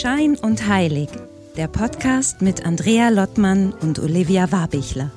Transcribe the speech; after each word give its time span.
Schein 0.00 0.34
und 0.34 0.66
Heilig, 0.66 1.10
der 1.58 1.68
Podcast 1.68 2.40
mit 2.40 2.64
Andrea 2.64 3.10
Lottmann 3.10 3.74
und 3.82 3.98
Olivia 3.98 4.50
Warbichler. 4.50 5.10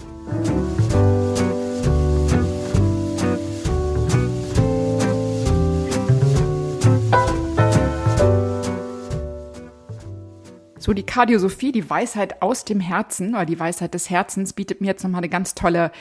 So, 10.77 10.91
die 10.91 11.03
Kardiosophie, 11.03 11.71
die 11.71 11.89
Weisheit 11.89 12.41
aus 12.41 12.65
dem 12.65 12.81
Herzen 12.81 13.35
oder 13.35 13.45
die 13.45 13.57
Weisheit 13.57 13.93
des 13.93 14.09
Herzens 14.09 14.51
bietet 14.51 14.81
mir 14.81 14.87
jetzt 14.87 15.03
nochmal 15.05 15.19
eine 15.19 15.29
ganz 15.29 15.55
tolle 15.55 15.93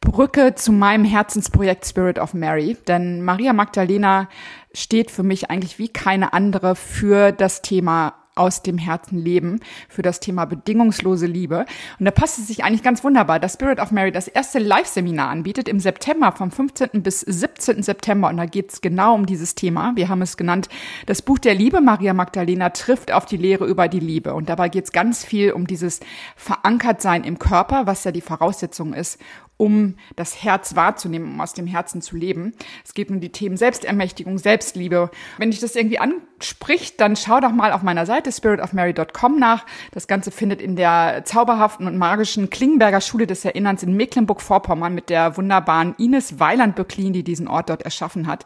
Brücke 0.00 0.54
zu 0.54 0.70
meinem 0.70 1.04
Herzensprojekt 1.04 1.84
Spirit 1.84 2.20
of 2.20 2.34
Mary. 2.34 2.76
Denn 2.86 3.20
Maria 3.22 3.52
Magdalena 3.52 4.28
steht 4.72 5.10
für 5.10 5.24
mich 5.24 5.50
eigentlich 5.50 5.80
wie 5.80 5.88
keine 5.88 6.32
andere 6.34 6.76
für 6.76 7.32
das 7.32 7.62
Thema 7.62 8.14
aus 8.38 8.62
dem 8.62 8.78
Herzen 8.78 9.18
leben 9.18 9.60
für 9.88 10.02
das 10.02 10.20
Thema 10.20 10.44
bedingungslose 10.44 11.26
Liebe. 11.26 11.66
Und 11.98 12.04
da 12.04 12.10
passt 12.10 12.38
es 12.38 12.46
sich 12.46 12.64
eigentlich 12.64 12.82
ganz 12.82 13.04
wunderbar, 13.04 13.40
dass 13.40 13.54
Spirit 13.54 13.80
of 13.80 13.90
Mary 13.90 14.12
das 14.12 14.28
erste 14.28 14.58
Live-Seminar 14.58 15.28
anbietet 15.28 15.68
im 15.68 15.80
September, 15.80 16.32
vom 16.32 16.50
15. 16.50 17.02
bis 17.02 17.20
17. 17.20 17.82
September. 17.82 18.28
Und 18.28 18.36
da 18.36 18.46
geht 18.46 18.72
es 18.72 18.80
genau 18.80 19.14
um 19.14 19.26
dieses 19.26 19.54
Thema. 19.54 19.92
Wir 19.96 20.08
haben 20.08 20.22
es 20.22 20.36
genannt, 20.36 20.68
das 21.06 21.22
Buch 21.22 21.38
der 21.38 21.54
Liebe. 21.54 21.80
Maria 21.80 22.14
Magdalena 22.14 22.70
trifft 22.70 23.12
auf 23.12 23.26
die 23.26 23.36
Lehre 23.36 23.66
über 23.66 23.88
die 23.88 24.00
Liebe. 24.00 24.34
Und 24.34 24.48
dabei 24.48 24.68
geht 24.68 24.84
es 24.84 24.92
ganz 24.92 25.24
viel 25.24 25.52
um 25.52 25.66
dieses 25.66 26.00
Verankertsein 26.36 27.24
im 27.24 27.38
Körper, 27.38 27.86
was 27.86 28.04
ja 28.04 28.12
die 28.12 28.20
Voraussetzung 28.20 28.94
ist, 28.94 29.18
um 29.58 29.96
das 30.16 30.42
Herz 30.42 30.74
wahrzunehmen, 30.74 31.34
um 31.34 31.40
aus 31.40 31.52
dem 31.52 31.66
Herzen 31.66 32.00
zu 32.00 32.16
leben. 32.16 32.54
Es 32.84 32.94
geht 32.94 33.10
um 33.10 33.20
die 33.20 33.30
Themen 33.30 33.58
Selbstermächtigung, 33.58 34.38
Selbstliebe. 34.38 35.10
Wenn 35.36 35.50
dich 35.50 35.60
das 35.60 35.76
irgendwie 35.76 35.98
anspricht, 35.98 36.98
dann 37.00 37.16
schau 37.16 37.40
doch 37.40 37.52
mal 37.52 37.72
auf 37.72 37.82
meiner 37.82 38.06
Seite 38.06 38.32
spiritofmary.com 38.32 39.38
nach. 39.38 39.66
Das 39.90 40.06
Ganze 40.06 40.30
findet 40.30 40.62
in 40.62 40.76
der 40.76 41.22
zauberhaften 41.24 41.86
und 41.86 41.98
magischen 41.98 42.48
Klingenberger 42.48 43.00
Schule 43.00 43.26
des 43.26 43.44
Erinnerns 43.44 43.82
in 43.82 43.94
Mecklenburg-Vorpommern 43.94 44.94
mit 44.94 45.10
der 45.10 45.36
wunderbaren 45.36 45.94
Ines 45.98 46.38
Weiland-Böcklin, 46.38 47.12
die 47.12 47.24
diesen 47.24 47.48
Ort 47.48 47.68
dort 47.68 47.82
erschaffen 47.82 48.28
hat 48.28 48.44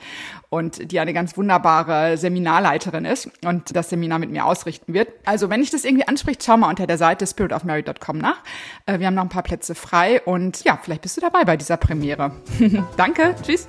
und 0.52 0.92
die 0.92 1.00
eine 1.00 1.14
ganz 1.14 1.38
wunderbare 1.38 2.18
Seminarleiterin 2.18 3.06
ist 3.06 3.30
und 3.42 3.74
das 3.74 3.88
Seminar 3.88 4.18
mit 4.18 4.30
mir 4.30 4.44
ausrichten 4.44 4.92
wird. 4.92 5.08
Also 5.24 5.48
wenn 5.48 5.62
dich 5.62 5.70
das 5.70 5.82
irgendwie 5.82 6.06
anspricht, 6.06 6.44
schau 6.44 6.58
mal 6.58 6.68
unter 6.68 6.86
der 6.86 6.98
Seite 6.98 7.26
spiritofmary.com 7.26 8.18
nach. 8.18 8.42
Äh, 8.84 8.98
wir 8.98 9.06
haben 9.06 9.14
noch 9.14 9.22
ein 9.22 9.30
paar 9.30 9.44
Plätze 9.44 9.74
frei 9.74 10.20
und 10.20 10.62
ja, 10.64 10.78
vielleicht 10.80 11.00
bist 11.00 11.16
du 11.16 11.22
dabei 11.22 11.44
bei 11.44 11.56
dieser 11.56 11.78
Premiere. 11.78 12.32
Danke, 12.98 13.34
tschüss. 13.42 13.66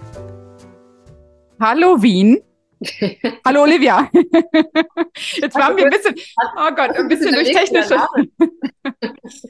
Hallo 1.57 2.01
Wien. 2.01 2.41
Hallo 3.45 3.61
Olivia. 3.63 4.09
Jetzt 5.15 5.55
waren 5.55 5.77
wir 5.77 5.85
ein 5.85 5.89
bisschen, 5.89 6.15
oh 6.57 6.75
Gott, 6.75 6.97
ein 6.97 7.07
bisschen 7.07 7.33
durch 7.33 7.49
technische, 7.49 7.97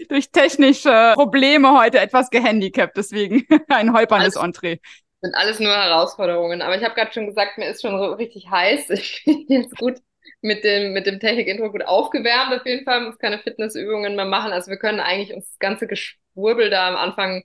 durch 0.07 0.29
technische 0.29 1.13
Probleme 1.15 1.71
heute 1.71 1.99
etwas 1.99 2.29
gehandicapt, 2.29 2.95
deswegen 2.95 3.43
ein 3.69 3.91
holpernes 3.91 4.35
Entree. 4.35 4.77
Sind 5.23 5.35
alles 5.35 5.59
nur 5.61 5.71
Herausforderungen. 5.71 6.61
Aber 6.61 6.75
ich 6.75 6.83
habe 6.83 6.95
gerade 6.95 7.13
schon 7.13 7.27
gesagt, 7.27 7.57
mir 7.57 7.69
ist 7.69 7.81
schon 7.81 7.95
richtig 7.95 8.49
heiß. 8.51 8.89
Ich 8.89 9.23
bin 9.25 9.45
jetzt 9.47 9.77
gut 9.77 9.99
mit 10.41 10.65
dem, 10.65 10.91
mit 10.91 11.07
dem 11.07 11.21
Technik-Intro 11.21 11.71
gut 11.71 11.85
aufgewärmt. 11.85 12.53
Auf 12.53 12.65
jeden 12.65 12.83
Fall 12.83 13.05
muss 13.05 13.17
keine 13.17 13.39
Fitnessübungen 13.39 14.17
mehr 14.17 14.25
machen. 14.25 14.51
Also 14.51 14.69
wir 14.69 14.77
können 14.77 14.99
eigentlich 14.99 15.33
uns 15.33 15.47
das 15.47 15.59
ganze 15.59 15.87
Geschwurbel 15.87 16.69
da 16.69 16.89
am 16.89 16.97
Anfang 16.97 17.43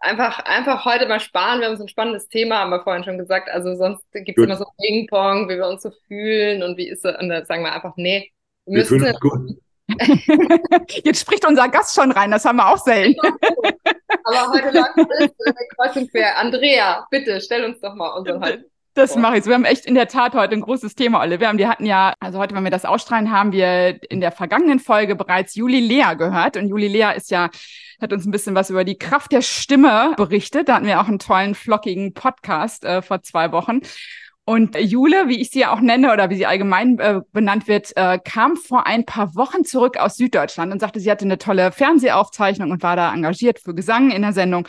einfach, 0.00 0.38
einfach 0.46 0.86
heute 0.86 1.06
mal 1.06 1.20
sparen. 1.20 1.60
Wir 1.60 1.68
haben 1.68 1.76
so 1.76 1.84
ein 1.84 1.88
spannendes 1.88 2.28
Thema, 2.28 2.60
haben 2.60 2.70
wir 2.70 2.82
vorhin 2.82 3.04
schon 3.04 3.18
gesagt. 3.18 3.50
Also 3.50 3.74
sonst 3.74 4.10
gibt 4.12 4.38
es 4.38 4.44
immer 4.44 4.56
so 4.56 4.64
Ping-Pong, 4.78 5.50
wie 5.50 5.56
wir 5.56 5.68
uns 5.68 5.82
so 5.82 5.90
fühlen 6.08 6.62
und 6.62 6.78
wie 6.78 6.88
ist 6.88 7.04
es. 7.04 7.18
Und 7.18 7.28
da 7.28 7.44
sagen 7.44 7.62
wir 7.62 7.72
einfach, 7.74 7.94
nee, 7.96 8.32
wir, 8.64 8.78
wir 8.78 8.86
fühlen 8.86 9.04
uns 9.08 9.20
gut. 9.20 9.58
Jetzt 11.04 11.20
spricht 11.20 11.46
unser 11.46 11.68
Gast 11.68 11.94
schon 11.94 12.10
rein, 12.12 12.30
das 12.30 12.44
haben 12.44 12.56
wir 12.56 12.72
auch 12.72 12.78
selten. 12.78 13.18
Aber 14.24 14.52
heute 14.52 14.70
läuft 14.70 15.10
es 15.20 15.68
kreuz 15.76 15.96
und 15.96 16.10
quer. 16.10 16.38
Andrea, 16.38 17.06
bitte, 17.10 17.40
stell 17.40 17.64
uns 17.64 17.80
doch 17.80 17.94
mal 17.94 18.08
unseren 18.10 18.40
halt. 18.40 18.64
Das 18.94 19.16
mache 19.16 19.38
ich. 19.38 19.46
Wir 19.46 19.54
haben 19.54 19.64
echt 19.64 19.86
in 19.86 19.96
der 19.96 20.06
Tat 20.06 20.34
heute 20.34 20.54
ein 20.54 20.60
großes 20.60 20.94
Thema, 20.94 21.20
Olle. 21.20 21.40
Wir 21.40 21.48
haben, 21.48 21.58
die 21.58 21.66
hatten 21.66 21.84
ja, 21.84 22.14
also 22.20 22.38
heute, 22.38 22.54
wenn 22.54 22.62
wir 22.62 22.70
das 22.70 22.84
ausstrahlen, 22.84 23.32
haben 23.32 23.50
wir 23.50 23.98
in 24.08 24.20
der 24.20 24.30
vergangenen 24.30 24.78
Folge 24.78 25.16
bereits 25.16 25.56
Juli 25.56 25.80
Lea 25.80 26.14
gehört. 26.16 26.56
Und 26.56 26.68
Juli 26.68 26.86
Lea 26.86 27.16
ist 27.16 27.30
ja 27.32 27.50
hat 28.00 28.12
uns 28.12 28.24
ein 28.26 28.30
bisschen 28.30 28.54
was 28.54 28.70
über 28.70 28.84
die 28.84 28.98
Kraft 28.98 29.32
der 29.32 29.42
Stimme 29.42 30.14
berichtet. 30.16 30.68
Da 30.68 30.76
hatten 30.76 30.86
wir 30.86 31.00
auch 31.00 31.08
einen 31.08 31.18
tollen, 31.18 31.54
flockigen 31.54 32.14
Podcast 32.14 32.84
äh, 32.84 33.02
vor 33.02 33.22
zwei 33.22 33.50
Wochen. 33.50 33.80
Und 34.46 34.78
Jule, 34.78 35.28
wie 35.28 35.40
ich 35.40 35.50
sie 35.50 35.60
ja 35.60 35.72
auch 35.72 35.80
nenne 35.80 36.12
oder 36.12 36.28
wie 36.28 36.36
sie 36.36 36.44
allgemein 36.44 36.98
äh, 36.98 37.20
benannt 37.32 37.66
wird, 37.66 37.96
äh, 37.96 38.18
kam 38.18 38.56
vor 38.56 38.86
ein 38.86 39.06
paar 39.06 39.34
Wochen 39.34 39.64
zurück 39.64 39.96
aus 39.96 40.16
Süddeutschland 40.16 40.70
und 40.70 40.80
sagte, 40.80 41.00
sie 41.00 41.10
hatte 41.10 41.24
eine 41.24 41.38
tolle 41.38 41.72
Fernsehaufzeichnung 41.72 42.70
und 42.70 42.82
war 42.82 42.94
da 42.94 43.14
engagiert 43.14 43.58
für 43.58 43.74
Gesang 43.74 44.10
in 44.10 44.20
der 44.20 44.34
Sendung 44.34 44.68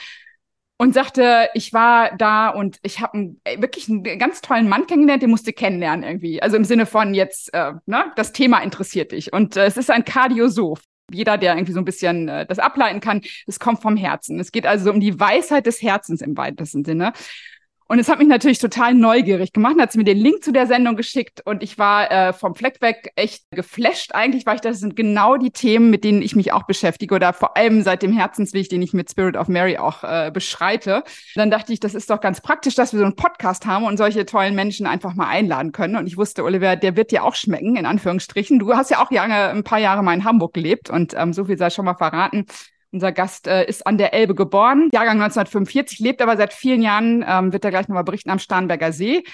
und 0.78 0.94
sagte, 0.94 1.50
ich 1.54 1.74
war 1.74 2.16
da 2.18 2.50
und 2.50 2.78
ich 2.84 3.02
habe 3.02 3.36
wirklich 3.58 3.90
einen 3.90 4.04
ganz 4.18 4.42
tollen 4.42 4.70
Mann 4.70 4.88
kennengelernt, 4.88 5.24
den 5.24 5.30
musste 5.30 5.52
kennenlernen 5.52 6.04
irgendwie. 6.04 6.42
Also 6.42 6.56
im 6.56 6.66
Sinne 6.66 6.86
von 6.86 7.14
jetzt, 7.14 7.54
äh, 7.54 7.74
ne, 7.86 8.12
das 8.16 8.32
Thema 8.32 8.60
interessiert 8.60 9.12
dich. 9.12 9.34
Und 9.34 9.58
äh, 9.58 9.66
es 9.66 9.76
ist 9.76 9.92
ein 9.92 10.06
Kardiosoph 10.06 10.82
jeder, 11.12 11.38
der 11.38 11.54
irgendwie 11.54 11.74
so 11.74 11.80
ein 11.80 11.86
bisschen 11.86 12.28
äh, 12.28 12.46
das 12.46 12.60
ableiten 12.60 13.00
kann, 13.00 13.22
es 13.46 13.60
kommt 13.60 13.82
vom 13.82 13.96
Herzen. 13.96 14.40
Es 14.40 14.52
geht 14.52 14.66
also 14.66 14.90
um 14.90 15.00
die 15.00 15.20
Weisheit 15.20 15.66
des 15.66 15.82
Herzens 15.82 16.22
im 16.22 16.36
weitesten 16.36 16.84
Sinne. 16.84 17.14
Und 17.88 18.00
es 18.00 18.10
hat 18.10 18.18
mich 18.18 18.28
natürlich 18.28 18.58
total 18.58 18.96
neugierig 18.96 19.54
gemacht. 19.54 19.76
Hat 19.80 19.92
sie 19.92 20.00
mir 20.00 20.06
den 20.06 20.18
Link 20.18 20.44
zu 20.44 20.52
der 20.52 20.66
Sendung 20.66 20.96
geschickt 20.96 21.42
und 21.46 21.62
ich 21.62 21.78
war 21.78 22.10
äh, 22.12 22.34
vom 22.34 22.56
Fleck 22.56 22.82
weg 22.82 23.12
echt 23.16 23.44
geflasht 23.52 24.16
eigentlich, 24.16 24.48
weil 24.48 24.56
ich 24.56 24.62
das 24.62 24.80
sind 24.80 24.96
genau 24.96 25.38
die 25.38 25.52
Themen, 25.52 25.92
mit 25.92 26.04
denen 26.04 26.24
ich 26.24 26.36
mich 26.36 26.52
auch 26.52 26.64
beschäftige 26.64 27.14
oder 27.14 27.32
vor 27.32 27.56
allem 27.56 27.84
seit 27.84 28.02
dem 28.02 28.12
Herzensweg, 28.12 28.70
den 28.70 28.82
ich 28.82 28.94
mit 28.94 29.12
Spirit 29.12 29.38
of 29.38 29.50
Mary 29.50 29.78
auch 29.78 30.04
äh, 30.04 30.32
beschreite. 30.34 31.04
Dann 31.36 31.52
dachte 31.52 31.74
ich, 31.74 31.80
das 31.80 31.94
ist 31.94 32.10
doch 32.10 32.22
ganz 32.22 32.42
praktisch, 32.42 32.74
dass 32.74 32.92
wir 32.92 33.00
so 33.00 33.06
einen 33.06 33.16
Podcast 33.16 33.68
haben 33.68 33.86
und 33.86 33.98
solche 33.98 34.26
tollen 34.26 34.56
Menschen 34.56 34.88
einfach 34.88 35.14
mal 35.14 35.28
einladen 35.28 35.72
können. 35.72 35.96
Und 35.96 36.08
ich 36.08 36.18
wusste, 36.18 36.44
Oliver, 36.44 36.76
der 36.76 36.96
wird 36.96 37.12
dir 37.12 37.24
auch 37.24 37.36
schmecken, 37.36 37.76
in 37.76 37.86
Anführungsstrichen. 37.86 38.58
Du 38.58 38.74
hast 38.74 38.90
ja 38.90 39.04
auch 39.04 39.12
lange, 39.12 39.50
ein 39.50 39.64
paar 39.64 39.80
Jahre 39.80 40.02
mal 40.02 40.14
in 40.16 40.24
Hamburg 40.24 40.56
gelebt 40.56 40.90
und 40.90 41.14
ähm, 41.16 41.34
so 41.34 41.46
viel 41.46 41.58
sei 41.58 41.70
schon 41.70 41.86
mal 41.86 41.94
verraten. 41.94 42.46
Unser 42.96 43.12
Gast 43.12 43.46
äh, 43.48 43.66
ist 43.66 43.86
an 43.86 43.98
der 43.98 44.14
Elbe 44.14 44.36
geboren, 44.36 44.90
Jahrgang 44.94 45.22
1945, 45.22 46.00
lebt 46.00 46.22
aber 46.22 46.38
seit 46.38 46.54
vielen 46.54 46.82
Jahren, 46.82 47.26
ähm, 47.28 47.52
wird 47.52 47.66
er 47.66 47.72
gleich 47.72 47.90
nochmal 47.90 48.06
berichten, 48.06 48.30
am 48.30 48.40
Starnberger 48.40 48.94
See 48.94 49.26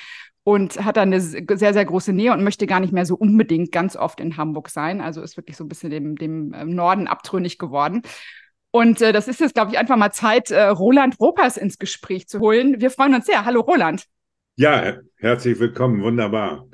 und 0.44 0.84
hat 0.84 0.98
dann 0.98 1.14
eine 1.14 1.22
sehr, 1.22 1.72
sehr 1.72 1.86
große 1.86 2.12
Nähe 2.12 2.34
und 2.34 2.44
möchte 2.44 2.66
gar 2.66 2.80
nicht 2.80 2.92
mehr 2.92 3.06
so 3.06 3.14
unbedingt 3.14 3.72
ganz 3.72 3.96
oft 3.96 4.20
in 4.20 4.36
Hamburg 4.36 4.70
sein. 4.70 5.00
Also 5.00 5.22
ist 5.22 5.38
wirklich 5.38 5.58
so 5.58 5.64
ein 5.64 5.68
bisschen 5.68 5.92
dem, 5.92 6.16
dem 6.16 6.56
ähm, 6.56 6.74
Norden 6.74 7.06
abtrünnig 7.06 7.60
geworden. 7.60 8.02
Und 8.72 9.00
äh, 9.00 9.14
das 9.14 9.28
ist 9.28 9.40
jetzt, 9.40 9.54
glaube 9.54 9.70
ich, 9.70 9.78
einfach 9.78 9.96
mal 9.96 10.12
Zeit, 10.12 10.50
äh, 10.50 10.64
Roland 10.64 11.20
Ropers 11.20 11.56
ins 11.56 11.78
Gespräch 11.78 12.28
zu 12.28 12.40
holen. 12.40 12.82
Wir 12.82 12.90
freuen 12.90 13.14
uns 13.14 13.28
sehr. 13.28 13.46
Hallo, 13.46 13.62
Roland. 13.62 14.06
Ja, 14.56 14.98
herzlich 15.18 15.60
willkommen. 15.60 16.02
Wunderbar. 16.02 16.68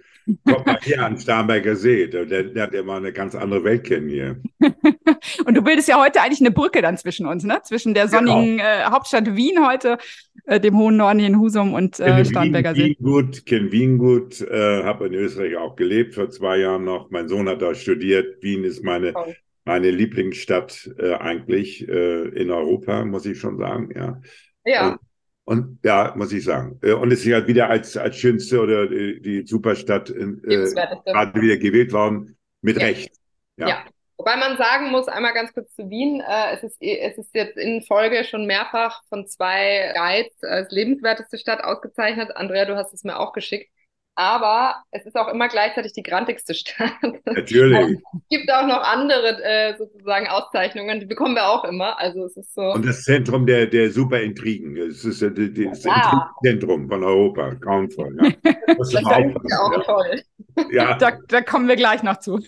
Kommt 0.45 0.65
mal 0.65 0.79
hier 0.81 1.03
an 1.03 1.17
Starnberger 1.17 1.75
See. 1.75 2.07
Der, 2.07 2.25
der 2.25 2.63
hat 2.63 2.73
ja 2.73 2.83
mal 2.83 2.97
eine 2.97 3.13
ganz 3.13 3.33
andere 3.33 3.63
Welt 3.63 3.85
kennen 3.85 4.09
hier. 4.09 4.41
Und 5.45 5.55
du 5.55 5.61
bildest 5.61 5.87
ja 5.87 6.01
heute 6.01 6.21
eigentlich 6.21 6.41
eine 6.41 6.51
Brücke 6.51 6.81
dann 6.81 6.97
zwischen 6.97 7.25
uns, 7.25 7.43
ne? 7.43 7.61
Zwischen 7.63 7.93
der 7.93 8.07
genau. 8.07 8.17
sonnigen 8.17 8.57
genau. 8.57 8.63
äh, 8.63 8.83
Hauptstadt 8.85 9.35
Wien 9.35 9.65
heute, 9.65 9.97
äh, 10.45 10.59
dem 10.59 10.77
hohen 10.77 10.97
Norden 10.97 11.19
in 11.19 11.39
Husum 11.39 11.73
und 11.73 11.99
äh, 11.99 12.25
Starnberger 12.25 12.75
Wien, 12.75 12.81
See. 12.81 12.89
Wien 12.89 13.05
gut, 13.05 13.45
kenne 13.45 13.71
Wien 13.71 13.97
gut, 13.97 14.41
äh, 14.41 14.83
habe 14.83 15.07
in 15.07 15.13
Österreich 15.13 15.55
auch 15.55 15.75
gelebt, 15.75 16.15
vor 16.15 16.29
zwei 16.29 16.57
Jahren 16.57 16.83
noch. 16.83 17.09
Mein 17.09 17.29
Sohn 17.29 17.47
hat 17.47 17.61
da 17.61 17.73
studiert. 17.73 18.41
Wien 18.41 18.65
ist 18.65 18.83
meine, 18.83 19.13
oh. 19.15 19.33
meine 19.63 19.91
Lieblingsstadt 19.91 20.89
äh, 20.97 21.13
eigentlich 21.13 21.87
äh, 21.87 22.27
in 22.29 22.51
Europa, 22.51 23.05
muss 23.05 23.25
ich 23.25 23.39
schon 23.39 23.57
sagen, 23.57 23.89
ja. 23.95 24.21
Ja. 24.65 24.89
Und 24.89 24.99
und 25.47 25.79
ja, 25.81 26.13
muss 26.17 26.33
ich 26.33 26.43
sagen. 26.43 26.77
Äh, 26.83 26.91
und 26.91 27.09
es 27.09 27.19
ist 27.19 27.25
ja 27.25 27.47
wieder 27.47 27.69
als, 27.69 27.95
als 27.95 28.17
schönste 28.17 28.59
oder 28.59 28.85
die, 28.85 29.21
die 29.21 29.47
Superstadt 29.47 30.09
äh, 30.09 30.33
gerade 30.43 31.41
wieder 31.41 31.55
gewählt 31.55 31.93
worden, 31.93 32.37
mit 32.61 32.77
ja. 32.77 32.85
Recht. 32.85 33.15
Ja. 33.55 33.67
ja. 33.69 33.85
Wobei 34.17 34.35
man 34.35 34.57
sagen 34.57 34.91
muss, 34.91 35.07
einmal 35.07 35.33
ganz 35.33 35.53
kurz 35.53 35.73
zu 35.73 35.89
Wien, 35.89 36.19
äh, 36.19 36.55
es, 36.55 36.63
ist, 36.63 36.81
es 36.81 37.17
ist 37.17 37.33
jetzt 37.33 37.55
in 37.55 37.81
Folge 37.81 38.25
schon 38.25 38.45
mehrfach 38.45 39.03
von 39.07 39.25
zwei 39.25 39.93
Guides 39.95 40.43
als 40.43 40.69
lebenswerteste 40.71 41.37
Stadt 41.37 41.63
ausgezeichnet. 41.63 42.35
Andrea, 42.35 42.65
du 42.65 42.75
hast 42.75 42.93
es 42.93 43.05
mir 43.05 43.17
auch 43.17 43.31
geschickt 43.31 43.71
aber 44.17 44.77
es 44.89 45.05
ist 45.05 45.15
auch 45.15 45.27
immer 45.27 45.47
gleichzeitig 45.47 45.93
die 45.93 46.01
grantigste 46.01 46.55
Stadt. 46.55 46.91
Natürlich. 47.25 47.99
es 48.13 48.29
gibt 48.29 48.51
auch 48.51 48.65
noch 48.65 48.81
andere 48.81 49.43
äh, 49.43 49.77
sozusagen 49.77 50.27
Auszeichnungen, 50.27 50.99
die 50.99 51.05
bekommen 51.05 51.35
wir 51.35 51.47
auch 51.47 51.63
immer. 51.63 51.99
Also 51.99 52.25
es 52.25 52.35
ist 52.35 52.55
so. 52.55 52.73
Und 52.73 52.83
das 52.83 53.03
Zentrum 53.03 53.45
der, 53.45 53.67
der 53.67 53.91
Superintrigen. 53.91 54.75
Es 54.75 55.05
ist 55.05 55.21
das 55.21 55.83
ja. 55.83 56.31
Zentrum 56.43 56.89
von 56.89 57.03
Europa. 57.03 57.53
Grauenvoll. 57.61 58.17
Ja. 58.21 58.31
Das, 58.67 58.91
das 58.91 59.01
ist 59.01 59.09
ja 59.09 59.59
auch 59.59 59.83
toll. 59.85 60.21
Ja. 60.71 60.95
Da, 60.95 61.11
da 61.27 61.41
kommen 61.41 61.67
wir 61.67 61.75
gleich 61.75 62.03
noch 62.03 62.19
zu. 62.19 62.39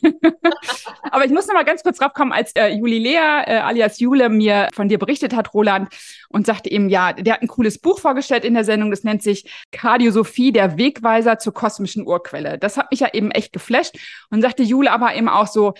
Aber 1.11 1.25
ich 1.25 1.31
muss 1.31 1.47
noch 1.47 1.53
mal 1.53 1.65
ganz 1.65 1.83
kurz 1.83 1.97
drauf 1.97 2.13
kommen, 2.13 2.31
als 2.31 2.51
äh, 2.55 2.69
Juli 2.69 2.99
Lea 2.99 3.43
äh, 3.45 3.57
alias 3.59 3.99
Jule 3.99 4.29
mir 4.29 4.67
von 4.73 4.87
dir 4.87 4.97
berichtet 4.97 5.35
hat, 5.35 5.53
Roland, 5.53 5.89
und 6.29 6.45
sagte 6.45 6.71
eben, 6.71 6.89
ja, 6.89 7.13
der 7.13 7.33
hat 7.33 7.41
ein 7.41 7.47
cooles 7.47 7.79
Buch 7.79 7.99
vorgestellt 7.99 8.45
in 8.45 8.53
der 8.53 8.63
Sendung, 8.63 8.91
das 8.91 9.03
nennt 9.03 9.23
sich 9.23 9.49
Kardiosophie, 9.71 10.51
der 10.51 10.77
Wegweiser 10.77 11.39
zur 11.39 11.53
kosmischen 11.53 12.05
Urquelle. 12.05 12.57
Das 12.57 12.77
hat 12.77 12.91
mich 12.91 12.99
ja 12.99 13.09
eben 13.13 13.31
echt 13.31 13.53
geflasht 13.53 13.97
und 14.29 14.41
sagte 14.41 14.63
Jule 14.63 14.91
aber 14.91 15.15
eben 15.15 15.29
auch 15.29 15.47
so, 15.47 15.73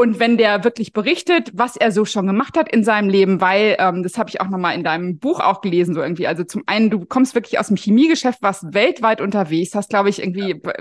und 0.00 0.18
wenn 0.18 0.38
der 0.38 0.64
wirklich 0.64 0.94
berichtet, 0.94 1.50
was 1.52 1.76
er 1.76 1.92
so 1.92 2.06
schon 2.06 2.26
gemacht 2.26 2.56
hat 2.56 2.72
in 2.72 2.84
seinem 2.84 3.10
Leben, 3.10 3.42
weil 3.42 3.76
ähm, 3.78 4.02
das 4.02 4.16
habe 4.16 4.30
ich 4.30 4.40
auch 4.40 4.48
nochmal 4.48 4.74
in 4.74 4.82
deinem 4.82 5.18
Buch 5.18 5.40
auch 5.40 5.60
gelesen, 5.60 5.94
so 5.94 6.00
irgendwie. 6.00 6.26
Also 6.26 6.42
zum 6.42 6.62
einen, 6.64 6.88
du 6.88 7.04
kommst 7.04 7.34
wirklich 7.34 7.58
aus 7.58 7.66
dem 7.66 7.76
Chemiegeschäft, 7.76 8.40
warst 8.40 8.72
weltweit 8.72 9.20
unterwegs, 9.20 9.74
hast, 9.74 9.90
glaube 9.90 10.08
ich, 10.08 10.22
irgendwie 10.22 10.58
ja. 10.64 10.72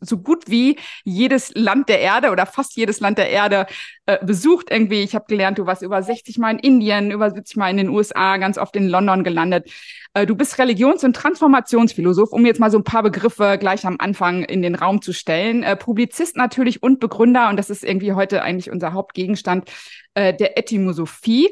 so 0.00 0.16
gut 0.16 0.44
wie 0.48 0.78
jedes 1.04 1.52
Land 1.54 1.90
der 1.90 2.00
Erde 2.00 2.30
oder 2.30 2.46
fast 2.46 2.74
jedes 2.74 3.00
Land 3.00 3.18
der 3.18 3.28
Erde 3.28 3.66
äh, 4.06 4.24
besucht 4.24 4.70
irgendwie. 4.70 5.02
Ich 5.02 5.14
habe 5.14 5.26
gelernt, 5.28 5.58
du 5.58 5.66
warst 5.66 5.82
über 5.82 6.02
60 6.02 6.38
Mal 6.38 6.52
in 6.52 6.58
Indien, 6.58 7.10
über 7.10 7.30
70 7.30 7.56
Mal 7.56 7.68
in 7.68 7.76
den 7.76 7.90
USA, 7.90 8.38
ganz 8.38 8.56
oft 8.56 8.74
in 8.74 8.88
London 8.88 9.22
gelandet. 9.22 9.70
Äh, 10.14 10.26
du 10.26 10.34
bist 10.34 10.58
Religions- 10.58 11.04
und 11.04 11.16
Transformationsphilosoph, 11.16 12.32
um 12.32 12.44
jetzt 12.44 12.60
mal 12.60 12.70
so 12.70 12.78
ein 12.78 12.84
paar 12.84 13.02
Begriffe 13.02 13.56
gleich 13.58 13.86
am 13.86 13.96
Anfang 13.98 14.44
in 14.44 14.62
den 14.62 14.74
Raum 14.74 15.00
zu 15.00 15.12
stellen. 15.12 15.62
Äh, 15.62 15.76
Publizist 15.76 16.36
natürlich 16.36 16.82
und 16.82 17.00
Begründer, 17.00 17.48
und 17.48 17.56
das 17.56 17.70
ist 17.70 17.84
irgendwie 17.84 18.12
heute 18.12 18.42
eigentlich 18.42 18.70
unser 18.70 18.92
Hauptgegenstand 18.92 19.70
äh, 20.14 20.34
der 20.34 20.58
Etymologie. 20.58 21.50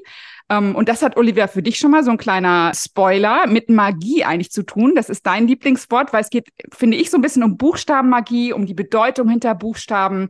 Um, 0.53 0.57
ähm, 0.57 0.75
und 0.75 0.89
das 0.89 1.03
hat 1.03 1.17
Olivia 1.17 1.47
für 1.47 1.63
dich 1.63 1.79
schon 1.79 1.93
mal 1.93 2.03
so 2.03 2.11
ein 2.11 2.19
kleiner 2.19 2.73
Spoiler 2.75 3.47
mit 3.47 3.71
Magie 3.71 4.25
eigentlich 4.25 4.51
zu 4.51 4.65
tun. 4.65 4.95
Das 4.97 5.09
ist 5.09 5.25
dein 5.25 5.47
Lieblingswort, 5.47 6.13
weil 6.13 6.23
es 6.23 6.31
geht, 6.31 6.49
finde 6.73 6.97
ich, 6.97 7.09
so 7.09 7.19
ein 7.19 7.23
bisschen 7.23 7.45
um 7.45 7.57
Buchstabenmagie, 7.57 8.53
um 8.53 8.67
die 8.67 8.75
Bedeutung 8.75 9.29
hinter 9.29 9.55
Buchstaben. 9.55 10.29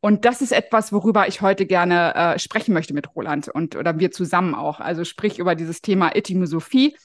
Und 0.00 0.24
das 0.24 0.40
ist 0.40 0.52
etwas, 0.52 0.90
worüber 0.90 1.28
ich 1.28 1.42
heute 1.42 1.66
gerne 1.66 2.14
äh, 2.14 2.38
sprechen 2.38 2.72
möchte 2.72 2.94
mit 2.94 3.14
Roland 3.14 3.48
und 3.48 3.76
oder 3.76 3.98
wir 3.98 4.10
zusammen 4.10 4.54
auch. 4.54 4.80
Also 4.80 5.04
sprich 5.04 5.38
über 5.38 5.54
dieses 5.54 5.82
Thema 5.82 6.14
Etymologie 6.14 6.96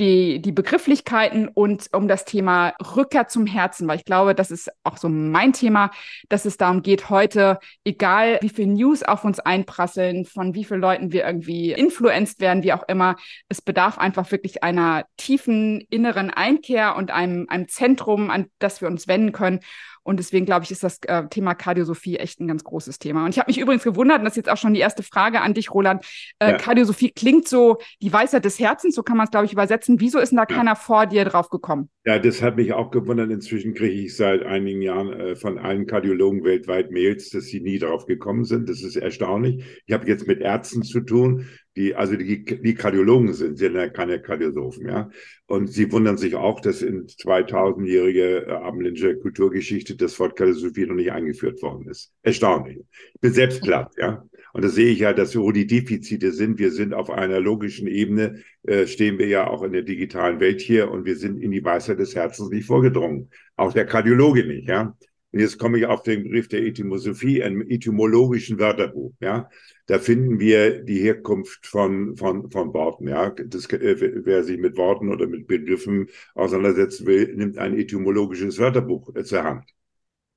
die, 0.00 0.40
die 0.40 0.52
Begrifflichkeiten 0.52 1.48
und 1.48 1.88
um 1.92 2.06
das 2.06 2.24
Thema 2.24 2.74
Rückkehr 2.96 3.28
zum 3.28 3.46
Herzen, 3.46 3.88
weil 3.88 3.96
ich 3.96 4.04
glaube, 4.04 4.34
das 4.34 4.50
ist 4.50 4.70
auch 4.84 4.96
so 4.96 5.08
mein 5.08 5.52
Thema, 5.52 5.90
dass 6.28 6.44
es 6.44 6.56
darum 6.56 6.82
geht, 6.82 7.10
heute, 7.10 7.58
egal 7.84 8.38
wie 8.40 8.48
viel 8.48 8.66
News 8.66 9.02
auf 9.02 9.24
uns 9.24 9.40
einprasseln, 9.40 10.24
von 10.24 10.54
wie 10.54 10.64
vielen 10.64 10.80
Leuten 10.80 11.12
wir 11.12 11.26
irgendwie 11.26 11.72
influenced 11.72 12.40
werden, 12.40 12.62
wie 12.62 12.72
auch 12.72 12.86
immer, 12.88 13.16
es 13.48 13.60
bedarf 13.60 13.98
einfach 13.98 14.30
wirklich 14.30 14.62
einer 14.62 15.04
tiefen 15.16 15.80
inneren 15.90 16.30
Einkehr 16.30 16.96
und 16.96 17.10
einem, 17.10 17.46
einem 17.48 17.68
Zentrum, 17.68 18.30
an 18.30 18.46
das 18.58 18.80
wir 18.80 18.88
uns 18.88 19.08
wenden 19.08 19.32
können. 19.32 19.60
Und 20.08 20.16
deswegen 20.16 20.46
glaube 20.46 20.64
ich, 20.64 20.70
ist 20.70 20.82
das 20.82 21.00
äh, 21.06 21.28
Thema 21.28 21.54
Kardiosophie 21.54 22.16
echt 22.16 22.40
ein 22.40 22.48
ganz 22.48 22.64
großes 22.64 22.98
Thema. 22.98 23.26
Und 23.26 23.32
ich 23.32 23.38
habe 23.38 23.50
mich 23.50 23.58
übrigens 23.58 23.84
gewundert, 23.84 24.20
und 24.20 24.24
das 24.24 24.32
ist 24.32 24.36
jetzt 24.38 24.50
auch 24.50 24.56
schon 24.56 24.72
die 24.72 24.80
erste 24.80 25.02
Frage 25.02 25.42
an 25.42 25.52
dich, 25.52 25.70
Roland. 25.70 26.02
Äh, 26.38 26.52
ja. 26.52 26.56
Kardiosophie 26.56 27.10
klingt 27.10 27.46
so 27.46 27.76
die 28.00 28.10
Weisheit 28.10 28.46
des 28.46 28.58
Herzens, 28.58 28.94
so 28.94 29.02
kann 29.02 29.18
man 29.18 29.24
es, 29.24 29.30
glaube 29.30 29.44
ich, 29.44 29.52
übersetzen. 29.52 30.00
Wieso 30.00 30.18
ist 30.18 30.30
denn 30.30 30.38
da 30.38 30.46
ja. 30.48 30.56
keiner 30.56 30.76
vor 30.76 31.04
dir 31.04 31.26
drauf 31.26 31.50
gekommen? 31.50 31.90
Ja, 32.06 32.18
das 32.18 32.40
hat 32.40 32.56
mich 32.56 32.72
auch 32.72 32.90
gewundert. 32.90 33.30
Inzwischen 33.30 33.74
kriege 33.74 33.92
ich 33.92 34.16
seit 34.16 34.42
einigen 34.44 34.80
Jahren 34.80 35.12
äh, 35.12 35.36
von 35.36 35.58
allen 35.58 35.86
Kardiologen 35.86 36.42
weltweit 36.42 36.90
Mails, 36.90 37.28
dass 37.28 37.44
sie 37.44 37.60
nie 37.60 37.78
drauf 37.78 38.06
gekommen 38.06 38.44
sind. 38.44 38.70
Das 38.70 38.82
ist 38.82 38.96
erstaunlich. 38.96 39.62
Ich 39.84 39.92
habe 39.92 40.08
jetzt 40.08 40.26
mit 40.26 40.40
Ärzten 40.40 40.84
zu 40.84 41.00
tun, 41.00 41.48
die, 41.78 41.94
also 41.94 42.16
die, 42.16 42.44
die 42.44 42.74
Kardiologen 42.74 43.32
sind, 43.32 43.56
sind 43.56 43.76
ja 43.76 43.88
keine 43.88 44.20
Kardiosophen, 44.20 44.88
ja. 44.88 45.10
Und 45.46 45.72
sie 45.72 45.90
wundern 45.92 46.18
sich 46.18 46.34
auch, 46.34 46.60
dass 46.60 46.82
in 46.82 47.06
2000-jährige 47.06 48.46
äh, 48.46 48.50
abendländischer 48.50 49.14
Kulturgeschichte 49.14 49.94
das 49.94 50.18
Wort 50.18 50.36
Kardiosophie 50.36 50.86
noch 50.86 50.96
nicht 50.96 51.12
eingeführt 51.12 51.62
worden 51.62 51.88
ist. 51.88 52.12
Erstaunlich. 52.22 52.78
Ich 53.14 53.20
bin 53.20 53.32
selbst 53.32 53.62
platt, 53.62 53.92
ja. 53.96 54.24
Und 54.52 54.64
da 54.64 54.68
sehe 54.68 54.90
ich 54.90 54.98
ja, 54.98 55.12
dass 55.12 55.36
wo 55.36 55.52
die 55.52 55.66
Defizite 55.68 56.32
sind. 56.32 56.58
Wir 56.58 56.72
sind 56.72 56.94
auf 56.94 57.10
einer 57.10 57.38
logischen 57.38 57.86
Ebene, 57.86 58.42
äh, 58.64 58.86
stehen 58.86 59.18
wir 59.18 59.28
ja 59.28 59.46
auch 59.46 59.62
in 59.62 59.72
der 59.72 59.82
digitalen 59.82 60.40
Welt 60.40 60.60
hier 60.60 60.90
und 60.90 61.04
wir 61.04 61.16
sind 61.16 61.40
in 61.40 61.52
die 61.52 61.64
Weisheit 61.64 62.00
des 62.00 62.16
Herzens 62.16 62.50
nicht 62.50 62.66
vorgedrungen. 62.66 63.30
Auch 63.56 63.72
der 63.72 63.86
Kardiologe 63.86 64.44
nicht, 64.44 64.68
ja. 64.68 64.96
Und 65.30 65.40
jetzt 65.40 65.58
komme 65.58 65.78
ich 65.78 65.86
auf 65.86 66.02
den 66.02 66.24
Begriff 66.24 66.48
der 66.48 66.62
Etymologie, 66.62 67.42
einem 67.42 67.62
etymologischen 67.62 68.58
Wörterbuch. 68.58 69.12
Ja, 69.20 69.48
da 69.88 69.98
finden 69.98 70.38
wir 70.40 70.82
die 70.82 71.00
Herkunft 71.00 71.66
von 71.66 72.16
von 72.16 72.50
von 72.50 72.72
Worten. 72.74 73.08
Ja, 73.08 73.30
das, 73.30 73.66
äh, 73.72 74.24
wer 74.24 74.44
sich 74.44 74.58
mit 74.58 74.76
Worten 74.76 75.10
oder 75.10 75.26
mit 75.26 75.46
Begriffen 75.48 76.08
auseinandersetzen 76.34 77.06
will, 77.06 77.34
nimmt 77.34 77.58
ein 77.58 77.76
etymologisches 77.76 78.58
Wörterbuch 78.58 79.14
äh, 79.16 79.24
zur 79.24 79.44
Hand. 79.44 79.64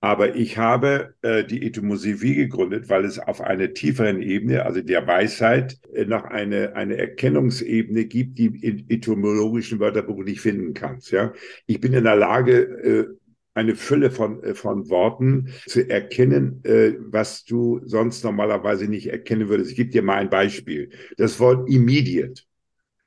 Aber 0.04 0.36
ich 0.36 0.58
habe 0.58 1.14
äh, 1.22 1.44
die 1.44 1.64
Etymologie 1.64 2.34
gegründet, 2.34 2.90
weil 2.90 3.06
es 3.06 3.20
auf 3.20 3.40
einer 3.40 3.72
tieferen 3.74 4.20
Ebene, 4.20 4.66
also 4.66 4.82
der 4.82 5.06
Weisheit, 5.06 5.80
äh, 5.94 6.06
noch 6.06 6.24
eine, 6.24 6.76
eine 6.76 6.98
Erkennungsebene 6.98 8.06
gibt, 8.06 8.40
die 8.40 8.48
im 8.48 8.86
etymologischen 8.90 9.80
Wörterbuch 9.80 10.24
nicht 10.24 10.42
finden 10.42 10.74
kannst. 10.74 11.12
Ja? 11.12 11.34
Ich 11.68 11.80
bin 11.80 11.94
in 11.94 12.06
der 12.06 12.16
Lage, 12.16 12.62
äh, 12.62 13.06
eine 13.54 13.76
Fülle 13.76 14.12
von, 14.12 14.44
äh, 14.44 14.54
von 14.54 14.90
Worten 14.90 15.50
zu 15.68 15.90
erkennen, 15.90 16.62
äh, 16.64 16.94
was 17.00 17.44
du 17.44 17.82
sonst 17.86 18.24
normalerweise 18.24 18.88
nicht 18.88 19.08
erkennen 19.08 19.50
würdest. 19.50 19.72
Ich 19.72 19.78
gebe 19.78 19.90
dir 19.90 20.04
mal 20.04 20.16
ein 20.16 20.30
Beispiel. 20.30 20.90
Das 21.18 21.40
Wort 21.40 21.70
immediate, 21.70 22.44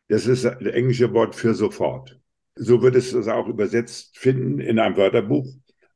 das 0.08 0.26
ist 0.26 0.44
das 0.44 0.60
englische 0.60 1.12
Wort 1.12 1.34
für 1.34 1.54
sofort. 1.54 2.18
So 2.56 2.82
würdest 2.82 3.12
du 3.12 3.18
es 3.18 3.28
auch 3.28 3.48
übersetzt 3.48 4.18
finden 4.18 4.60
in 4.60 4.78
einem 4.78 4.96
Wörterbuch. 4.96 5.46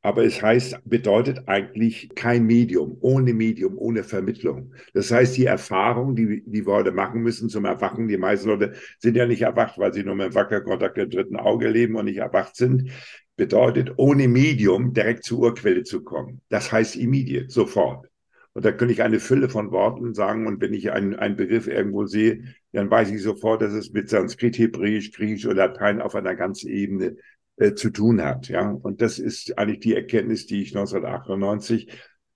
Aber 0.00 0.24
es 0.24 0.40
heißt, 0.40 0.78
bedeutet 0.84 1.48
eigentlich 1.48 2.08
kein 2.14 2.46
Medium, 2.46 2.96
ohne 3.00 3.34
Medium, 3.34 3.76
ohne 3.76 4.04
Vermittlung. 4.04 4.72
Das 4.94 5.10
heißt, 5.10 5.36
die 5.36 5.44
Erfahrung, 5.44 6.14
die 6.14 6.44
die 6.46 6.66
Worte 6.66 6.92
machen 6.92 7.20
müssen 7.20 7.48
zum 7.48 7.64
Erwachen, 7.64 8.06
die 8.06 8.16
meisten 8.16 8.48
Leute 8.48 8.74
sind 9.00 9.16
ja 9.16 9.26
nicht 9.26 9.42
erwacht, 9.42 9.76
weil 9.76 9.92
sie 9.92 10.04
nur 10.04 10.14
mit 10.14 10.26
dem 10.26 10.34
Wackerkontakt 10.36 10.98
im 10.98 11.10
dritten 11.10 11.36
Auge 11.36 11.68
leben 11.68 11.96
und 11.96 12.04
nicht 12.04 12.18
erwacht 12.18 12.54
sind 12.54 12.90
bedeutet, 13.38 13.92
ohne 13.96 14.28
Medium 14.28 14.92
direkt 14.92 15.24
zur 15.24 15.38
Urquelle 15.38 15.84
zu 15.84 16.02
kommen. 16.02 16.42
Das 16.50 16.70
heißt 16.70 16.96
immediate, 16.96 17.48
sofort. 17.48 18.06
Und 18.52 18.64
da 18.64 18.72
könnte 18.72 18.92
ich 18.92 19.02
eine 19.02 19.20
Fülle 19.20 19.48
von 19.48 19.70
Worten 19.70 20.12
sagen. 20.12 20.46
Und 20.46 20.60
wenn 20.60 20.74
ich 20.74 20.90
einen, 20.90 21.14
einen 21.14 21.36
Begriff 21.36 21.68
irgendwo 21.68 22.04
sehe, 22.06 22.42
dann 22.72 22.90
weiß 22.90 23.10
ich 23.10 23.22
sofort, 23.22 23.62
dass 23.62 23.72
es 23.72 23.92
mit 23.92 24.10
Sanskrit, 24.10 24.58
Hebräisch, 24.58 25.12
Griechisch 25.12 25.46
oder 25.46 25.68
Latein 25.68 26.02
auf 26.02 26.14
einer 26.14 26.34
ganzen 26.34 26.68
Ebene 26.68 27.16
äh, 27.56 27.74
zu 27.74 27.90
tun 27.90 28.22
hat. 28.22 28.48
Ja, 28.48 28.70
und 28.70 29.00
das 29.00 29.18
ist 29.18 29.56
eigentlich 29.56 29.80
die 29.80 29.94
Erkenntnis, 29.94 30.46
die 30.46 30.62
ich 30.62 30.76
1998 30.76 31.88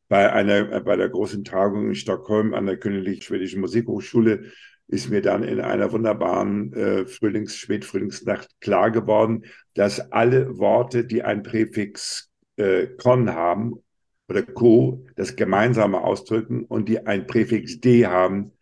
bei 0.09 0.33
einer, 0.33 0.81
bei 0.81 0.97
der 0.97 1.09
großen 1.09 1.43
Tagung 1.43 1.89
in 1.89 1.95
Stockholm 1.97 2.55
an 2.55 2.67
der 2.67 2.77
Königlich 2.77 3.25
Schwedischen 3.25 3.61
Musikhochschule 3.61 4.53
ist 4.93 5.09
mir 5.09 5.23
dann 5.23 5.43
in 5.43 5.59
einer 5.61 5.91
wunderbaren 5.91 6.73
äh, 6.75 7.07
Frühlings-, 7.07 7.57
Spätfrühlingsnacht 7.57 8.61
klar 8.61 8.91
geworden, 8.91 9.47
dass 9.75 10.13
alle 10.13 10.59
Worte, 10.59 11.07
die 11.07 11.23
ein 11.23 11.43
Präfix 11.43 12.31
äh, 12.57 12.89
con 12.99 13.35
haben 13.35 13.83
oder 14.29 14.43
co, 14.43 15.07
das 15.17 15.35
Gemeinsame 15.35 16.03
ausdrücken 16.03 16.65
und 16.65 16.91
die 16.91 17.07
ein 17.07 17.27
Präfix 17.27 17.81
d 17.81 18.07
haben, 18.07 18.53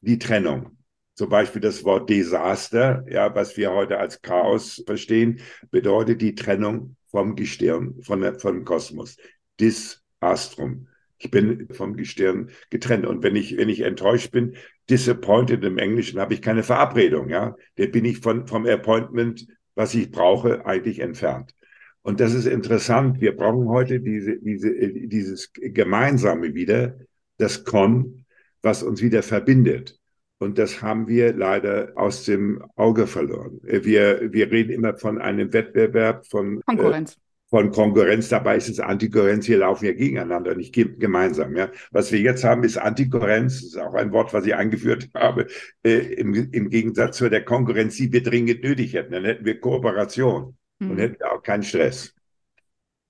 die 0.00 0.18
Trennung. 0.18 0.78
Zum 1.16 1.28
Beispiel 1.28 1.60
das 1.60 1.84
Wort 1.84 2.08
Desaster, 2.08 3.04
ja, 3.08 3.34
was 3.34 3.56
wir 3.58 3.70
heute 3.72 3.98
als 3.98 4.22
Chaos 4.22 4.82
verstehen, 4.86 5.40
bedeutet 5.70 6.22
die 6.22 6.34
Trennung 6.34 6.96
vom 7.10 7.36
Gestirn, 7.36 8.02
von 8.02 8.38
vom 8.38 8.64
Kosmos. 8.64 9.18
Disastrum. 9.60 10.88
Ich 11.24 11.30
bin 11.30 11.68
vom 11.70 11.96
Gestirn 11.96 12.50
getrennt. 12.68 13.06
Und 13.06 13.22
wenn 13.22 13.34
ich, 13.34 13.56
wenn 13.56 13.70
ich 13.70 13.80
enttäuscht 13.80 14.30
bin, 14.30 14.56
disappointed 14.90 15.64
im 15.64 15.78
Englischen, 15.78 16.20
habe 16.20 16.34
ich 16.34 16.42
keine 16.42 16.62
Verabredung, 16.62 17.30
ja. 17.30 17.56
Da 17.76 17.86
bin 17.86 18.04
ich 18.04 18.18
von, 18.18 18.46
vom 18.46 18.66
Appointment, 18.66 19.46
was 19.74 19.94
ich 19.94 20.10
brauche, 20.10 20.66
eigentlich 20.66 21.00
entfernt. 21.00 21.54
Und 22.02 22.20
das 22.20 22.34
ist 22.34 22.44
interessant. 22.44 23.22
Wir 23.22 23.34
brauchen 23.34 23.68
heute 23.68 24.00
diese, 24.00 24.36
diese, 24.36 24.70
dieses 24.74 25.50
Gemeinsame 25.54 26.52
wieder, 26.52 26.98
das 27.38 27.64
Con, 27.64 28.26
was 28.60 28.82
uns 28.82 29.00
wieder 29.00 29.22
verbindet. 29.22 29.98
Und 30.38 30.58
das 30.58 30.82
haben 30.82 31.08
wir 31.08 31.32
leider 31.32 31.92
aus 31.96 32.24
dem 32.24 32.62
Auge 32.76 33.06
verloren. 33.06 33.60
Wir, 33.62 34.30
wir 34.30 34.52
reden 34.52 34.72
immer 34.72 34.98
von 34.98 35.18
einem 35.18 35.54
Wettbewerb, 35.54 36.26
von 36.26 36.60
Konkurrenz. 36.66 37.16
Von 37.54 37.70
Konkurrenz. 37.70 38.30
Dabei 38.30 38.56
ist 38.56 38.68
es 38.68 38.80
Antikonkurrenz. 38.80 39.46
Wir 39.46 39.58
laufen 39.58 39.84
ja 39.84 39.92
gegeneinander, 39.92 40.56
nicht 40.56 40.72
gemeinsam. 40.74 41.54
Ja. 41.54 41.70
Was 41.92 42.10
wir 42.10 42.18
jetzt 42.18 42.42
haben, 42.42 42.64
ist 42.64 42.78
Antikonkurrenz. 42.78 43.60
Das 43.60 43.64
ist 43.66 43.78
auch 43.78 43.94
ein 43.94 44.10
Wort, 44.10 44.34
was 44.34 44.44
ich 44.44 44.56
eingeführt 44.56 45.08
habe. 45.14 45.46
Äh, 45.84 45.98
im, 46.14 46.34
Im 46.34 46.68
Gegensatz 46.68 47.18
zu 47.18 47.30
der 47.30 47.44
Konkurrenz, 47.44 47.94
die 47.94 48.12
wir 48.12 48.24
dringend 48.24 48.64
nötig 48.64 48.94
hätten. 48.94 49.12
Dann 49.12 49.24
hätten 49.24 49.44
wir 49.44 49.60
Kooperation 49.60 50.56
mhm. 50.80 50.90
und 50.90 50.98
hätten 50.98 51.22
auch 51.22 51.44
keinen 51.44 51.62
Stress. 51.62 52.12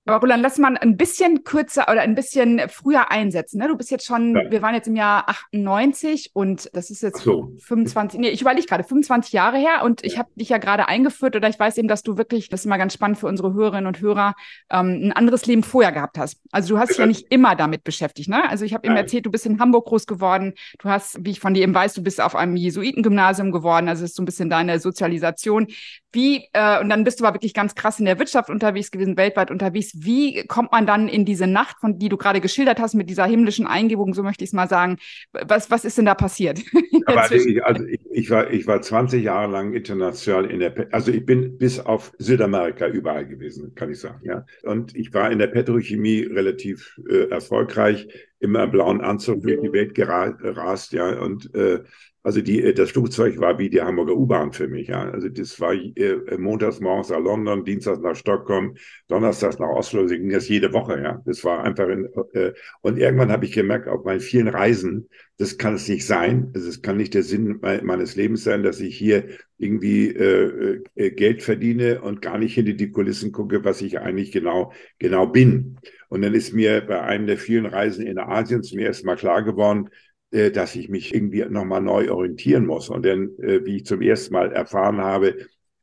Aber 0.07 0.19
Roland, 0.19 0.43
lass 0.43 0.59
mal 0.59 0.77
ein 0.77 0.97
bisschen 0.97 1.43
kürzer 1.43 1.87
oder 1.91 2.01
ein 2.01 2.13
bisschen 2.13 2.61
früher 2.69 3.09
einsetzen. 3.11 3.59
Ne? 3.59 3.67
Du 3.67 3.75
bist 3.75 3.89
jetzt 3.89 4.05
schon, 4.05 4.35
ja. 4.35 4.51
wir 4.51 4.61
waren 4.61 4.75
jetzt 4.75 4.87
im 4.87 4.95
Jahr 4.95 5.27
98 5.27 6.31
und 6.33 6.69
das 6.73 6.91
ist 6.91 7.01
jetzt 7.01 7.23
so. 7.23 7.51
25, 7.59 8.19
nee, 8.19 8.29
ich 8.29 8.41
überlege 8.41 8.67
gerade, 8.67 8.83
25 8.83 9.33
Jahre 9.33 9.57
her 9.57 9.81
und 9.83 10.03
ich 10.03 10.19
habe 10.19 10.29
dich 10.35 10.49
ja 10.49 10.59
gerade 10.59 10.87
eingeführt 10.87 11.35
oder 11.35 11.49
ich 11.49 11.59
weiß 11.59 11.79
eben, 11.79 11.87
dass 11.87 12.03
du 12.03 12.17
wirklich, 12.17 12.49
das 12.49 12.61
ist 12.61 12.65
immer 12.65 12.77
ganz 12.77 12.93
spannend 12.93 13.17
für 13.17 13.25
unsere 13.25 13.53
Hörerinnen 13.55 13.87
und 13.87 13.99
Hörer, 13.99 14.35
ähm, 14.69 15.05
ein 15.05 15.11
anderes 15.11 15.47
Leben 15.47 15.63
vorher 15.63 15.91
gehabt 15.91 16.19
hast. 16.19 16.39
Also 16.51 16.75
du 16.75 16.79
hast 16.79 16.89
dich 16.89 16.97
ja 16.99 17.07
nicht 17.07 17.31
immer 17.31 17.55
damit 17.55 17.83
beschäftigt. 17.83 18.29
Ne? 18.29 18.47
Also 18.47 18.63
ich 18.63 18.75
habe 18.75 18.85
eben 18.85 18.95
erzählt, 18.95 19.25
du 19.25 19.31
bist 19.31 19.47
in 19.47 19.59
Hamburg 19.59 19.87
groß 19.87 20.05
geworden. 20.05 20.53
Du 20.77 20.87
hast, 20.87 21.17
wie 21.25 21.31
ich 21.31 21.39
von 21.39 21.55
dir 21.55 21.63
eben 21.63 21.73
weiß, 21.73 21.95
du 21.95 22.03
bist 22.03 22.21
auf 22.21 22.35
einem 22.35 22.55
Jesuitengymnasium 22.55 23.51
geworden. 23.51 23.89
Also 23.89 24.03
das 24.03 24.11
ist 24.11 24.17
so 24.17 24.21
ein 24.21 24.25
bisschen 24.25 24.51
deine 24.51 24.79
Sozialisation. 24.79 25.67
Wie, 26.15 26.45
äh, 26.53 26.79
und 26.79 26.89
dann 26.89 27.03
bist 27.03 27.19
du 27.19 27.25
aber 27.25 27.35
wirklich 27.35 27.53
ganz 27.53 27.75
krass 27.75 27.99
in 27.99 28.05
der 28.05 28.17
Wirtschaft 28.17 28.49
unterwegs 28.49 28.89
gewesen, 28.89 29.17
weltweit 29.17 29.51
unterwegs. 29.51 29.91
Wie 29.95 30.45
kommt 30.47 30.71
man 30.71 30.87
dann 30.87 31.09
in 31.09 31.25
diese 31.25 31.45
Nacht, 31.45 31.77
von 31.81 31.99
die 31.99 32.07
du 32.07 32.15
gerade 32.15 32.39
geschildert 32.39 32.79
hast, 32.79 32.95
mit 32.95 33.09
dieser 33.09 33.25
himmlischen 33.25 33.67
Eingebung, 33.67 34.13
so 34.13 34.23
möchte 34.23 34.43
ich 34.43 34.49
es 34.49 34.53
mal 34.53 34.69
sagen? 34.69 34.97
Was, 35.33 35.69
was 35.69 35.83
ist 35.83 35.97
denn 35.97 36.05
da 36.05 36.15
passiert? 36.15 36.61
also, 37.05 37.35
ich, 37.35 37.63
also 37.63 37.83
ich, 37.85 37.99
ich, 38.11 38.29
war, 38.29 38.49
ich 38.49 38.65
war 38.65 38.81
20 38.81 39.21
Jahre 39.21 39.51
lang 39.51 39.73
international 39.73 40.49
in 40.49 40.61
der, 40.61 40.87
also 40.91 41.11
ich 41.11 41.25
bin 41.25 41.57
bis 41.57 41.79
auf 41.79 42.13
Südamerika 42.17 42.87
überall 42.87 43.27
gewesen, 43.27 43.75
kann 43.75 43.91
ich 43.91 43.99
sagen, 43.99 44.21
ja. 44.23 44.45
Und 44.63 44.95
ich 44.95 45.13
war 45.13 45.31
in 45.31 45.39
der 45.39 45.47
Petrochemie 45.47 46.21
relativ 46.21 46.97
äh, 47.09 47.29
erfolgreich, 47.29 48.07
immer 48.39 48.67
blauen 48.67 49.01
Anzug 49.01 49.41
durch 49.41 49.61
die 49.61 49.73
Welt 49.73 49.95
gerast, 49.95 50.93
ja. 50.93 51.19
Und 51.19 51.53
äh, 51.55 51.83
also 52.25 52.41
die, 52.41 52.63
äh, 52.63 52.73
das 52.73 52.89
Flugzeug 52.89 53.39
war 53.39 53.59
wie 53.59 53.69
die 53.69 53.83
Hamburger 53.83 54.15
U-Bahn 54.15 54.51
für 54.51 54.67
mich. 54.67 54.87
Ja. 54.87 55.11
Also 55.11 55.29
das 55.29 55.59
war 55.59 55.73
äh, 55.73 56.37
montags 56.39 56.79
morgens 56.79 57.09
nach 57.09 57.19
London, 57.19 57.63
dienstags 57.63 57.99
nach 57.99 58.15
Stockholm, 58.15 58.75
donnerstags 59.07 59.59
nach 59.59 59.69
Oslo. 59.69 60.07
Sie 60.07 60.17
ging 60.17 60.31
das 60.31 60.49
jede 60.49 60.73
Woche. 60.73 60.99
Ja. 60.99 61.21
Das 61.25 61.43
war 61.43 61.63
einfach. 61.63 61.87
In, 61.87 62.09
äh, 62.33 62.53
und 62.81 62.97
irgendwann 62.97 63.31
habe 63.31 63.45
ich 63.45 63.51
gemerkt, 63.51 63.87
auf 63.87 64.03
meinen 64.05 64.21
vielen 64.21 64.47
Reisen, 64.47 65.07
das 65.37 65.59
kann 65.59 65.75
es 65.75 65.87
nicht 65.87 66.07
sein. 66.07 66.51
Also 66.55 66.67
es 66.67 66.81
kann 66.81 66.97
nicht 66.97 67.13
der 67.13 67.21
Sinn 67.21 67.59
meines 67.61 68.15
Lebens 68.15 68.43
sein, 68.43 68.63
dass 68.63 68.79
ich 68.79 68.97
hier 68.97 69.25
irgendwie 69.59 70.07
äh, 70.07 70.81
äh, 70.95 71.11
Geld 71.11 71.43
verdiene 71.43 72.01
und 72.01 72.23
gar 72.23 72.39
nicht 72.39 72.55
hinter 72.55 72.73
die 72.73 72.91
Kulissen 72.91 73.33
gucke, 73.33 73.63
was 73.63 73.81
ich 73.83 73.99
eigentlich 73.99 74.31
genau 74.31 74.73
genau 74.97 75.27
bin. 75.27 75.77
Und 76.09 76.21
dann 76.21 76.33
ist 76.33 76.53
mir 76.53 76.81
bei 76.81 77.01
einem 77.01 77.27
der 77.27 77.37
vielen 77.37 77.65
Reisen 77.65 78.05
in 78.05 78.17
Asien 78.19 78.63
zum 78.63 78.79
ersten 78.79 79.05
Mal 79.05 79.15
klar 79.15 79.43
geworden, 79.43 79.89
äh, 80.31 80.51
dass 80.51 80.75
ich 80.75 80.89
mich 80.89 81.13
irgendwie 81.13 81.45
nochmal 81.45 81.81
neu 81.81 82.11
orientieren 82.11 82.65
muss. 82.65 82.89
Und 82.89 83.05
dann, 83.05 83.29
äh, 83.39 83.65
wie 83.65 83.77
ich 83.77 83.85
zum 83.85 84.01
ersten 84.01 84.33
Mal 84.33 84.51
erfahren 84.51 84.97
habe, 84.97 85.37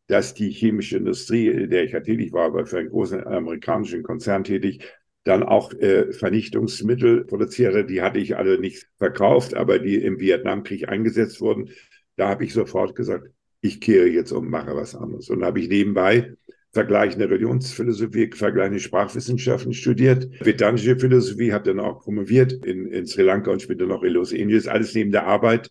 dass 0.09 0.35
die 0.35 0.51
chemische 0.51 0.99
Industrie, 0.99 1.49
in 1.49 1.71
der 1.71 1.85
ich 1.85 1.93
ja 1.93 2.01
tätig 2.01 2.33
war, 2.33 2.47
aber 2.47 2.67
für 2.67 2.79
einen 2.79 2.91
großen 2.91 3.27
amerikanischen 3.27 4.03
Konzern 4.03 4.45
tätig, 4.45 4.85
dann 5.25 5.43
auch 5.43 5.73
äh, 5.75 6.13
Vernichtungsmittel 6.13 7.25
produziere. 7.25 7.87
Die 7.87 8.03
hatte 8.03 8.19
ich 8.19 8.37
alle 8.37 8.59
nicht 8.59 8.89
verkauft, 8.99 9.55
aber 9.55 9.79
die 9.79 9.97
im 9.97 10.19
Vietnamkrieg 10.19 10.89
eingesetzt 10.89 11.41
wurden. 11.41 11.71
Da 12.17 12.29
habe 12.29 12.45
ich 12.45 12.53
sofort 12.53 12.95
gesagt, 12.97 13.29
ich 13.61 13.81
kehre 13.81 14.09
jetzt 14.09 14.33
um, 14.33 14.51
mache 14.51 14.75
was 14.75 14.95
anderes. 14.95 15.31
Und 15.31 15.41
da 15.41 15.47
habe 15.47 15.61
ich 15.61 15.69
nebenbei 15.69 16.35
vergleichende 16.73 17.29
Religionsphilosophie, 17.29 18.31
vergleichende 18.33 18.81
Sprachwissenschaften 18.81 19.75
studiert, 19.75 20.29
Vedantische 20.45 20.99
Philosophie, 20.99 21.53
habe 21.53 21.65
dann 21.65 21.81
auch 21.81 22.01
promoviert 22.01 22.53
in, 22.53 22.87
in 22.87 23.07
Sri 23.07 23.23
Lanka 23.23 23.51
und 23.51 23.61
später 23.61 23.87
noch 23.87 24.03
in 24.03 24.15
Los 24.15 24.33
Angeles, 24.33 24.67
alles 24.67 24.95
neben 24.95 25.13
der 25.13 25.27
Arbeit 25.27 25.71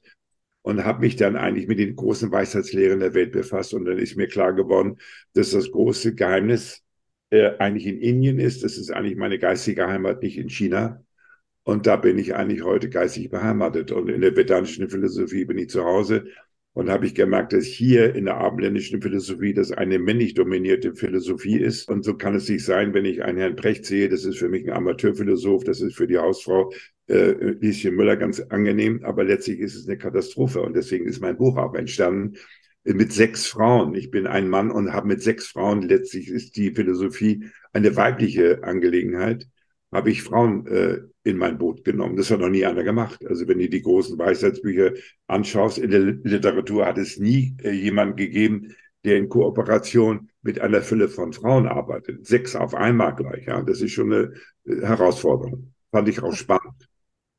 und 0.61 0.85
habe 0.85 1.01
mich 1.01 1.15
dann 1.15 1.35
eigentlich 1.35 1.67
mit 1.67 1.79
den 1.79 1.95
großen 1.95 2.31
Weisheitslehren 2.31 2.99
der 2.99 3.13
Welt 3.13 3.31
befasst 3.31 3.73
und 3.73 3.85
dann 3.85 3.97
ist 3.97 4.15
mir 4.15 4.27
klar 4.27 4.53
geworden, 4.53 4.97
dass 5.33 5.51
das 5.51 5.71
große 5.71 6.13
Geheimnis 6.13 6.83
äh, 7.31 7.57
eigentlich 7.57 7.87
in 7.87 7.99
Indien 7.99 8.39
ist, 8.39 8.63
das 8.63 8.77
ist 8.77 8.91
eigentlich 8.91 9.17
meine 9.17 9.39
geistige 9.39 9.87
Heimat, 9.87 10.21
nicht 10.21 10.37
in 10.37 10.49
China. 10.49 11.03
Und 11.63 11.85
da 11.85 11.95
bin 11.95 12.17
ich 12.17 12.35
eigentlich 12.35 12.63
heute 12.63 12.89
geistig 12.89 13.29
beheimatet. 13.29 13.91
Und 13.91 14.09
in 14.09 14.21
der 14.21 14.35
vedantischen 14.35 14.89
Philosophie 14.89 15.45
bin 15.45 15.59
ich 15.59 15.69
zu 15.69 15.83
Hause. 15.85 16.25
Und 16.73 16.89
habe 16.89 17.05
ich 17.05 17.15
gemerkt, 17.15 17.51
dass 17.51 17.65
hier 17.65 18.15
in 18.15 18.25
der 18.25 18.37
abendländischen 18.37 19.01
Philosophie 19.01 19.53
das 19.53 19.73
eine 19.73 19.99
männlich 19.99 20.35
dominierte 20.35 20.95
Philosophie 20.95 21.59
ist. 21.59 21.89
Und 21.89 22.05
so 22.05 22.15
kann 22.15 22.33
es 22.33 22.47
nicht 22.47 22.63
sein, 22.63 22.93
wenn 22.93 23.03
ich 23.03 23.23
einen 23.23 23.37
Herrn 23.37 23.57
Precht 23.57 23.85
sehe, 23.85 24.07
das 24.07 24.23
ist 24.23 24.37
für 24.37 24.47
mich 24.47 24.65
ein 24.65 24.77
Amateurphilosoph, 24.77 25.65
das 25.65 25.81
ist 25.81 25.97
für 25.97 26.07
die 26.07 26.17
Hausfrau 26.17 26.71
äh, 27.07 27.31
Lieschen 27.59 27.95
Müller 27.95 28.15
ganz 28.15 28.39
angenehm, 28.39 29.01
aber 29.03 29.25
letztlich 29.25 29.59
ist 29.59 29.75
es 29.75 29.85
eine 29.85 29.97
Katastrophe. 29.97 30.61
Und 30.61 30.73
deswegen 30.75 31.05
ist 31.05 31.19
mein 31.19 31.37
Buch 31.37 31.57
auch 31.57 31.73
entstanden 31.75 32.37
mit 32.83 33.11
sechs 33.11 33.47
Frauen. 33.47 33.93
Ich 33.93 34.09
bin 34.09 34.25
ein 34.25 34.47
Mann 34.47 34.71
und 34.71 34.93
habe 34.93 35.07
mit 35.07 35.21
sechs 35.21 35.47
Frauen, 35.47 35.81
letztlich 35.81 36.29
ist 36.29 36.55
die 36.55 36.71
Philosophie 36.71 37.45
eine 37.73 37.95
weibliche 37.95 38.63
Angelegenheit 38.63 39.47
habe 39.91 40.09
ich 40.09 40.23
Frauen 40.23 40.65
äh, 40.67 40.99
in 41.23 41.37
mein 41.37 41.57
Boot 41.57 41.83
genommen. 41.83 42.15
Das 42.15 42.31
hat 42.31 42.39
noch 42.39 42.49
nie 42.49 42.65
einer 42.65 42.83
gemacht. 42.83 43.25
Also 43.27 43.47
wenn 43.47 43.59
du 43.59 43.69
die 43.69 43.81
großen 43.81 44.17
Weisheitsbücher 44.17 44.93
anschaust, 45.27 45.77
in 45.77 45.91
der 45.91 45.99
Literatur 45.99 46.85
hat 46.85 46.97
es 46.97 47.17
nie 47.17 47.55
äh, 47.63 47.71
jemanden 47.71 48.15
gegeben, 48.15 48.75
der 49.03 49.17
in 49.17 49.29
Kooperation 49.29 50.29
mit 50.41 50.59
einer 50.59 50.81
Fülle 50.81 51.09
von 51.09 51.33
Frauen 51.33 51.67
arbeitet. 51.67 52.25
Sechs 52.25 52.55
auf 52.55 52.73
einmal 52.73 53.15
gleich. 53.15 53.45
Ja, 53.45 53.61
das 53.61 53.81
ist 53.81 53.91
schon 53.91 54.13
eine 54.13 54.33
äh, 54.65 54.85
Herausforderung. 54.85 55.73
Fand 55.91 56.07
ich 56.07 56.21
auch 56.21 56.33
spannend. 56.33 56.87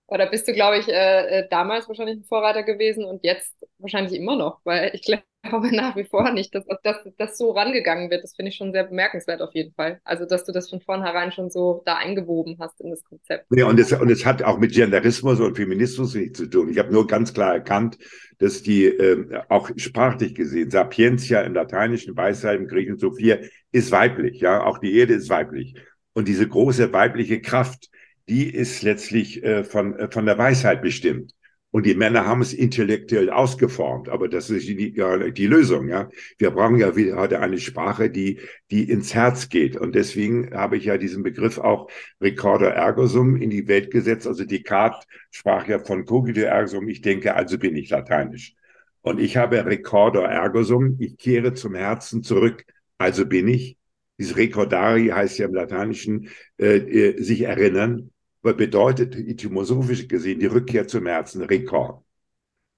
Oder 0.08 0.26
bist 0.26 0.46
du, 0.46 0.52
glaube 0.52 0.78
ich, 0.78 0.88
äh, 0.88 1.38
äh, 1.38 1.48
damals 1.48 1.88
wahrscheinlich 1.88 2.18
ein 2.18 2.24
Vorreiter 2.24 2.64
gewesen 2.64 3.04
und 3.04 3.24
jetzt 3.24 3.66
wahrscheinlich 3.78 4.12
immer 4.12 4.36
noch, 4.36 4.60
weil 4.64 4.90
ich 4.94 5.02
glaube, 5.02 5.22
glaube 5.42 5.74
nach 5.74 5.96
wie 5.96 6.04
vor 6.04 6.30
nicht, 6.32 6.54
dass, 6.54 6.64
dass, 6.82 6.96
dass 7.18 7.38
so 7.38 7.50
rangegangen 7.50 8.10
wird. 8.10 8.22
Das 8.22 8.34
finde 8.34 8.50
ich 8.50 8.56
schon 8.56 8.72
sehr 8.72 8.84
bemerkenswert 8.84 9.42
auf 9.42 9.54
jeden 9.54 9.72
Fall. 9.74 10.00
Also, 10.04 10.24
dass 10.24 10.44
du 10.44 10.52
das 10.52 10.70
von 10.70 10.80
vornherein 10.80 11.32
schon 11.32 11.50
so 11.50 11.82
da 11.84 11.96
eingewoben 11.96 12.56
hast 12.58 12.80
in 12.80 12.90
das 12.90 13.02
Konzept. 13.04 13.46
Ja, 13.50 13.66
und 13.66 13.78
es, 13.78 13.92
und 13.92 14.10
es 14.10 14.24
hat 14.24 14.42
auch 14.42 14.58
mit 14.58 14.72
Genderismus 14.72 15.40
und 15.40 15.56
Feminismus 15.56 16.14
nichts 16.14 16.38
zu 16.38 16.46
tun. 16.46 16.70
Ich 16.70 16.78
habe 16.78 16.92
nur 16.92 17.06
ganz 17.06 17.34
klar 17.34 17.54
erkannt, 17.54 17.98
dass 18.38 18.62
die 18.62 18.86
äh, 18.86 19.42
auch 19.48 19.70
sprachlich 19.76 20.34
gesehen, 20.34 20.70
Sapientia 20.70 21.42
im 21.42 21.54
Lateinischen, 21.54 22.16
Weisheit 22.16 22.58
im 22.58 22.68
Griechischen, 22.68 22.98
Sophia, 22.98 23.38
ist 23.72 23.90
weiblich. 23.90 24.40
Ja, 24.40 24.64
auch 24.64 24.78
die 24.78 24.96
Erde 24.96 25.14
ist 25.14 25.28
weiblich. 25.28 25.74
Und 26.14 26.28
diese 26.28 26.46
große 26.46 26.92
weibliche 26.92 27.40
Kraft, 27.40 27.88
die 28.28 28.48
ist 28.48 28.82
letztlich 28.82 29.42
äh, 29.42 29.64
von, 29.64 29.96
äh, 29.98 30.10
von 30.10 30.26
der 30.26 30.38
Weisheit 30.38 30.82
bestimmt. 30.82 31.32
Und 31.72 31.86
die 31.86 31.94
Männer 31.94 32.26
haben 32.26 32.42
es 32.42 32.52
intellektuell 32.52 33.30
ausgeformt, 33.30 34.10
aber 34.10 34.28
das 34.28 34.50
ist 34.50 34.68
die, 34.68 34.92
die 35.32 35.46
Lösung. 35.46 35.88
Ja, 35.88 36.10
wir 36.36 36.50
brauchen 36.50 36.76
ja 36.76 36.94
wieder 36.96 37.16
heute 37.16 37.40
eine 37.40 37.58
Sprache, 37.58 38.10
die 38.10 38.40
die 38.70 38.90
ins 38.90 39.14
Herz 39.14 39.48
geht. 39.48 39.78
Und 39.78 39.94
deswegen 39.94 40.54
habe 40.54 40.76
ich 40.76 40.84
ja 40.84 40.98
diesen 40.98 41.22
Begriff 41.22 41.56
auch 41.56 41.90
Recorder 42.20 42.74
ergo 42.74 43.06
sum 43.06 43.36
in 43.36 43.48
die 43.48 43.68
Welt 43.68 43.90
gesetzt. 43.90 44.26
Also 44.26 44.44
Descartes 44.44 45.06
sprach 45.30 45.66
ja 45.66 45.78
von 45.78 46.04
cogito 46.04 46.42
ergo 46.42 46.66
sum. 46.66 46.88
Ich 46.88 47.00
denke, 47.00 47.34
also 47.34 47.56
bin 47.58 47.74
ich 47.74 47.88
lateinisch. 47.88 48.54
Und 49.00 49.18
ich 49.18 49.38
habe 49.38 49.64
Recorder 49.64 50.24
ergo 50.24 50.64
sum. 50.64 50.96
Ich 51.00 51.16
kehre 51.16 51.54
zum 51.54 51.74
Herzen 51.74 52.22
zurück. 52.22 52.66
Also 52.98 53.24
bin 53.24 53.48
ich. 53.48 53.78
Dieses 54.18 54.36
Recordari 54.36 55.08
heißt 55.08 55.38
ja 55.38 55.46
im 55.46 55.54
Lateinischen 55.54 56.28
äh, 56.58 56.76
äh 56.76 57.22
sich 57.22 57.40
erinnern 57.42 58.10
bedeutet 58.42 59.14
etymosophisch 59.16 60.08
gesehen 60.08 60.40
die 60.40 60.46
Rückkehr 60.46 60.86
zum 60.88 61.06
Herzen 61.06 61.42
Rekord. 61.42 62.02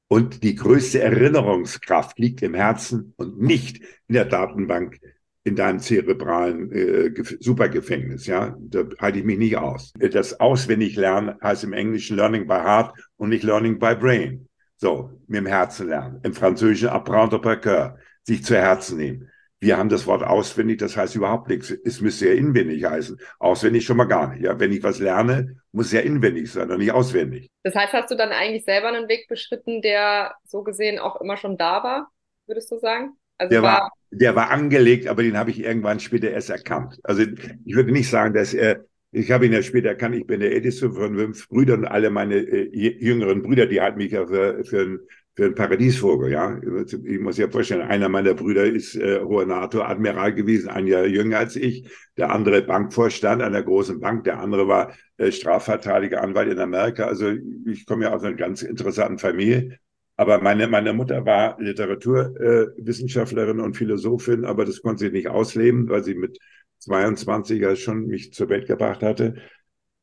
Und 0.08 0.42
die 0.42 0.54
größte 0.54 1.00
Erinnerungskraft 1.00 2.18
liegt 2.18 2.42
im 2.42 2.54
Herzen 2.54 3.14
und 3.16 3.40
nicht 3.40 3.82
in 4.06 4.14
der 4.14 4.26
Datenbank 4.26 5.00
in 5.44 5.56
deinem 5.56 5.78
zerebralen 5.78 6.72
äh, 6.72 7.12
Supergefängnis. 7.40 8.26
Ja, 8.26 8.56
da 8.58 8.84
halte 8.98 9.18
ich 9.18 9.24
mich 9.24 9.38
nicht 9.38 9.56
aus. 9.56 9.92
Das 9.98 10.40
auswendig 10.40 10.96
lernen 10.96 11.34
heißt 11.42 11.64
im 11.64 11.74
Englischen 11.74 12.16
Learning 12.16 12.46
by 12.46 12.54
Heart 12.54 12.94
und 13.16 13.28
nicht 13.28 13.44
Learning 13.44 13.78
by 13.78 13.94
Brain. 13.94 14.48
So, 14.76 15.20
mit 15.26 15.38
dem 15.38 15.46
Herzen 15.46 15.88
lernen. 15.88 16.20
Im 16.22 16.34
Französischen 16.34 16.88
apprendre 16.88 17.40
par 17.40 17.56
cœur, 17.56 17.96
sich 18.22 18.44
zu 18.44 18.56
Herzen 18.56 18.98
nehmen. 18.98 19.30
Wir 19.64 19.78
haben 19.78 19.88
das 19.88 20.06
Wort 20.06 20.22
auswendig, 20.22 20.76
das 20.78 20.94
heißt 20.94 21.16
überhaupt 21.16 21.48
nichts. 21.48 21.70
Es 21.70 22.02
müsste 22.02 22.28
ja 22.28 22.34
inwendig 22.34 22.84
heißen. 22.84 23.18
Auswendig 23.38 23.86
schon 23.86 23.96
mal 23.96 24.04
gar 24.04 24.28
nicht. 24.28 24.44
Ja, 24.44 24.60
wenn 24.60 24.70
ich 24.70 24.82
was 24.82 24.98
lerne, 24.98 25.56
muss 25.72 25.86
es 25.86 25.92
ja 25.92 26.00
inwendig 26.00 26.52
sein 26.52 26.70
und 26.70 26.80
nicht 26.80 26.92
auswendig. 26.92 27.48
Das 27.62 27.74
heißt, 27.74 27.94
hast 27.94 28.10
du 28.10 28.14
dann 28.14 28.28
eigentlich 28.28 28.64
selber 28.64 28.88
einen 28.88 29.08
Weg 29.08 29.26
beschritten, 29.26 29.80
der 29.80 30.34
so 30.44 30.62
gesehen 30.64 30.98
auch 30.98 31.18
immer 31.18 31.38
schon 31.38 31.56
da 31.56 31.82
war, 31.82 32.10
würdest 32.46 32.70
du 32.70 32.78
sagen? 32.78 33.16
Also 33.38 33.52
der, 33.52 33.62
war, 33.62 33.90
der 34.10 34.36
war 34.36 34.50
angelegt, 34.50 35.08
aber 35.08 35.22
den 35.22 35.38
habe 35.38 35.50
ich 35.50 35.60
irgendwann 35.60 35.98
später 35.98 36.30
erst 36.30 36.50
erkannt. 36.50 37.00
Also 37.02 37.22
ich 37.22 37.74
würde 37.74 37.90
nicht 37.90 38.10
sagen, 38.10 38.34
dass 38.34 38.52
er, 38.52 38.84
ich 39.12 39.30
habe 39.30 39.46
ihn 39.46 39.54
ja 39.54 39.62
später 39.62 39.88
erkannt, 39.88 40.14
ich 40.14 40.26
bin 40.26 40.40
der 40.40 40.52
älteste 40.52 40.92
von 40.92 41.16
fünf 41.16 41.48
Brüdern, 41.48 41.86
alle 41.86 42.10
meine 42.10 42.34
äh, 42.34 42.68
jüngeren 43.02 43.42
Brüder, 43.42 43.64
die 43.64 43.80
halten 43.80 43.96
mich 43.96 44.12
ja 44.12 44.26
für, 44.26 44.62
für 44.62 44.80
einen 44.82 45.00
für 45.34 45.46
einen 45.46 45.54
Paradiesvogel, 45.54 46.30
ja. 46.30 46.60
Ich 47.04 47.18
muss 47.18 47.38
ja 47.38 47.48
vorstellen, 47.48 47.82
einer 47.82 48.08
meiner 48.08 48.34
Brüder 48.34 48.64
ist 48.64 48.94
äh, 48.94 49.20
hoher 49.20 49.46
NATO-Admiral 49.46 50.32
gewesen, 50.32 50.68
ein 50.68 50.86
Jahr 50.86 51.06
jünger 51.06 51.38
als 51.38 51.56
ich. 51.56 51.88
Der 52.16 52.30
andere 52.30 52.62
Bankvorstand 52.62 53.42
einer 53.42 53.62
großen 53.62 53.98
Bank, 53.98 54.24
der 54.24 54.38
andere 54.38 54.68
war 54.68 54.94
äh, 55.16 55.32
Strafverteidiger, 55.32 56.22
Anwalt 56.22 56.52
in 56.52 56.60
Amerika. 56.60 57.06
Also 57.06 57.32
ich 57.66 57.84
komme 57.84 58.04
ja 58.04 58.14
aus 58.14 58.22
einer 58.22 58.36
ganz 58.36 58.62
interessanten 58.62 59.18
Familie. 59.18 59.78
Aber 60.16 60.40
meine, 60.40 60.68
meine 60.68 60.92
Mutter 60.92 61.26
war 61.26 61.60
Literaturwissenschaftlerin 61.60 63.58
äh, 63.58 63.62
und 63.62 63.76
Philosophin, 63.76 64.44
aber 64.44 64.64
das 64.64 64.80
konnte 64.82 65.06
sie 65.06 65.10
nicht 65.10 65.28
ausleben, 65.28 65.88
weil 65.88 66.04
sie 66.04 66.14
mit 66.14 66.38
22, 66.78 67.66
als 67.66 67.80
schon 67.80 68.06
mich 68.06 68.32
zur 68.32 68.48
Welt 68.48 68.68
gebracht 68.68 69.02
hatte. 69.02 69.34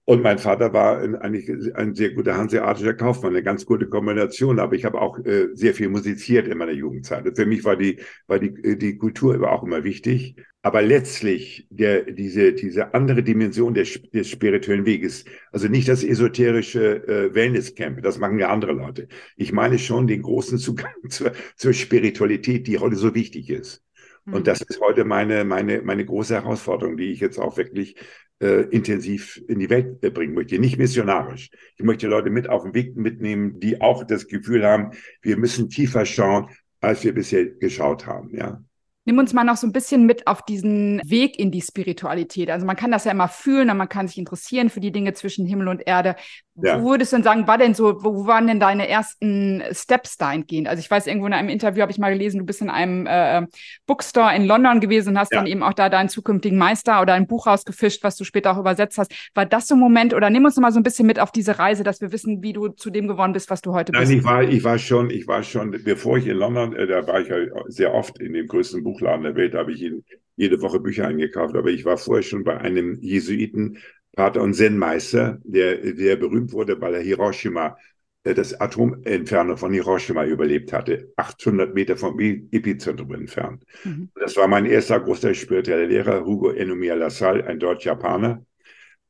Und 0.04 0.24
mein 0.24 0.40
Vater 0.40 0.74
war 0.74 1.00
eigentlich 1.22 1.50
ein 1.76 1.94
sehr 1.94 2.12
guter 2.12 2.36
hanseatischer 2.36 2.96
Kaufmann, 2.96 3.34
eine 3.34 3.44
ganz 3.44 3.66
gute 3.66 3.88
Kombination. 3.88 4.60
Aber 4.60 4.76
ich 4.76 4.84
habe 4.84 5.00
auch 5.00 5.20
äh, 5.20 5.50
sehr 5.54 5.76
viel 5.76 5.90
musiziert 5.90 6.48
in 6.48 6.58
meiner 6.58 6.72
Jugendzeit. 6.72 7.28
Und 7.28 7.36
für 7.36 7.46
mich 7.46 7.64
war 7.64 7.76
die, 7.76 8.00
war 8.26 8.40
die, 8.40 8.48
äh, 8.64 8.76
die 8.78 8.98
Kultur 8.98 9.50
auch 9.50 9.64
immer 9.64 9.84
wichtig. 9.84 10.36
Aber 10.64 10.82
letztlich 10.82 11.68
der, 11.70 12.04
diese, 12.04 12.54
diese 12.54 12.94
andere 12.94 13.22
Dimension 13.24 13.74
des, 13.74 14.02
des 14.12 14.30
spirituellen 14.30 14.86
Weges, 14.86 15.26
also 15.52 15.68
nicht 15.68 15.88
das 15.88 16.04
esoterische 16.04 17.08
äh, 17.08 17.34
Wellnesscamp, 17.34 18.02
das 18.02 18.18
machen 18.18 18.40
ja 18.40 18.50
andere 18.50 18.74
Leute. 18.74 19.08
Ich 19.38 19.54
meine 19.54 19.78
schon 19.78 20.08
den 20.08 20.24
großen 20.24 20.58
Zugang 20.58 20.94
zur, 21.10 21.32
zur 21.56 21.74
Spiritualität, 21.74 22.66
die 22.66 22.80
heute 22.80 22.96
so 22.96 23.14
wichtig 23.14 23.50
ist. 23.52 23.84
Und 24.26 24.36
hm. 24.36 24.44
das 24.44 24.62
ist 24.62 24.82
heute 24.82 25.04
meine, 25.04 25.46
meine, 25.46 25.82
meine 25.84 26.06
große 26.06 26.36
Herausforderung, 26.36 26.98
die 26.98 27.12
ich 27.12 27.20
jetzt 27.20 27.40
auch 27.40 27.58
wirklich 27.58 27.96
äh, 28.42 28.64
intensiv 28.72 29.42
in 29.48 29.60
die 29.60 29.70
Welt 29.70 30.04
äh, 30.04 30.10
bringen 30.10 30.34
möchte. 30.34 30.58
Nicht 30.60 30.78
missionarisch. 30.78 31.52
Ich 31.78 31.86
möchte 31.86 32.08
Leute 32.08 32.30
mit 32.30 32.50
auf 32.50 32.64
den 32.64 32.74
Weg 32.74 32.96
mitnehmen, 32.96 33.60
die 33.60 33.80
auch 33.82 34.04
das 34.04 34.28
Gefühl 34.28 34.66
haben, 34.66 34.92
wir 35.22 35.38
müssen 35.38 35.70
tiefer 35.70 36.06
schauen, 36.06 36.50
als 36.80 37.04
wir 37.04 37.14
bisher 37.14 37.46
geschaut 37.46 38.08
haben. 38.08 38.36
Ja. 38.36 38.64
Nimm 39.12 39.20
uns 39.20 39.34
mal 39.34 39.44
noch 39.44 39.58
so 39.58 39.68
ein 39.68 39.74
bisschen 39.74 40.06
mit 40.06 40.26
auf 40.26 40.42
diesen 40.42 41.02
Weg 41.04 41.38
in 41.38 41.52
die 41.52 41.60
Spiritualität. 41.60 42.50
Also 42.50 42.66
man 42.66 42.78
kann 42.78 42.92
das 42.92 43.04
ja 43.04 43.12
immer 43.12 43.28
fühlen 43.28 43.70
und 43.70 43.76
man 43.76 43.90
kann 43.90 44.08
sich 44.08 44.18
interessieren 44.18 44.70
für 44.70 44.80
die 44.80 44.94
Dinge 44.94 45.12
zwischen 45.12 45.46
Himmel 45.46 45.68
und 45.68 45.86
Erde. 45.86 46.16
Ja. 46.56 46.82
Wo 46.82 46.92
würdest 46.92 47.12
du 47.12 47.18
denn 47.18 47.24
sagen, 47.24 47.48
war 47.48 47.58
denn 47.58 47.74
so, 47.74 48.04
wo 48.04 48.28
waren 48.28 48.46
denn 48.46 48.60
deine 48.60 48.88
ersten 48.88 49.64
Steps 49.72 50.18
dahingehend? 50.18 50.68
Also 50.68 50.80
ich 50.80 50.92
weiß, 50.92 51.08
irgendwo 51.08 51.28
in 51.28 51.34
einem 51.34 51.50
Interview 51.50 51.82
habe 51.82 51.92
ich 51.92 51.98
mal 51.98 52.12
gelesen, 52.12 52.40
du 52.40 52.46
bist 52.46 52.62
in 52.62 52.70
einem 52.70 53.08
äh, 53.08 53.48
Bookstore 53.86 54.36
in 54.36 54.46
London 54.46 54.80
gewesen 54.80 55.10
und 55.10 55.20
hast 55.20 55.32
ja. 55.32 55.40
dann 55.40 55.48
eben 55.48 55.64
auch 55.64 55.74
da 55.74 55.90
deinen 55.90 56.10
zukünftigen 56.10 56.58
Meister 56.58 57.02
oder 57.02 57.14
ein 57.14 57.26
Buch 57.26 57.48
rausgefischt, 57.48 58.04
was 58.04 58.18
du 58.18 58.26
später 58.26 58.52
auch 58.52 58.60
übersetzt 58.60 58.98
hast. 58.98 59.14
War 59.34 59.46
das 59.46 59.68
so 59.68 59.76
ein 59.76 59.80
Moment 59.80 60.14
oder 60.14 60.30
nimm 60.30 60.44
uns 60.46 60.56
noch 60.56 60.62
mal 60.62 60.72
so 60.72 60.80
ein 60.80 60.84
bisschen 60.84 61.08
mit 61.08 61.20
auf 61.20 61.32
diese 61.32 61.58
Reise, 61.58 61.84
dass 61.84 62.02
wir 62.02 62.12
wissen, 62.12 62.44
wie 62.44 62.54
du 62.54 62.68
zu 62.68 62.90
dem 62.90 63.08
geworden 63.08 63.34
bist, 63.34 63.50
was 63.50 63.62
du 63.62 63.74
heute 63.74 63.94
Nein, 63.94 64.02
bist? 64.02 64.12
Nein, 64.12 64.20
ich 64.20 64.26
war, 64.26 64.44
ich 64.44 64.64
war 64.64 64.78
schon, 64.78 65.10
ich 65.10 65.28
war 65.28 65.44
schon, 65.44 65.72
bevor 65.84 66.18
ich 66.18 66.28
in 66.28 66.38
London, 66.38 66.76
äh, 66.76 66.86
da 66.86 67.08
war 67.08 67.22
ich 67.22 67.30
ja 67.30 67.38
sehr 67.68 67.94
oft 67.94 68.20
in 68.20 68.34
dem 68.34 68.48
größten 68.48 68.84
Buchladen 69.02 69.24
der 69.24 69.36
Welt, 69.36 69.54
da 69.54 69.60
habe 69.60 69.74
ich 69.74 69.92
jede 70.36 70.62
Woche 70.62 70.80
Bücher 70.80 71.08
eingekauft, 71.08 71.56
aber 71.56 71.70
ich 71.70 71.86
war 71.86 71.98
vorher 71.98 72.24
schon 72.24 72.44
bei 72.44 72.58
einem 72.58 73.00
Jesuiten, 73.02 73.80
Pater 74.16 74.42
und 74.42 74.54
Zen-Meister, 74.54 75.40
der, 75.44 75.78
der 75.78 76.16
berühmt 76.18 76.52
wurde, 76.52 76.80
weil 76.82 76.96
er 76.96 77.02
Hiroshima, 77.02 77.78
äh, 78.24 78.34
das 78.34 78.60
Atominferno 78.60 79.56
von 79.56 79.72
Hiroshima 79.72 80.26
überlebt 80.26 80.74
hatte, 80.74 81.12
800 81.16 81.74
Meter 81.74 81.96
vom 81.96 82.20
Epizentrum 82.20 83.14
entfernt. 83.14 83.64
Mhm. 83.84 84.10
Das 84.16 84.36
war 84.36 84.48
mein 84.48 84.66
erster 84.66 85.00
großer 85.00 85.34
spiritueller 85.34 85.88
Lehrer, 85.88 86.26
Hugo 86.26 86.52
Enomiya 86.52 86.96
Lassalle, 86.96 87.46
ein 87.48 87.60
Deutsch-Japaner. 87.60 88.46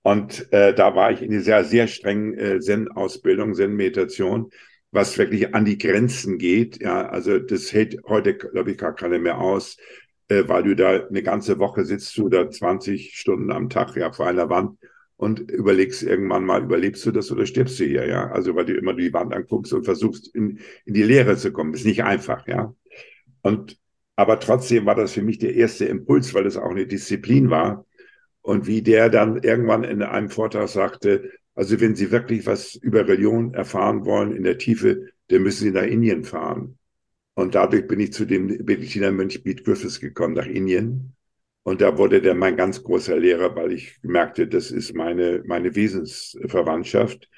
Und 0.03 0.51
äh, 0.51 0.73
da 0.73 0.95
war 0.95 1.11
ich 1.11 1.21
in 1.21 1.31
dieser 1.31 1.63
sehr 1.63 1.87
strengen 1.87 2.37
äh, 2.37 2.59
Zen-Ausbildung, 2.59 3.53
Zen-Meditation, 3.53 4.51
was 4.91 5.17
wirklich 5.17 5.55
an 5.55 5.65
die 5.65 5.77
Grenzen 5.77 6.37
geht. 6.37 6.81
Ja, 6.81 7.07
also 7.07 7.39
das 7.39 7.71
hält 7.73 8.03
heute, 8.07 8.35
glaube 8.35 8.71
ich, 8.71 8.77
gar 8.77 8.93
keiner 8.93 9.19
mehr 9.19 9.39
aus, 9.39 9.77
äh, 10.27 10.43
weil 10.47 10.63
du 10.63 10.75
da 10.75 11.07
eine 11.07 11.23
ganze 11.23 11.59
Woche 11.59 11.85
sitzt 11.85 12.19
da 12.29 12.49
20 12.49 13.15
Stunden 13.15 13.51
am 13.51 13.69
Tag 13.69 13.95
ja 13.95 14.11
vor 14.11 14.27
einer 14.27 14.49
Wand 14.49 14.77
und 15.17 15.39
überlegst 15.51 16.03
irgendwann 16.03 16.45
mal, 16.45 16.63
überlebst 16.63 17.05
du 17.05 17.11
das 17.11 17.31
oder 17.31 17.45
stirbst 17.45 17.79
du 17.79 17.85
hier, 17.85 18.07
ja? 18.07 18.31
Also 18.31 18.55
weil 18.55 18.65
du 18.65 18.73
immer 18.73 18.93
die 18.93 19.13
Wand 19.13 19.33
anguckst 19.33 19.71
und 19.71 19.85
versuchst 19.85 20.33
in, 20.35 20.59
in 20.85 20.93
die 20.93 21.03
Lehre 21.03 21.37
zu 21.37 21.51
kommen. 21.51 21.73
ist 21.73 21.85
nicht 21.85 22.03
einfach, 22.03 22.47
ja. 22.47 22.73
Und 23.41 23.77
aber 24.15 24.39
trotzdem 24.39 24.85
war 24.85 24.95
das 24.95 25.13
für 25.13 25.21
mich 25.21 25.39
der 25.39 25.55
erste 25.55 25.85
Impuls, 25.85 26.33
weil 26.33 26.45
es 26.45 26.57
auch 26.57 26.71
eine 26.71 26.85
Disziplin 26.85 27.49
war. 27.49 27.85
Und 28.41 28.67
wie 28.67 28.81
der 28.81 29.09
dann 29.09 29.37
irgendwann 29.37 29.83
in 29.83 30.01
einem 30.01 30.29
Vortrag 30.29 30.67
sagte, 30.69 31.31
also 31.55 31.79
wenn 31.79 31.95
Sie 31.95 32.11
wirklich 32.11 32.45
was 32.45 32.75
über 32.75 33.07
Religion 33.07 33.53
erfahren 33.53 34.05
wollen 34.05 34.35
in 34.35 34.43
der 34.43 34.57
Tiefe, 34.57 35.07
dann 35.27 35.43
müssen 35.43 35.65
Sie 35.65 35.71
nach 35.71 35.83
Indien 35.83 36.23
fahren. 36.23 36.77
Und 37.33 37.55
dadurch 37.55 37.87
bin 37.87 37.99
ich 37.99 38.13
zu 38.13 38.25
dem 38.25 38.47
Benediktinermönch 38.47 39.43
Beat 39.43 39.63
Griffiths 39.63 39.99
gekommen, 39.99 40.35
nach 40.35 40.45
Indien. 40.45 41.15
Und 41.63 41.81
da 41.81 41.97
wurde 41.97 42.21
der 42.21 42.35
mein 42.35 42.57
ganz 42.57 42.83
großer 42.83 43.17
Lehrer, 43.17 43.55
weil 43.55 43.71
ich 43.71 43.99
merkte, 44.01 44.47
das 44.47 44.71
ist 44.71 44.95
meine, 44.95 45.43
meine 45.45 45.75
Wesensverwandtschaft. 45.75 47.29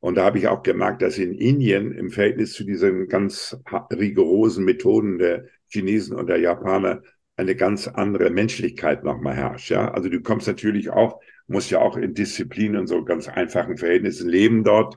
Und 0.00 0.16
da 0.16 0.24
habe 0.24 0.38
ich 0.38 0.48
auch 0.48 0.62
gemerkt, 0.62 1.02
dass 1.02 1.18
in 1.18 1.34
Indien 1.34 1.92
im 1.92 2.10
Verhältnis 2.10 2.54
zu 2.54 2.64
diesen 2.64 3.08
ganz 3.08 3.56
rigorosen 3.92 4.64
Methoden 4.64 5.18
der 5.18 5.44
Chinesen 5.68 6.16
und 6.16 6.26
der 6.28 6.38
Japaner 6.38 7.02
eine 7.36 7.54
ganz 7.54 7.86
andere 7.88 8.30
Menschlichkeit 8.30 9.04
nochmal 9.04 9.34
herrscht. 9.34 9.70
Ja? 9.70 9.90
Also 9.90 10.08
du 10.08 10.20
kommst 10.20 10.46
natürlich 10.46 10.90
auch, 10.90 11.20
musst 11.50 11.70
ja 11.70 11.80
auch 11.80 11.96
in 11.96 12.14
Disziplin 12.14 12.76
und 12.76 12.86
so 12.86 13.04
ganz 13.04 13.28
einfachen 13.28 13.76
Verhältnissen 13.76 14.28
leben 14.28 14.64
dort. 14.64 14.96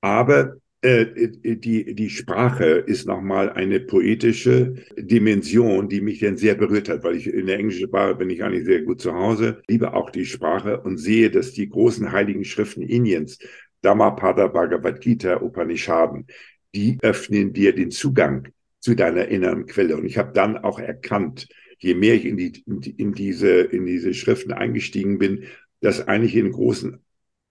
Aber 0.00 0.56
äh, 0.80 1.02
äh, 1.02 1.56
die, 1.56 1.94
die 1.94 2.08
Sprache 2.08 2.66
ist 2.66 3.06
nochmal 3.06 3.50
eine 3.50 3.80
poetische 3.80 4.74
Dimension, 4.96 5.88
die 5.88 6.00
mich 6.00 6.20
dann 6.20 6.36
sehr 6.36 6.54
berührt 6.54 6.88
hat, 6.88 7.02
weil 7.02 7.16
ich 7.16 7.26
in 7.26 7.46
der 7.46 7.58
englischen 7.58 7.88
Sprache 7.88 8.14
bin 8.14 8.30
ich 8.30 8.44
eigentlich 8.44 8.64
sehr 8.64 8.82
gut 8.82 9.00
zu 9.00 9.12
Hause, 9.12 9.60
liebe 9.68 9.92
auch 9.92 10.10
die 10.10 10.24
Sprache 10.24 10.80
und 10.80 10.98
sehe, 10.98 11.30
dass 11.30 11.52
die 11.52 11.68
großen 11.68 12.12
heiligen 12.12 12.44
Schriften 12.44 12.82
Indiens, 12.82 13.38
Dhammapada, 13.82 14.46
Bhagavad 14.46 15.00
Gita, 15.00 15.42
Upanishaden, 15.42 16.26
die 16.74 16.98
öffnen 17.02 17.52
dir 17.52 17.74
den 17.74 17.90
Zugang 17.90 18.48
zu 18.78 18.94
deiner 18.94 19.26
inneren 19.26 19.66
Quelle. 19.66 19.96
Und 19.96 20.04
ich 20.04 20.16
habe 20.16 20.32
dann 20.32 20.58
auch 20.58 20.78
erkannt, 20.78 21.48
je 21.78 21.94
mehr 21.94 22.14
ich 22.14 22.24
in, 22.24 22.36
die, 22.36 22.62
in, 22.66 23.14
diese, 23.14 23.48
in 23.48 23.84
diese 23.86 24.14
Schriften 24.14 24.52
eingestiegen 24.52 25.18
bin, 25.18 25.44
dass 25.80 26.06
eigentlich 26.06 26.36
in 26.36 26.50
großen, 26.52 26.98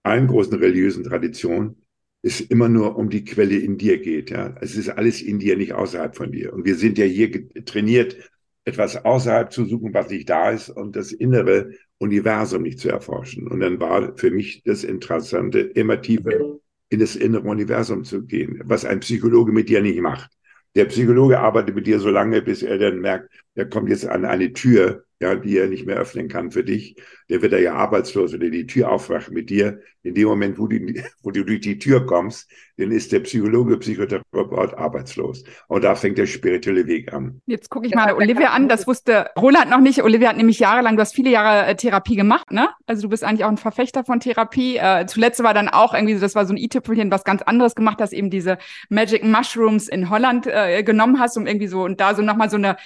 allen 0.02 0.26
großen 0.26 0.54
religiösen 0.54 1.04
Traditionen 1.04 1.76
es 2.22 2.40
immer 2.40 2.68
nur 2.68 2.96
um 2.96 3.10
die 3.10 3.24
Quelle 3.24 3.56
in 3.56 3.78
dir 3.78 3.98
geht. 3.98 4.30
Ja, 4.30 4.54
es 4.60 4.76
ist 4.76 4.88
alles 4.88 5.22
in 5.22 5.38
dir, 5.38 5.56
nicht 5.56 5.72
außerhalb 5.72 6.16
von 6.16 6.32
dir. 6.32 6.52
Und 6.52 6.64
wir 6.64 6.74
sind 6.74 6.98
ja 6.98 7.04
hier 7.04 7.48
trainiert, 7.64 8.16
etwas 8.64 9.02
außerhalb 9.04 9.52
zu 9.52 9.64
suchen, 9.64 9.94
was 9.94 10.10
nicht 10.10 10.28
da 10.28 10.50
ist 10.50 10.68
und 10.68 10.94
das 10.96 11.12
innere 11.12 11.70
Universum 11.98 12.62
nicht 12.62 12.80
zu 12.80 12.88
erforschen. 12.88 13.46
Und 13.46 13.60
dann 13.60 13.80
war 13.80 14.16
für 14.16 14.30
mich 14.30 14.62
das 14.64 14.84
Interessante, 14.84 15.60
immer 15.60 16.00
tiefer 16.00 16.58
in 16.90 17.00
das 17.00 17.16
innere 17.16 17.48
Universum 17.48 18.04
zu 18.04 18.24
gehen, 18.24 18.60
was 18.64 18.84
ein 18.84 19.00
Psychologe 19.00 19.52
mit 19.52 19.68
dir 19.68 19.82
nicht 19.82 20.00
macht. 20.00 20.30
Der 20.74 20.86
Psychologe 20.86 21.38
arbeitet 21.38 21.74
mit 21.74 21.86
dir 21.86 21.98
so 21.98 22.10
lange, 22.10 22.42
bis 22.42 22.62
er 22.62 22.78
dann 22.78 23.00
merkt, 23.00 23.30
er 23.58 23.68
kommt 23.68 23.90
jetzt 23.90 24.06
an 24.06 24.24
eine 24.24 24.52
Tür, 24.52 25.04
ja, 25.20 25.34
die 25.34 25.58
er 25.58 25.66
nicht 25.66 25.84
mehr 25.84 25.96
öffnen 25.96 26.28
kann 26.28 26.52
für 26.52 26.62
dich, 26.62 26.96
der 27.28 27.42
wird 27.42 27.52
er 27.52 27.60
ja 27.60 27.74
arbeitslos, 27.74 28.32
wenn 28.32 28.42
er 28.42 28.50
die 28.50 28.66
Tür 28.66 28.90
aufwacht 28.90 29.32
mit 29.32 29.50
dir. 29.50 29.80
In 30.04 30.14
dem 30.14 30.28
Moment, 30.28 30.58
wo 30.58 30.68
du, 30.68 30.78
wo 31.22 31.32
du 31.32 31.44
durch 31.44 31.60
die 31.60 31.78
Tür 31.78 32.06
kommst, 32.06 32.48
dann 32.76 32.92
ist 32.92 33.10
der 33.10 33.20
Psychologe, 33.20 33.76
Psychotherapeut 33.78 34.74
arbeitslos. 34.74 35.42
Und 35.66 35.82
da 35.82 35.96
fängt 35.96 36.18
der 36.18 36.26
spirituelle 36.26 36.86
Weg 36.86 37.12
an. 37.12 37.42
Jetzt 37.46 37.68
gucke 37.68 37.88
ich 37.88 37.94
mal 37.94 38.14
Olivia 38.14 38.50
an, 38.50 38.68
das 38.68 38.86
wusste 38.86 39.28
Roland 39.36 39.70
noch 39.70 39.80
nicht. 39.80 40.02
Olivia 40.04 40.28
hat 40.28 40.36
nämlich 40.36 40.60
jahrelang, 40.60 40.94
du 40.96 41.02
hast 41.02 41.14
viele 41.14 41.30
Jahre 41.30 41.66
äh, 41.66 41.74
Therapie 41.74 42.14
gemacht, 42.14 42.52
ne? 42.52 42.70
Also 42.86 43.02
du 43.02 43.08
bist 43.08 43.24
eigentlich 43.24 43.44
auch 43.44 43.50
ein 43.50 43.58
Verfechter 43.58 44.04
von 44.04 44.20
Therapie. 44.20 44.76
Äh, 44.76 45.06
zuletzt 45.06 45.42
war 45.42 45.52
dann 45.52 45.68
auch 45.68 45.94
irgendwie, 45.94 46.14
so, 46.14 46.20
das 46.20 46.36
war 46.36 46.46
so 46.46 46.54
ein 46.54 46.58
i-Tüpfelchen, 46.58 47.10
was 47.10 47.24
ganz 47.24 47.42
anderes 47.42 47.74
gemacht 47.74 47.98
hast, 48.00 48.12
eben 48.12 48.30
diese 48.30 48.56
Magic 48.88 49.24
Mushrooms 49.24 49.88
in 49.88 50.08
Holland 50.08 50.46
äh, 50.46 50.84
genommen 50.84 51.18
hast, 51.18 51.36
um 51.36 51.46
irgendwie 51.46 51.66
so 51.66 51.82
und 51.82 52.00
da 52.00 52.14
so 52.14 52.22
nochmal 52.22 52.48
so 52.48 52.56
eine 52.56 52.76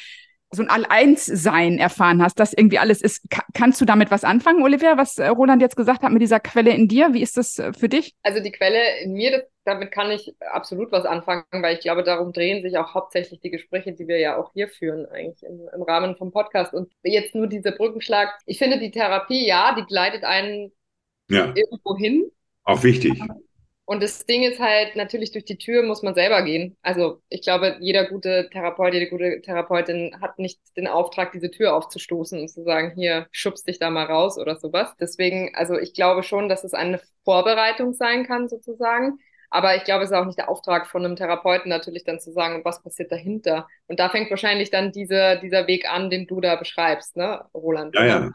so 0.55 0.63
ein 0.63 0.69
All-Eins-Sein 0.69 1.79
erfahren 1.79 2.23
hast, 2.23 2.39
das 2.39 2.53
irgendwie 2.53 2.79
alles 2.79 3.01
ist. 3.01 3.27
kannst 3.55 3.81
du 3.81 3.85
damit 3.85 4.11
was 4.11 4.23
anfangen, 4.23 4.63
Olivia, 4.63 4.99
was 4.99 5.19
äh, 5.19 5.29
Roland 5.29 5.63
jetzt 5.63 5.77
gesagt 5.77 6.03
hat 6.03 6.13
mit 6.13 6.21
dieser 6.21 6.41
Quelle 6.41 6.73
in 6.73 6.89
dir? 6.89 7.15
Wie 7.15 7.23
ist 7.23 7.39
das 7.39 7.59
äh, 7.59 7.73
für 7.73 7.89
dich? 7.89 8.15
Also 8.23 8.43
die 8.43 8.53
Quelle 8.53 9.01
in 9.03 9.15
mir, 9.15 9.31
das, 9.31 9.43
damit 9.65 9.91
kann 9.91 10.11
ich 10.11 10.35
absolut 10.41 10.93
was 10.93 11.07
anfangen, 11.07 11.45
weil 11.53 11.77
ich 11.77 11.81
glaube, 11.81 12.03
darum 12.03 12.33
drehen 12.33 12.63
sich 12.63 12.77
auch 12.77 12.95
hauptsächlich 12.95 13.41
die 13.41 13.51
Gespräche, 13.51 13.93
die 13.93 14.07
wir 14.07 14.19
ja 14.19 14.37
auch 14.37 14.53
hier 14.53 14.69
führen, 14.69 15.07
eigentlich 15.07 15.43
im, 15.43 15.69
im 15.75 15.83
Rahmen 15.83 16.17
vom 16.17 16.33
Podcast. 16.33 16.75
Und 16.75 16.93
jetzt 17.03 17.35
nur 17.35 17.47
dieser 17.47 17.73
Brückenschlag. 17.73 18.29
Ich 18.45 18.59
finde, 18.59 18.79
die 18.79 18.91
Therapie, 18.91 19.47
ja, 19.47 19.75
die 19.75 19.87
gleitet 19.87 20.25
einen 20.25 20.73
ja. 21.31 21.53
irgendwo 21.55 21.97
hin. 21.97 22.31
Auch 22.65 22.83
wichtig. 22.83 23.19
Und 23.85 24.03
das 24.03 24.25
Ding 24.27 24.45
ist 24.45 24.61
halt, 24.61 24.97
natürlich 24.97 25.33
durch 25.33 25.45
die 25.45 25.59
Tür 25.59 25.83
muss 25.83 26.03
man 26.03 26.15
selber 26.15 26.43
gehen. 26.45 26.77
Also 26.83 27.21
ich 27.29 27.43
glaube, 27.43 27.77
jeder 27.81 28.07
gute 28.09 28.49
Therapeut, 28.51 28.95
jede 28.95 29.09
gute 29.11 29.41
Therapeutin 29.43 30.17
hat 30.21 30.39
nicht 30.39 30.61
den 30.77 30.87
Auftrag, 30.87 31.33
diese 31.33 31.51
Tür 31.51 31.75
aufzustoßen 31.75 32.41
und 32.41 32.49
zu 32.49 32.63
sagen, 32.63 32.93
hier, 32.95 33.27
schubst 33.33 33.67
dich 33.69 33.79
da 33.81 33.91
mal 33.91 34.05
raus 34.07 34.39
oder 34.39 34.57
sowas. 34.57 34.95
Deswegen, 35.01 35.55
also 35.57 35.77
ich 35.79 35.95
glaube 35.95 36.23
schon, 36.23 36.49
dass 36.49 36.65
es 36.65 36.75
eine 36.75 37.01
Vorbereitung 37.25 37.93
sein 37.93 38.25
kann, 38.27 38.49
sozusagen. 38.49 39.19
Aber 39.53 39.77
ich 39.77 39.85
glaube, 39.85 40.03
es 40.03 40.11
ist 40.11 40.17
auch 40.17 40.25
nicht 40.25 40.39
der 40.39 40.49
Auftrag 40.49 40.87
von 40.87 41.05
einem 41.05 41.15
Therapeuten 41.15 41.69
natürlich 41.69 42.05
dann 42.05 42.21
zu 42.21 42.33
sagen, 42.33 42.65
was 42.65 42.83
passiert 42.83 43.13
dahinter. 43.13 43.69
Und 43.87 44.01
da 44.01 44.09
fängt 44.09 44.31
wahrscheinlich 44.31 44.71
dann 44.71 44.93
diese, 44.93 45.39
dieser 45.43 45.67
Weg 45.67 45.87
an, 45.93 46.09
den 46.09 46.27
du 46.27 46.41
da 46.41 46.57
beschreibst, 46.57 47.19
ne, 47.19 47.45
Roland? 47.53 47.95
Ja, 47.95 48.07
ja. 48.07 48.31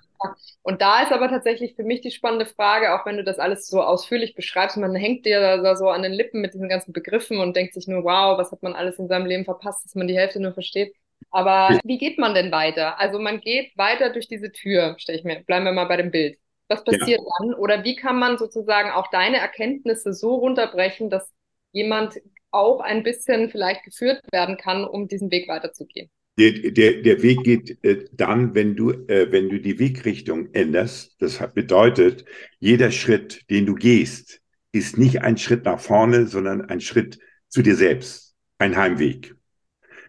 Und 0.61 0.81
da 0.83 1.01
ist 1.01 1.11
aber 1.11 1.27
tatsächlich 1.27 1.75
für 1.75 1.83
mich 1.83 2.01
die 2.01 2.11
spannende 2.11 2.45
Frage, 2.45 2.93
auch 2.93 3.03
wenn 3.07 3.17
du 3.17 3.23
das 3.23 3.39
alles 3.39 3.67
so 3.67 3.81
ausführlich 3.81 4.35
beschreibst, 4.35 4.77
man 4.77 4.93
hängt 4.95 5.25
dir 5.25 5.57
da 5.57 5.75
so 5.75 5.89
an 5.89 6.03
den 6.03 6.13
Lippen 6.13 6.39
mit 6.39 6.53
diesen 6.53 6.69
ganzen 6.69 6.93
Begriffen 6.93 7.39
und 7.39 7.55
denkt 7.55 7.73
sich 7.73 7.87
nur, 7.87 8.03
wow, 8.03 8.37
was 8.37 8.51
hat 8.51 8.61
man 8.61 8.73
alles 8.73 8.99
in 8.99 9.07
seinem 9.07 9.25
Leben 9.25 9.45
verpasst, 9.45 9.85
dass 9.85 9.95
man 9.95 10.07
die 10.07 10.17
Hälfte 10.17 10.39
nur 10.39 10.53
versteht. 10.53 10.93
Aber 11.31 11.79
wie 11.83 11.97
geht 11.97 12.19
man 12.19 12.35
denn 12.35 12.51
weiter? 12.51 12.99
Also 12.99 13.17
man 13.17 13.41
geht 13.41 13.75
weiter 13.75 14.11
durch 14.11 14.27
diese 14.27 14.51
Tür, 14.51 14.95
stelle 14.99 15.17
ich 15.17 15.23
mir, 15.23 15.43
bleiben 15.43 15.65
wir 15.65 15.73
mal 15.73 15.85
bei 15.85 15.97
dem 15.97 16.11
Bild. 16.11 16.37
Was 16.67 16.83
passiert 16.83 17.21
ja. 17.21 17.25
dann? 17.39 17.53
Oder 17.53 17.83
wie 17.83 17.95
kann 17.95 18.19
man 18.19 18.37
sozusagen 18.37 18.91
auch 18.91 19.09
deine 19.09 19.37
Erkenntnisse 19.37 20.13
so 20.13 20.35
runterbrechen, 20.35 21.09
dass 21.09 21.31
jemand 21.71 22.15
auch 22.51 22.79
ein 22.79 23.03
bisschen 23.03 23.49
vielleicht 23.49 23.83
geführt 23.83 24.21
werden 24.31 24.57
kann, 24.57 24.83
um 24.83 25.07
diesen 25.07 25.31
Weg 25.31 25.47
weiterzugehen? 25.47 26.09
Der, 26.37 26.51
der, 26.51 27.01
der 27.01 27.23
Weg 27.23 27.43
geht 27.43 27.83
äh, 27.83 28.05
dann, 28.11 28.53
wenn 28.53 28.75
du, 28.75 28.91
äh, 28.91 29.31
wenn 29.31 29.49
du 29.49 29.59
die 29.59 29.79
Wegrichtung 29.79 30.53
änderst. 30.53 31.15
Das 31.19 31.39
bedeutet, 31.53 32.25
jeder 32.59 32.91
Schritt, 32.91 33.49
den 33.49 33.65
du 33.65 33.73
gehst, 33.73 34.41
ist 34.71 34.97
nicht 34.97 35.23
ein 35.23 35.37
Schritt 35.37 35.65
nach 35.65 35.79
vorne, 35.79 36.27
sondern 36.27 36.61
ein 36.61 36.79
Schritt 36.79 37.17
zu 37.47 37.63
dir 37.63 37.75
selbst, 37.75 38.35
ein 38.59 38.75
Heimweg. 38.75 39.35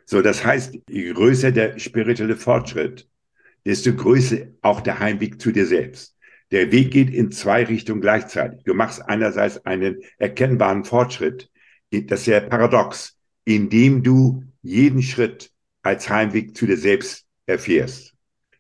So, 0.05 0.21
das 0.21 0.45
heißt, 0.45 0.75
je 0.91 1.13
größer 1.13 1.51
der 1.51 1.79
spirituelle 1.79 2.37
Fortschritt, 2.37 3.09
desto 3.65 3.95
größer 3.95 4.49
auch 4.61 4.81
der 4.83 4.99
Heimweg 4.99 5.41
zu 5.41 5.51
dir 5.51 5.67
selbst. 5.67 6.18
Der 6.51 6.73
Weg 6.73 6.91
geht 6.91 7.11
in 7.11 7.31
zwei 7.31 7.65
Richtungen 7.65 8.01
gleichzeitig. 8.01 8.63
Du 8.65 8.75
machst 8.75 9.03
einerseits 9.07 9.65
einen 9.67 10.03
erkennbaren 10.17 10.85
Fortschritt, 10.85 11.51
das 11.91 12.21
ist 12.21 12.27
ja 12.27 12.41
paradox, 12.41 13.19
indem 13.45 14.03
du 14.03 14.45
jeden 14.63 15.03
Schritt 15.03 15.51
als 15.83 16.09
Heimweg 16.09 16.57
zu 16.57 16.67
dir 16.67 16.77
selbst 16.77 17.27
erfährst. 17.47 18.15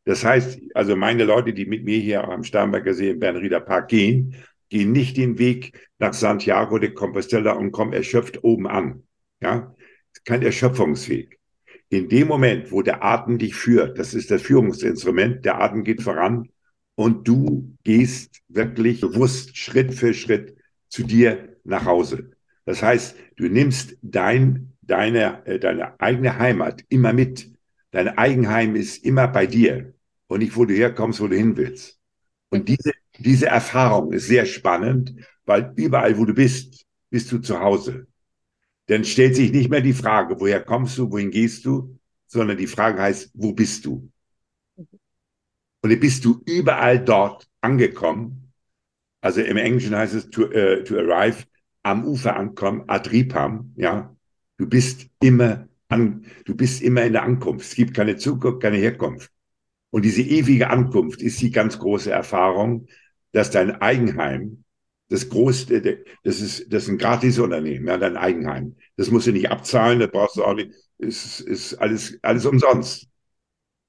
Das 0.05 0.24
heißt, 0.24 0.59
also 0.74 0.96
meine 0.96 1.24
Leute, 1.24 1.53
die 1.53 1.66
mit 1.66 1.85
mir 1.85 1.98
hier 1.98 2.24
am 2.24 2.42
Starnberger 2.42 2.94
See 2.94 3.11
im 3.11 3.18
Bernrieder 3.18 3.61
Park 3.61 3.88
gehen, 3.88 4.37
gehen 4.70 4.92
nicht 4.92 5.16
den 5.16 5.38
Weg 5.38 5.88
nach 5.98 6.14
Santiago 6.14 6.79
de 6.79 6.92
Compostela 6.92 7.53
und 7.53 7.72
kommen 7.72 7.92
erschöpft 7.92 8.42
oben 8.44 8.66
an. 8.66 9.03
Ja, 9.40 9.74
kein 10.24 10.42
Erschöpfungsweg. 10.42 11.38
In 11.90 12.09
dem 12.09 12.29
Moment, 12.29 12.70
wo 12.70 12.83
der 12.83 13.03
Atem 13.03 13.38
dich 13.38 13.55
führt, 13.55 13.98
das 13.98 14.14
ist 14.14 14.31
das 14.31 14.42
Führungsinstrument, 14.42 15.44
der 15.44 15.61
Atem 15.61 15.85
geht 15.85 16.03
voran 16.03 16.48
und 16.98 17.28
du 17.28 17.76
gehst 17.84 18.42
wirklich 18.48 19.00
bewusst 19.00 19.56
Schritt 19.56 19.94
für 19.94 20.12
Schritt 20.12 20.56
zu 20.88 21.04
dir 21.04 21.56
nach 21.62 21.84
Hause. 21.84 22.32
Das 22.64 22.82
heißt, 22.82 23.14
du 23.37 23.48
nimmst 23.48 23.96
dein, 24.02 24.72
deine, 24.82 25.46
äh, 25.46 25.61
deine 25.61 26.00
eigene 26.00 26.37
Heimat 26.40 26.82
immer 26.88 27.12
mit. 27.12 27.52
Dein 27.92 28.08
Eigenheim 28.18 28.74
ist 28.74 29.04
immer 29.04 29.28
bei 29.28 29.46
dir 29.46 29.94
und 30.26 30.40
nicht, 30.40 30.56
wo 30.56 30.64
du 30.64 30.74
herkommst, 30.74 31.20
wo 31.20 31.28
du 31.28 31.37
hin 31.37 31.56
willst. 31.56 32.00
Und 32.50 32.68
diese, 32.68 32.90
diese 33.16 33.46
Erfahrung 33.46 34.12
ist 34.12 34.26
sehr 34.26 34.44
spannend, 34.44 35.14
weil 35.44 35.72
überall, 35.76 36.18
wo 36.18 36.24
du 36.24 36.34
bist, 36.34 36.84
bist 37.11 37.30
du 37.30 37.38
zu 37.38 37.61
Hause. 37.61 38.08
Dann 38.87 39.04
stellt 39.04 39.37
sich 39.37 39.52
nicht 39.52 39.70
mehr 39.70 39.82
die 39.82 39.92
Frage, 39.92 40.40
woher 40.40 40.64
kommst 40.64 40.98
du, 40.98 41.08
wohin 41.12 41.30
gehst 41.30 41.64
du, 41.64 41.96
sondern 42.26 42.56
die 42.56 42.66
Frage 42.66 43.00
heißt, 43.00 43.30
wo 43.34 43.52
bist 43.52 43.84
du? 43.84 44.11
Und 45.80 45.90
dann 45.90 46.00
bist 46.00 46.24
du 46.24 46.42
überall 46.46 47.02
dort 47.02 47.48
angekommen. 47.60 48.52
Also 49.20 49.40
im 49.40 49.56
Englischen 49.56 49.96
heißt 49.96 50.14
es 50.14 50.30
to, 50.30 50.42
uh, 50.42 50.82
to 50.84 50.96
arrive, 50.98 51.44
am 51.82 52.04
Ufer 52.04 52.36
ankommen, 52.36 52.84
Adripam, 52.86 53.72
ja. 53.76 54.14
Du 54.56 54.66
bist 54.68 55.08
immer 55.20 55.68
an, 55.88 56.26
du 56.44 56.54
bist 56.54 56.82
immer 56.82 57.04
in 57.04 57.12
der 57.12 57.22
Ankunft. 57.22 57.66
Es 57.66 57.74
gibt 57.74 57.94
keine 57.94 58.16
Zukunft, 58.16 58.60
keine 58.60 58.76
Herkunft. 58.76 59.30
Und 59.90 60.04
diese 60.04 60.22
ewige 60.22 60.70
Ankunft 60.70 61.22
ist 61.22 61.40
die 61.40 61.50
ganz 61.50 61.78
große 61.78 62.10
Erfahrung, 62.10 62.86
dass 63.32 63.50
dein 63.50 63.80
Eigenheim, 63.80 64.64
das 65.08 65.28
größte, 65.28 66.04
das 66.24 66.40
ist, 66.40 66.72
das 66.72 66.84
ist 66.84 66.88
ein 66.90 66.98
Gratisunternehmen, 66.98 67.88
ja, 67.88 67.96
dein 67.96 68.16
Eigenheim. 68.16 68.76
Das 68.96 69.10
musst 69.10 69.26
du 69.26 69.32
nicht 69.32 69.50
abzahlen, 69.50 70.00
das 70.00 70.10
brauchst 70.10 70.36
du 70.36 70.44
auch 70.44 70.54
nicht, 70.54 70.72
ist, 70.98 71.40
ist 71.40 71.74
alles, 71.76 72.18
alles 72.22 72.44
umsonst. 72.44 73.08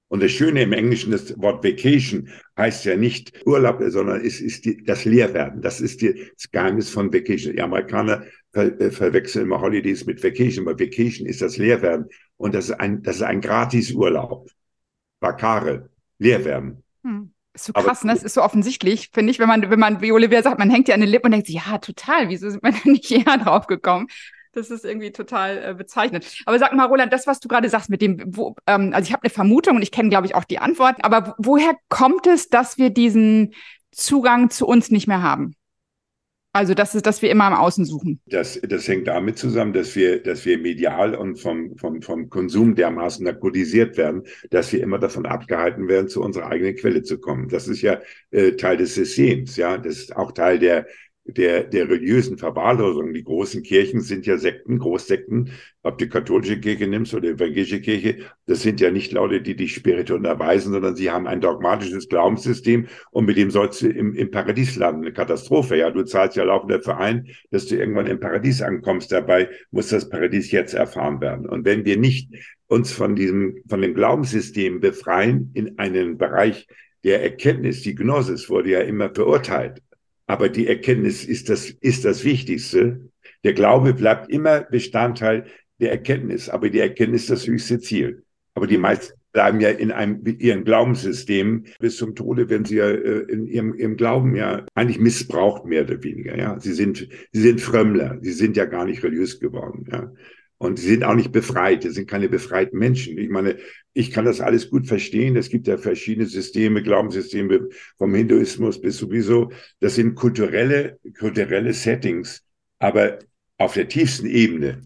Und 0.10 0.24
das 0.24 0.32
Schöne 0.32 0.63
im 0.63 0.74
Englischen, 0.74 1.12
das 1.12 1.39
Wort 1.39 1.63
Vacation 1.63 2.30
heißt 2.58 2.84
ja 2.86 2.98
nicht 2.98 3.45
Urlaub, 3.45 3.80
sondern 3.88 4.26
es 4.26 4.41
ist 4.41 4.65
die, 4.65 4.84
das 4.84 5.06
Leerwerden. 5.06 5.62
Das 5.62 5.80
ist 5.80 6.02
die, 6.02 6.32
das 6.36 6.50
Geheimnis 6.52 6.89
von 6.89 7.13
Vacation. 7.13 7.54
Die 7.54 7.62
Amerikaner 7.62 8.24
ver, 8.52 8.82
äh, 8.82 8.91
verwechseln 8.91 9.45
immer 9.45 9.62
Holidays 9.62 10.06
mit 10.06 10.24
Vacation, 10.24 10.67
aber 10.67 10.80
Vacation 10.80 11.28
ist 11.28 11.41
das 11.41 11.58
Leerwerden. 11.58 12.08
Und 12.38 12.56
das 12.56 12.69
ist 12.69 12.80
ein, 12.80 13.04
das 13.04 13.17
ist 13.17 13.22
ein 13.22 13.39
Gratis-Urlaub. 13.39 14.50
Vakare, 15.22 15.89
Leerwerden. 16.17 16.84
Hm. 17.04 17.32
Ist 17.54 17.65
so 17.65 17.74
krass, 17.74 18.04
ne? 18.04 18.13
Das 18.13 18.24
ist 18.24 18.34
so 18.34 18.41
offensichtlich, 18.41 19.10
finde 19.13 19.32
ich, 19.32 19.39
wenn 19.39 19.48
man, 19.48 19.69
wenn 19.69 19.80
man, 19.80 20.02
wie 20.02 20.12
Olivia 20.12 20.41
sagt, 20.41 20.60
man 20.60 20.72
hängt 20.72 20.88
ja 20.88 20.95
an 20.95 21.02
den 21.02 21.10
Lippen 21.10 21.28
und 21.28 21.32
denkt, 21.34 21.50
ja, 21.50 21.78
total, 21.78 22.30
wieso 22.30 22.50
sind 22.50 22.63
wir 22.63 22.72
denn 22.72 22.93
nicht 22.93 23.12
eher 23.12 23.38
drauf 23.38 23.67
gekommen? 23.67 24.08
Das 24.54 24.72
ist 24.72 24.84
irgendwie 24.84 25.12
total 25.12 25.58
äh, 25.64 25.74
bezeichnend. 25.76 26.42
Aber 26.46 26.58
sag 26.58 26.74
mal, 26.74 26.86
Roland, 26.86 27.14
das, 27.14 27.28
was 27.28 27.40
du 27.40 27.48
gerade 27.48 27.70
sagst 27.70 27.90
mit 27.90 28.02
dem, 28.02 28.24
wo, 28.36 28.56
ähm, 28.66 28.92
also 28.94 29.08
ich 29.08 29.14
habe 29.14 29.24
eine 29.24 29.30
Vermutung 29.30 29.76
und 29.76 29.82
ich 29.82 29.92
kenne, 29.92 30.10
glaube 30.10 30.26
ich, 30.26 30.36
auch 30.36 30.44
die 30.44 30.60
Antwort, 30.60 30.96
aber 31.02 31.36
woher 31.38 31.74
kommt 31.90 32.26
es, 32.26 32.50
dass 32.50 32.78
wir 32.78 32.90
diesen 32.90 33.54
Zugang 33.92 34.50
zu 34.50 34.66
uns 34.66 34.90
nicht 34.90 35.08
mehr 35.08 35.22
haben? 35.22 35.56
Also, 36.52 36.74
das 36.74 36.96
ist, 36.96 37.06
dass 37.06 37.22
wir 37.22 37.30
immer 37.30 37.48
im 37.48 37.54
Außen 37.54 37.86
suchen. 37.86 38.20
Das, 38.26 38.60
das 38.64 38.88
hängt 38.88 39.08
damit 39.08 39.38
zusammen, 39.38 39.72
dass 39.72 39.96
wir, 39.96 40.24
dass 40.24 40.46
wir 40.46 40.58
medial 40.58 41.14
und 41.14 41.38
vom, 41.38 41.78
vom, 41.78 42.02
vom 42.02 42.28
Konsum 42.30 42.74
dermaßen 42.74 43.24
narkotisiert 43.24 43.98
werden, 43.98 44.24
dass 44.50 44.74
wir 44.74 44.82
immer 44.82 44.98
davon 44.98 45.28
abgehalten 45.28 45.88
werden, 45.88 46.08
zu 46.08 46.24
unserer 46.24 46.48
eigenen 46.48 46.76
Quelle 46.76 47.04
zu 47.04 47.20
kommen. 47.20 47.50
Das 47.50 47.68
ist 47.68 47.84
ja 47.84 48.00
äh, 48.32 48.54
Teil 48.54 48.78
des 48.78 48.96
Systems, 48.96 49.58
ja. 49.58 49.78
Das 49.78 49.98
ist 49.98 50.16
auch 50.16 50.32
Teil 50.32 50.58
der, 50.58 50.88
der, 51.34 51.63
der 51.63 51.89
religiösen 51.89 52.38
Verwahrlosung. 52.38 53.13
Die 53.13 53.24
großen 53.24 53.63
Kirchen 53.63 54.02
sind 54.02 54.26
ja 54.26 54.38
Sekten, 54.38 54.80
Großsekten, 54.80 55.52
ob 55.84 55.98
du 55.98 56.10
katholische 56.10 56.60
Kirche 56.60 56.88
nimmst 56.88 57.13
oder 57.13 57.30
evangelische 57.30 57.82
Kirche, 57.82 58.18
das 58.46 58.62
sind 58.62 58.82
ja 58.82 58.92
nicht 58.92 59.12
Leute, 59.12 59.42
die 59.42 59.56
dich 59.56 59.74
spirituell 59.74 60.18
unterweisen, 60.18 60.74
sondern 60.74 60.96
sie 60.96 61.10
haben 61.10 61.28
ein 61.28 61.42
dogmatisches 61.42 62.10
Glaubenssystem 62.10 62.88
und 63.12 63.26
mit 63.26 63.38
dem 63.38 63.52
sollst 63.52 63.82
du 63.82 63.88
im, 63.88 64.13
im 64.13 64.32
Paradies 64.32 64.76
landen. 64.76 65.04
Eine 65.04 65.13
Katastrophe, 65.13 65.78
ja. 65.78 65.89
Du 65.89 66.04
zahlst 66.04 66.36
ja 66.36 66.44
laufend 66.44 66.72
dafür 66.72 66.98
ein, 66.98 67.28
dass 67.52 67.68
du 67.68 67.76
irgendwann 67.76 68.08
im 68.08 68.20
Paradies 68.20 68.62
ankommst. 68.62 69.12
Dabei 69.12 69.50
muss 69.72 69.89
das 69.89 70.10
Paradies 70.10 70.52
jetzt 70.52 70.74
erfahren 70.74 71.22
werden. 71.22 71.48
Und 71.48 71.65
wenn 71.65 71.86
wir 71.86 71.98
nicht 71.98 72.30
uns 72.68 72.92
von 72.92 73.15
diesem, 73.15 73.58
von 73.68 73.82
dem 73.82 73.94
Glaubenssystem 73.94 74.80
befreien 74.80 75.52
in 75.54 75.80
einen 75.80 76.18
Bereich 76.18 76.68
der 77.04 77.24
Erkenntnis, 77.24 77.82
die 77.82 77.96
Gnosis 77.96 78.50
wurde 78.50 78.72
ja 78.72 78.82
immer 78.82 79.13
verurteilt 79.13 79.82
aber 80.30 80.48
die 80.48 80.68
Erkenntnis 80.68 81.26
ist 81.26 81.50
das, 81.50 81.72
ist 81.72 82.06
das 82.06 82.24
Wichtigste. 82.24 83.10
Der 83.44 83.54
Glaube 83.54 83.96
bleibt 83.96 84.30
immer 84.30 84.62
Bestandteil 84.62 85.48
der 85.80 85.89
Erkenntnis, 85.89 86.50
aber 86.50 86.70
die 86.70 86.78
Erkenntnis 86.78 87.24
ist 87.24 87.32
das 87.32 87.48
höchste 87.48 87.80
Ziel. 87.80 88.24
Aber 88.54 88.68
die 88.68 88.78
meisten 88.78 89.18
bleiben 89.32 89.60
ja 89.60 89.70
in 89.70 89.92
einem 89.92 90.24
ihren 90.24 90.65
Glaubenssystem 90.65 91.65
bis 91.80 91.98
zum 91.98 92.13
Tode, 92.13 92.48
wenn 92.48 92.63
sie 92.63 92.76
ja 92.76 92.89
äh, 92.89 93.22
in 93.22 93.48
ihrem, 93.48 93.74
ihrem 93.74 93.98
Glauben 93.98 94.36
ja 94.36 94.68
eigentlich 94.76 95.00
missbraucht, 95.00 95.65
mehr 95.65 95.82
oder 95.82 96.04
weniger. 96.04 96.38
Ja, 96.38 96.60
sie 96.60 96.74
sind, 96.74 97.08
sie 97.32 97.42
sind 97.42 97.60
Frömmler. 97.60 98.20
Sie 98.22 98.34
sind 98.34 98.56
ja 98.56 98.65
gar 98.65 98.86
nicht 98.86 99.04
religiös 99.04 99.39
geworden. 99.39 99.88
Ja. 99.92 100.12
Und 100.60 100.78
sie 100.78 100.89
sind 100.89 101.06
auch 101.06 101.15
nicht 101.15 101.32
befreit. 101.32 101.84
Sie 101.84 101.89
sind 101.89 102.10
keine 102.10 102.28
befreiten 102.28 102.78
Menschen. 102.78 103.17
Ich 103.17 103.30
meine, 103.30 103.58
ich 103.93 104.12
kann 104.12 104.26
das 104.26 104.41
alles 104.41 104.69
gut 104.69 104.88
verstehen. 104.88 105.38
Es 105.38 105.50
gibt 105.50 105.67
ja 105.67 105.78
verschiedene 105.78 106.28
Systeme, 106.28 106.84
Glaubenssysteme 106.84 107.69
vom 107.98 108.13
Hinduismus 108.13 108.82
bis 108.82 108.98
sowieso. 108.98 109.52
Das 109.80 109.95
sind 109.95 110.15
kulturelle, 110.15 111.00
kulturelle 111.17 111.74
Settings. 111.74 112.43
Aber 112.78 113.19
auf 113.58 113.74
der 113.74 113.88
tiefsten 113.88 114.28
Ebene 114.28 114.82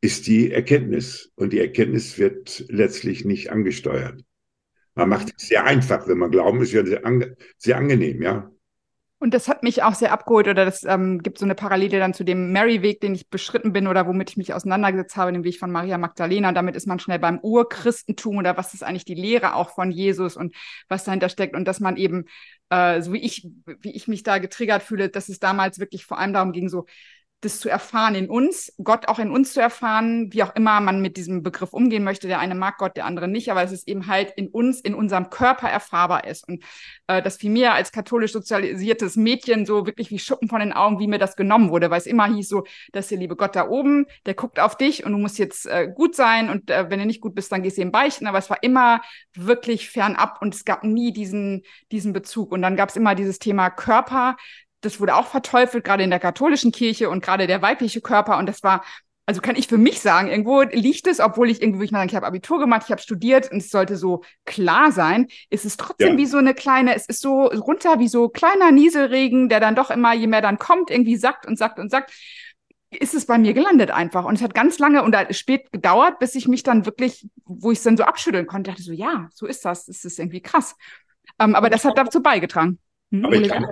ist 0.00 0.26
die 0.26 0.52
Erkenntnis. 0.52 1.32
Und 1.34 1.52
die 1.52 1.60
Erkenntnis 1.60 2.18
wird 2.18 2.64
letztlich 2.68 3.26
nicht 3.26 3.50
angesteuert. 3.52 4.24
Man 4.94 5.10
macht 5.10 5.34
es 5.36 5.48
sehr 5.48 5.64
einfach, 5.64 6.08
wenn 6.08 6.18
man 6.18 6.30
glauben 6.30 6.62
ist 6.62 6.72
ja 6.72 6.84
sehr, 6.84 7.04
ange 7.04 7.36
sehr 7.58 7.76
angenehm, 7.76 8.22
ja. 8.22 8.50
Und 9.20 9.34
das 9.34 9.48
hat 9.48 9.64
mich 9.64 9.82
auch 9.82 9.94
sehr 9.94 10.12
abgeholt 10.12 10.46
oder 10.46 10.64
das 10.64 10.84
ähm, 10.84 11.20
gibt 11.20 11.38
so 11.38 11.44
eine 11.44 11.56
Parallele 11.56 11.98
dann 11.98 12.14
zu 12.14 12.22
dem 12.22 12.52
Mary-Weg, 12.52 13.00
den 13.00 13.16
ich 13.16 13.28
beschritten 13.28 13.72
bin 13.72 13.88
oder 13.88 14.06
womit 14.06 14.30
ich 14.30 14.36
mich 14.36 14.54
auseinandergesetzt 14.54 15.16
habe, 15.16 15.32
dem 15.32 15.42
Weg 15.42 15.58
von 15.58 15.72
Maria 15.72 15.98
Magdalena. 15.98 16.52
Damit 16.52 16.76
ist 16.76 16.86
man 16.86 17.00
schnell 17.00 17.18
beim 17.18 17.40
Urchristentum 17.40 18.36
oder 18.36 18.56
was 18.56 18.74
ist 18.74 18.84
eigentlich 18.84 19.04
die 19.04 19.16
Lehre 19.16 19.54
auch 19.54 19.70
von 19.70 19.90
Jesus 19.90 20.36
und 20.36 20.54
was 20.88 21.02
dahinter 21.02 21.28
steckt 21.28 21.56
und 21.56 21.66
dass 21.66 21.80
man 21.80 21.96
eben, 21.96 22.26
äh, 22.70 23.02
so 23.02 23.12
wie 23.12 23.18
ich, 23.18 23.48
wie 23.80 23.90
ich 23.90 24.06
mich 24.06 24.22
da 24.22 24.38
getriggert 24.38 24.84
fühle, 24.84 25.08
dass 25.08 25.28
es 25.28 25.40
damals 25.40 25.80
wirklich 25.80 26.04
vor 26.04 26.20
allem 26.20 26.32
darum 26.32 26.52
ging, 26.52 26.68
so 26.68 26.86
das 27.40 27.60
zu 27.60 27.68
erfahren 27.68 28.16
in 28.16 28.28
uns, 28.28 28.72
Gott 28.82 29.06
auch 29.06 29.20
in 29.20 29.30
uns 29.30 29.52
zu 29.52 29.60
erfahren, 29.60 30.32
wie 30.32 30.42
auch 30.42 30.56
immer 30.56 30.80
man 30.80 31.00
mit 31.00 31.16
diesem 31.16 31.44
Begriff 31.44 31.72
umgehen 31.72 32.02
möchte. 32.02 32.26
Der 32.26 32.40
eine 32.40 32.56
mag 32.56 32.78
Gott, 32.78 32.96
der 32.96 33.04
andere 33.04 33.28
nicht, 33.28 33.50
aber 33.50 33.62
es 33.62 33.70
ist 33.70 33.86
eben 33.86 34.08
halt 34.08 34.32
in 34.36 34.48
uns, 34.48 34.80
in 34.80 34.94
unserem 34.94 35.30
Körper 35.30 35.68
erfahrbar 35.68 36.26
ist. 36.26 36.48
Und 36.48 36.64
äh, 37.06 37.22
das 37.22 37.36
fiel 37.36 37.50
mir 37.50 37.74
als 37.74 37.92
katholisch 37.92 38.32
sozialisiertes 38.32 39.14
Mädchen 39.14 39.66
so 39.66 39.86
wirklich 39.86 40.10
wie 40.10 40.18
Schuppen 40.18 40.48
von 40.48 40.58
den 40.58 40.72
Augen, 40.72 40.98
wie 40.98 41.06
mir 41.06 41.18
das 41.18 41.36
genommen 41.36 41.70
wurde, 41.70 41.90
weil 41.90 41.98
es 41.98 42.06
immer 42.06 42.26
hieß 42.26 42.48
so, 42.48 42.64
dass 42.92 43.06
der 43.06 43.18
liebe 43.18 43.36
Gott 43.36 43.54
da 43.54 43.68
oben, 43.68 44.06
der 44.26 44.34
guckt 44.34 44.58
auf 44.58 44.76
dich 44.76 45.06
und 45.06 45.12
du 45.12 45.18
musst 45.18 45.38
jetzt 45.38 45.66
äh, 45.66 45.86
gut 45.94 46.16
sein 46.16 46.50
und 46.50 46.70
äh, 46.70 46.90
wenn 46.90 46.98
du 46.98 47.06
nicht 47.06 47.20
gut 47.20 47.36
bist, 47.36 47.52
dann 47.52 47.62
gehst 47.62 47.78
du 47.78 47.82
ihm 47.82 47.92
beichten. 47.92 48.26
Aber 48.26 48.38
es 48.38 48.50
war 48.50 48.62
immer 48.64 49.00
wirklich 49.36 49.90
fernab 49.90 50.38
und 50.40 50.56
es 50.56 50.64
gab 50.64 50.82
nie 50.82 51.12
diesen, 51.12 51.62
diesen 51.92 52.12
Bezug. 52.12 52.50
Und 52.50 52.62
dann 52.62 52.74
gab 52.74 52.88
es 52.88 52.96
immer 52.96 53.14
dieses 53.14 53.38
Thema 53.38 53.70
Körper, 53.70 54.36
das 54.80 55.00
wurde 55.00 55.16
auch 55.16 55.26
verteufelt, 55.26 55.84
gerade 55.84 56.04
in 56.04 56.10
der 56.10 56.20
katholischen 56.20 56.72
Kirche 56.72 57.10
und 57.10 57.22
gerade 57.22 57.46
der 57.46 57.62
weibliche 57.62 58.00
Körper. 58.00 58.38
Und 58.38 58.46
das 58.46 58.62
war 58.62 58.82
also 59.28 59.42
kann 59.42 59.56
ich 59.56 59.68
für 59.68 59.76
mich 59.76 60.00
sagen, 60.00 60.28
irgendwo 60.28 60.62
liegt 60.62 61.06
es, 61.06 61.20
obwohl 61.20 61.50
ich 61.50 61.60
irgendwie, 61.60 61.84
ich 61.84 61.92
meine, 61.92 62.06
ich 62.06 62.16
habe 62.16 62.26
Abitur 62.26 62.58
gemacht, 62.58 62.84
ich 62.86 62.90
habe 62.90 63.02
studiert 63.02 63.52
und 63.52 63.58
es 63.58 63.68
sollte 63.68 63.98
so 63.98 64.22
klar 64.46 64.90
sein, 64.90 65.26
ist 65.50 65.66
es 65.66 65.76
trotzdem 65.76 66.12
ja. 66.12 66.16
wie 66.16 66.24
so 66.24 66.38
eine 66.38 66.54
kleine, 66.54 66.94
es 66.94 67.04
ist 67.04 67.20
so 67.20 67.44
runter 67.44 67.98
wie 67.98 68.08
so 68.08 68.30
kleiner 68.30 68.70
Nieselregen, 68.72 69.50
der 69.50 69.60
dann 69.60 69.74
doch 69.74 69.90
immer, 69.90 70.14
je 70.14 70.28
mehr 70.28 70.40
dann 70.40 70.58
kommt, 70.58 70.90
irgendwie 70.90 71.18
sagt 71.18 71.46
und 71.46 71.58
sagt 71.58 71.78
und 71.78 71.90
sagt, 71.90 72.10
ist 72.90 73.12
es 73.12 73.26
bei 73.26 73.36
mir 73.36 73.52
gelandet 73.52 73.90
einfach. 73.90 74.24
Und 74.24 74.36
es 74.36 74.42
hat 74.42 74.54
ganz 74.54 74.78
lange 74.78 75.02
und 75.02 75.14
spät 75.32 75.70
gedauert, 75.72 76.18
bis 76.20 76.34
ich 76.34 76.48
mich 76.48 76.62
dann 76.62 76.86
wirklich, 76.86 77.28
wo 77.44 77.70
ich 77.70 77.76
es 77.76 77.84
dann 77.84 77.98
so 77.98 78.04
abschütteln 78.04 78.46
konnte, 78.46 78.70
dachte 78.70 78.82
so, 78.82 78.92
ja, 78.92 79.28
so 79.34 79.44
ist 79.44 79.62
das, 79.62 79.84
das 79.84 80.06
ist 80.06 80.18
irgendwie 80.18 80.40
krass. 80.40 80.74
Ähm, 81.38 81.54
aber 81.54 81.68
das 81.68 81.84
hat 81.84 81.98
dazu 81.98 82.22
beigetragen. 82.22 82.78
Hm, 83.10 83.26
aber 83.26 83.34
ich 83.34 83.48
kann 83.50 83.66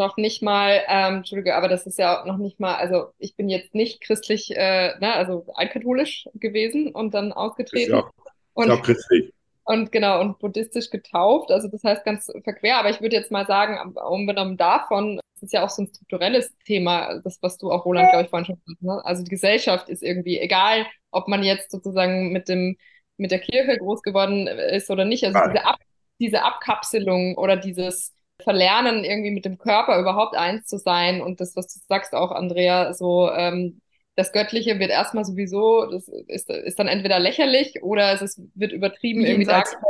noch 0.00 0.16
nicht 0.16 0.42
mal, 0.42 0.80
ähm, 0.88 1.16
Entschuldige, 1.18 1.54
aber 1.54 1.68
das 1.68 1.86
ist 1.86 1.98
ja 1.98 2.20
auch 2.20 2.26
noch 2.26 2.38
nicht 2.38 2.58
mal, 2.58 2.74
also 2.74 3.10
ich 3.18 3.36
bin 3.36 3.48
jetzt 3.48 3.74
nicht 3.74 4.00
christlich, 4.00 4.50
äh, 4.56 4.98
ne, 4.98 5.14
also 5.14 5.46
altkatholisch 5.54 6.28
gewesen 6.34 6.92
und 6.92 7.14
dann 7.14 7.32
ausgetreten. 7.32 7.92
Ist 7.92 8.02
auch, 8.02 8.10
und, 8.54 8.68
ist 8.68 8.72
auch 8.72 8.82
christlich. 8.82 9.32
Und 9.64 9.92
genau, 9.92 10.20
und 10.20 10.38
buddhistisch 10.38 10.90
getauft, 10.90 11.52
also 11.52 11.68
das 11.68 11.84
heißt 11.84 12.04
ganz 12.04 12.32
verquer, 12.42 12.78
aber 12.78 12.90
ich 12.90 13.00
würde 13.00 13.14
jetzt 13.14 13.30
mal 13.30 13.46
sagen, 13.46 13.94
unbenommen 13.94 14.56
davon, 14.56 15.20
das 15.34 15.42
ist 15.44 15.52
ja 15.52 15.64
auch 15.64 15.70
so 15.70 15.82
ein 15.82 15.88
strukturelles 15.88 16.52
Thema, 16.64 17.20
das, 17.22 17.38
was 17.42 17.56
du 17.58 17.70
auch, 17.70 17.84
Roland, 17.84 18.10
glaube 18.10 18.24
ich, 18.24 18.30
vorhin 18.30 18.46
schon 18.46 18.56
gesagt 18.56 18.78
hast. 18.80 18.82
Ne? 18.82 19.04
Also 19.04 19.22
die 19.22 19.30
Gesellschaft 19.30 19.88
ist 19.88 20.02
irgendwie, 20.02 20.38
egal, 20.38 20.86
ob 21.10 21.28
man 21.28 21.42
jetzt 21.42 21.70
sozusagen 21.70 22.32
mit 22.32 22.48
dem, 22.48 22.76
mit 23.16 23.30
der 23.30 23.38
Kirche 23.38 23.78
groß 23.78 24.02
geworden 24.02 24.46
ist 24.46 24.90
oder 24.90 25.04
nicht, 25.04 25.24
also 25.24 25.38
diese, 25.46 25.64
Ab, 25.64 25.78
diese 26.18 26.42
Abkapselung 26.42 27.36
oder 27.36 27.56
dieses, 27.56 28.14
verlernen, 28.40 29.04
irgendwie 29.04 29.30
mit 29.30 29.44
dem 29.44 29.58
Körper 29.58 29.98
überhaupt 30.00 30.36
eins 30.36 30.66
zu 30.66 30.78
sein. 30.78 31.20
Und 31.20 31.40
das, 31.40 31.56
was 31.56 31.72
du 31.72 31.80
sagst 31.88 32.14
auch, 32.14 32.30
Andrea, 32.30 32.92
so 32.92 33.30
ähm, 33.30 33.80
das 34.16 34.32
Göttliche 34.32 34.78
wird 34.78 34.90
erstmal 34.90 35.24
sowieso, 35.24 35.86
das 35.86 36.08
ist, 36.08 36.50
ist 36.50 36.78
dann 36.78 36.88
entweder 36.88 37.18
lächerlich 37.18 37.82
oder 37.82 38.12
es 38.12 38.22
ist, 38.22 38.40
wird 38.54 38.72
übertrieben 38.72 39.24
irgendwie 39.24 39.46
dargestellt, 39.46 39.84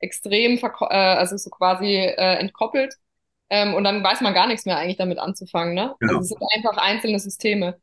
extrem, 0.00 0.58
äh, 0.58 0.94
also 0.94 1.36
so 1.36 1.50
quasi 1.50 1.94
äh, 1.94 2.38
entkoppelt. 2.38 2.94
Ähm, 3.50 3.74
und 3.74 3.84
dann 3.84 4.02
weiß 4.02 4.22
man 4.22 4.34
gar 4.34 4.46
nichts 4.46 4.64
mehr 4.64 4.78
eigentlich 4.78 4.96
damit 4.96 5.18
anzufangen. 5.18 5.74
Ne? 5.74 5.94
Genau. 6.00 6.14
Also 6.14 6.22
es 6.22 6.28
sind 6.28 6.42
einfach 6.54 6.82
einzelne 6.82 7.18
Systeme. 7.18 7.78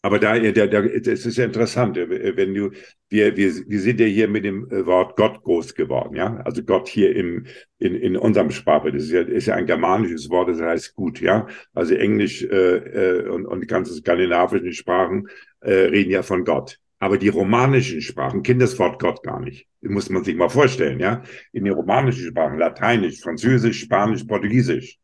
Aber 0.00 0.20
da, 0.20 0.38
da, 0.38 0.66
da, 0.68 0.82
das 0.82 1.26
ist 1.26 1.38
ja 1.38 1.44
interessant, 1.44 1.96
äh, 1.96 2.36
wenn 2.36 2.54
du, 2.54 2.70
wir, 3.08 3.36
wir, 3.36 3.52
wir 3.68 3.80
sind 3.80 3.98
ja 3.98 4.06
hier 4.06 4.28
mit 4.28 4.44
dem 4.44 4.70
äh, 4.70 4.86
Wort 4.86 5.16
Gott 5.16 5.42
groß 5.42 5.74
geworden, 5.74 6.14
ja. 6.14 6.36
Also 6.44 6.62
Gott 6.62 6.88
hier 6.88 7.16
im, 7.16 7.46
in, 7.78 7.96
in 7.96 8.16
unserem 8.16 8.50
Sprache, 8.52 8.92
das 8.92 9.04
ist 9.04 9.10
ja, 9.10 9.22
ist 9.22 9.46
ja 9.46 9.56
ein 9.56 9.66
germanisches 9.66 10.30
Wort, 10.30 10.50
das 10.50 10.60
heißt 10.60 10.94
gut, 10.94 11.20
ja. 11.20 11.48
Also 11.74 11.94
Englisch 11.94 12.42
äh, 12.44 12.76
äh 12.76 13.28
und, 13.28 13.46
und 13.46 13.60
die 13.60 13.66
ganzen 13.66 13.96
skandinavischen 13.96 14.72
Sprachen 14.72 15.28
äh, 15.60 15.72
reden 15.72 16.10
ja 16.10 16.22
von 16.22 16.44
Gott. 16.44 16.78
Aber 17.00 17.18
die 17.18 17.28
romanischen 17.28 18.00
Sprachen 18.00 18.42
kennen 18.42 18.60
das 18.60 18.78
Wort 18.78 19.00
Gott 19.00 19.22
gar 19.22 19.40
nicht. 19.40 19.68
Das 19.80 19.90
muss 19.90 20.10
man 20.10 20.24
sich 20.24 20.36
mal 20.36 20.48
vorstellen, 20.48 21.00
ja. 21.00 21.22
In 21.52 21.64
den 21.64 21.74
romanischen 21.74 22.24
Sprachen, 22.28 22.58
Lateinisch, 22.58 23.20
Französisch, 23.20 23.80
Spanisch, 23.80 24.24
Portugiesisch, 24.24 24.98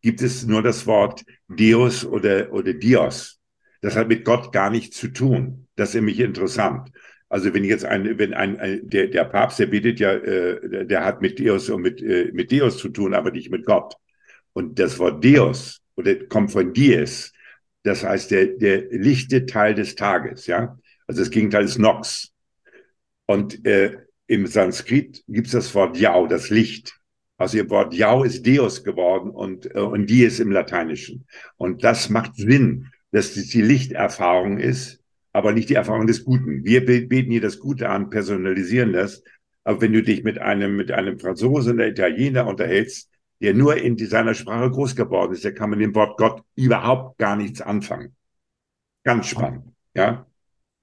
gibt 0.00 0.20
es 0.20 0.46
nur 0.46 0.62
das 0.62 0.84
Wort 0.86 1.24
Deus 1.48 2.04
oder, 2.04 2.52
oder 2.52 2.72
Dios. 2.72 3.38
Das 3.82 3.96
hat 3.96 4.08
mit 4.08 4.24
Gott 4.24 4.52
gar 4.52 4.70
nichts 4.70 4.96
zu 4.96 5.08
tun. 5.08 5.66
Das 5.76 5.90
ist 5.90 5.96
nämlich 5.96 6.20
interessant. 6.20 6.90
Also 7.28 7.52
wenn 7.52 7.64
jetzt 7.64 7.84
ein, 7.84 8.18
wenn 8.18 8.32
ein, 8.32 8.58
ein 8.58 8.88
der, 8.88 9.08
der 9.08 9.24
Papst, 9.24 9.58
der 9.58 9.66
bittet 9.66 10.00
ja, 10.00 10.12
äh, 10.12 10.86
der 10.86 11.04
hat 11.04 11.20
mit 11.20 11.40
Deus 11.40 11.68
und 11.68 11.82
mit, 11.82 12.00
äh, 12.00 12.30
mit 12.32 12.52
Deus 12.52 12.78
zu 12.78 12.88
tun, 12.90 13.12
aber 13.12 13.30
nicht 13.32 13.50
mit 13.50 13.66
Gott. 13.66 13.94
Und 14.52 14.78
das 14.78 14.98
Wort 14.98 15.24
Deus 15.24 15.80
oder 15.96 16.14
kommt 16.26 16.52
von 16.52 16.72
Dies. 16.72 17.32
Das 17.82 18.04
heißt 18.04 18.30
der, 18.30 18.46
der 18.46 18.84
lichte 18.90 19.46
Teil 19.46 19.74
des 19.74 19.96
Tages, 19.96 20.46
ja. 20.46 20.78
Also 21.06 21.22
das 21.22 21.30
Gegenteil 21.30 21.64
ist 21.64 21.78
Nox. 21.78 22.32
Und 23.26 23.66
äh, 23.66 23.96
im 24.26 24.46
Sanskrit 24.46 25.24
gibt 25.26 25.48
es 25.48 25.52
das 25.52 25.74
Wort 25.74 25.96
Yao, 25.96 26.26
das 26.26 26.50
Licht. 26.50 27.00
Also 27.38 27.56
ihr 27.56 27.70
Wort 27.70 27.94
Yao 27.94 28.22
ist 28.22 28.46
Deus 28.46 28.84
geworden 28.84 29.30
und, 29.30 29.74
äh, 29.74 29.80
und 29.80 30.06
Dies 30.06 30.38
im 30.38 30.52
Lateinischen. 30.52 31.26
Und 31.56 31.82
das 31.82 32.08
macht 32.10 32.36
Sinn, 32.36 32.91
dass 33.12 33.34
das 33.34 33.46
die 33.46 33.62
Lichterfahrung 33.62 34.58
ist, 34.58 35.00
aber 35.32 35.52
nicht 35.52 35.68
die 35.68 35.74
Erfahrung 35.74 36.06
des 36.06 36.24
Guten. 36.24 36.64
Wir 36.64 36.84
beten 36.84 37.30
hier 37.30 37.40
das 37.40 37.58
Gute 37.58 37.88
an, 37.88 38.10
personalisieren 38.10 38.92
das. 38.92 39.22
Aber 39.64 39.80
wenn 39.80 39.92
du 39.92 40.02
dich 40.02 40.24
mit 40.24 40.38
einem, 40.38 40.76
mit 40.76 40.90
einem 40.90 41.18
Franzosen 41.18 41.74
oder 41.74 41.86
Italiener 41.86 42.46
unterhältst, 42.46 43.10
der 43.40 43.54
nur 43.54 43.76
in 43.76 43.96
seiner 43.98 44.34
Sprache 44.34 44.70
groß 44.70 44.96
geworden 44.96 45.32
ist, 45.32 45.44
der 45.44 45.54
kann 45.54 45.70
mit 45.70 45.80
dem 45.80 45.94
Wort 45.94 46.16
Gott 46.16 46.42
überhaupt 46.54 47.18
gar 47.18 47.36
nichts 47.36 47.60
anfangen. 47.60 48.14
Ganz 49.04 49.26
spannend, 49.26 49.64
ja. 49.94 50.26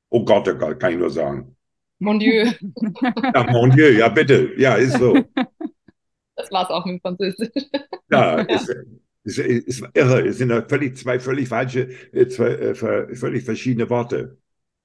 Oh 0.09 0.25
Gott, 0.25 0.47
oh 0.47 0.55
Gott, 0.55 0.79
kann 0.79 0.93
ich 0.93 0.99
nur 0.99 1.09
sagen. 1.09 1.55
Mon 1.99 2.19
Dieu. 2.19 2.51
Ja, 3.33 3.43
mon 3.51 3.71
Dieu, 3.71 3.89
ja 3.91 4.09
bitte, 4.09 4.53
ja, 4.57 4.75
ist 4.75 4.97
so. 4.97 5.13
Das 6.35 6.51
war's 6.51 6.69
auch 6.69 6.85
mit 6.85 7.01
Französisch. 7.01 7.49
Ja, 8.09 8.39
ja. 8.39 8.55
Ist, 8.55 8.73
ist, 9.23 9.37
ist 9.39 9.83
irre. 9.93 10.27
Es 10.27 10.37
sind 10.37 10.51
völlig, 10.69 10.97
zwei 10.97 11.19
völlig 11.19 11.49
falsche, 11.49 11.89
äh, 12.13 12.27
zwei 12.27 12.49
äh, 12.49 12.75
völlig 12.75 13.43
verschiedene 13.43 13.89
Worte. 13.89 14.37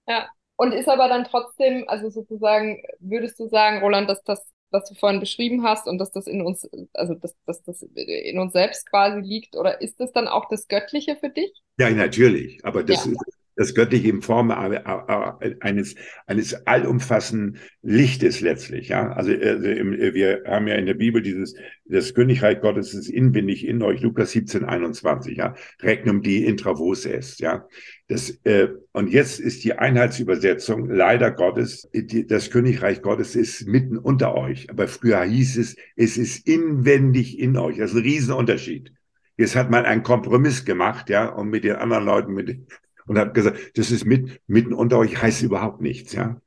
Ja, 0.07 0.29
und 0.57 0.73
ist 0.73 0.89
aber 0.89 1.09
dann 1.09 1.25
trotzdem, 1.25 1.85
also 1.89 2.11
sozusagen, 2.11 2.83
würdest 3.01 3.39
du 3.41 3.49
sagen, 3.49 3.81
Roland, 3.81 4.09
dass 4.09 4.23
das, 4.23 4.47
was 4.71 4.89
du 4.89 4.95
vorhin 4.95 5.21
beschrieben 5.21 5.65
hast 5.65 5.87
und 5.87 5.99
dass 5.99 6.11
das 6.11 6.27
in 6.27 6.43
uns, 6.43 6.69
also 6.93 7.15
dass, 7.15 7.35
dass 7.47 7.63
das 7.63 7.83
in 7.83 8.39
uns 8.39 8.53
selbst 8.53 8.89
quasi 8.89 9.21
liegt, 9.21 9.57
oder 9.57 9.81
ist 9.81 10.01
das 10.01 10.13
dann 10.13 10.29
auch 10.29 10.49
das 10.49 10.69
Göttliche 10.69 11.17
für 11.17 11.31
dich? 11.31 11.53
Ja, 11.79 11.91
natürlich. 11.91 12.65
Aber 12.65 12.83
das 12.83 13.05
ja. 13.05 13.13
ist 13.13 13.19
das 13.57 13.75
Göttliche 13.75 14.09
in 14.09 14.23
Form 14.23 14.51
eines, 14.51 15.95
eines 16.27 16.67
allumfassenden 16.67 17.59
Lichtes 17.83 18.41
letztlich. 18.41 18.89
Ja? 18.89 19.13
Also 19.13 19.33
äh, 19.33 20.15
wir 20.15 20.43
haben 20.47 20.67
ja 20.67 20.75
in 20.75 20.87
der 20.87 20.95
Bibel 20.95 21.23
dieses, 21.23 21.55
das 21.85 22.15
Königreich 22.15 22.61
Gottes 22.61 22.95
ist 22.95 23.09
inwendig 23.09 23.67
in 23.67 23.83
euch, 23.83 24.01
Lukas 24.01 24.33
17, 24.33 24.65
21, 24.65 25.37
ja. 25.37 25.55
Regnum 25.83 26.23
die 26.23 26.45
intravos 26.45 27.05
est, 27.07 27.41
ja. 27.41 27.67
Das, 28.09 28.31
äh, 28.45 28.69
und 28.93 29.11
jetzt 29.11 29.41
ist 29.41 29.65
die 29.65 29.75
Einheitsübersetzung, 29.75 30.91
leider 30.91 31.31
Gottes, 31.31 31.89
die, 31.95 32.27
das 32.27 32.51
Königreich 32.51 33.03
Gottes 33.03 33.37
ist 33.37 33.67
mitten 33.67 33.97
unter 33.97 34.35
euch. 34.37 34.69
Aber 34.69 34.89
früher 34.89 35.23
hieß 35.23 35.59
es, 35.59 35.77
es 35.97 36.17
ist 36.17 36.47
inwendig 36.47 37.39
in 37.39 37.57
euch. 37.57 37.79
Das 37.79 37.93
ist 37.93 37.97
ein 37.97 38.03
Riesenunterschied. 38.03 38.93
Jetzt 39.37 39.57
hat 39.57 39.71
man 39.71 39.85
einen 39.85 40.03
Kompromiss 40.03 40.65
gemacht, 40.65 41.11
ja, 41.11 41.29
und 41.29 41.49
mit 41.49 41.65
den 41.65 41.77
anderen 41.77 42.05
Leuten, 42.05 42.35
mit, 42.35 42.61
und 43.07 43.19
hat 43.19 43.35
gesagt, 43.35 43.79
das 43.79 43.91
ist 43.91 44.05
mit, 44.05 44.41
mitten 44.47 44.73
unter 44.73 44.99
euch 44.99 45.21
heißt 45.21 45.43
überhaupt 45.43 45.81
nichts, 45.81 46.13
ja. 46.13 46.41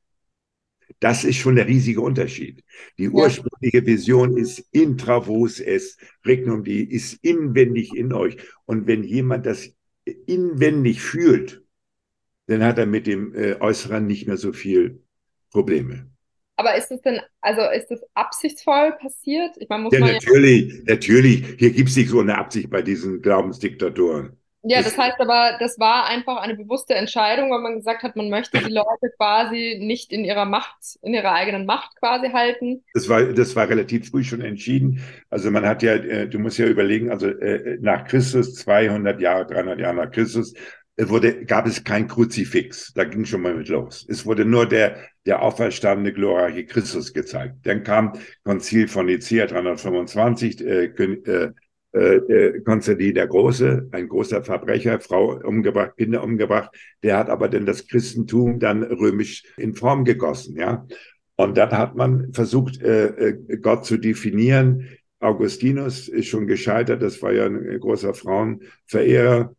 Das 1.00 1.22
ist 1.22 1.36
schon 1.36 1.56
der 1.56 1.68
riesige 1.68 2.00
Unterschied. 2.00 2.64
Die 2.98 3.08
ursprüngliche 3.08 3.86
Vision 3.86 4.36
ist 4.36 4.58
intravos 4.72 5.60
es, 5.60 5.96
Regnum 6.26 6.64
die 6.64 6.90
ist 6.90 7.22
inwendig 7.22 7.94
in 7.94 8.12
euch. 8.12 8.36
Und 8.64 8.86
wenn 8.86 9.04
jemand 9.04 9.46
das 9.46 9.70
inwendig 10.26 11.00
fühlt, 11.00 11.62
dann 12.46 12.64
hat 12.64 12.78
er 12.78 12.86
mit 12.86 13.06
dem 13.06 13.34
äh, 13.34 13.60
Äußeren 13.60 14.06
nicht 14.06 14.26
mehr 14.26 14.38
so 14.38 14.52
viel 14.52 15.02
Probleme. 15.50 16.10
Aber 16.56 16.74
ist 16.74 16.90
es 16.90 17.00
denn, 17.02 17.20
also 17.40 17.60
ist 17.70 17.88
das 17.88 18.00
absichtsvoll 18.14 18.96
passiert? 19.00 19.56
Ich 19.60 19.68
meine, 19.68 19.84
muss 19.84 19.92
ja, 19.92 20.00
man 20.00 20.12
natürlich, 20.12 20.72
ja 20.72 20.94
natürlich. 20.94 21.44
Hier 21.56 21.70
gibt 21.70 21.90
es 21.90 21.96
nicht 21.96 22.08
so 22.08 22.18
eine 22.20 22.36
Absicht 22.36 22.68
bei 22.68 22.82
diesen 22.82 23.22
Glaubensdiktatoren. 23.22 24.37
Ja, 24.62 24.82
das 24.82 24.98
heißt 24.98 25.20
aber, 25.20 25.56
das 25.60 25.78
war 25.78 26.06
einfach 26.06 26.38
eine 26.38 26.56
bewusste 26.56 26.94
Entscheidung, 26.94 27.50
weil 27.50 27.60
man 27.60 27.76
gesagt 27.76 28.02
hat, 28.02 28.16
man 28.16 28.28
möchte 28.28 28.58
die 28.58 28.72
Leute 28.72 29.10
quasi 29.16 29.78
nicht 29.80 30.12
in 30.12 30.24
ihrer 30.24 30.46
Macht, 30.46 30.98
in 31.02 31.14
ihrer 31.14 31.32
eigenen 31.32 31.64
Macht 31.64 31.96
quasi 31.96 32.30
halten. 32.30 32.82
Das 32.92 33.08
war, 33.08 33.22
das 33.22 33.54
war 33.54 33.68
relativ 33.68 34.10
früh 34.10 34.24
schon 34.24 34.40
entschieden. 34.40 35.00
Also 35.30 35.50
man 35.50 35.64
hat 35.64 35.82
ja, 35.82 35.94
äh, 35.94 36.28
du 36.28 36.40
musst 36.40 36.58
ja 36.58 36.66
überlegen, 36.66 37.10
also 37.10 37.28
äh, 37.28 37.78
nach 37.80 38.04
Christus, 38.04 38.56
200 38.56 39.20
Jahre, 39.20 39.46
300 39.46 39.78
Jahre 39.78 39.94
nach 39.94 40.10
Christus, 40.10 40.54
äh, 40.96 41.08
wurde, 41.08 41.44
gab 41.44 41.66
es 41.66 41.84
kein 41.84 42.08
Kruzifix. 42.08 42.92
Da 42.94 43.04
ging 43.04 43.24
schon 43.24 43.42
mal 43.42 43.54
mit 43.54 43.68
los. 43.68 44.04
Es 44.08 44.26
wurde 44.26 44.44
nur 44.44 44.66
der, 44.66 44.96
der 45.24 45.40
auferstandene, 45.42 46.12
glorreiche 46.12 46.66
Christus 46.66 47.12
gezeigt. 47.12 47.58
Dann 47.62 47.84
kam 47.84 48.14
Konzil 48.42 48.88
von 48.88 49.06
Nicea 49.06 49.46
325, 49.46 50.60
äh, 50.60 50.84
äh, 50.86 51.52
äh, 51.92 52.16
äh, 52.16 52.60
Konstantin 52.60 53.14
der 53.14 53.26
Große, 53.26 53.88
ein 53.92 54.08
großer 54.08 54.44
Verbrecher, 54.44 55.00
Frau 55.00 55.40
umgebracht, 55.42 55.96
Kinder 55.96 56.22
umgebracht, 56.22 56.70
der 57.02 57.16
hat 57.16 57.30
aber 57.30 57.48
dann 57.48 57.64
das 57.64 57.86
Christentum 57.86 58.58
dann 58.58 58.82
römisch 58.82 59.44
in 59.56 59.74
Form 59.74 60.04
gegossen, 60.04 60.56
ja. 60.56 60.86
Und 61.36 61.56
dann 61.56 61.70
hat 61.70 61.96
man 61.96 62.32
versucht, 62.34 62.82
äh, 62.82 63.06
äh, 63.06 63.56
Gott 63.58 63.86
zu 63.86 63.96
definieren. 63.96 64.88
Augustinus 65.20 66.08
ist 66.08 66.26
schon 66.26 66.46
gescheitert, 66.46 67.00
das 67.00 67.22
war 67.22 67.32
ja 67.32 67.46
ein 67.46 67.80
großer 67.80 68.12
Frauenverehrer. 68.12 69.54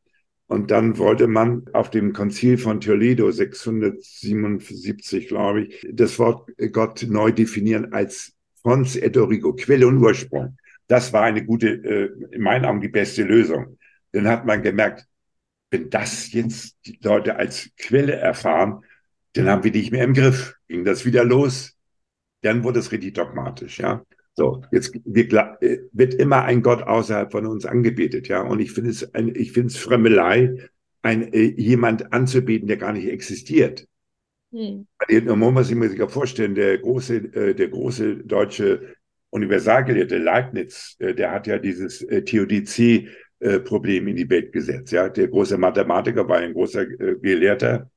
Und 0.48 0.72
dann 0.72 0.98
wollte 0.98 1.28
man 1.28 1.66
auf 1.74 1.90
dem 1.90 2.14
Konzil 2.14 2.58
von 2.58 2.80
Toledo 2.82 3.32
677, 3.32 5.28
glaube 5.30 5.64
ich, 5.64 5.88
das 5.92 6.20
Wort 6.20 6.52
Gott 6.72 7.06
neu 7.10 7.32
definieren 7.32 7.94
als 7.94 8.34
Fons 8.62 8.96
et 8.96 9.16
Origo, 9.18 9.54
Quelle 9.54 9.88
und 9.88 9.98
Ursprung. 10.00 10.58
Das 10.90 11.14
war 11.14 11.24
eine 11.24 11.46
gute, 11.46 11.70
äh, 11.70 12.10
in 12.32 12.42
meinen 12.42 12.66
Augen 12.66 12.82
die 12.82 12.90
beste 12.90 13.24
Lösung. 13.24 13.78
Dann 14.12 14.28
hat 14.28 14.46
man 14.46 14.64
gemerkt, 14.64 15.06
wenn 15.72 15.90
das 15.90 16.34
jetzt 16.34 16.78
die 16.86 17.00
Leute 17.02 17.36
als 17.36 17.70
Quelle 17.78 18.14
erfahren, 18.14 18.84
dann 19.34 19.48
haben 19.48 19.64
wir 19.64 19.72
nicht 19.72 19.92
mehr 19.92 20.04
im 20.04 20.16
Griff. 20.16 20.56
Ging 20.68 20.84
das 20.84 21.06
wieder 21.06 21.24
los, 21.24 21.78
dann 22.42 22.64
wurde 22.64 22.80
es 22.80 22.92
richtig 22.92 23.14
dogmatisch, 23.14 23.80
ja. 23.80 24.04
So, 24.34 24.64
jetzt 24.72 24.94
wir, 25.06 25.58
äh, 25.62 25.80
wird 25.92 26.14
immer 26.16 26.44
ein 26.44 26.64
Gott 26.64 26.82
außerhalb 26.82 27.32
von 27.32 27.46
uns 27.46 27.66
angebetet, 27.66 28.28
ja. 28.28 28.42
Und 28.42 28.60
ich 28.60 28.72
finde 28.72 28.90
es, 28.90 29.14
ein, 29.14 29.36
ich 29.36 29.52
finde 29.52 29.68
es 29.68 29.78
Fremmelei, 29.78 30.70
ein, 31.04 31.32
äh, 31.34 31.54
jemand 31.56 32.14
anzubeten, 32.14 32.68
der 32.68 32.78
gar 32.78 32.94
nicht 32.94 33.08
existiert. 33.08 33.88
Hm. 34.52 34.88
Man 35.10 35.40
muss 35.40 35.68
sich 35.68 35.76
mal 35.76 36.10
vorstellen, 36.10 36.56
der 36.56 36.80
große, 36.80 37.16
äh, 37.16 37.54
der 37.54 37.68
große 37.68 38.24
deutsche 38.24 38.96
Universalgelehrte 39.32 40.18
Leibniz, 40.18 40.96
äh, 41.00 41.14
der 41.14 41.32
hat 41.32 41.48
ja 41.48 41.58
dieses 41.60 42.02
äh, 42.02 42.24
Theodizee-Problem 42.24 44.08
in 44.08 44.16
die 44.16 44.30
Welt 44.30 44.52
gesetzt. 44.52 44.92
Ja, 44.92 45.10
der 45.10 45.28
große 45.28 45.58
Mathematiker 45.58 46.28
war 46.28 46.38
ein 46.38 46.54
großer 46.54 46.86
Gelehrter. 46.86 47.90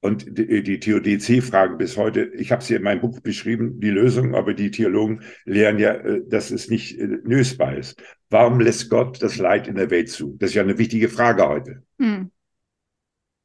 Und 0.00 0.38
die, 0.38 0.78
Theodizee-Fragen 0.80 1.78
bis 1.78 1.96
heute, 1.96 2.30
ich 2.34 2.52
habe 2.52 2.62
sie 2.62 2.74
in 2.74 2.82
meinem 2.82 3.00
Buch 3.00 3.20
beschrieben, 3.20 3.80
die 3.80 3.88
Lösung, 3.88 4.34
aber 4.34 4.52
die 4.52 4.70
Theologen 4.70 5.22
lehren 5.46 5.78
ja, 5.78 5.96
dass 6.26 6.50
es 6.50 6.68
nicht 6.68 6.98
lösbar 6.98 7.78
ist. 7.78 7.98
Warum 8.28 8.60
lässt 8.60 8.90
Gott 8.90 9.22
das 9.22 9.38
Leid 9.38 9.66
in 9.66 9.76
der 9.76 9.88
Welt 9.88 10.10
zu? 10.10 10.36
Das 10.38 10.50
ist 10.50 10.56
ja 10.56 10.62
eine 10.62 10.76
wichtige 10.76 11.08
Frage 11.08 11.48
heute. 11.48 11.82
Hm. 11.98 12.30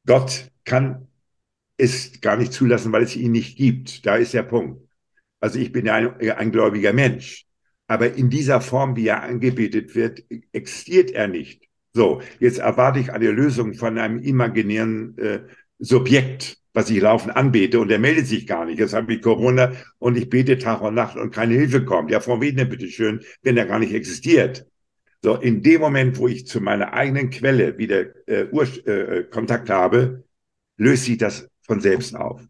Gott 0.06 0.52
kann 0.66 1.08
es 1.78 2.20
gar 2.20 2.36
nicht 2.36 2.52
zulassen, 2.52 2.92
weil 2.92 3.04
es 3.04 3.16
ihn 3.16 3.32
nicht 3.32 3.58
gibt. 3.58 4.06
Da 4.06 4.16
ist 4.16 4.34
der 4.34 4.44
Punkt. 4.44 4.89
Also 5.40 5.60
ich 5.60 5.72
bin 5.72 5.86
ja 5.86 5.96
ein, 5.96 6.32
ein 6.32 6.52
gläubiger 6.52 6.94
Mensch. 6.94 7.46
Aber 7.88 8.14
in 8.14 8.30
dieser 8.30 8.62
Form, 8.62 8.96
wie 8.96 9.08
er 9.08 9.24
angebetet 9.24 9.96
wird, 9.96 10.24
existiert 10.52 11.12
er 11.12 11.28
nicht. 11.28 11.68
So, 11.94 12.22
jetzt 12.40 12.60
erwarte 12.60 13.00
ich 13.00 13.12
eine 13.12 13.32
Lösung 13.32 13.74
von 13.74 13.98
einem 13.98 14.20
imaginären 14.20 15.18
äh, 15.18 15.40
Subjekt, 15.80 16.58
was 16.74 16.90
ich 16.90 17.02
laufend 17.02 17.36
anbete 17.36 17.80
und 17.80 17.90
er 17.90 17.98
meldet 17.98 18.28
sich 18.28 18.46
gar 18.46 18.66
nicht. 18.66 18.80
Jetzt 18.80 18.94
habe 18.94 19.14
ich 19.14 19.22
Corona 19.22 19.74
und 19.98 20.18
ich 20.18 20.30
bete 20.30 20.60
Tag 20.60 20.82
und 20.82 20.94
Nacht 20.94 21.18
und 21.18 21.34
keine 21.34 21.56
Hilfe 21.56 21.84
kommt. 21.84 22.12
Ja, 22.12 22.20
von 22.20 22.42
wem 22.42 22.56
denn 22.58 22.70
bitte 22.70 22.88
schön, 22.88 23.22
wenn 23.42 23.58
er 23.58 23.66
gar 23.66 23.80
nicht 23.80 23.94
existiert? 23.94 24.68
So, 25.24 25.36
in 25.36 25.64
dem 25.64 25.82
Moment, 25.82 26.18
wo 26.18 26.28
ich 26.28 26.46
zu 26.46 26.62
meiner 26.62 26.94
eigenen 26.94 27.30
Quelle 27.30 27.78
wieder 27.78 28.06
äh, 28.28 28.46
Ur 28.52 28.68
äh, 28.88 29.24
Kontakt 29.24 29.70
habe, 29.70 30.24
löst 30.78 31.06
sich 31.06 31.18
das 31.18 31.50
von 31.62 31.82
selbst 31.82 32.16
auf. 32.16 32.42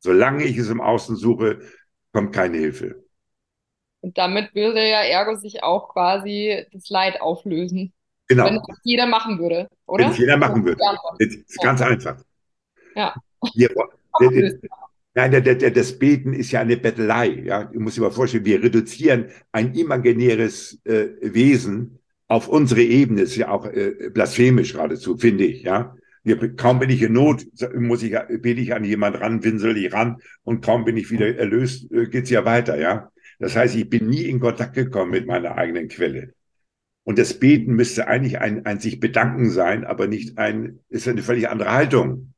Solange 0.00 0.44
ich 0.44 0.56
es 0.56 0.70
im 0.70 0.80
Außen 0.80 1.16
suche, 1.16 1.60
kommt 2.12 2.32
keine 2.32 2.58
Hilfe. 2.58 3.04
Und 4.00 4.16
damit 4.16 4.54
würde 4.54 4.86
ja 4.88 5.02
Ergo 5.02 5.36
sich 5.36 5.62
auch 5.62 5.90
quasi 5.90 6.66
das 6.72 6.88
Leid 6.88 7.20
auflösen. 7.20 7.92
Genau. 8.28 8.46
Wenn 8.46 8.56
das 8.56 8.78
jeder 8.84 9.06
machen 9.06 9.38
würde, 9.38 9.68
oder? 9.86 10.04
Wenn 10.04 10.12
es 10.12 10.18
jeder 10.18 10.36
machen 10.36 10.64
würde. 10.64 10.80
Das 11.18 11.28
ist 11.28 11.56
ja. 11.56 11.64
ganz 11.64 11.82
einfach. 11.82 12.22
Ja. 12.94 13.14
Hier, 13.52 13.70
Nein, 15.14 15.72
das 15.74 15.98
Beten 15.98 16.32
ist 16.32 16.52
ja 16.52 16.60
eine 16.60 16.76
Bettelei. 16.76 17.42
Ja? 17.44 17.64
Du 17.64 17.80
musst 17.80 17.96
dir 17.96 18.02
mal 18.02 18.12
vorstellen, 18.12 18.44
wir 18.44 18.62
reduzieren 18.62 19.30
ein 19.50 19.74
imaginäres 19.74 20.80
äh, 20.84 21.08
Wesen 21.20 21.98
auf 22.28 22.48
unsere 22.48 22.82
Ebene. 22.82 23.22
Das 23.22 23.30
ist 23.30 23.36
ja 23.36 23.50
auch 23.50 23.66
äh, 23.66 24.10
blasphemisch 24.14 24.72
geradezu, 24.72 25.16
finde 25.16 25.44
ich. 25.44 25.62
Ja? 25.62 25.96
Kaum 26.56 26.78
bin 26.78 26.90
ich 26.90 27.02
in 27.02 27.14
Not, 27.14 27.46
muss 27.74 28.02
ich, 28.02 28.12
bete 28.12 28.60
ich 28.60 28.74
an 28.74 28.84
jemand 28.84 29.20
ran, 29.20 29.42
winsel 29.42 29.76
ich 29.76 29.92
ran 29.92 30.18
und 30.42 30.62
kaum 30.62 30.84
bin 30.84 30.96
ich 30.96 31.10
wieder 31.10 31.34
erlöst, 31.36 31.90
äh, 31.92 32.06
geht's 32.06 32.30
ja 32.30 32.44
weiter, 32.44 32.78
ja. 32.78 33.10
Das 33.38 33.56
heißt, 33.56 33.74
ich 33.74 33.88
bin 33.88 34.08
nie 34.08 34.24
in 34.24 34.38
Kontakt 34.38 34.74
gekommen 34.74 35.12
mit 35.12 35.26
meiner 35.26 35.56
eigenen 35.56 35.88
Quelle. 35.88 36.34
Und 37.04 37.18
das 37.18 37.38
Beten 37.40 37.74
müsste 37.74 38.06
eigentlich 38.06 38.38
ein, 38.38 38.66
ein 38.66 38.80
sich 38.80 39.00
bedanken 39.00 39.48
sein, 39.48 39.84
aber 39.84 40.06
nicht 40.08 40.36
ein, 40.36 40.80
ist 40.90 41.08
eine 41.08 41.22
völlig 41.22 41.48
andere 41.48 41.72
Haltung. 41.72 42.34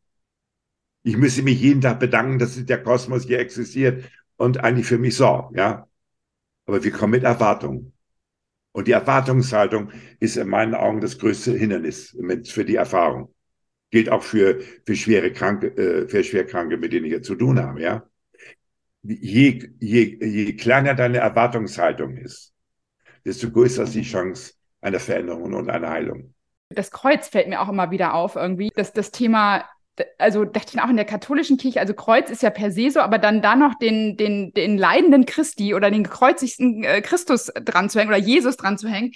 Ich 1.03 1.17
müsste 1.17 1.43
mich 1.43 1.61
jeden 1.61 1.81
Tag 1.81 1.99
bedanken, 1.99 2.39
dass 2.39 2.65
der 2.65 2.83
Kosmos 2.85 3.25
hier 3.25 3.41
existiert 3.41 4.09
und 4.37 4.59
eigentlich 4.59 4.87
für 4.87 4.99
mich 4.99 5.17
sorgt, 5.17 5.57
ja. 5.57 5.89
Aber 6.67 6.85
wir 6.85 6.93
kommen 6.93 7.11
mit 7.11 7.25
Erwartungen. 7.25 7.93
Und 8.71 8.87
die 8.87 8.93
Erwartungshaltung 8.93 9.91
ist 10.21 10.37
in 10.37 10.49
meinen 10.49 10.75
Augen 10.75 11.01
das 11.01 11.19
größte 11.19 11.53
Hindernis 11.53 12.17
für 12.45 12.65
die 12.65 12.77
Erfahrung 12.77 13.35
gilt 13.93 14.09
auch 14.09 14.23
für, 14.23 14.61
für 14.85 14.97
schwere 14.97 15.33
Kranke, 15.33 15.69
äh, 15.77 16.09
für 16.09 16.25
Schwerkranke, 16.25 16.77
mit 16.77 16.93
denen 16.93 17.07
ich 17.07 17.13
jetzt 17.13 17.27
zu 17.27 17.37
tun 17.37 17.61
habe, 17.61 17.81
ja. 17.81 18.05
Je, 19.05 19.71
je, 19.81 20.19
je 20.21 20.53
kleiner 20.55 20.95
deine 20.95 21.19
Erwartungshaltung 21.19 22.17
ist, 22.17 22.53
desto 23.25 23.51
größer 23.51 23.85
ist 23.85 23.95
die 23.95 24.03
Chance 24.03 24.55
einer 24.81 25.01
Veränderung 25.01 25.55
und 25.55 25.71
einer 25.71 25.91
Heilung. 25.91 26.35
Das 26.71 26.91
Kreuz 26.91 27.29
fällt 27.29 27.49
mir 27.49 27.61
auch 27.61 27.69
immer 27.69 27.91
wieder 27.91 28.15
auf, 28.15 28.35
irgendwie. 28.37 28.71
dass 28.75 28.93
das 28.93 29.11
Thema 29.11 29.65
also 30.17 30.47
dachte 30.47 30.75
ich 30.75 30.81
auch 30.81 30.89
in 30.89 30.97
der 30.97 31.05
katholischen 31.05 31.59
Kirche, 31.59 31.79
also 31.79 31.93
Kreuz 31.93 32.31
ist 32.31 32.43
ja 32.43 32.49
per 32.49 32.71
se 32.71 32.91
so, 32.91 33.01
aber 33.01 33.19
dann 33.19 33.43
da 33.43 33.57
noch 33.57 33.75
den, 33.75 34.17
den, 34.17 34.55
den 34.55 34.79
leidenden 34.79 35.27
Christi 35.27 35.75
oder 35.75 35.91
den 35.91 36.03
gekreuzigten 36.03 36.83
äh, 36.83 37.03
Christus 37.03 37.53
dran 37.63 37.91
zu 37.91 38.01
hängen 38.01 38.09
oder 38.09 38.19
Jesus 38.19 38.57
dran 38.57 38.79
zu 38.79 38.89
hängen. 38.89 39.13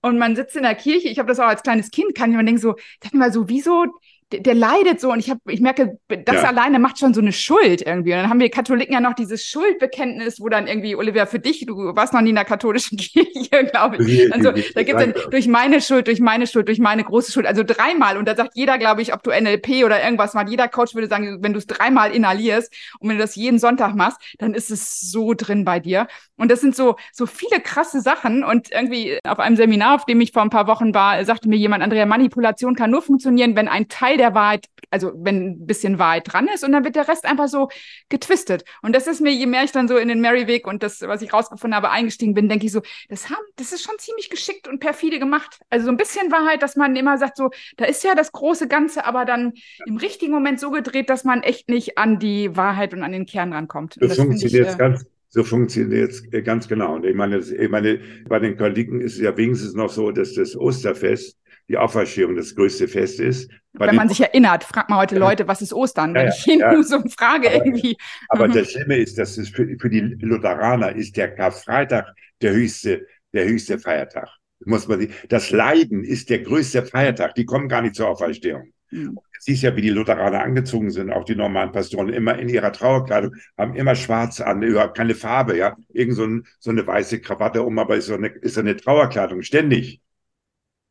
Und 0.00 0.18
man 0.18 0.36
sitzt 0.36 0.54
in 0.54 0.62
der 0.62 0.74
Kirche, 0.74 1.08
ich 1.08 1.18
habe 1.18 1.28
das 1.28 1.40
auch 1.40 1.46
als 1.46 1.62
kleines 1.62 1.90
Kind, 1.90 2.14
kann 2.14 2.30
ich 2.30 2.36
mir 2.36 2.44
denken 2.44 2.60
so, 2.60 2.76
dachte 3.00 3.16
mal 3.16 3.32
so, 3.32 3.48
wieso 3.48 3.86
der, 4.32 4.40
der 4.40 4.54
leidet 4.54 5.00
so 5.00 5.10
und 5.10 5.20
ich 5.20 5.30
habe, 5.30 5.40
ich 5.48 5.60
merke, 5.60 5.98
das 6.08 6.42
ja. 6.42 6.48
alleine 6.48 6.78
macht 6.78 6.98
schon 6.98 7.14
so 7.14 7.20
eine 7.20 7.32
Schuld 7.32 7.80
irgendwie. 7.80 8.12
Und 8.12 8.18
dann 8.18 8.28
haben 8.28 8.40
wir 8.40 8.50
Katholiken 8.50 8.92
ja 8.92 9.00
noch 9.00 9.14
dieses 9.14 9.44
Schuldbekenntnis, 9.44 10.40
wo 10.40 10.48
dann 10.48 10.66
irgendwie, 10.66 10.96
Olivia, 10.96 11.24
für 11.24 11.38
dich, 11.38 11.64
du 11.64 11.96
warst 11.96 12.12
noch 12.12 12.20
nie 12.20 12.30
in 12.30 12.34
der 12.34 12.44
katholischen 12.44 12.98
Kirche, 12.98 13.64
glaube 13.70 14.04
ich. 14.04 14.32
Also 14.32 14.52
da 14.52 14.82
gibt 14.82 15.00
es 15.00 15.06
dann 15.06 15.14
durch 15.30 15.48
meine 15.48 15.80
Schuld, 15.80 16.08
durch 16.08 16.20
meine 16.20 16.46
Schuld, 16.46 16.68
durch 16.68 16.78
meine 16.78 17.04
große 17.04 17.32
Schuld, 17.32 17.46
also 17.46 17.62
dreimal. 17.64 18.18
Und 18.18 18.28
da 18.28 18.36
sagt 18.36 18.52
jeder, 18.54 18.76
glaube 18.76 19.00
ich, 19.00 19.14
ob 19.14 19.22
du 19.22 19.30
NLP 19.30 19.84
oder 19.84 20.02
irgendwas 20.02 20.34
macht, 20.34 20.50
jeder 20.50 20.68
Coach 20.68 20.94
würde 20.94 21.08
sagen, 21.08 21.38
wenn 21.42 21.54
du 21.54 21.58
es 21.58 21.66
dreimal 21.66 22.12
inhalierst 22.12 22.72
und 22.98 23.08
wenn 23.08 23.16
du 23.16 23.22
das 23.22 23.34
jeden 23.34 23.58
Sonntag 23.58 23.94
machst, 23.94 24.18
dann 24.38 24.52
ist 24.52 24.70
es 24.70 25.00
so 25.00 25.32
drin 25.32 25.64
bei 25.64 25.80
dir. 25.80 26.06
Und 26.36 26.50
das 26.50 26.60
sind 26.60 26.76
so, 26.76 26.96
so 27.12 27.24
viele 27.24 27.60
krasse 27.60 28.02
Sachen. 28.02 28.44
Und 28.44 28.70
irgendwie 28.72 29.18
auf 29.24 29.38
einem 29.38 29.56
Seminar, 29.56 29.94
auf 29.94 30.04
dem 30.04 30.20
ich 30.20 30.32
vor 30.32 30.42
ein 30.42 30.50
paar 30.50 30.66
Wochen 30.66 30.92
war, 30.92 31.24
sagte 31.24 31.48
mir 31.48 31.56
jemand, 31.56 31.82
Andrea, 31.82 32.04
Manipulation 32.04 32.74
kann 32.74 32.90
nur 32.90 33.00
funktionieren, 33.00 33.56
wenn 33.56 33.68
ein 33.68 33.88
Teil 33.88 34.17
der 34.18 34.34
Wahrheit, 34.34 34.66
also 34.90 35.12
wenn 35.16 35.52
ein 35.52 35.66
bisschen 35.66 35.98
Wahrheit 35.98 36.32
dran 36.32 36.48
ist 36.52 36.64
und 36.64 36.72
dann 36.72 36.84
wird 36.84 36.96
der 36.96 37.08
Rest 37.08 37.24
einfach 37.24 37.48
so 37.48 37.68
getwistet. 38.08 38.64
Und 38.82 38.94
das 38.94 39.06
ist 39.06 39.20
mir, 39.20 39.30
je 39.30 39.46
mehr 39.46 39.64
ich 39.64 39.72
dann 39.72 39.88
so 39.88 39.96
in 39.96 40.08
den 40.08 40.20
Merry-Weg 40.20 40.66
und 40.66 40.82
das, 40.82 41.00
was 41.02 41.22
ich 41.22 41.32
rausgefunden 41.32 41.74
habe, 41.74 41.90
eingestiegen 41.90 42.34
bin, 42.34 42.48
denke 42.48 42.66
ich 42.66 42.72
so, 42.72 42.82
das 43.08 43.30
haben, 43.30 43.44
das 43.56 43.72
ist 43.72 43.82
schon 43.82 43.98
ziemlich 43.98 44.30
geschickt 44.30 44.68
und 44.68 44.80
perfide 44.80 45.18
gemacht. 45.18 45.60
Also 45.70 45.86
so 45.86 45.90
ein 45.90 45.96
bisschen 45.96 46.30
Wahrheit, 46.30 46.62
dass 46.62 46.76
man 46.76 46.96
immer 46.96 47.18
sagt, 47.18 47.36
so, 47.36 47.50
da 47.76 47.84
ist 47.84 48.04
ja 48.04 48.14
das 48.14 48.32
große 48.32 48.68
Ganze, 48.68 49.04
aber 49.04 49.24
dann 49.24 49.54
im 49.86 49.96
richtigen 49.96 50.32
Moment 50.32 50.60
so 50.60 50.70
gedreht, 50.70 51.10
dass 51.10 51.24
man 51.24 51.42
echt 51.42 51.68
nicht 51.68 51.98
an 51.98 52.18
die 52.18 52.56
Wahrheit 52.56 52.92
und 52.92 53.02
an 53.02 53.12
den 53.12 53.26
Kern 53.26 53.52
rankommt. 53.52 53.96
Das, 54.00 54.10
das 54.10 54.18
funktioniert 54.18 54.68
ich, 54.68 54.74
äh, 54.74 54.78
ganz, 54.78 55.06
so 55.28 55.44
funktioniert 55.44 56.10
es 56.10 56.30
ganz 56.44 56.68
genau. 56.68 56.94
Und 56.94 57.04
ich 57.04 57.14
meine, 57.14 57.38
ich 57.38 57.68
meine, 57.68 58.00
bei 58.28 58.38
den 58.38 58.56
Katholiken 58.56 59.00
ist 59.00 59.14
es 59.14 59.20
ja 59.20 59.36
wenigstens 59.36 59.74
noch 59.74 59.90
so, 59.90 60.10
dass 60.10 60.34
das 60.34 60.56
Osterfest 60.56 61.36
die 61.68 61.76
Auferstehung 61.76 62.34
das 62.34 62.54
größte 62.54 62.88
Fest 62.88 63.20
ist. 63.20 63.50
Wenn 63.74 63.94
man 63.94 64.08
sich 64.08 64.20
erinnert, 64.20 64.64
fragt 64.64 64.90
man 64.90 64.98
heute 64.98 65.18
Leute, 65.18 65.46
was 65.46 65.62
ist 65.62 65.72
Ostern? 65.72 66.14
Wenn 66.14 66.26
ja, 66.26 66.32
ich 66.32 66.46
jeden 66.46 66.60
ja. 66.60 66.82
so 66.82 67.00
frage 67.08 67.48
aber, 67.48 67.56
irgendwie. 67.56 67.96
Aber 68.28 68.48
mhm. 68.48 68.52
das 68.54 68.72
Schlimme 68.72 68.96
ist, 68.96 69.18
dass 69.18 69.36
es 69.36 69.50
für, 69.50 69.68
für 69.78 69.90
die 69.90 70.00
Lutheraner 70.00 70.94
ist 70.94 71.16
der 71.16 71.34
Karfreitag 71.34 72.14
der 72.40 72.52
höchste, 72.52 73.06
der 73.32 73.44
höchste 73.44 73.78
Feiertag. 73.78 74.28
Muss 74.64 74.88
man, 74.88 75.08
das 75.28 75.50
Leiden 75.50 76.02
ist 76.02 76.30
der 76.30 76.40
größte 76.40 76.84
Feiertag. 76.84 77.34
Die 77.34 77.44
kommen 77.44 77.68
gar 77.68 77.82
nicht 77.82 77.94
zur 77.94 78.08
Auferstehung. 78.08 78.72
Mhm. 78.90 79.18
Siehst 79.38 79.62
ja, 79.62 79.76
wie 79.76 79.82
die 79.82 79.90
Lutheraner 79.90 80.42
angezogen 80.42 80.90
sind, 80.90 81.12
auch 81.12 81.24
die 81.24 81.36
normalen 81.36 81.70
Pastoren, 81.70 82.08
immer 82.08 82.38
in 82.38 82.48
ihrer 82.48 82.72
Trauerkleidung, 82.72 83.34
haben 83.56 83.76
immer 83.76 83.94
schwarz 83.94 84.40
an, 84.40 84.62
überhaupt 84.62 84.96
keine 84.96 85.14
Farbe, 85.14 85.56
ja. 85.56 85.76
Irgend 85.92 86.16
so, 86.16 86.24
ein, 86.24 86.46
so 86.58 86.70
eine 86.70 86.84
weiße 86.86 87.20
Krawatte 87.20 87.62
um, 87.62 87.78
aber 87.78 87.96
ist 87.96 88.06
so 88.06 88.14
eine, 88.14 88.28
ist 88.28 88.54
so 88.54 88.60
eine 88.60 88.74
Trauerkleidung, 88.74 89.42
ständig 89.42 90.00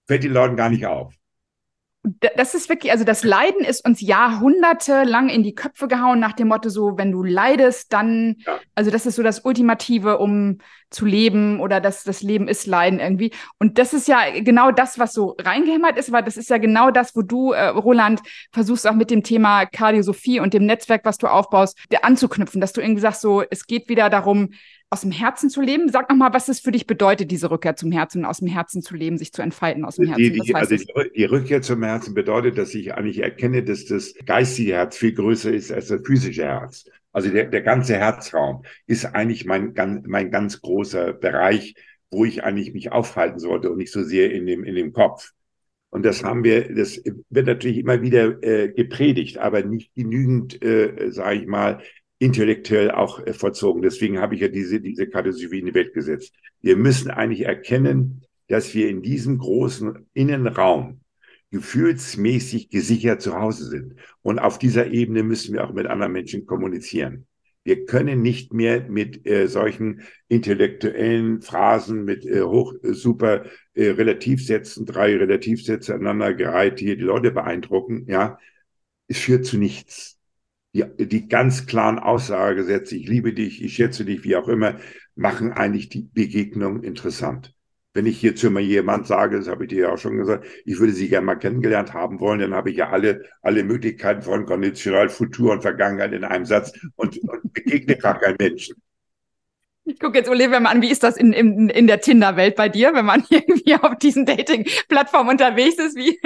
fällt 0.08 0.24
den 0.24 0.34
Leuten 0.34 0.56
gar 0.56 0.70
nicht 0.70 0.86
auf. 0.86 1.14
Das 2.36 2.54
ist 2.54 2.70
wirklich, 2.70 2.92
also 2.94 3.04
das 3.04 3.26
Leiden 3.26 3.66
ist 3.66 3.86
uns 3.86 4.00
jahrhundertelang 4.00 5.28
in 5.28 5.44
die 5.44 5.56
Köpfe 5.56 5.90
gehauen 5.90 6.22
nach 6.22 6.32
dem 6.32 6.48
Motto 6.48 6.70
so, 6.70 6.98
wenn 6.98 7.12
du 7.12 7.22
leidest, 7.22 7.92
dann, 7.92 8.36
ja. 8.46 8.60
also 8.76 8.92
das 8.92 9.06
ist 9.06 9.16
so 9.16 9.24
das 9.24 9.42
Ultimative, 9.44 10.18
um 10.20 10.60
zu 10.90 11.06
leben 11.06 11.60
oder 11.60 11.82
das, 11.82 12.06
das 12.06 12.22
Leben 12.22 12.48
ist 12.48 12.66
Leiden 12.66 13.02
irgendwie. 13.02 13.32
Und 13.60 13.78
das 13.78 13.94
ist 13.94 14.08
ja 14.08 14.20
genau 14.40 14.72
das, 14.72 15.00
was 15.00 15.12
so 15.12 15.36
reingehämmert 15.42 15.98
ist, 15.98 16.14
weil 16.14 16.24
das 16.24 16.38
ist 16.38 16.50
ja 16.50 16.60
genau 16.60 16.92
das, 16.92 17.14
wo 17.14 17.24
du, 17.24 17.52
äh, 17.52 17.68
Roland, 17.68 18.22
versuchst 18.54 18.88
auch 18.88 18.96
mit 18.96 19.12
dem 19.12 19.24
Thema 19.24 19.66
Kardiosophie 19.66 20.40
und 20.40 20.54
dem 20.54 20.66
Netzwerk, 20.66 21.04
was 21.04 21.18
du 21.18 21.28
aufbaust, 21.28 21.78
anzuknüpfen, 22.02 22.62
dass 22.62 22.72
du 22.72 22.80
irgendwie 22.80 23.02
sagst 23.02 23.20
so, 23.20 23.44
es 23.50 23.68
geht 23.68 23.90
wieder 23.90 24.10
darum, 24.10 24.52
aus 24.90 25.02
dem 25.02 25.12
Herzen 25.12 25.50
zu 25.50 25.62
leben. 25.62 25.90
Sag 25.90 26.10
nochmal, 26.10 26.34
was 26.34 26.48
es 26.48 26.60
für 26.60 26.72
dich 26.72 26.88
bedeutet, 26.88 27.30
diese 27.32 27.52
Rückkehr 27.52 27.76
zum 27.76 27.92
Herzen, 27.92 28.26
aus 28.26 28.40
dem 28.40 28.48
Herzen 28.48 28.82
zu 28.82 28.96
leben, 28.96 29.18
sich 29.18 29.34
zu 29.34 29.42
entfalten 29.42 29.84
aus 29.84 29.96
dem 29.96 30.08
Herzen. 30.08 30.24
Die, 30.24 30.40
die, 30.40 30.56
also 30.56 30.76
die, 30.76 31.12
die, 31.16 31.26
Rückkehr 31.26 31.62
zum 31.62 31.84
Herzen 31.84 32.14
bedeutet, 32.14 32.58
dass 32.58 32.74
ich 32.74 32.94
eigentlich 32.94 33.22
erkenne, 33.22 33.64
dass 33.64 33.86
das 33.86 34.14
geistige 34.26 34.74
Herz 34.74 34.98
viel 34.98 35.14
größer 35.14 35.52
ist 35.52 35.72
als 35.72 35.88
das 35.88 36.02
physische 36.06 36.46
Herz. 36.46 36.86
Also 37.12 37.30
der, 37.30 37.46
der 37.46 37.62
ganze 37.62 37.98
Herzraum 37.98 38.64
ist 38.86 39.06
eigentlich 39.06 39.46
mein, 39.46 39.74
mein 40.06 40.32
ganz 40.32 40.62
großer 40.62 41.14
Bereich, 41.14 41.76
wo 42.10 42.24
ich 42.24 42.44
eigentlich 42.44 42.74
mich 42.74 42.92
aufhalten 42.92 43.40
sollte 43.40 43.70
und 43.72 43.78
nicht 43.78 43.92
so 43.92 44.04
sehr 44.04 44.32
in 44.32 44.46
dem, 44.46 44.64
in 44.64 44.76
dem 44.76 44.94
Kopf. 44.94 45.32
Und 45.90 46.06
das 46.06 46.24
haben 46.24 46.44
wir, 46.44 46.74
das 46.74 47.02
wird 47.30 47.48
natürlich 47.48 47.78
immer 47.78 48.02
wieder 48.02 48.42
äh, 48.44 48.70
gepredigt, 48.70 49.38
aber 49.38 49.64
nicht 49.64 49.94
genügend, 49.96 50.62
äh, 50.64 51.12
sage 51.12 51.40
ich 51.40 51.48
mal, 51.48 51.82
intellektuell 52.20 52.92
auch 52.92 53.26
äh, 53.26 53.34
vollzogen. 53.34 53.82
Deswegen 53.82 54.20
habe 54.20 54.36
ich 54.36 54.42
ja 54.42 54.48
diese, 54.48 54.80
diese 54.82 55.08
Kategorie 55.08 55.60
in 55.60 55.68
die 55.68 55.74
Welt 55.74 55.94
gesetzt. 55.94 56.34
Wir 56.62 56.76
müssen 56.76 57.12
eigentlich 57.12 57.46
erkennen, 57.46 58.26
dass 58.48 58.74
wir 58.74 58.90
in 58.90 59.02
diesem 59.02 59.38
großen 59.38 60.08
Innenraum 60.14 61.02
gefühlsmäßig 61.52 62.70
gesichert 62.70 63.22
zu 63.22 63.40
Hause 63.40 63.66
sind. 63.66 63.96
Und 64.22 64.40
auf 64.40 64.60
dieser 64.60 64.88
Ebene 64.92 65.24
müssen 65.24 65.54
wir 65.54 65.66
auch 65.66 65.74
mit 65.74 65.88
anderen 65.88 66.12
Menschen 66.12 66.46
kommunizieren. 66.46 67.28
Wir 67.64 67.86
können 67.86 68.22
nicht 68.22 68.54
mehr 68.54 68.88
mit 68.90 69.28
äh, 69.28 69.48
solchen 69.48 70.02
intellektuellen 70.30 71.42
Phrasen, 71.42 72.06
mit 72.06 72.26
äh, 72.26 72.42
hoch 72.42 72.74
äh, 72.82 72.94
super 72.94 73.46
äh, 73.74 73.90
Relativsätzen, 73.90 74.86
drei 74.86 75.18
Relativsätze 75.18 75.94
aneinander 75.94 76.34
gereiht, 76.34 76.80
hier 76.80 76.96
die 76.96 77.04
Leute 77.04 77.32
beeindrucken. 77.32 78.06
Ja, 78.08 78.40
es 79.08 79.20
führt 79.20 79.46
zu 79.46 79.58
nichts. 79.58 80.17
Die, 80.74 80.84
die 80.98 81.28
ganz 81.28 81.66
klaren 81.66 81.98
Aussagesätze, 81.98 82.96
ich 82.96 83.08
liebe 83.08 83.34
dich, 83.34 83.64
ich 83.64 83.76
schätze 83.76 84.06
dich, 84.06 84.24
wie 84.24 84.36
auch 84.36 84.48
immer, 84.48 84.78
machen 85.16 85.52
eigentlich 85.52 85.90
die 85.90 86.04
Begegnung 86.14 86.84
interessant. 86.84 87.54
Wenn 87.94 88.06
ich 88.06 88.20
hier 88.20 88.36
zu 88.36 88.52
mir 88.52 88.62
jemand 88.62 89.08
sage, 89.08 89.38
das 89.38 89.48
habe 89.48 89.64
ich 89.64 89.70
dir 89.70 89.84
ja 89.84 89.94
auch 89.94 89.98
schon 89.98 90.18
gesagt, 90.18 90.46
ich 90.66 90.78
würde 90.80 90.94
sie 90.94 91.10
gerne 91.10 91.26
mal 91.26 91.36
kennengelernt 91.36 91.94
haben 91.94 92.20
wollen, 92.20 92.40
dann 92.40 92.54
habe 92.54 92.70
ich 92.70 92.78
ja 92.78 92.90
alle, 92.90 93.24
alle 93.42 93.64
Möglichkeiten 93.64 94.22
von 94.22 94.46
Konditional, 94.46 95.10
Futur 95.10 95.54
und 95.54 95.62
Vergangenheit 95.62 96.14
in 96.14 96.24
einem 96.24 96.46
Satz 96.46 96.74
und, 96.96 97.18
und 97.18 97.54
begegne 97.54 97.98
gar 97.98 98.20
keinen 98.20 98.38
Menschen. 98.40 98.76
Ich 99.86 100.00
gucke 100.00 100.18
jetzt 100.18 100.30
Olivia 100.30 100.60
mal 100.60 100.70
an, 100.70 100.82
wie 100.82 100.92
ist 100.92 101.02
das 101.02 101.16
in, 101.16 101.32
in, 101.32 101.70
in 101.70 101.88
der 101.88 102.02
Tinder-Welt 102.02 102.58
bei 102.58 102.68
dir, 102.68 102.94
wenn 102.94 103.06
man 103.06 103.24
irgendwie 103.30 103.74
auf 103.76 103.98
diesen 103.98 104.26
Dating-Plattformen 104.26 105.30
unterwegs 105.30 105.78
ist? 105.78 105.96
Wie 105.96 106.20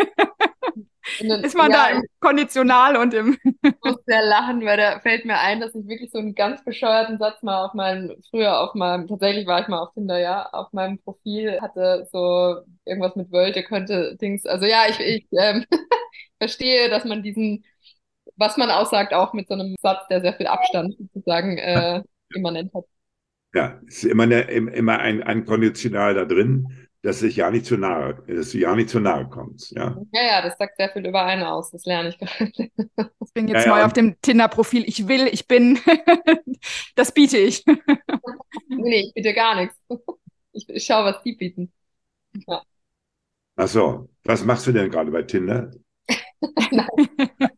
ist 1.19 1.55
man 1.55 1.71
ja, 1.71 1.77
da 1.77 1.97
im 1.97 2.03
Konditional 2.19 2.97
und 2.97 3.13
im. 3.13 3.37
ich 3.43 3.73
muss 3.83 3.97
sehr 4.05 4.23
lachen, 4.23 4.63
weil 4.65 4.77
da 4.77 4.99
fällt 4.99 5.25
mir 5.25 5.39
ein, 5.39 5.59
dass 5.59 5.73
ich 5.73 5.87
wirklich 5.87 6.11
so 6.11 6.19
einen 6.19 6.35
ganz 6.35 6.63
bescheuerten 6.63 7.17
Satz 7.17 7.41
mal 7.41 7.65
auf 7.65 7.73
meinem, 7.73 8.15
früher 8.29 8.59
auf 8.59 8.75
meinem, 8.75 9.07
tatsächlich 9.07 9.47
war 9.47 9.61
ich 9.61 9.67
mal 9.67 9.79
auf 9.79 9.93
Tinder, 9.93 10.19
ja, 10.19 10.47
auf 10.51 10.71
meinem 10.73 10.99
Profil 10.99 11.59
hatte 11.61 12.07
so 12.11 12.57
irgendwas 12.85 13.15
mit 13.15 13.31
Wölte, 13.31 13.63
könnte 13.63 14.15
Dings, 14.17 14.45
also 14.45 14.65
ja, 14.65 14.83
ich, 14.89 14.99
ich 14.99 15.27
ähm, 15.31 15.65
verstehe, 16.39 16.89
dass 16.89 17.05
man 17.05 17.23
diesen, 17.23 17.65
was 18.35 18.57
man 18.57 18.69
aussagt, 18.69 19.13
auch 19.13 19.33
mit 19.33 19.47
so 19.47 19.55
einem 19.55 19.75
Satz, 19.81 20.07
der 20.09 20.21
sehr 20.21 20.33
viel 20.33 20.47
Abstand 20.47 20.95
sozusagen 20.97 21.57
äh, 21.57 22.03
immanent 22.33 22.73
hat. 22.73 22.85
Ja, 23.53 23.81
es 23.87 24.03
ist 24.03 24.11
immer, 24.11 24.23
eine, 24.23 24.41
immer 24.41 24.99
ein, 24.99 25.23
ein 25.23 25.45
Konditional 25.45 26.13
da 26.13 26.25
drin 26.25 26.87
dass 27.03 27.19
sich 27.19 27.35
ja 27.35 27.49
nicht 27.49 27.65
zu 27.65 27.77
nahe, 27.77 28.23
dass 28.27 28.51
du 28.51 28.59
ja 28.59 28.75
nicht 28.75 28.89
zu 28.89 28.99
nahe 28.99 29.27
kommst. 29.27 29.71
Ja, 29.71 29.97
ja, 30.11 30.23
ja 30.23 30.41
das 30.41 30.57
sagt 30.57 30.77
sehr 30.77 30.89
viel 30.89 31.05
über 31.05 31.23
einen 31.23 31.43
aus. 31.43 31.71
Das 31.71 31.85
lerne 31.85 32.09
ich 32.09 32.19
gerade. 32.19 32.51
Ich 32.55 33.33
bin 33.33 33.47
jetzt 33.47 33.65
ja, 33.65 33.71
neu 33.71 33.79
ja. 33.79 33.85
auf 33.85 33.93
dem 33.93 34.19
Tinder-Profil. 34.21 34.83
Ich 34.87 35.07
will, 35.07 35.27
ich 35.31 35.47
bin. 35.47 35.79
das 36.95 37.11
biete 37.11 37.37
ich. 37.37 37.65
nee, 38.67 39.05
ich 39.07 39.13
biete 39.13 39.33
gar 39.33 39.55
nichts. 39.55 39.75
Ich, 40.51 40.69
ich 40.69 40.85
schaue, 40.85 41.05
was 41.05 41.23
die 41.23 41.33
bieten. 41.33 41.71
Ja. 42.47 42.61
Ach 43.55 43.67
so, 43.67 44.09
was 44.23 44.43
machst 44.45 44.67
du 44.67 44.71
denn 44.71 44.91
gerade 44.91 45.11
bei 45.11 45.23
Tinder? 45.23 45.71
Nein, 46.71 46.87
ich 46.97 47.07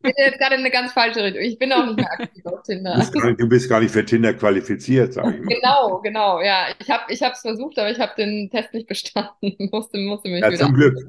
bin 0.02 0.14
jetzt 0.18 0.40
gerade 0.40 0.56
in 0.56 0.62
eine 0.62 0.72
ganz 0.72 0.92
falsche 0.92 1.24
Richtung. 1.24 1.42
Ich 1.42 1.58
bin 1.58 1.72
auch 1.72 1.86
nicht 1.86 1.98
mehr 1.98 2.12
aktiv 2.12 2.46
auf 2.46 2.64
Tinder. 2.64 2.94
Du 2.94 3.00
bist 3.00 3.14
gar 3.14 3.26
nicht, 3.28 3.40
du 3.40 3.50
bist 3.50 3.70
gar 3.70 3.80
nicht 3.80 3.92
für 3.92 4.06
Tinder 4.06 4.34
qualifiziert, 4.34 5.14
sage 5.14 5.38
ich 5.38 5.42
mal. 5.42 5.56
Genau, 5.56 6.02
genau, 6.02 6.42
ja. 6.42 6.68
Ich 6.80 7.22
habe 7.22 7.34
es 7.34 7.40
versucht, 7.40 7.80
aber 7.80 7.92
ich 7.92 8.00
habe 8.00 8.12
den 8.18 8.50
Test 8.50 8.74
nicht 8.74 8.88
bestanden. 8.88 9.56
musste, 9.72 9.98
musste 10.00 10.30
mich 10.30 10.42
ja, 10.42 10.52
wieder 10.52 10.66
zum 10.66 10.74
Glück. 10.74 10.98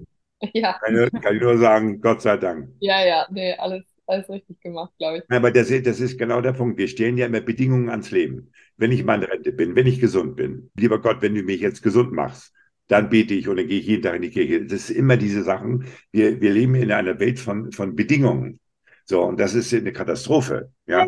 Ja. 0.53 0.79
Kann, 0.85 1.11
kann 1.23 1.37
ich 1.37 1.41
nur 1.41 1.57
sagen, 1.57 2.03
Gott 2.03 2.21
sei 2.21 2.37
Dank. 2.37 2.69
Ja, 2.81 3.03
ja, 3.03 3.27
nee, 3.31 3.55
alles, 3.55 3.83
alles 4.07 4.29
richtig 4.29 4.61
gemacht, 4.61 4.93
glaube 4.99 5.19
ich. 5.19 5.23
Aber 5.31 5.51
das, 5.51 5.69
das 5.69 6.01
ist 6.01 6.19
genau 6.19 6.43
der 6.43 6.53
Punkt. 6.53 6.77
Wir 6.77 6.89
stellen 6.89 7.17
ja 7.17 7.25
immer 7.25 7.41
Bedingungen 7.41 7.89
ans 7.89 8.11
Leben. 8.11 8.53
Wenn 8.77 8.93
ich 8.93 9.05
mal 9.05 9.23
in 9.23 9.31
Rente 9.31 9.53
bin, 9.53 9.75
wenn 9.75 9.87
ich 9.87 10.01
gesund 10.01 10.37
bin, 10.37 10.71
lieber 10.77 11.01
Gott, 11.01 11.23
wenn 11.23 11.35
du 11.35 11.43
mich 11.45 11.63
jetzt 11.63 11.83
gesund 11.83 12.13
machst, 12.13 12.54
dann 12.89 13.09
bete 13.09 13.35
ich 13.35 13.49
und 13.49 13.57
dann 13.57 13.67
gehe 13.67 13.81
ich 13.81 13.87
jeden 13.87 14.03
Tag 14.03 14.17
in 14.17 14.23
die 14.23 14.31
Kirche. 14.31 14.65
Das 14.65 14.91
ist 14.91 14.91
immer 14.91 15.17
diese 15.17 15.43
Sachen. 15.43 15.87
Wir, 16.13 16.41
wir 16.41 16.53
leben 16.53 16.75
in 16.75 16.93
einer 16.93 17.19
Welt 17.19 17.39
von, 17.39 17.73
von 17.73 17.97
Bedingungen. 17.97 18.61
So, 19.05 19.23
und 19.23 19.41
das 19.41 19.55
ist 19.55 19.73
eine 19.73 19.93
Katastrophe. 19.93 20.73
Ja. 20.87 21.07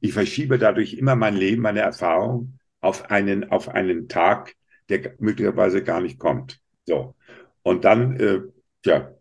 Ich 0.00 0.12
verschiebe 0.12 0.58
dadurch 0.58 0.94
immer 0.94 1.16
mein 1.16 1.36
Leben, 1.36 1.62
meine 1.62 1.80
Erfahrung 1.80 2.58
auf 2.80 3.10
einen, 3.10 3.50
auf 3.50 3.68
einen 3.68 4.08
Tag, 4.08 4.54
der 4.88 5.14
möglicherweise 5.18 5.82
gar 5.82 6.00
nicht 6.00 6.18
kommt. 6.18 6.60
So. 6.84 7.14
Und 7.62 7.84
dann, 7.84 8.20
äh, 8.20 8.40
ja, 8.84 9.12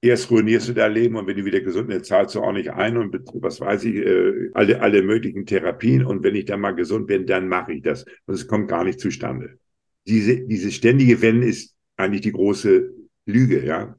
erst 0.00 0.30
ruinierst 0.30 0.68
du 0.68 0.72
dein 0.72 0.92
Leben 0.92 1.16
und 1.16 1.26
wenn 1.26 1.36
du 1.36 1.44
wieder 1.44 1.60
gesund 1.60 1.88
bist, 1.88 2.06
zahlst 2.06 2.34
du 2.34 2.42
auch 2.42 2.52
nicht 2.52 2.70
ein 2.70 2.96
und 2.96 3.14
was 3.34 3.60
weiß 3.60 3.84
ich, 3.84 3.96
äh, 3.96 4.50
alle, 4.54 4.80
alle 4.80 5.02
möglichen 5.02 5.44
Therapien. 5.44 6.04
Und 6.04 6.22
wenn 6.22 6.34
ich 6.34 6.46
dann 6.46 6.60
mal 6.60 6.74
gesund 6.74 7.06
bin, 7.08 7.26
dann 7.26 7.48
mache 7.48 7.74
ich 7.74 7.82
das. 7.82 8.06
Und 8.26 8.34
es 8.34 8.46
kommt 8.46 8.68
gar 8.68 8.84
nicht 8.84 9.00
zustande 9.00 9.58
diese, 10.06 10.46
dieses 10.46 10.74
ständige 10.74 11.22
Wenn 11.22 11.42
ist 11.42 11.74
eigentlich 11.96 12.22
die 12.22 12.32
große 12.32 12.90
Lüge, 13.26 13.64
ja. 13.64 13.94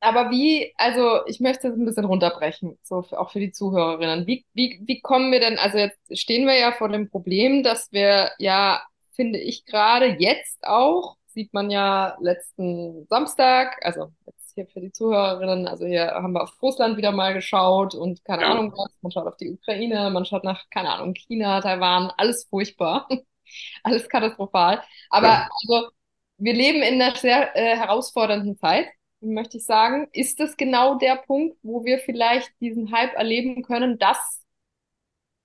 Aber 0.00 0.30
wie, 0.30 0.72
also 0.76 1.26
ich 1.26 1.40
möchte 1.40 1.68
das 1.68 1.76
ein 1.76 1.84
bisschen 1.84 2.04
runterbrechen, 2.04 2.78
so 2.82 3.02
für, 3.02 3.18
auch 3.18 3.32
für 3.32 3.40
die 3.40 3.50
Zuhörerinnen. 3.50 4.26
Wie, 4.26 4.44
wie, 4.54 4.80
wie 4.86 5.00
kommen 5.00 5.32
wir 5.32 5.40
denn, 5.40 5.58
also 5.58 5.78
jetzt 5.78 5.98
stehen 6.16 6.46
wir 6.46 6.56
ja 6.56 6.72
vor 6.72 6.88
dem 6.88 7.10
Problem, 7.10 7.64
dass 7.64 7.90
wir 7.90 8.30
ja, 8.38 8.80
finde 9.12 9.40
ich 9.40 9.64
gerade 9.66 10.06
jetzt 10.18 10.58
auch, 10.62 11.16
sieht 11.26 11.52
man 11.52 11.70
ja 11.70 12.16
letzten 12.20 13.06
Samstag, 13.08 13.76
also 13.84 14.12
jetzt 14.26 14.52
hier 14.54 14.66
für 14.68 14.80
die 14.80 14.92
Zuhörerinnen, 14.92 15.66
also 15.66 15.84
hier 15.84 16.12
haben 16.12 16.32
wir 16.32 16.42
auf 16.42 16.62
Russland 16.62 16.96
wieder 16.96 17.10
mal 17.10 17.34
geschaut 17.34 17.94
und 17.96 18.24
keine 18.24 18.42
ja. 18.42 18.52
Ahnung 18.52 18.72
was, 18.76 18.92
man 19.02 19.10
schaut 19.10 19.26
auf 19.26 19.36
die 19.36 19.50
Ukraine, 19.50 20.10
man 20.10 20.24
schaut 20.24 20.44
nach, 20.44 20.70
keine 20.70 20.90
Ahnung, 20.90 21.14
China, 21.14 21.60
Taiwan, 21.60 22.12
alles 22.16 22.44
furchtbar. 22.44 23.08
alles 23.82 24.08
katastrophal. 24.08 24.82
Aber 25.10 25.26
ja. 25.26 25.48
also, 25.50 25.90
wir 26.38 26.54
leben 26.54 26.82
in 26.82 27.00
einer 27.00 27.16
sehr 27.16 27.56
äh, 27.56 27.76
herausfordernden 27.76 28.56
Zeit, 28.56 28.88
möchte 29.20 29.58
ich 29.58 29.64
sagen. 29.64 30.08
Ist 30.12 30.40
das 30.40 30.56
genau 30.56 30.96
der 30.98 31.16
Punkt, 31.16 31.56
wo 31.62 31.84
wir 31.84 31.98
vielleicht 31.98 32.52
diesen 32.60 32.92
Hype 32.92 33.14
erleben 33.14 33.62
können, 33.62 33.98
dass, 33.98 34.42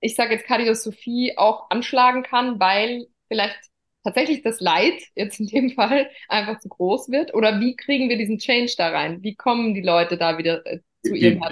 ich 0.00 0.14
sage 0.14 0.34
jetzt 0.34 0.46
Kardiosophie 0.46 1.36
auch 1.36 1.70
anschlagen 1.70 2.22
kann, 2.22 2.60
weil 2.60 3.06
vielleicht 3.28 3.58
tatsächlich 4.04 4.42
das 4.42 4.60
Leid 4.60 5.02
jetzt 5.16 5.40
in 5.40 5.46
dem 5.46 5.70
Fall 5.74 6.08
einfach 6.28 6.60
zu 6.60 6.68
groß 6.68 7.10
wird? 7.10 7.34
Oder 7.34 7.60
wie 7.60 7.74
kriegen 7.74 8.08
wir 8.08 8.18
diesen 8.18 8.38
Change 8.38 8.74
da 8.76 8.90
rein? 8.90 9.22
Wie 9.22 9.34
kommen 9.34 9.74
die 9.74 9.82
Leute 9.82 10.16
da 10.16 10.38
wieder 10.38 10.64
äh, 10.66 10.80
zu 11.02 11.14
ihrem 11.14 11.42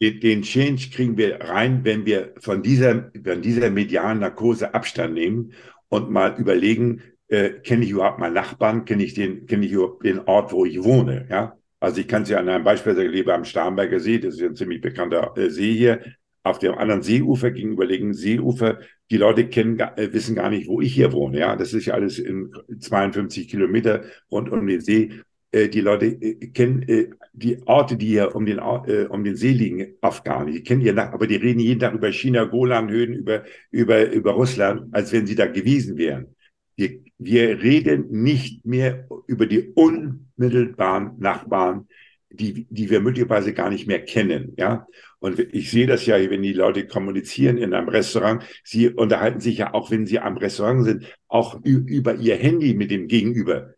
den, 0.00 0.20
den 0.20 0.42
Change 0.42 0.90
kriegen 0.90 1.16
wir 1.16 1.40
rein, 1.40 1.84
wenn 1.84 2.04
wir 2.04 2.34
von 2.38 2.62
dieser, 2.62 3.10
von 3.24 3.40
dieser 3.40 3.70
medialen 3.70 4.18
Narkose 4.18 4.74
Abstand 4.74 5.14
nehmen 5.14 5.52
und 5.88 6.10
mal 6.10 6.34
überlegen, 6.38 7.02
äh, 7.28 7.50
kenne 7.50 7.84
ich 7.84 7.90
überhaupt 7.90 8.18
meinen 8.18 8.34
Nachbarn, 8.34 8.84
kenne 8.84 9.04
ich 9.04 9.14
den, 9.14 9.46
kenne 9.46 9.66
ich 9.66 9.72
überhaupt 9.72 10.04
den 10.04 10.20
Ort, 10.20 10.52
wo 10.52 10.64
ich 10.64 10.82
wohne, 10.82 11.26
ja? 11.30 11.56
Also 11.80 12.00
ich 12.00 12.08
kann 12.08 12.22
es 12.22 12.30
ja 12.30 12.38
an 12.38 12.48
einem 12.48 12.64
Beispiel 12.64 12.94
sagen, 12.94 13.08
ich 13.08 13.14
lebe 13.14 13.34
am 13.34 13.44
Starnberger 13.44 14.00
See, 14.00 14.18
das 14.18 14.34
ist 14.34 14.40
ja 14.40 14.46
ein 14.46 14.56
ziemlich 14.56 14.80
bekannter 14.80 15.36
äh, 15.36 15.50
See 15.50 15.74
hier. 15.74 16.00
Auf 16.42 16.58
dem 16.58 16.74
anderen 16.74 17.02
Seeufer 17.02 17.50
gegenüberliegenden 17.50 18.14
Seeufer, 18.14 18.78
die 19.10 19.18
Leute 19.18 19.48
kennen, 19.48 19.78
äh, 19.78 20.12
wissen 20.12 20.34
gar 20.34 20.48
nicht, 20.50 20.66
wo 20.66 20.80
ich 20.80 20.94
hier 20.94 21.12
wohne. 21.12 21.40
Ja, 21.40 21.56
das 21.56 21.74
ist 21.74 21.86
ja 21.86 21.94
alles 21.94 22.18
in 22.18 22.54
52 22.78 23.48
Kilometer 23.48 24.04
rund 24.30 24.50
um 24.50 24.66
den 24.66 24.80
See. 24.80 25.12
Äh, 25.54 25.68
die 25.68 25.80
Leute 25.80 26.06
äh, 26.06 26.48
kennen 26.48 26.82
äh, 26.88 27.10
die 27.32 27.58
Orte, 27.66 27.96
die 27.96 28.06
hier 28.06 28.34
um 28.34 28.44
den, 28.44 28.58
um 28.60 29.24
den 29.24 29.36
See 29.36 29.52
liegen, 29.52 29.94
oft. 30.00 30.24
Die 30.48 30.62
kennen 30.62 30.80
ihr 30.82 30.92
nach, 30.92 31.12
aber 31.12 31.26
die 31.26 31.36
reden 31.36 31.60
jeden 31.60 31.80
Tag 31.80 31.94
über 31.94 32.12
China, 32.12 32.44
Golanhöhen, 32.44 33.12
über, 33.12 33.44
über, 33.72 34.10
über 34.10 34.32
Russland, 34.32 34.94
als 34.94 35.12
wenn 35.12 35.26
sie 35.26 35.34
da 35.34 35.46
gewesen 35.46 35.96
wären. 35.96 36.36
Wir, 36.76 37.00
wir 37.18 37.60
reden 37.60 38.06
nicht 38.10 38.64
mehr 38.64 39.08
über 39.26 39.46
die 39.46 39.72
unmittelbaren 39.74 41.18
Nachbarn, 41.18 41.88
die, 42.30 42.66
die 42.70 42.90
wir 42.90 43.00
möglicherweise 43.00 43.52
gar 43.52 43.70
nicht 43.70 43.88
mehr 43.88 44.04
kennen, 44.04 44.54
ja. 44.56 44.86
Und 45.18 45.40
ich 45.40 45.70
sehe 45.70 45.86
das 45.86 46.06
ja, 46.06 46.16
wenn 46.30 46.42
die 46.42 46.52
Leute 46.52 46.86
kommunizieren 46.86 47.58
in 47.58 47.74
einem 47.74 47.88
Restaurant, 47.88 48.44
sie 48.62 48.90
unterhalten 48.90 49.40
sich 49.40 49.58
ja 49.58 49.74
auch, 49.74 49.90
wenn 49.90 50.06
sie 50.06 50.20
am 50.20 50.36
Restaurant 50.36 50.84
sind, 50.84 51.16
auch 51.26 51.60
über 51.64 52.14
ihr 52.14 52.36
Handy 52.36 52.74
mit 52.74 52.90
dem 52.90 53.08
Gegenüber 53.08 53.73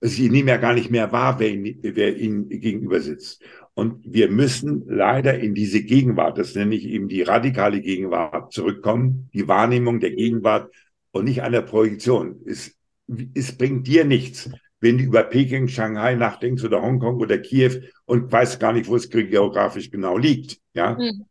sie 0.00 0.28
nehmen 0.30 0.48
ja 0.48 0.56
gar 0.56 0.74
nicht 0.74 0.90
mehr 0.90 1.12
wahr, 1.12 1.38
wer 1.38 1.50
ihnen, 1.50 1.78
wer 1.82 2.16
ihnen 2.16 2.48
gegenüber 2.48 3.00
sitzt. 3.00 3.42
Und 3.74 4.00
wir 4.04 4.30
müssen 4.30 4.84
leider 4.86 5.38
in 5.38 5.54
diese 5.54 5.82
Gegenwart, 5.82 6.38
das 6.38 6.54
nenne 6.54 6.74
ich 6.74 6.86
eben 6.86 7.08
die 7.08 7.22
radikale 7.22 7.80
Gegenwart, 7.80 8.52
zurückkommen, 8.52 9.28
die 9.34 9.48
Wahrnehmung 9.48 10.00
der 10.00 10.12
Gegenwart 10.12 10.72
und 11.12 11.24
nicht 11.24 11.42
an 11.42 11.52
der 11.52 11.62
Projektion. 11.62 12.40
Es, 12.46 12.74
es 13.34 13.56
bringt 13.56 13.86
dir 13.86 14.04
nichts, 14.04 14.50
wenn 14.80 14.98
du 14.98 15.04
über 15.04 15.24
Peking, 15.24 15.68
Shanghai 15.68 16.14
nachdenkst 16.14 16.64
oder 16.64 16.82
Hongkong 16.82 17.16
oder 17.16 17.38
Kiew 17.38 17.80
und 18.04 18.30
weißt 18.30 18.60
gar 18.60 18.72
nicht, 18.72 18.88
wo 18.88 18.96
es 18.96 19.10
geografisch 19.10 19.90
genau 19.90 20.16
liegt. 20.16 20.58
Ja. 20.74 20.96
Mhm. 20.98 21.26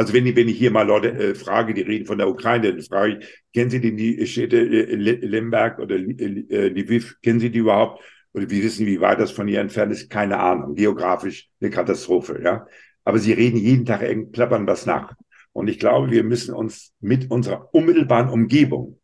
Also 0.00 0.14
wenn 0.14 0.24
ich, 0.24 0.34
wenn 0.34 0.48
ich 0.48 0.56
hier 0.56 0.70
mal 0.70 0.86
Leute 0.86 1.10
äh, 1.12 1.34
frage, 1.34 1.74
die 1.74 1.82
reden 1.82 2.06
von 2.06 2.16
der 2.16 2.26
Ukraine, 2.26 2.72
dann 2.72 2.82
frage 2.82 3.18
ich, 3.18 3.44
kennen 3.52 3.68
Sie 3.68 3.82
denn 3.82 3.98
die 3.98 4.26
Städte 4.26 4.56
äh, 4.58 4.94
Lemberg 4.94 5.78
oder 5.78 5.96
äh, 5.96 6.68
Lviv, 6.68 7.16
kennen 7.20 7.38
Sie 7.38 7.50
die 7.50 7.58
überhaupt? 7.58 8.02
oder 8.32 8.48
wir 8.48 8.62
wissen, 8.62 8.86
wie 8.86 9.02
weit 9.02 9.20
das 9.20 9.30
von 9.30 9.46
ihr 9.46 9.60
entfernt 9.60 9.92
ist, 9.92 10.08
keine 10.08 10.38
Ahnung. 10.38 10.74
Geografisch 10.74 11.50
eine 11.60 11.68
Katastrophe, 11.68 12.40
ja. 12.42 12.66
Aber 13.04 13.18
sie 13.18 13.34
reden 13.34 13.58
jeden 13.58 13.84
Tag 13.84 14.00
irgend, 14.00 14.32
plappern 14.32 14.66
was 14.66 14.86
nach. 14.86 15.14
Und 15.52 15.68
ich 15.68 15.78
glaube, 15.78 16.10
wir 16.10 16.24
müssen 16.24 16.54
uns 16.54 16.94
mit 17.00 17.30
unserer 17.30 17.68
unmittelbaren 17.74 18.30
Umgebung 18.30 18.98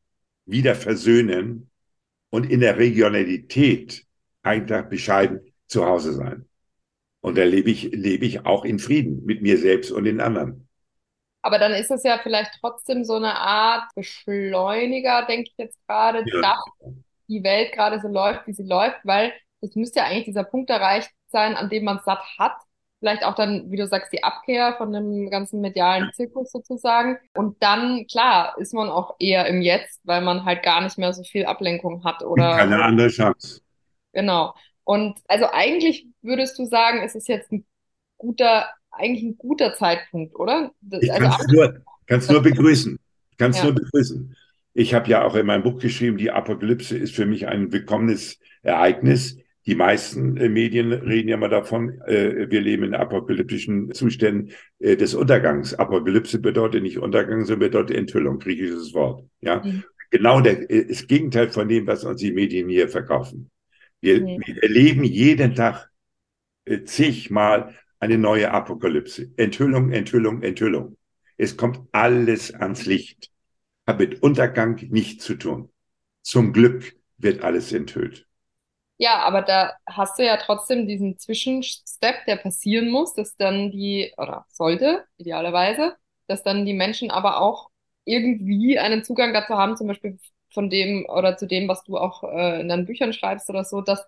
wieder 0.47 0.75
versöhnen 0.75 1.69
und 2.31 2.51
in 2.51 2.61
der 2.61 2.79
Regionalität 2.79 4.07
einfach 4.43 4.89
bescheiden 4.89 5.41
zu 5.67 5.85
Hause 5.85 6.15
sein. 6.15 6.47
Und 7.21 7.37
da 7.37 7.45
lebe 7.45 7.71
ich, 7.71 7.91
lebe 7.93 8.25
ich 8.25 8.47
auch 8.47 8.65
in 8.65 8.79
Frieden 8.79 9.27
mit 9.27 9.43
mir 9.43 9.59
selbst 9.59 9.91
und 9.91 10.05
den 10.05 10.21
anderen. 10.21 10.66
Aber 11.47 11.61
dann 11.61 11.73
ist 11.73 11.93
es 11.93 12.03
ja 12.03 12.19
vielleicht 12.21 12.59
trotzdem 12.61 13.05
so 13.05 13.15
eine 13.15 13.37
Art 13.37 13.85
Beschleuniger, 13.95 15.27
denke 15.27 15.49
ich 15.49 15.57
jetzt 15.57 15.79
gerade, 15.87 16.25
ja. 16.27 16.41
dass 16.41 16.93
die 17.29 17.45
Welt 17.45 17.71
gerade 17.71 18.01
so 18.01 18.09
läuft, 18.09 18.49
wie 18.49 18.53
sie 18.53 18.65
läuft, 18.65 18.99
weil 19.05 19.33
es 19.61 19.77
müsste 19.77 20.01
ja 20.01 20.07
eigentlich 20.07 20.25
dieser 20.25 20.43
Punkt 20.43 20.71
erreicht 20.71 21.13
sein, 21.29 21.55
an 21.55 21.71
dem 21.71 21.85
man 21.85 21.99
es 21.99 22.05
satt 22.05 22.25
hat. 22.37 22.57
Vielleicht 22.99 23.25
auch 23.25 23.37
dann, 23.37 23.71
wie 23.71 23.77
du 23.77 23.87
sagst, 23.87 24.13
die 24.13 24.25
Abkehr 24.25 24.75
von 24.77 24.93
dem 24.93 25.31
ganzen 25.31 25.61
medialen 25.61 26.11
Zirkus 26.15 26.51
sozusagen. 26.51 27.19
Und 27.35 27.63
dann, 27.63 28.09
klar, 28.09 28.57
ist 28.59 28.75
man 28.75 28.89
auch 28.89 29.15
eher 29.21 29.47
im 29.47 29.63
Jetzt, 29.63 30.01
weil 30.03 30.23
man 30.23 30.45
halt 30.45 30.65
gar 30.65 30.81
nicht 30.81 30.99
mehr 30.99 31.13
so 31.13 31.23
viel 31.23 31.47
Ablenkung 31.47 32.03
hat 32.03 32.25
oder. 32.25 32.57
Keine 32.57 32.83
andere 32.83 33.07
Chance. 33.07 33.61
Genau. 34.13 34.53
Und 34.83 35.17
also 35.29 35.47
eigentlich 35.53 36.09
würdest 36.23 36.59
du 36.59 36.65
sagen, 36.65 37.03
es 37.05 37.15
ist 37.15 37.29
jetzt 37.29 37.53
ein 37.53 37.65
guter, 38.19 38.69
eigentlich 38.99 39.25
ein 39.25 39.39
guter 39.39 39.75
Zeitpunkt, 39.75 40.35
oder? 40.37 40.73
Ich 41.01 41.13
also 41.13 41.29
kann 41.29 41.41
es 41.41 41.53
nur, 41.53 41.75
kann's 42.07 42.29
nur 42.31 42.43
begrüßen. 42.43 42.99
Kannst 43.39 43.59
ja. 43.59 43.67
nur 43.67 43.75
begrüßen. 43.75 44.37
Ich 44.75 44.95
habe 44.95 45.09
ja 45.09 45.25
auch 45.25 45.35
in 45.35 45.47
meinem 45.47 45.63
Buch 45.63 45.79
geschrieben, 45.79 46.19
die 46.19 46.31
Apokalypse 46.31 46.97
ist 46.97 47.15
für 47.15 47.27
mich 47.27 47.49
ein 47.49 47.73
willkommenes 47.73 48.39
Ereignis. 48.63 49.39
Die 49.67 49.75
meisten 49.75 50.37
äh, 50.37 50.49
Medien 50.49 50.93
reden 50.93 51.29
ja 51.29 51.37
mal 51.37 51.49
davon, 51.49 52.01
äh, 52.03 52.51
wir 52.51 52.61
leben 52.61 52.85
in 52.85 52.95
apokalyptischen 52.95 53.93
Zuständen 53.93 54.53
äh, 54.79 54.97
des 54.97 55.15
Untergangs. 55.15 55.75
Apokalypse 55.75 56.39
bedeutet 56.39 56.83
nicht 56.83 56.99
Untergang, 56.99 57.45
sondern 57.45 57.71
bedeutet 57.71 57.97
Enthüllung, 57.97 58.39
griechisches 58.39 58.95
Wort. 58.95 59.25
Ja, 59.41 59.63
mhm. 59.65 59.83
genau 60.11 60.41
der, 60.41 60.71
äh, 60.71 60.87
das 60.87 61.07
Gegenteil 61.07 61.49
von 61.49 61.69
dem, 61.69 61.87
was 61.87 62.05
uns 62.05 62.21
die 62.21 62.33
Medien 62.33 62.69
hier 62.69 62.89
verkaufen. 62.89 63.51
Wir, 64.01 64.21
mhm. 64.21 64.43
wir 64.45 64.63
erleben 64.63 65.03
jeden 65.03 65.55
Tag 65.55 65.91
äh, 66.65 66.85
zigmal 66.85 67.75
eine 68.01 68.19
neue 68.19 68.51
Apokalypse. 68.51 69.33
Enthüllung, 69.37 69.93
Enthüllung, 69.93 70.43
Enthüllung. 70.43 70.97
Es 71.37 71.57
kommt 71.57 71.81
alles 71.93 72.55
ans 72.55 72.87
Licht. 72.87 73.31
Hat 73.87 73.99
mit 73.99 74.23
Untergang 74.23 74.77
nichts 74.91 75.25
zu 75.25 75.37
tun. 75.37 75.71
Zum 76.23 76.53
Glück 76.53 76.97
wird 77.19 77.43
alles 77.43 77.73
enthüllt. 77.73 78.27
Ja, 78.99 79.19
aber 79.25 79.43
da 79.43 79.75
hast 79.87 80.19
du 80.19 80.25
ja 80.25 80.39
trotzdem 80.39 80.87
diesen 80.87 81.19
Zwischenstep, 81.19 82.25
der 82.27 82.37
passieren 82.37 82.91
muss, 82.91 83.15
dass 83.15 83.37
dann 83.37 83.71
die, 83.71 84.13
oder 84.17 84.47
sollte, 84.51 85.05
idealerweise, 85.19 85.97
dass 86.27 86.43
dann 86.43 86.65
die 86.65 86.73
Menschen 86.73 87.11
aber 87.11 87.41
auch 87.41 87.71
irgendwie 88.05 88.79
einen 88.79 89.05
Zugang 89.05 89.35
dazu 89.35 89.55
haben, 89.55 89.77
zum 89.77 89.89
Beispiel 89.89 90.19
von 90.51 90.71
dem 90.71 91.07
oder 91.09 91.37
zu 91.37 91.47
dem, 91.47 91.69
was 91.69 91.83
du 91.85 91.99
auch 91.99 92.25
äh, 92.25 92.61
in 92.61 92.69
deinen 92.69 92.87
Büchern 92.87 93.13
schreibst 93.13 93.51
oder 93.51 93.65
so, 93.65 93.83
dass, 93.83 94.03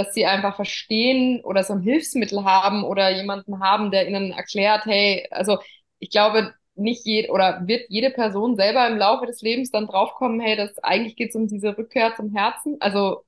dass 0.00 0.14
sie 0.14 0.24
einfach 0.24 0.56
verstehen 0.56 1.42
oder 1.44 1.62
so 1.62 1.74
ein 1.74 1.82
Hilfsmittel 1.82 2.44
haben 2.44 2.84
oder 2.84 3.14
jemanden 3.14 3.60
haben, 3.60 3.90
der 3.90 4.08
ihnen 4.08 4.32
erklärt, 4.32 4.86
hey, 4.86 5.26
also 5.30 5.58
ich 5.98 6.10
glaube, 6.10 6.54
nicht 6.74 7.04
jede 7.04 7.30
oder 7.30 7.62
wird 7.66 7.82
jede 7.88 8.10
Person 8.10 8.56
selber 8.56 8.88
im 8.88 8.96
Laufe 8.96 9.26
des 9.26 9.42
Lebens 9.42 9.70
dann 9.70 9.86
draufkommen, 9.86 10.40
hey, 10.40 10.56
das 10.56 10.78
eigentlich 10.78 11.16
geht 11.16 11.30
es 11.30 11.34
um 11.34 11.46
diese 11.46 11.76
Rückkehr 11.76 12.14
zum 12.16 12.34
Herzen. 12.34 12.76
Also 12.80 13.24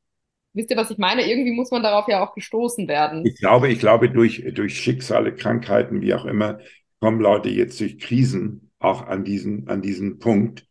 wisst 0.54 0.70
ihr, 0.70 0.76
was 0.78 0.90
ich 0.90 0.98
meine? 0.98 1.28
Irgendwie 1.28 1.52
muss 1.52 1.70
man 1.70 1.82
darauf 1.82 2.08
ja 2.08 2.24
auch 2.24 2.34
gestoßen 2.34 2.88
werden. 2.88 3.26
Ich 3.26 3.38
glaube, 3.38 3.68
ich 3.68 3.78
glaube, 3.78 4.08
durch, 4.08 4.42
durch 4.54 4.78
Schicksale, 4.78 5.34
Krankheiten, 5.34 6.00
wie 6.00 6.14
auch 6.14 6.24
immer, 6.24 6.58
kommen 7.00 7.20
Leute 7.20 7.50
jetzt 7.50 7.78
durch 7.80 7.98
Krisen 7.98 8.70
auch 8.78 9.06
an 9.06 9.24
diesen, 9.24 9.68
an 9.68 9.82
diesen 9.82 10.18
Punkt, 10.18 10.66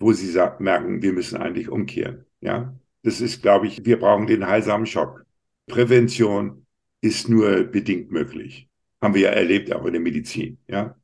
wo 0.00 0.12
sie 0.12 0.36
merken, 0.58 1.02
wir 1.02 1.12
müssen 1.12 1.40
eigentlich 1.40 1.68
umkehren. 1.68 2.26
Ja, 2.40 2.74
das 3.04 3.20
ist, 3.20 3.42
glaube 3.42 3.66
ich, 3.66 3.84
wir 3.84 3.98
brauchen 3.98 4.26
den 4.26 4.46
heilsamen 4.46 4.86
Schock. 4.86 5.23
Prävention 5.66 6.66
ist 7.00 7.28
nur 7.28 7.64
bedingt 7.64 8.10
möglich. 8.10 8.68
Haben 9.00 9.14
wir 9.14 9.22
ja 9.22 9.30
erlebt, 9.30 9.72
auch 9.72 9.84
in 9.84 9.92
der 9.92 10.00
Medizin. 10.00 10.58
Ja, 10.68 10.96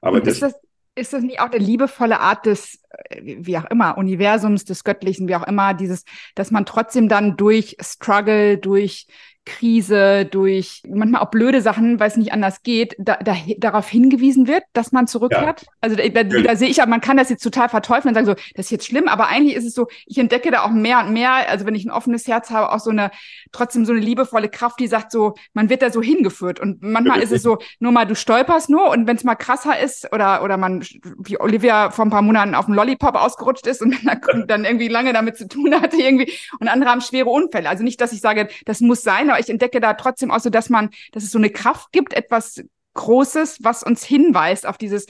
aber 0.00 0.20
das, 0.20 0.40
das, 0.40 0.54
ist 0.98 1.12
das 1.12 1.22
nicht 1.22 1.40
auch 1.40 1.50
eine 1.50 1.64
liebevolle 1.64 2.20
Art 2.20 2.46
des, 2.46 2.80
äh, 2.90 3.36
wie 3.38 3.56
auch 3.56 3.64
immer, 3.66 3.96
Universums, 3.96 4.64
des 4.64 4.84
Göttlichen, 4.84 5.28
wie 5.28 5.36
auch 5.36 5.46
immer, 5.46 5.74
dieses, 5.74 6.04
dass 6.34 6.50
man 6.50 6.66
trotzdem 6.66 7.08
dann 7.08 7.36
durch 7.36 7.76
Struggle, 7.80 8.58
durch 8.58 9.06
Krise, 9.48 10.26
durch 10.26 10.82
manchmal 10.86 11.22
auch 11.22 11.30
blöde 11.30 11.62
Sachen, 11.62 11.98
weil 11.98 12.08
es 12.08 12.16
nicht 12.16 12.32
anders 12.32 12.62
geht, 12.62 12.94
da, 12.98 13.16
da, 13.16 13.34
darauf 13.56 13.88
hingewiesen 13.88 14.46
wird, 14.46 14.62
dass 14.74 14.92
man 14.92 15.06
zurückkehrt. 15.06 15.62
Ja. 15.62 15.68
Also 15.80 15.96
da, 15.96 16.22
da, 16.22 16.56
sehe 16.56 16.68
ich 16.68 16.76
ja, 16.76 16.86
man 16.86 17.00
kann 17.00 17.16
das 17.16 17.30
jetzt 17.30 17.42
total 17.42 17.68
verteufeln 17.68 18.10
und 18.10 18.14
sagen 18.14 18.26
so, 18.26 18.34
das 18.54 18.66
ist 18.66 18.70
jetzt 18.70 18.86
schlimm, 18.86 19.08
aber 19.08 19.28
eigentlich 19.28 19.56
ist 19.56 19.64
es 19.64 19.74
so, 19.74 19.88
ich 20.06 20.18
entdecke 20.18 20.50
da 20.50 20.62
auch 20.62 20.70
mehr 20.70 21.00
und 21.00 21.12
mehr, 21.12 21.48
also 21.48 21.66
wenn 21.66 21.74
ich 21.74 21.84
ein 21.84 21.90
offenes 21.90 22.26
Herz 22.28 22.50
habe, 22.50 22.70
auch 22.72 22.80
so 22.80 22.90
eine, 22.90 23.10
trotzdem 23.50 23.86
so 23.86 23.92
eine 23.92 24.00
liebevolle 24.00 24.48
Kraft, 24.50 24.78
die 24.80 24.86
sagt 24.86 25.10
so, 25.10 25.34
man 25.54 25.70
wird 25.70 25.82
da 25.82 25.90
so 25.90 26.02
hingeführt 26.02 26.60
und 26.60 26.82
manchmal 26.82 27.20
ist 27.22 27.32
es 27.32 27.42
so, 27.42 27.58
nur 27.80 27.92
mal 27.92 28.06
du 28.06 28.14
stolperst 28.14 28.68
nur 28.68 28.90
und 28.90 29.06
wenn 29.06 29.16
es 29.16 29.24
mal 29.24 29.34
krasser 29.34 29.80
ist 29.80 30.12
oder, 30.12 30.42
oder 30.44 30.58
man, 30.58 30.84
wie 31.18 31.40
Olivia 31.40 31.90
vor 31.90 32.04
ein 32.04 32.10
paar 32.10 32.22
Monaten 32.22 32.54
auf 32.54 32.66
dem 32.66 32.74
Lollipop 32.74 33.14
ausgerutscht 33.14 33.66
ist 33.66 33.80
und 33.80 33.96
dann, 34.04 34.46
dann 34.46 34.64
irgendwie 34.64 34.88
lange 34.88 35.12
damit 35.12 35.36
zu 35.36 35.48
tun 35.48 35.74
hatte 35.80 35.96
irgendwie 35.96 36.30
und 36.60 36.68
andere 36.68 36.90
haben 36.90 37.00
schwere 37.00 37.30
Unfälle. 37.30 37.68
Also 37.68 37.84
nicht, 37.84 38.00
dass 38.00 38.12
ich 38.12 38.20
sage, 38.20 38.48
das 38.66 38.80
muss 38.80 39.02
sein, 39.02 39.30
aber 39.30 39.37
ich 39.38 39.50
entdecke 39.50 39.80
da 39.80 39.94
trotzdem 39.94 40.30
auch 40.30 40.40
so, 40.40 40.50
dass 40.50 40.70
man, 40.70 40.90
dass 41.12 41.24
es 41.24 41.30
so 41.30 41.38
eine 41.38 41.50
Kraft 41.50 41.92
gibt, 41.92 42.14
etwas 42.14 42.62
Großes, 42.94 43.58
was 43.62 43.82
uns 43.82 44.04
hinweist 44.04 44.66
auf 44.66 44.78
dieses, 44.78 45.06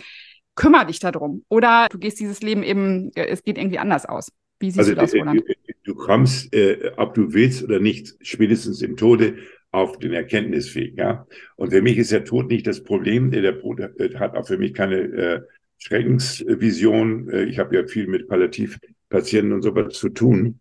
kümmere 0.55 0.87
dich 0.87 0.99
darum. 0.99 1.45
Oder 1.49 1.87
du 1.91 1.99
gehst 1.99 2.21
dieses 2.21 2.43
Leben 2.43 2.63
eben, 2.63 3.11
äh, 3.15 3.27
es 3.27 3.43
geht 3.43 3.59
irgendwie 3.59 3.79
anders 3.79 4.07
aus. 4.07 4.33
Wie 4.61 4.71
siehst 4.71 4.81
also, 4.81 4.95
du 4.95 5.01
das, 5.01 5.15
Roland? 5.15 5.41
Du, 5.41 5.55
du 5.85 5.95
kommst, 5.95 6.53
äh, 6.55 6.93
ob 6.97 7.15
du 7.15 7.33
willst 7.33 7.63
oder 7.63 7.81
nicht, 7.81 8.17
spätestens 8.21 8.83
im 8.83 8.97
Tode 8.97 9.39
auf 9.71 9.99
den 9.99 10.13
Erkenntnisweg. 10.13 10.99
Ja? 10.99 11.27
Und 11.57 11.71
für 11.71 11.83
mich 11.83 11.97
ist 11.99 12.13
der 12.13 12.25
Tod 12.25 12.49
nicht 12.49 12.67
das 12.67 12.83
Problem. 12.83 13.31
Der 13.31 13.61
Tod 13.61 13.81
hat 13.81 14.35
auch 14.35 14.47
für 14.47 14.59
mich 14.59 14.75
keine 14.75 14.97
äh, 14.97 15.41
Schreckensvision. 15.79 17.31
Äh, 17.31 17.45
ich 17.45 17.59
habe 17.59 17.77
ja 17.77 17.87
viel 17.87 18.07
mit 18.07 18.29
Palliativpatienten 18.29 19.53
und 19.53 19.63
sowas 19.63 19.95
zu 19.95 20.09
tun 20.09 20.61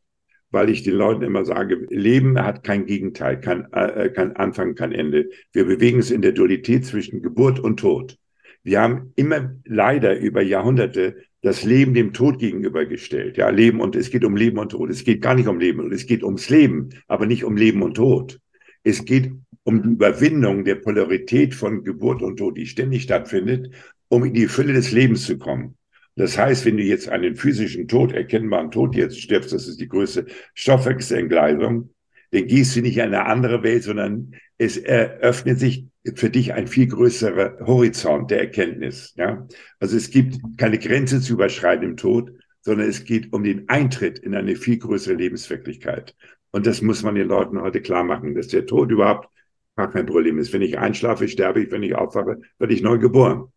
weil 0.52 0.70
ich 0.70 0.84
den 0.84 0.95
Leuten 0.95 1.24
immer 1.24 1.45
sage, 1.45 1.88
Leben 1.89 2.41
hat 2.41 2.64
kein 2.64 2.86
Gegenteil, 2.86 3.39
kein, 3.39 3.72
äh, 3.74 4.10
kein 4.10 4.36
Anfang, 4.36 4.76
kein 4.76 4.91
Ende. 4.91 5.30
Wir 5.52 5.66
bewegen 5.66 5.98
uns 5.98 6.12
in 6.12 6.22
der 6.22 6.32
Dualität 6.32 6.86
zwischen 6.86 7.22
Geburt 7.22 7.60
und 7.60 7.80
Tod. 7.80 8.18
Wir 8.64 8.82
haben 8.82 9.14
immer 9.16 9.56
leider 9.66 10.18
über 10.18 10.41
Jahrhunderte 10.41 11.18
das 11.41 11.64
Leben 11.64 11.93
dem 11.93 12.14
Tod 12.14 12.39
gegenübergestellt. 12.39 13.38
Ja, 13.38 13.50
Leben 13.50 13.80
und 13.80 13.95
es 13.95 14.10
geht 14.10 14.26
um 14.26 14.36
Leben 14.36 14.58
und 14.58 14.70
Tod. 14.70 14.89
Es 14.89 15.04
geht 15.04 15.22
gar 15.22 15.36
nicht 15.36 15.48
um 15.48 15.60
Leben 15.60 15.80
und 15.80 15.93
es 15.93 16.06
geht 16.06 16.24
ums 16.24 16.50
Leben, 16.50 16.89
aber 17.08 17.26
nicht 17.26 17.43
um 17.43 17.56
Leben 17.56 17.82
und 17.84 17.95
Tod. 17.95 18.39
Es 18.84 19.06
geht 19.06 19.32
um 19.64 19.84
die 19.84 19.89
Überwindung 19.89 20.64
der 20.64 20.76
Polarität 20.76 21.54
von 21.54 21.84
Geburt 21.84 22.22
und 22.22 22.38
Tod, 22.38 22.58
die 22.58 22.66
ständig 22.66 23.04
stattfindet, 23.04 23.74
um 24.10 24.24
in 24.24 24.34
die 24.34 24.48
Fülle 24.48 24.74
des 24.74 24.91
Lebens 24.91 25.26
zu 25.26 25.38
kommen. 25.38 25.76
Das 26.18 26.38
heißt, 26.38 26.65
wenn 26.65 26.78
du 26.78 26.84
jetzt 26.84 27.09
einen 27.09 27.36
physischen 27.36 27.88
Tod, 27.88 28.11
erkennbaren 28.11 28.72
Tod 28.72 28.95
jetzt 28.95 29.22
stirbst, 29.22 29.53
das 29.53 29.68
ist 29.68 29.80
die 29.80 29.88
größte 29.88 30.26
Stoffwechselentgleisung, 30.55 31.91
dann 32.32 32.47
gehst 32.47 32.76
du 32.76 32.82
nicht 32.82 32.97
in 32.97 33.03
eine 33.03 33.26
andere 33.28 33.61
Welt, 33.61 33.84
sondern 33.84 34.34
es 34.57 34.78
eröffnet 34.78 35.59
sich 35.59 35.86
für 36.15 36.32
dich 36.32 36.53
ein 36.53 36.65
viel 36.65 36.88
größerer 36.88 37.59
Horizont 37.65 38.32
der 38.32 38.41
Erkenntnis. 38.41 39.13
Ja? 39.15 39.47
Also 39.80 39.95
es 39.95 40.09
gibt 40.09 40.39
keine 40.57 40.80
Grenze 40.80 41.22
zu 41.22 41.34
überschreiten 41.34 41.88
im 41.88 41.97
Tod, 41.97 42.32
sondern 42.61 42.89
es 42.89 43.05
geht 43.05 43.32
um 43.32 43.43
den 43.43 43.70
Eintritt 43.70 44.18
in 44.18 44.34
eine 44.34 44.55
viel 44.55 44.80
größere 44.80 45.13
Lebenswirklichkeit. 45.13 46.15
Und 46.49 46.65
das 46.65 46.82
muss 46.82 47.03
man 47.03 47.13
den 47.13 47.28
Leuten 47.28 47.61
heute 47.61 47.82
klar 47.82 48.03
machen, 48.03 48.34
dass 48.34 48.47
der 48.47 48.65
Tod 48.65 48.89
überhaupt 48.91 49.30
gar 49.76 49.91
kein 49.91 50.07
Problem 50.07 50.39
ist. 50.39 50.51
Wenn 50.51 50.63
ich 50.63 50.80
einschlafe, 50.80 51.28
sterbe 51.28 51.61
ich. 51.61 51.72
Wenn 51.72 51.84
ich 51.84 51.93
aufwache, 51.93 52.41
werde 52.57 52.74
ich 52.74 52.82
neu 52.82 52.97
geboren. 52.97 53.51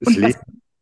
Das 0.00 0.16
Leben 0.16 0.34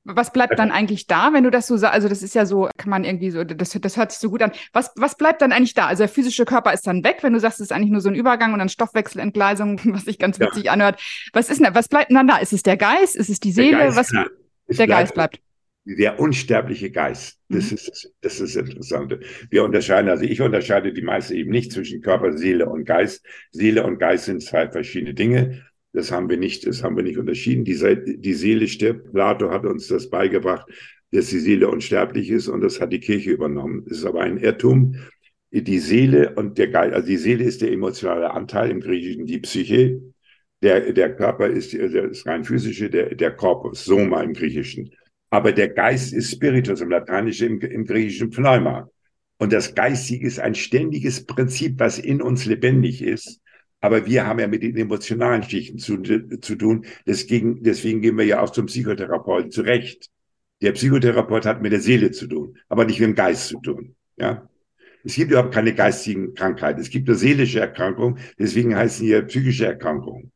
was 0.05 0.32
bleibt 0.32 0.59
dann 0.59 0.72
eigentlich 0.72 1.07
da, 1.07 1.32
wenn 1.32 1.44
du 1.44 1.50
das 1.50 1.66
so 1.66 1.76
sagst? 1.76 1.94
Also 1.94 2.09
das 2.09 2.22
ist 2.22 2.34
ja 2.34 2.44
so, 2.44 2.68
kann 2.76 2.90
man 2.90 3.05
irgendwie 3.05 3.30
so, 3.30 3.44
das, 3.44 3.70
das 3.70 3.96
hört 3.96 4.11
sich 4.11 4.20
so 4.20 4.30
gut 4.30 4.42
an. 4.42 4.53
Was, 4.72 4.90
was 4.96 5.16
bleibt 5.16 5.42
dann 5.42 5.53
eigentlich 5.53 5.74
da? 5.74 5.86
Also 5.86 6.03
der 6.03 6.09
physische 6.09 6.44
Körper 6.44 6.72
ist 6.72 6.86
dann 6.86 7.05
weg, 7.05 7.18
wenn 7.22 7.32
du 7.32 7.40
sagst, 7.40 7.61
es 7.61 7.66
ist 7.66 7.72
eigentlich 7.72 7.90
nur 7.90 8.00
so 8.00 8.09
ein 8.09 8.14
Übergang 8.14 8.53
und 8.53 8.59
dann 8.59 8.68
Stoffwechselentgleisung, 8.68 9.80
was 9.94 10.05
sich 10.05 10.18
ganz 10.18 10.40
witzig 10.40 10.64
ja. 10.64 10.72
anhört. 10.72 11.00
Was 11.32 11.50
ist 11.50 11.61
denn, 11.61 11.74
was 11.74 11.88
bleibt 11.88 12.11
denn 12.11 12.16
dann 12.16 12.28
da? 12.28 12.38
Ist 12.38 12.53
es 12.53 12.62
der 12.62 12.76
Geist? 12.76 13.14
Ist 13.14 13.30
es 13.30 13.38
die 13.38 13.53
Seele? 13.53 13.76
Der 13.76 13.86
Geist, 13.86 13.96
was, 13.96 14.76
der 14.76 14.86
Geist 14.86 15.14
bleibt. 15.14 15.40
Der 15.84 16.20
unsterbliche 16.20 16.90
Geist. 16.90 17.38
Das 17.48 17.70
mhm. 17.70 17.76
ist, 17.76 18.12
das 18.20 18.40
ist 18.40 18.57
das 18.57 18.64
Interessante. 18.64 19.20
Wir 19.50 19.64
unterscheiden, 19.64 20.09
also 20.09 20.24
ich 20.24 20.40
unterscheide 20.40 20.92
die 20.92 21.03
meiste 21.03 21.34
eben 21.34 21.50
nicht 21.50 21.72
zwischen 21.72 22.00
Körper, 22.03 22.36
Seele 22.36 22.68
und 22.68 22.84
Geist. 22.84 23.24
Seele 23.50 23.84
und 23.84 23.98
Geist 23.98 24.24
sind 24.24 24.42
zwei 24.42 24.68
verschiedene 24.68 25.14
Dinge. 25.14 25.64
Das 25.93 26.11
haben 26.11 26.30
wir 26.30 26.38
nicht, 26.38 26.66
das 26.66 26.82
haben 26.82 26.97
wir 26.97 27.03
nicht 27.03 27.18
unterschieden. 27.18 27.64
Die, 27.64 28.18
die 28.18 28.34
Seele 28.34 28.66
stirbt. 28.68 29.12
Plato 29.12 29.51
hat 29.51 29.66
uns 29.66 29.88
das 29.88 30.09
beigebracht, 30.09 30.66
dass 31.11 31.28
die 31.28 31.38
Seele 31.38 31.68
unsterblich 31.68 32.30
ist 32.30 32.49
und 32.49 32.62
das 32.62 32.80
hat 32.80 32.93
die 32.93 33.01
Kirche 33.01 33.30
übernommen. 33.30 33.84
Das 33.86 33.99
ist 33.99 34.07
aber 34.07 34.22
ein 34.22 34.38
Irrtum. 34.38 34.97
die 35.51 35.78
Seele 35.78 36.34
und 36.34 36.57
der 36.57 36.68
Geist, 36.68 36.95
also 36.95 37.07
die 37.07 37.18
Seele 37.18 37.45
ist 37.45 37.61
der 37.61 37.72
emotionale 37.72 38.30
Anteil 38.30 38.70
im 38.70 38.80
Griechischen, 38.80 39.26
die 39.26 39.38
Psyche. 39.38 40.01
Der, 40.62 40.93
der 40.93 41.14
Körper 41.14 41.49
ist 41.49 41.74
das 41.74 42.24
rein 42.24 42.45
physische, 42.45 42.88
der, 42.88 43.14
der 43.14 43.32
Korpus, 43.32 43.84
Soma 43.84 44.22
im 44.22 44.32
Griechischen. 44.32 44.90
Aber 45.28 45.53
der 45.53 45.68
Geist 45.68 46.14
ist 46.14 46.30
Spiritus 46.30 46.80
im 46.80 46.90
Lateinischen, 46.90 47.61
im, 47.61 47.61
im 47.61 47.84
Griechischen 47.84 48.30
Pneuma. 48.30 48.88
Und 49.38 49.53
das 49.53 49.74
Geistige 49.74 50.26
ist 50.26 50.38
ein 50.38 50.55
ständiges 50.55 51.26
Prinzip, 51.26 51.80
was 51.80 51.99
in 51.99 52.22
uns 52.22 52.47
lebendig 52.47 53.03
ist. 53.03 53.41
Aber 53.82 54.06
wir 54.06 54.26
haben 54.26 54.38
ja 54.38 54.46
mit 54.46 54.62
den 54.62 54.76
emotionalen 54.76 55.42
Schichten 55.42 55.78
zu, 55.78 56.00
zu 56.00 56.54
tun. 56.54 56.86
Deswegen, 57.04 57.62
deswegen 57.64 58.00
gehen 58.00 58.16
wir 58.16 58.24
ja 58.24 58.40
auch 58.40 58.50
zum 58.50 58.66
Psychotherapeuten 58.66 59.50
zurecht. 59.50 60.08
Der 60.62 60.72
Psychotherapeut 60.72 61.44
hat 61.44 61.60
mit 61.60 61.72
der 61.72 61.80
Seele 61.80 62.12
zu 62.12 62.28
tun, 62.28 62.56
aber 62.68 62.84
nicht 62.84 63.00
mit 63.00 63.08
dem 63.08 63.14
Geist 63.16 63.48
zu 63.48 63.60
tun. 63.60 63.96
Ja. 64.16 64.48
Es 65.04 65.16
gibt 65.16 65.32
überhaupt 65.32 65.52
keine 65.52 65.74
geistigen 65.74 66.32
Krankheiten. 66.34 66.80
Es 66.80 66.90
gibt 66.90 67.08
nur 67.08 67.16
seelische 67.16 67.58
Erkrankungen. 67.58 68.20
Deswegen 68.38 68.76
heißen 68.76 69.04
hier 69.04 69.22
psychische 69.22 69.66
Erkrankungen. 69.66 70.30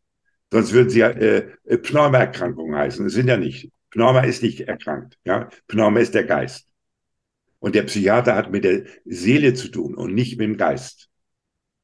Sonst 0.51 0.72
würden 0.72 0.90
sie 0.90 0.99
ja 0.99 1.11
äh, 1.11 1.49
äh 1.64 1.78
Pneuma-Erkrankungen 1.78 2.74
heißen. 2.74 3.07
Es 3.07 3.12
sind 3.12 3.28
ja 3.28 3.36
nicht. 3.36 3.70
Pneuma 3.90 4.22
ist 4.22 4.42
nicht 4.42 4.62
erkrankt. 4.62 5.18
Ja. 5.24 5.49
Pneuma 5.68 6.01
ist 6.01 6.14
der 6.14 6.24
Geist. 6.24 6.66
Und 7.61 7.76
der 7.76 7.84
Psychiater 7.84 8.34
hat 8.34 8.51
mit 8.51 8.64
der 8.64 8.86
Seele 9.05 9.55
zu 9.55 9.68
tun 9.68 9.94
und 9.94 10.14
nicht 10.14 10.36
mit 10.36 10.49
dem 10.49 10.57
Geist. 10.57 11.09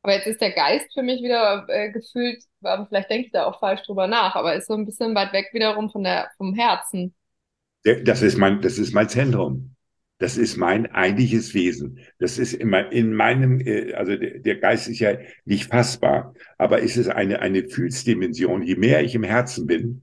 Aber 0.03 0.15
jetzt 0.15 0.27
ist 0.27 0.41
der 0.41 0.51
Geist 0.51 0.93
für 0.93 1.03
mich 1.03 1.23
wieder 1.23 1.65
äh, 1.69 1.91
gefühlt, 1.91 2.43
vielleicht 2.61 3.11
denke 3.11 3.27
ich 3.27 3.33
da 3.33 3.45
auch 3.47 3.61
falsch 3.61 3.83
drüber 3.83 4.09
nach, 4.09 4.35
aber 4.35 4.55
ist 4.55 4.67
so 4.67 4.75
ein 4.75 4.85
bisschen 4.85 5.15
weit 5.15 5.33
weg 5.33 5.51
wiederum 5.53 5.91
von 5.91 6.03
der, 6.03 6.31
vom 6.37 6.55
Herzen. 6.55 7.15
Das 7.85 8.23
ist 8.23 8.37
mein, 8.37 8.61
das 8.61 8.79
ist 8.79 8.93
mein 8.93 9.09
Zentrum. 9.09 9.75
Das 10.19 10.37
ist 10.37 10.57
mein 10.57 10.87
eigentliches 10.87 11.53
Wesen. 11.53 11.99
Das 12.21 12.39
ist 12.39 12.53
immer 12.53 12.93
in 12.93 13.13
meinem, 13.13 13.61
äh, 13.61 13.93
also 13.95 14.17
der 14.17 14.57
Geist 14.57 14.89
ist 14.89 15.01
ja 15.01 15.19
nicht 15.45 15.69
fassbar, 15.69 16.35
aber 16.59 16.83
es 16.83 16.97
ist 16.97 17.09
eine, 17.09 17.41
eine 17.41 17.69
Fühlsdimension. 17.69 18.63
Je 18.63 18.77
mehr 18.77 19.03
ich 19.03 19.17
im 19.17 19.25
Herzen 19.25 19.67
bin, 19.67 20.03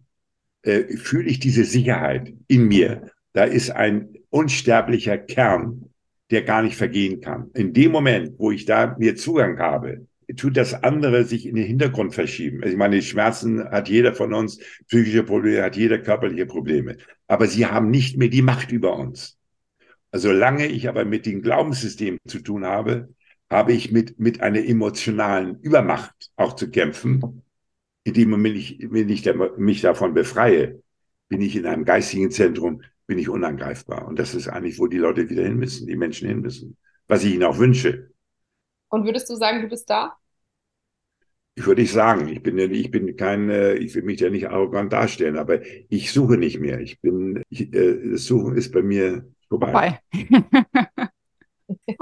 äh, 0.64 0.98
fühle 0.98 1.30
ich 1.30 1.40
diese 1.40 1.64
Sicherheit 1.64 2.34
in 2.48 2.68
mir. 2.68 3.12
Da 3.32 3.46
ist 3.46 3.70
ein 3.70 4.14
unsterblicher 4.30 5.18
Kern, 5.18 5.89
der 6.32 6.44
gar 6.44 6.62
nicht 6.62 6.76
vergehen 6.76 7.22
kann. 7.22 7.50
In 7.54 7.74
dem 7.74 7.92
Moment, 7.92 8.34
wo 8.38 8.52
ich 8.52 8.66
da 8.66 8.96
mir 9.00 9.16
Zugang 9.16 9.60
habe, 9.60 10.08
tut 10.36 10.58
das 10.58 10.84
andere 10.84 11.24
sich 11.24 11.48
in 11.48 11.56
den 11.56 11.66
Hintergrund 11.66 12.14
verschieben. 12.14 12.62
Also 12.62 12.74
ich 12.74 12.78
meine, 12.78 13.02
Schmerzen 13.02 13.64
hat 13.70 13.90
jeder 13.90 14.14
von 14.14 14.34
uns, 14.34 14.60
psychische 14.88 15.24
Probleme 15.24 15.64
hat 15.64 15.76
jeder 15.76 15.98
körperliche 15.98 16.46
Probleme. 16.46 16.98
Aber 17.28 17.48
sie 17.48 17.66
haben 17.66 17.90
nicht 17.90 18.18
mehr 18.18 18.28
die 18.28 18.44
Macht 18.44 18.72
über 18.72 18.96
uns. 18.96 19.38
Also 20.12 20.30
solange 20.30 20.68
ich 20.68 20.88
aber 20.88 21.06
mit 21.06 21.26
den 21.26 21.42
Glaubenssystemen 21.42 22.20
zu 22.28 22.40
tun 22.40 22.66
habe, 22.66 23.10
habe 23.50 23.74
ich 23.74 23.92
mit, 23.92 24.20
mit 24.20 24.42
einer 24.42 24.64
emotionalen 24.64 25.60
Übermacht 25.62 26.30
auch 26.36 26.54
zu 26.54 26.70
kämpfen. 26.70 27.44
In 28.04 28.14
dem 28.14 28.30
Moment, 28.30 28.76
wenn 28.80 29.10
ich 29.10 29.28
mich 29.58 29.82
davon 29.82 30.14
befreie, 30.14 30.82
bin 31.28 31.42
ich 31.42 31.56
in 31.56 31.66
einem 31.66 31.86
geistigen 31.86 32.32
Zentrum, 32.32 32.82
bin 33.10 33.18
ich 33.18 33.28
unangreifbar. 33.28 34.08
Und 34.08 34.20
das 34.20 34.36
ist 34.36 34.48
eigentlich, 34.48 34.78
wo 34.78 34.86
die 34.86 35.00
Leute 35.00 35.30
wieder 35.30 35.42
hin 35.42 35.58
müssen, 35.58 35.88
die 35.88 35.96
Menschen 35.96 36.28
hin 36.28 36.42
müssen. 36.42 36.78
Was 37.08 37.24
ich 37.24 37.34
ihnen 37.34 37.44
auch 37.44 37.58
wünsche. 37.58 38.12
Und 38.88 39.04
würdest 39.04 39.28
du 39.32 39.36
sagen, 39.36 39.64
du 39.64 39.68
bist 39.68 39.90
da? 39.90 40.14
Ich 41.56 41.66
würde 41.66 41.82
nicht 41.82 41.92
sagen, 41.92 42.28
ich 42.28 42.44
bin, 42.44 42.60
ich 42.60 42.92
bin 42.92 43.18
kein, 43.18 43.50
äh, 43.50 43.74
ich 43.74 43.96
will 43.96 44.04
mich 44.04 44.20
ja 44.20 44.30
nicht 44.30 44.48
arrogant 44.48 44.94
darstellen, 44.94 45.38
aber 45.40 45.60
ich 45.90 46.14
suche 46.14 46.38
nicht 46.38 46.60
mehr. 46.60 46.80
Ich 46.82 47.02
bin, 47.02 47.42
ich, 47.50 47.74
äh, 47.74 48.12
das 48.12 48.26
Suchen 48.26 48.56
ist 48.56 48.72
bei 48.72 48.84
mir 48.84 49.26
vorbei. 49.50 49.72
vorbei. 49.72 50.00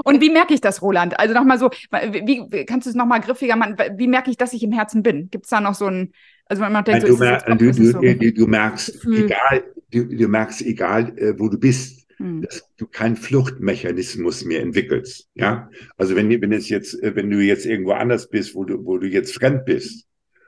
Und 0.04 0.20
wie 0.20 0.30
merke 0.30 0.52
ich 0.52 0.60
das, 0.60 0.82
Roland? 0.82 1.18
Also 1.18 1.32
nochmal 1.32 1.58
so, 1.58 1.70
wie 1.70 2.66
kannst 2.66 2.86
du 2.86 2.90
es 2.90 2.96
nochmal 2.96 3.20
griffiger 3.20 3.56
machen? 3.56 3.76
Wie 3.96 4.08
merke 4.08 4.30
ich, 4.30 4.36
dass 4.36 4.52
ich 4.52 4.62
im 4.62 4.72
Herzen 4.72 5.02
bin? 5.02 5.30
Gibt 5.30 5.44
es 5.44 5.50
da 5.50 5.60
noch 5.60 5.74
so 5.74 5.86
ein, 5.86 6.12
also 6.48 6.62
man 6.62 6.84
denkt, 6.84 7.06
so, 7.06 7.14
du, 7.14 7.18
mer 7.18 7.44
du, 7.46 7.72
du, 7.72 7.72
so 7.72 8.00
du, 8.00 8.46
merkst, 8.46 8.94
Gefühl. 8.94 9.24
egal, 9.26 9.64
du, 9.90 10.28
merkst, 10.28 10.62
egal, 10.62 11.18
äh, 11.18 11.38
wo 11.38 11.48
du 11.48 11.58
bist, 11.58 12.06
hm. 12.16 12.42
dass 12.42 12.64
du 12.76 12.86
keinen 12.86 13.16
Fluchtmechanismus 13.16 14.44
mehr 14.44 14.62
entwickelst. 14.62 15.28
Ja, 15.34 15.70
also 15.96 16.16
wenn, 16.16 16.30
wenn 16.40 16.52
es 16.52 16.68
jetzt, 16.68 17.00
äh, 17.02 17.14
wenn 17.14 17.30
du 17.30 17.38
jetzt 17.40 17.66
irgendwo 17.66 17.92
anders 17.92 18.28
bist, 18.28 18.54
wo 18.54 18.64
du, 18.64 18.84
wo 18.84 18.98
du 18.98 19.06
jetzt 19.06 19.34
fremd 19.34 19.66
bist 19.66 20.06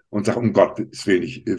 und 0.09 0.26
sag, 0.26 0.36
um 0.36 0.53
Gottes 0.53 1.07
Willen, 1.07 1.22
ich, 1.22 1.46
äh, 1.46 1.57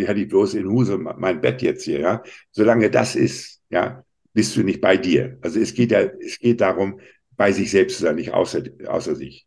ich 0.00 0.08
hatte 0.08 0.20
ich 0.20 0.28
bloß 0.28 0.54
in 0.54 0.68
Huse 0.68 0.98
mein 0.98 1.40
Bett 1.40 1.62
jetzt 1.62 1.84
hier, 1.84 2.00
ja. 2.00 2.22
Solange 2.50 2.90
das 2.90 3.14
ist, 3.14 3.62
ja, 3.70 4.04
bist 4.32 4.56
du 4.56 4.62
nicht 4.62 4.80
bei 4.80 4.96
dir. 4.96 5.38
Also 5.40 5.60
es 5.60 5.74
geht 5.74 5.92
ja, 5.92 6.00
es 6.00 6.38
geht 6.38 6.60
darum, 6.60 7.00
bei 7.36 7.52
sich 7.52 7.70
selbst 7.70 7.98
zu 7.98 8.02
sein, 8.02 8.16
nicht 8.16 8.32
außer, 8.32 8.62
außer 8.86 9.14
sich 9.14 9.46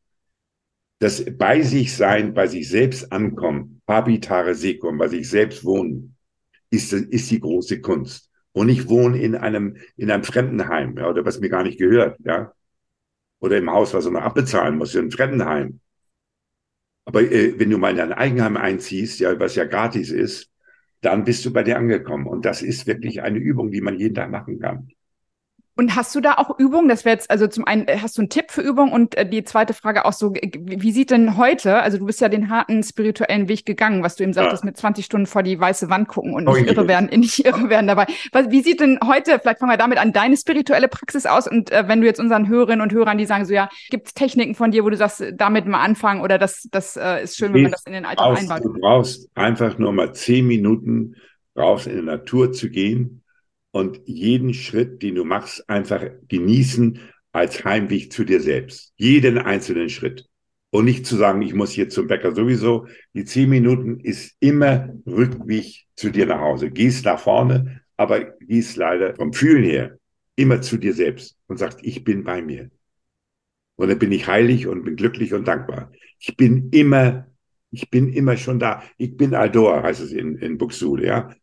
das 0.99 1.25
bei 1.37 1.61
sich 1.61 1.95
sein, 1.95 2.33
bei 2.33 2.47
sich 2.47 2.69
selbst 2.69 3.11
ankommen, 3.11 3.81
habitare 3.87 4.53
secum, 4.53 4.97
bei 4.97 5.07
sich 5.07 5.29
selbst 5.29 5.63
wohnen, 5.63 6.15
ist, 6.69 6.93
ist 6.93 7.31
die 7.31 7.39
große 7.39 7.81
Kunst. 7.81 8.29
Und 8.51 8.67
nicht 8.67 8.89
wohnen 8.89 9.15
in 9.15 9.35
einem, 9.35 9.77
in 9.95 10.11
einem 10.11 10.23
Fremdenheim, 10.23 10.97
ja, 10.97 11.09
oder 11.09 11.25
was 11.25 11.39
mir 11.39 11.49
gar 11.49 11.63
nicht 11.63 11.79
gehört, 11.79 12.19
ja. 12.23 12.53
Oder 13.39 13.57
im 13.57 13.71
Haus, 13.71 13.93
was 13.93 14.03
du 14.03 14.11
noch 14.11 14.21
abbezahlen 14.21 14.77
musst, 14.77 14.95
in 14.95 15.01
einem 15.01 15.11
Fremdenheim. 15.11 15.79
Aber 17.05 17.21
äh, 17.21 17.57
wenn 17.57 17.69
du 17.69 17.77
mal 17.77 17.93
in 17.93 17.99
ein 17.99 18.13
Eigenheim 18.13 18.57
einziehst, 18.57 19.19
ja, 19.19 19.39
was 19.39 19.55
ja 19.55 19.65
gratis 19.65 20.11
ist, 20.11 20.51
dann 21.01 21.23
bist 21.23 21.45
du 21.45 21.53
bei 21.53 21.63
dir 21.63 21.77
angekommen. 21.77 22.27
Und 22.27 22.45
das 22.45 22.61
ist 22.61 22.87
wirklich 22.87 23.21
eine 23.21 23.39
Übung, 23.39 23.71
die 23.71 23.81
man 23.81 23.97
jeden 23.97 24.15
Tag 24.15 24.29
machen 24.29 24.59
kann. 24.59 24.89
Und 25.79 25.95
hast 25.95 26.13
du 26.13 26.19
da 26.19 26.33
auch 26.33 26.59
Übungen? 26.59 26.89
Das 26.89 27.05
wäre 27.05 27.15
jetzt, 27.15 27.31
also 27.31 27.47
zum 27.47 27.65
einen, 27.65 27.87
äh, 27.87 27.99
hast 28.01 28.17
du 28.17 28.21
einen 28.21 28.27
Tipp 28.27 28.51
für 28.51 28.59
Übungen? 28.59 28.91
Und 28.91 29.15
äh, 29.15 29.25
die 29.25 29.45
zweite 29.45 29.73
Frage 29.73 30.03
auch 30.03 30.11
so, 30.11 30.33
wie 30.33 30.91
sieht 30.91 31.09
denn 31.09 31.37
heute, 31.37 31.77
also 31.77 31.97
du 31.97 32.05
bist 32.05 32.19
ja 32.19 32.27
den 32.27 32.49
harten 32.49 32.83
spirituellen 32.83 33.47
Weg 33.47 33.65
gegangen, 33.65 34.03
was 34.03 34.17
du 34.17 34.25
eben 34.25 34.33
sagtest, 34.33 34.63
ja. 34.63 34.65
mit 34.65 34.75
20 34.75 35.05
Stunden 35.05 35.25
vor 35.25 35.41
die 35.41 35.57
weiße 35.57 35.89
Wand 35.89 36.09
gucken 36.09 36.33
und 36.33 36.43
nicht 36.43 36.53
oh, 36.53 36.69
irre 36.69 36.89
werden, 36.89 37.17
nicht 37.17 37.45
irre 37.45 37.69
werden 37.69 37.87
dabei. 37.87 38.07
Wie 38.49 38.61
sieht 38.61 38.81
denn 38.81 38.99
heute, 39.07 39.39
vielleicht 39.39 39.59
fangen 39.59 39.71
wir 39.71 39.77
damit 39.77 39.99
an, 39.99 40.11
deine 40.11 40.35
spirituelle 40.35 40.89
Praxis 40.89 41.25
aus? 41.25 41.47
Und 41.47 41.71
äh, 41.71 41.87
wenn 41.87 42.01
du 42.01 42.07
jetzt 42.07 42.19
unseren 42.19 42.49
Hörerinnen 42.49 42.81
und 42.81 42.91
Hörern, 42.91 43.17
die 43.17 43.25
sagen 43.25 43.45
so, 43.45 43.53
ja, 43.53 43.69
gibt 43.89 44.07
es 44.07 44.13
Techniken 44.13 44.55
von 44.55 44.71
dir, 44.71 44.83
wo 44.83 44.89
du 44.89 44.97
sagst, 44.97 45.23
damit 45.35 45.65
mal 45.65 45.81
anfangen 45.81 46.19
oder 46.19 46.37
das, 46.37 46.67
das 46.71 46.97
äh, 46.97 47.23
ist 47.23 47.37
schön, 47.37 47.53
wenn 47.53 47.61
man 47.61 47.71
das 47.71 47.85
in 47.85 47.93
den 47.93 48.03
Alltag 48.03 48.37
einbaut? 48.37 48.65
Du 48.65 48.73
brauchst 48.73 49.29
einfach 49.33 49.77
nur 49.77 49.93
mal 49.93 50.13
zehn 50.13 50.45
Minuten 50.45 51.15
raus 51.55 51.87
in 51.87 51.95
die 51.95 52.05
Natur 52.05 52.51
zu 52.51 52.69
gehen 52.69 53.21
und 53.71 54.01
jeden 54.05 54.53
Schritt, 54.53 55.01
den 55.01 55.15
du 55.15 55.23
machst, 55.23 55.69
einfach 55.69 56.03
genießen 56.27 56.99
als 57.31 57.63
Heimweg 57.63 58.11
zu 58.11 58.23
dir 58.23 58.41
selbst. 58.41 58.93
Jeden 58.97 59.37
einzelnen 59.37 59.89
Schritt. 59.89 60.25
Und 60.71 60.85
nicht 60.85 61.05
zu 61.05 61.15
sagen, 61.15 61.41
ich 61.41 61.53
muss 61.53 61.71
hier 61.71 61.89
zum 61.89 62.07
Bäcker 62.07 62.33
sowieso. 62.33 62.87
Die 63.13 63.25
zehn 63.25 63.49
Minuten 63.49 63.99
ist 63.99 64.35
immer 64.39 64.89
Rückweg 65.05 65.85
zu 65.95 66.11
dir 66.11 66.25
nach 66.25 66.39
Hause. 66.39 66.69
Gehst 66.69 67.05
nach 67.05 67.19
vorne, 67.19 67.81
aber 67.97 68.33
gehst 68.39 68.77
leider 68.77 69.15
vom 69.15 69.33
Fühlen 69.33 69.63
her 69.63 69.97
immer 70.35 70.61
zu 70.61 70.77
dir 70.77 70.93
selbst 70.93 71.37
und 71.47 71.57
sagst, 71.57 71.79
ich 71.81 72.03
bin 72.03 72.23
bei 72.23 72.41
mir. 72.41 72.69
Und 73.75 73.89
dann 73.89 73.99
bin 73.99 74.11
ich 74.11 74.27
heilig 74.27 74.67
und 74.67 74.83
bin 74.83 74.95
glücklich 74.95 75.33
und 75.33 75.47
dankbar. 75.47 75.91
Ich 76.19 76.37
bin 76.37 76.69
immer, 76.71 77.27
ich 77.71 77.89
bin 77.89 78.13
immer 78.13 78.37
schon 78.37 78.59
da. 78.59 78.83
Ich 78.97 79.17
bin 79.17 79.33
Aldor, 79.33 79.83
heißt 79.83 80.01
es 80.01 80.11
in, 80.11 80.37
in 80.37 80.57
Buxtehude, 80.57 81.05
ja. 81.05 81.35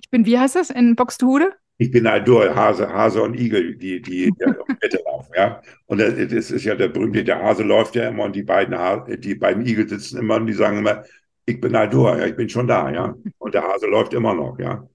Ich 0.00 0.10
bin, 0.10 0.26
wie 0.26 0.38
heißt 0.38 0.56
das 0.56 0.70
in 0.70 0.96
Boxtehude? 0.96 1.52
Ich 1.78 1.90
bin 1.90 2.06
Aldur, 2.06 2.54
Hase, 2.54 2.88
Hase 2.88 3.22
und 3.22 3.38
Igel, 3.38 3.76
die, 3.76 4.00
die, 4.00 4.30
die 4.30 4.44
auf 4.46 4.56
der 4.66 4.76
Kette 4.76 5.02
laufen, 5.04 5.32
ja. 5.36 5.60
Und 5.86 6.00
das, 6.00 6.14
das, 6.14 6.50
ist 6.50 6.64
ja 6.64 6.74
der 6.74 6.88
berühmte, 6.88 7.22
der 7.22 7.42
Hase 7.42 7.64
läuft 7.64 7.96
ja 7.96 8.08
immer 8.08 8.24
und 8.24 8.34
die 8.34 8.42
beiden, 8.42 8.76
Hase, 8.76 9.18
die 9.18 9.34
beiden 9.34 9.66
Igel 9.66 9.86
sitzen 9.86 10.18
immer 10.18 10.36
und 10.36 10.46
die 10.46 10.54
sagen 10.54 10.78
immer, 10.78 11.04
ich 11.44 11.60
bin 11.60 11.76
Aldur, 11.76 12.18
ja, 12.18 12.26
ich 12.26 12.36
bin 12.36 12.48
schon 12.48 12.66
da, 12.66 12.90
ja. 12.90 13.14
Und 13.38 13.54
der 13.54 13.62
Hase 13.62 13.86
läuft 13.86 14.14
immer 14.14 14.34
noch, 14.34 14.58
ja. 14.58 14.88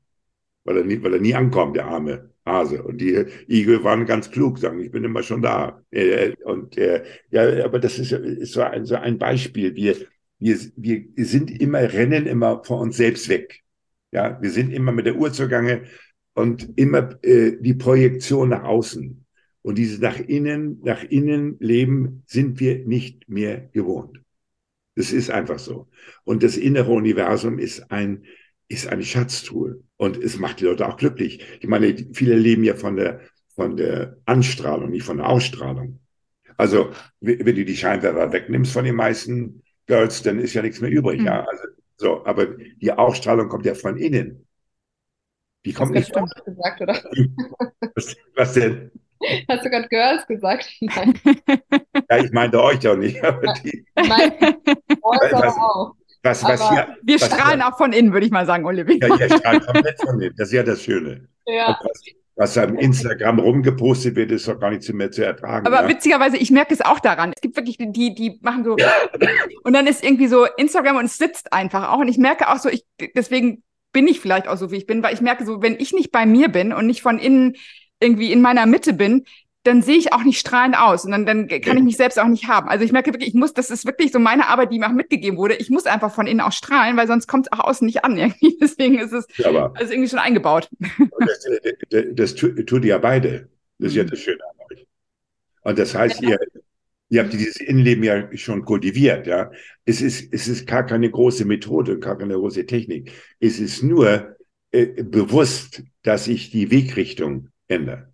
Weil 0.63 0.77
er 0.77 0.83
nie, 0.83 1.01
weil 1.03 1.13
er 1.13 1.19
nie 1.21 1.35
ankommt, 1.35 1.75
der 1.75 1.85
arme 1.85 2.31
Hase. 2.45 2.81
Und 2.83 2.99
die 2.99 3.25
Igel 3.47 3.83
waren 3.83 4.05
ganz 4.05 4.31
klug, 4.31 4.57
sagen, 4.57 4.79
ich 4.79 4.91
bin 4.91 5.03
immer 5.03 5.23
schon 5.23 5.41
da. 5.41 5.83
Äh, 5.91 6.33
und 6.43 6.77
äh, 6.77 7.03
ja, 7.29 7.63
aber 7.63 7.79
das 7.79 7.99
ist, 7.99 8.11
ist 8.11 8.53
so, 8.53 8.61
ein, 8.61 8.85
so 8.85 8.95
ein 8.95 9.17
Beispiel. 9.17 9.75
Wir, 9.75 9.95
wir, 10.39 10.57
wir 10.75 11.25
sind 11.25 11.51
immer, 11.61 11.81
rennen 11.81 12.25
immer 12.25 12.63
vor 12.63 12.79
uns 12.81 12.97
selbst 12.97 13.29
weg. 13.29 13.61
Ja, 14.11 14.41
wir 14.41 14.51
sind 14.51 14.71
immer 14.71 14.91
mit 14.91 15.05
der 15.05 15.15
Uhr 15.15 15.31
zugange 15.31 15.83
und 16.33 16.77
immer 16.77 17.17
äh, 17.23 17.57
die 17.59 17.73
Projektion 17.73 18.49
nach 18.49 18.63
außen. 18.63 19.25
Und 19.63 19.77
dieses 19.77 19.99
nach 19.99 20.19
innen, 20.19 20.79
nach 20.83 21.03
innen 21.03 21.57
Leben 21.59 22.23
sind 22.25 22.59
wir 22.59 22.85
nicht 22.85 23.29
mehr 23.29 23.69
gewohnt. 23.73 24.19
Das 24.95 25.11
ist 25.11 25.29
einfach 25.29 25.59
so. 25.59 25.87
Und 26.23 26.43
das 26.43 26.57
innere 26.57 26.91
Universum 26.91 27.59
ist 27.59 27.91
ein, 27.91 28.25
ist 28.67 28.87
eine 28.87 29.03
Schatztruhe. 29.03 29.81
Und 29.97 30.17
es 30.17 30.39
macht 30.39 30.59
die 30.59 30.65
Leute 30.65 30.87
auch 30.87 30.97
glücklich. 30.97 31.45
Ich 31.59 31.67
meine, 31.67 31.95
viele 32.13 32.35
leben 32.35 32.63
ja 32.63 32.75
von 32.75 32.95
der, 32.95 33.21
von 33.55 33.77
der 33.77 34.17
Anstrahlung, 34.25 34.89
nicht 34.89 35.03
von 35.03 35.17
der 35.17 35.29
Ausstrahlung. 35.29 35.99
Also, 36.57 36.91
wenn 37.21 37.55
du 37.55 37.65
die 37.65 37.77
Scheinwerfer 37.77 38.33
wegnimmst 38.33 38.73
von 38.73 38.85
den 38.85 38.95
meisten 38.95 39.63
Girls, 39.87 40.21
dann 40.23 40.39
ist 40.39 40.53
ja 40.53 40.61
nichts 40.61 40.81
mehr 40.81 40.91
übrig. 40.91 41.19
Mhm. 41.19 41.25
Ja, 41.25 41.45
also 41.45 41.63
so, 42.01 42.25
aber 42.25 42.47
die 42.47 42.91
Ausstrahlung 42.91 43.47
kommt 43.47 43.63
ja 43.63 43.75
von 43.75 43.95
innen. 43.95 44.47
Die 45.65 45.71
kommt 45.71 45.91
nicht 45.91 46.17
aus. 46.17 46.31
Gesagt, 46.43 46.81
oder? 46.81 46.95
Was, 47.95 48.15
was 48.35 48.53
denn? 48.53 48.89
Hast 49.47 49.65
du 49.65 49.69
gerade 49.69 49.87
Girls 49.87 50.25
gesagt? 50.25 50.67
Nein. 50.81 51.13
ja, 52.09 52.17
ich 52.17 52.31
meinte 52.31 52.59
euch 52.63 52.79
doch 52.79 52.95
nicht. 52.95 53.23
Aber 53.23 53.53
die, 53.53 53.85
Mein 53.95 54.31
was, 55.03 55.55
auch. 55.57 55.93
was, 56.23 56.43
was 56.43 56.69
hier, 56.69 56.97
Wir 57.03 57.21
was 57.21 57.27
strahlen 57.27 57.61
auch 57.61 57.77
von 57.77 57.93
innen, 57.93 58.13
würde 58.13 58.25
ich 58.25 58.31
mal 58.31 58.47
sagen, 58.47 58.65
Olivia. 58.65 59.07
Ja, 59.07 59.15
ihr 59.15 59.37
strahlt 59.37 59.63
komplett 59.65 60.01
von 60.01 60.19
innen. 60.21 60.33
Das 60.37 60.47
ist 60.47 60.53
ja 60.53 60.63
das 60.63 60.81
Schöne. 60.81 61.27
Ja. 61.45 61.77
Was, 62.35 62.57
am 62.57 62.77
Instagram 62.77 63.39
rumgepostet 63.39 64.15
wird, 64.15 64.31
ist 64.31 64.47
doch 64.47 64.59
gar 64.59 64.71
nicht 64.71 64.91
mehr 64.93 65.11
zu 65.11 65.23
ertragen. 65.23 65.67
Aber 65.67 65.83
ja? 65.83 65.89
witzigerweise, 65.89 66.37
ich 66.37 66.49
merke 66.49 66.73
es 66.73 66.81
auch 66.81 66.99
daran. 66.99 67.33
Es 67.35 67.41
gibt 67.41 67.55
wirklich 67.55 67.77
die, 67.77 67.91
die, 67.91 68.15
die 68.15 68.39
machen 68.41 68.63
so 68.63 68.75
und 69.63 69.73
dann 69.73 69.85
ist 69.85 70.03
irgendwie 70.03 70.27
so 70.27 70.45
Instagram 70.57 70.97
und 70.97 71.05
es 71.05 71.17
sitzt 71.17 71.53
einfach 71.53 71.91
auch. 71.91 71.99
Und 71.99 72.07
ich 72.07 72.17
merke 72.17 72.49
auch 72.49 72.57
so, 72.57 72.69
ich 72.69 72.85
deswegen 73.15 73.63
bin 73.91 74.07
ich 74.07 74.19
vielleicht 74.19 74.47
auch 74.47 74.57
so, 74.57 74.71
wie 74.71 74.77
ich 74.77 74.87
bin, 74.87 75.03
weil 75.03 75.13
ich 75.13 75.21
merke 75.21 75.45
so, 75.45 75.61
wenn 75.61 75.75
ich 75.77 75.91
nicht 75.93 76.11
bei 76.11 76.25
mir 76.25 76.47
bin 76.47 76.73
und 76.73 76.87
nicht 76.87 77.01
von 77.01 77.19
innen 77.19 77.55
irgendwie 77.99 78.31
in 78.31 78.41
meiner 78.41 78.65
Mitte 78.65 78.93
bin, 78.93 79.25
dann 79.63 79.81
sehe 79.83 79.97
ich 79.97 80.11
auch 80.13 80.23
nicht 80.23 80.39
strahlend 80.39 80.75
aus 80.77 81.05
und 81.05 81.11
dann, 81.11 81.25
dann 81.25 81.47
kann 81.47 81.77
ich 81.77 81.83
mich 81.83 81.97
selbst 81.97 82.17
auch 82.19 82.27
nicht 82.27 82.47
haben. 82.47 82.67
Also 82.67 82.83
ich 82.83 82.91
merke 82.91 83.13
wirklich, 83.13 83.29
ich 83.29 83.35
muss, 83.35 83.53
das 83.53 83.69
ist 83.69 83.85
wirklich 83.85 84.11
so 84.11 84.17
meine 84.19 84.47
Arbeit, 84.47 84.71
die 84.71 84.79
mir 84.79 84.87
auch 84.87 84.93
mitgegeben 84.93 85.37
wurde. 85.37 85.55
Ich 85.55 85.69
muss 85.69 85.85
einfach 85.85 86.13
von 86.13 86.25
innen 86.25 86.41
auch 86.41 86.51
strahlen, 86.51 86.97
weil 86.97 87.07
sonst 87.07 87.27
kommt 87.27 87.47
es 87.47 87.51
auch 87.51 87.63
außen 87.65 87.85
nicht 87.85 88.03
an 88.03 88.17
irgendwie. 88.17 88.57
Deswegen 88.61 88.97
ist 88.97 89.11
es 89.13 89.27
Ja, 89.37 89.71
also 89.73 89.93
irgendwie 89.93 90.09
schon 90.09 90.19
eingebaut. 90.19 90.69
das, 91.19 91.45
das, 91.89 92.03
das 92.13 92.35
tu- 92.35 92.63
tut 92.63 92.85
ihr 92.85 92.97
beide. 92.99 93.49
Das 93.77 93.89
ist 93.91 93.95
ja 93.97 94.03
Mhm. 94.03 94.09
das 94.09 94.19
Schöne 94.19 94.39
an 94.43 94.65
euch. 94.71 94.87
Und 95.63 95.79
das 95.79 95.93
heißt, 95.95 96.21
ihr, 96.23 96.39
ihr 97.09 97.21
habt 97.23 97.33
dieses 97.33 97.57
Innenleben 97.57 98.03
ja 98.03 98.35
schon 98.37 98.65
kultiviert, 98.65 99.27
ja. 99.27 99.51
Es 99.85 100.01
ist, 100.01 100.33
es 100.33 100.47
ist 100.47 100.65
gar 100.67 100.85
keine 100.85 101.09
große 101.11 101.45
Methode, 101.45 101.99
gar 101.99 102.17
keine 102.17 102.33
große 102.35 102.65
Technik. 102.65 103.11
Es 103.39 103.59
ist 103.59 103.83
nur 103.83 104.35
äh, 104.71 105.03
bewusst, 105.03 105.83
dass 106.03 106.25
sich 106.25 106.49
die 106.51 106.71
Wegrichtung 106.71 107.49
ändert. 107.67 108.07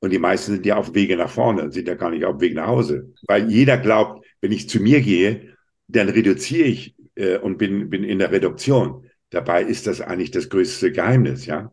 Und 0.00 0.12
die 0.12 0.18
meisten 0.18 0.52
sind 0.52 0.66
ja 0.66 0.76
auf 0.76 0.94
Wege 0.94 1.16
nach 1.16 1.30
vorne 1.30 1.72
sind 1.72 1.88
ja 1.88 1.94
gar 1.94 2.10
nicht 2.10 2.24
auf 2.24 2.40
Weg 2.40 2.54
nach 2.54 2.66
Hause. 2.66 3.14
Weil 3.26 3.50
jeder 3.50 3.78
glaubt, 3.78 4.26
wenn 4.40 4.52
ich 4.52 4.68
zu 4.68 4.80
mir 4.80 5.00
gehe, 5.00 5.56
dann 5.88 6.08
reduziere 6.08 6.68
ich 6.68 6.94
äh, 7.14 7.38
und 7.38 7.58
bin, 7.58 7.90
bin 7.90 8.04
in 8.04 8.18
der 8.18 8.30
Reduktion. 8.30 9.08
Dabei 9.30 9.62
ist 9.62 9.86
das 9.86 10.00
eigentlich 10.00 10.30
das 10.30 10.48
größte 10.48 10.92
Geheimnis, 10.92 11.46
ja. 11.46 11.72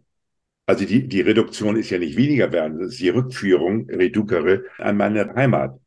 Also 0.65 0.85
die, 0.85 1.07
die 1.07 1.21
Reduktion 1.21 1.75
ist 1.75 1.89
ja 1.89 1.99
nicht 1.99 2.15
weniger 2.15 2.51
werden, 2.53 2.79
das 2.79 2.93
ist 2.93 3.01
die 3.01 3.09
Rückführung, 3.09 3.89
Redukere, 3.89 4.63
an 4.77 4.95
meine 4.95 5.35
Heimat. 5.35 5.77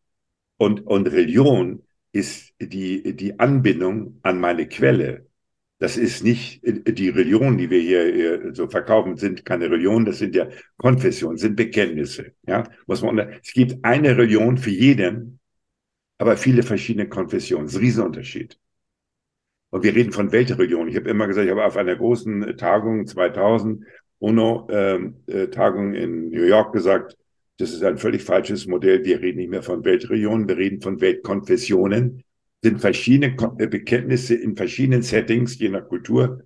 Und, 0.59 0.87
und 0.87 1.07
Religion 1.09 1.83
ist 2.13 2.53
die, 2.61 3.17
die 3.17 3.39
Anbindung 3.39 4.19
an 4.23 4.39
meine 4.39 4.69
Quelle. 4.69 5.27
Das 5.79 5.99
ist 5.99 6.25
nicht 6.25 6.63
die 6.65 7.11
Religion, 7.11 7.59
die 7.59 7.69
wir 7.69 7.81
hier 7.81 8.47
äh, 8.47 8.55
so 8.55 8.67
verkaufen, 8.67 9.17
sind 9.17 9.45
keine 9.45 9.71
Religion, 9.71 10.07
das 10.07 10.19
sind 10.19 10.35
ja 10.35 10.49
Konfessionen, 10.79 11.37
sind 11.37 11.55
Bekenntnisse. 11.55 12.33
Ja, 12.47 12.65
muss 12.87 13.03
man, 13.03 13.19
es 13.19 13.53
gibt 13.53 13.85
eine 13.85 14.17
Religion 14.17 14.57
für 14.57 14.71
jeden, 14.71 15.39
aber 16.19 16.37
viele 16.39 16.63
verschiedene 16.63 17.09
Konfessionen. 17.09 17.67
Das 17.67 17.75
ist 17.75 17.79
ein 17.79 17.85
Riesenunterschied. 17.85 18.59
Und 19.71 19.85
wir 19.85 19.95
reden 19.95 20.13
von 20.13 20.33
Weltreligion. 20.33 20.89
Ich 20.89 20.97
habe 20.97 21.11
immer 21.11 21.27
gesagt, 21.27 21.45
ich 21.45 21.51
habe 21.51 21.67
auf 21.67 21.77
einer 21.77 21.97
großen 21.97 22.57
Tagung 22.57 23.07
2000 23.07 23.85
UNO-Tagung 24.19 25.95
in 25.95 26.31
New 26.31 26.45
York 26.45 26.73
gesagt, 26.73 27.19
das 27.59 27.73
ist 27.73 27.83
ein 27.83 27.99
völlig 27.99 28.23
falsches 28.23 28.67
Modell. 28.67 29.05
Wir 29.05 29.21
reden 29.21 29.39
nicht 29.39 29.51
mehr 29.51 29.63
von 29.63 29.85
Weltreligionen, 29.85 30.49
wir 30.49 30.57
reden 30.57 30.81
von 30.81 31.01
Weltkonfessionen. 31.01 32.23
Sind 32.63 32.81
verschiedene 32.81 33.37
äh, 33.59 33.67
Bekenntnisse 33.67 34.35
in 34.35 34.57
verschiedenen 34.57 35.03
Settings, 35.03 35.59
je 35.59 35.69
nach 35.69 35.87
Kultur. 35.87 36.43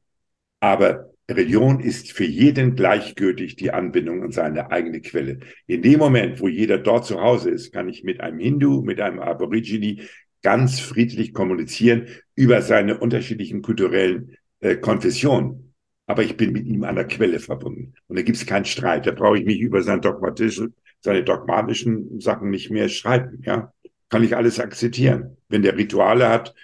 Aber 0.61 1.11
Religion 1.31 1.81
ist 1.81 2.13
für 2.13 2.25
jeden 2.25 2.75
gleichgültig 2.75 3.57
die 3.57 3.71
Anbindung 3.71 4.23
an 4.25 4.33
seine 4.33 4.71
eigene 4.71 5.01
Quelle. 5.01 5.39
In 5.67 5.83
dem 5.83 5.99
Moment, 5.99 6.41
wo 6.41 6.49
jeder 6.49 6.79
dort 6.79 7.07
zu 7.07 7.21
Hause 7.21 7.51
ist, 7.51 7.73
kann 7.73 7.89
ich 7.89 8.05
mit 8.05 8.21
einem 8.21 8.41
Hindu, 8.41 8.83
mit 8.83 9.01
einem 9.01 9.21
Aborigine 9.21 10.03
ganz 10.43 10.81
friedlich 10.81 11.33
kommunizieren 11.33 12.09
über 12.35 12.63
seine 12.63 12.99
unterschiedlichen 12.99 13.63
kulturellen 13.63 14.37
äh, 14.61 14.77
Konfessionen. 14.77 15.75
Aber 16.07 16.23
ich 16.25 16.37
bin 16.37 16.53
mit 16.53 16.67
ihm 16.67 16.83
an 16.85 16.97
der 16.97 17.07
Quelle 17.07 17.39
verbunden. 17.39 17.95
Und 18.09 18.19
da 18.19 18.23
gibt 18.23 18.37
es 18.37 18.47
keinen 18.47 18.65
Streit. 18.65 19.07
Da 19.07 19.13
brauche 19.13 19.39
ich 19.39 19.45
mich 19.45 19.61
über 19.61 19.83
seine 19.83 20.01
dogmatischen, 20.01 20.75
seine 21.01 21.23
dogmatischen 21.23 22.21
Sachen 22.21 22.51
nicht 22.51 22.71
mehr 22.71 22.89
streiten. 22.89 23.43
Ja, 23.45 23.73
kann 24.09 24.25
ich 24.25 24.37
alles 24.37 24.59
akzeptieren. 24.59 25.37
Wenn 25.51 25.63
der 25.63 25.77
Rituale 25.77 26.29
hat, 26.31 26.55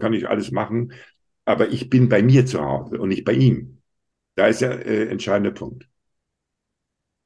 kann 0.00 0.14
ich 0.14 0.28
alles 0.28 0.52
machen. 0.52 0.92
Aber 1.46 1.68
ich 1.70 1.90
bin 1.90 2.08
bei 2.08 2.22
mir 2.22 2.46
zu 2.46 2.62
Hause 2.62 3.00
und 3.00 3.08
nicht 3.10 3.24
bei 3.24 3.32
ihm. 3.32 3.82
Da 4.36 4.46
ist 4.48 4.62
der 4.62 4.86
äh, 4.86 5.08
entscheidende 5.08 5.52
Punkt. 5.52 5.88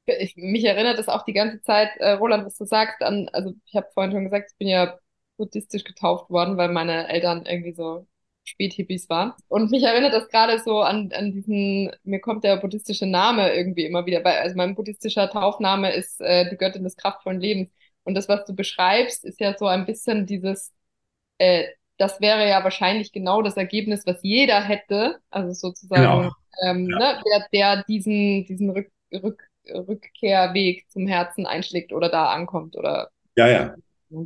Ich, 0.07 0.35
mich 0.35 0.63
erinnert 0.65 0.99
es 0.99 1.07
auch 1.07 1.23
die 1.25 1.33
ganze 1.33 1.61
Zeit, 1.63 1.89
äh, 1.97 2.11
Roland, 2.11 2.45
was 2.45 2.57
du 2.57 2.65
sagst, 2.65 3.01
an, 3.01 3.27
also 3.33 3.53
ich 3.65 3.75
habe 3.75 3.87
vorhin 3.93 4.11
schon 4.11 4.23
gesagt, 4.25 4.51
ich 4.51 4.57
bin 4.57 4.67
ja 4.67 4.99
buddhistisch 5.37 5.83
getauft 5.83 6.29
worden, 6.29 6.57
weil 6.57 6.69
meine 6.71 7.07
Eltern 7.09 7.45
irgendwie 7.47 7.73
so 7.73 8.07
Späthippies 8.43 9.09
waren. 9.09 9.33
Und 9.47 9.71
mich 9.71 9.81
erinnert 9.83 10.13
das 10.13 10.29
gerade 10.29 10.59
so 10.59 10.81
an, 10.81 11.11
an 11.13 11.31
diesen, 11.31 11.91
mir 12.03 12.19
kommt 12.19 12.43
der 12.43 12.57
buddhistische 12.57 13.07
Name 13.07 13.51
irgendwie 13.55 13.85
immer 13.85 14.05
wieder 14.05 14.19
bei, 14.21 14.39
also 14.39 14.55
mein 14.55 14.75
buddhistischer 14.75 15.29
Taufname 15.31 15.91
ist 15.95 16.21
äh, 16.21 16.47
die 16.51 16.57
Göttin 16.57 16.83
des 16.83 16.95
kraftvollen 16.97 17.41
Lebens. 17.41 17.71
Und 18.03 18.13
das, 18.13 18.29
was 18.29 18.45
du 18.45 18.53
beschreibst, 18.55 19.25
ist 19.25 19.39
ja 19.39 19.57
so 19.57 19.65
ein 19.65 19.85
bisschen 19.87 20.27
dieses, 20.27 20.71
äh, 21.37 21.65
das 21.97 22.19
wäre 22.21 22.47
ja 22.47 22.63
wahrscheinlich 22.63 23.11
genau 23.11 23.41
das 23.41 23.57
Ergebnis, 23.57 24.05
was 24.05 24.19
jeder 24.21 24.61
hätte, 24.61 25.19
also 25.29 25.53
sozusagen, 25.53 26.03
Genau. 26.21 26.31
ähm, 26.63 26.87
Ja. 26.89 26.97
ne, 26.97 27.21
der, 27.25 27.47
der 27.53 27.83
diesen, 27.83 28.45
diesen 28.45 28.69
Rück, 28.71 28.91
Rück, 29.13 29.41
Rückkehrweg 29.69 30.89
zum 30.89 31.07
Herzen 31.07 31.45
einschlägt 31.45 31.93
oder 31.93 32.09
da 32.09 32.27
ankommt 32.33 32.75
oder 32.75 33.09
Ja, 33.35 33.47
ja. 33.47 33.75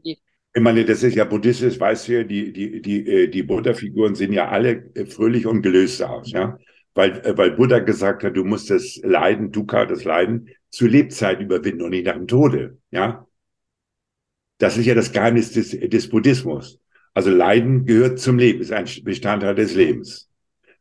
geht. 0.04 0.20
Ich 0.54 0.62
meine, 0.62 0.84
das 0.84 1.04
ist 1.04 1.16
ja 1.16 1.26
buddhistisch, 1.26 1.80
weißt 1.80 2.08
du 2.08 2.12
ja, 2.14 2.24
die, 2.24 2.52
die, 2.52 2.82
die, 2.82 3.08
äh, 3.08 3.28
die 3.28 3.44
Buddha-Figuren 3.44 4.16
sehen 4.16 4.34
ja 4.34 4.50
alle 4.50 4.92
äh, 4.96 5.06
fröhlich 5.06 5.46
und 5.46 5.62
gelöst 5.62 6.02
aus, 6.04 6.32
ja. 6.32 6.58
Weil, 6.96 7.22
weil 7.38 7.52
Buddha 7.52 7.80
gesagt 7.80 8.24
hat, 8.24 8.36
du 8.36 8.44
musst 8.44 8.70
das 8.72 9.00
Leiden, 9.04 9.52
Dukkha, 9.52 9.86
das 9.86 10.04
Leiden, 10.04 10.50
zur 10.72 10.90
Lebzeit 10.90 11.40
überwinden 11.40 11.84
und 11.84 11.92
nicht 11.92 12.06
nach 12.08 12.16
dem 12.16 12.28
Tode, 12.28 12.80
ja. 12.92 13.26
Das 14.58 14.78
ist 14.78 14.86
ja 14.86 14.96
das 14.96 15.12
Geheimnis 15.12 15.52
des, 15.54 15.72
des 15.72 16.10
Buddhismus. 16.10 16.79
Also 17.14 17.30
Leiden 17.30 17.86
gehört 17.86 18.20
zum 18.20 18.38
Leben, 18.38 18.62
ist 18.62 18.72
ein 18.72 18.86
Bestandteil 19.04 19.56
des 19.56 19.76
Lebens. 19.76 20.30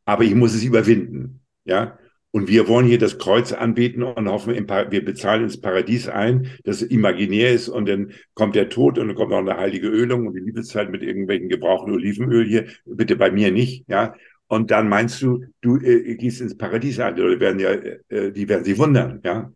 Aber 0.05 0.25
ich 0.25 0.35
muss 0.35 0.55
es 0.55 0.65
überwinden, 0.65 1.41
ja. 1.65 1.99
Und 2.31 2.49
wir 2.49 2.69
wollen 2.69 2.87
hier 2.87 2.99
das 2.99 3.19
Kreuz 3.19 3.53
anbeten 3.53 4.03
und 4.03 4.29
hoffen, 4.29 4.53
wir 4.55 5.05
bezahlen 5.05 5.45
ins 5.45 5.61
Paradies 5.61 6.09
ein, 6.09 6.51
das 6.63 6.83
imaginär 6.83 7.53
ist 7.53 7.69
und 7.69 7.89
dann 7.89 8.13
kommt 8.35 8.55
der 8.55 8.69
Tod 8.69 8.99
und 8.99 9.09
dann 9.09 9.17
kommt 9.17 9.31
noch 9.31 9.39
eine 9.39 9.57
heilige 9.57 9.89
Ölung 9.89 10.27
und 10.27 10.35
die 10.35 10.41
Liebeszeit 10.41 10.91
mit 10.91 11.03
irgendwelchen 11.03 11.49
gebrauchten 11.49 11.93
Olivenöl 11.93 12.47
hier, 12.47 12.67
bitte 12.85 13.17
bei 13.17 13.31
mir 13.31 13.51
nicht, 13.51 13.85
ja. 13.89 14.15
Und 14.47 14.71
dann 14.71 14.89
meinst 14.89 15.21
du, 15.23 15.45
du 15.63 15.79
äh, 15.79 16.17
gehst 16.17 16.41
ins 16.41 16.57
Paradies 16.57 17.01
ein, 17.01 17.15
oder 17.15 17.41
werden 17.41 17.61
ja, 17.61 17.71
äh, 17.71 18.31
die 18.33 18.49
werden 18.49 18.65
sich 18.65 18.79
wundern, 18.79 19.21
ja. 19.25 19.51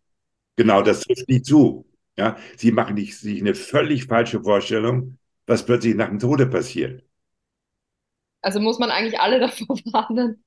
Genau, 0.57 0.83
das 0.83 1.01
trifft 1.01 1.29
nicht 1.29 1.45
zu, 1.45 1.87
ja. 2.17 2.37
Sie 2.57 2.73
machen 2.73 2.97
sich 2.97 3.41
eine 3.41 3.55
völlig 3.55 4.07
falsche 4.07 4.43
Vorstellung, 4.43 5.19
was 5.47 5.65
plötzlich 5.67 5.95
nach 5.95 6.09
dem 6.09 6.19
Tode 6.19 6.47
passiert. 6.47 7.05
Also 8.43 8.61
muss 8.61 8.79
man 8.79 8.91
eigentlich 8.91 9.21
alle 9.21 9.39
davor 9.41 9.77
warnen. 9.93 10.45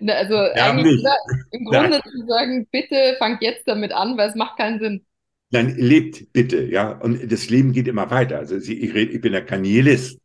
Ne, 0.00 0.14
Also 0.14 0.34
Ja, 0.52 0.70
eigentlich 0.70 1.00
oder, 1.00 1.16
im 1.50 1.64
Grunde 1.64 2.02
zu 2.02 2.26
sagen, 2.26 2.66
bitte 2.70 3.16
fangt 3.18 3.42
jetzt 3.42 3.66
damit 3.66 3.92
an, 3.92 4.16
weil 4.16 4.28
es 4.30 4.34
macht 4.34 4.58
keinen 4.58 4.80
Sinn. 4.80 5.06
Nein, 5.50 5.76
lebt 5.76 6.32
bitte, 6.32 6.62
ja. 6.64 6.92
Und 6.92 7.30
das 7.32 7.48
Leben 7.48 7.72
geht 7.72 7.88
immer 7.88 8.10
weiter. 8.10 8.38
Also 8.38 8.56
ich, 8.56 8.94
rede, 8.94 9.12
ich 9.12 9.20
bin 9.20 9.32
ja 9.32 9.40
kein 9.40 9.62
Nihilist. 9.62 10.18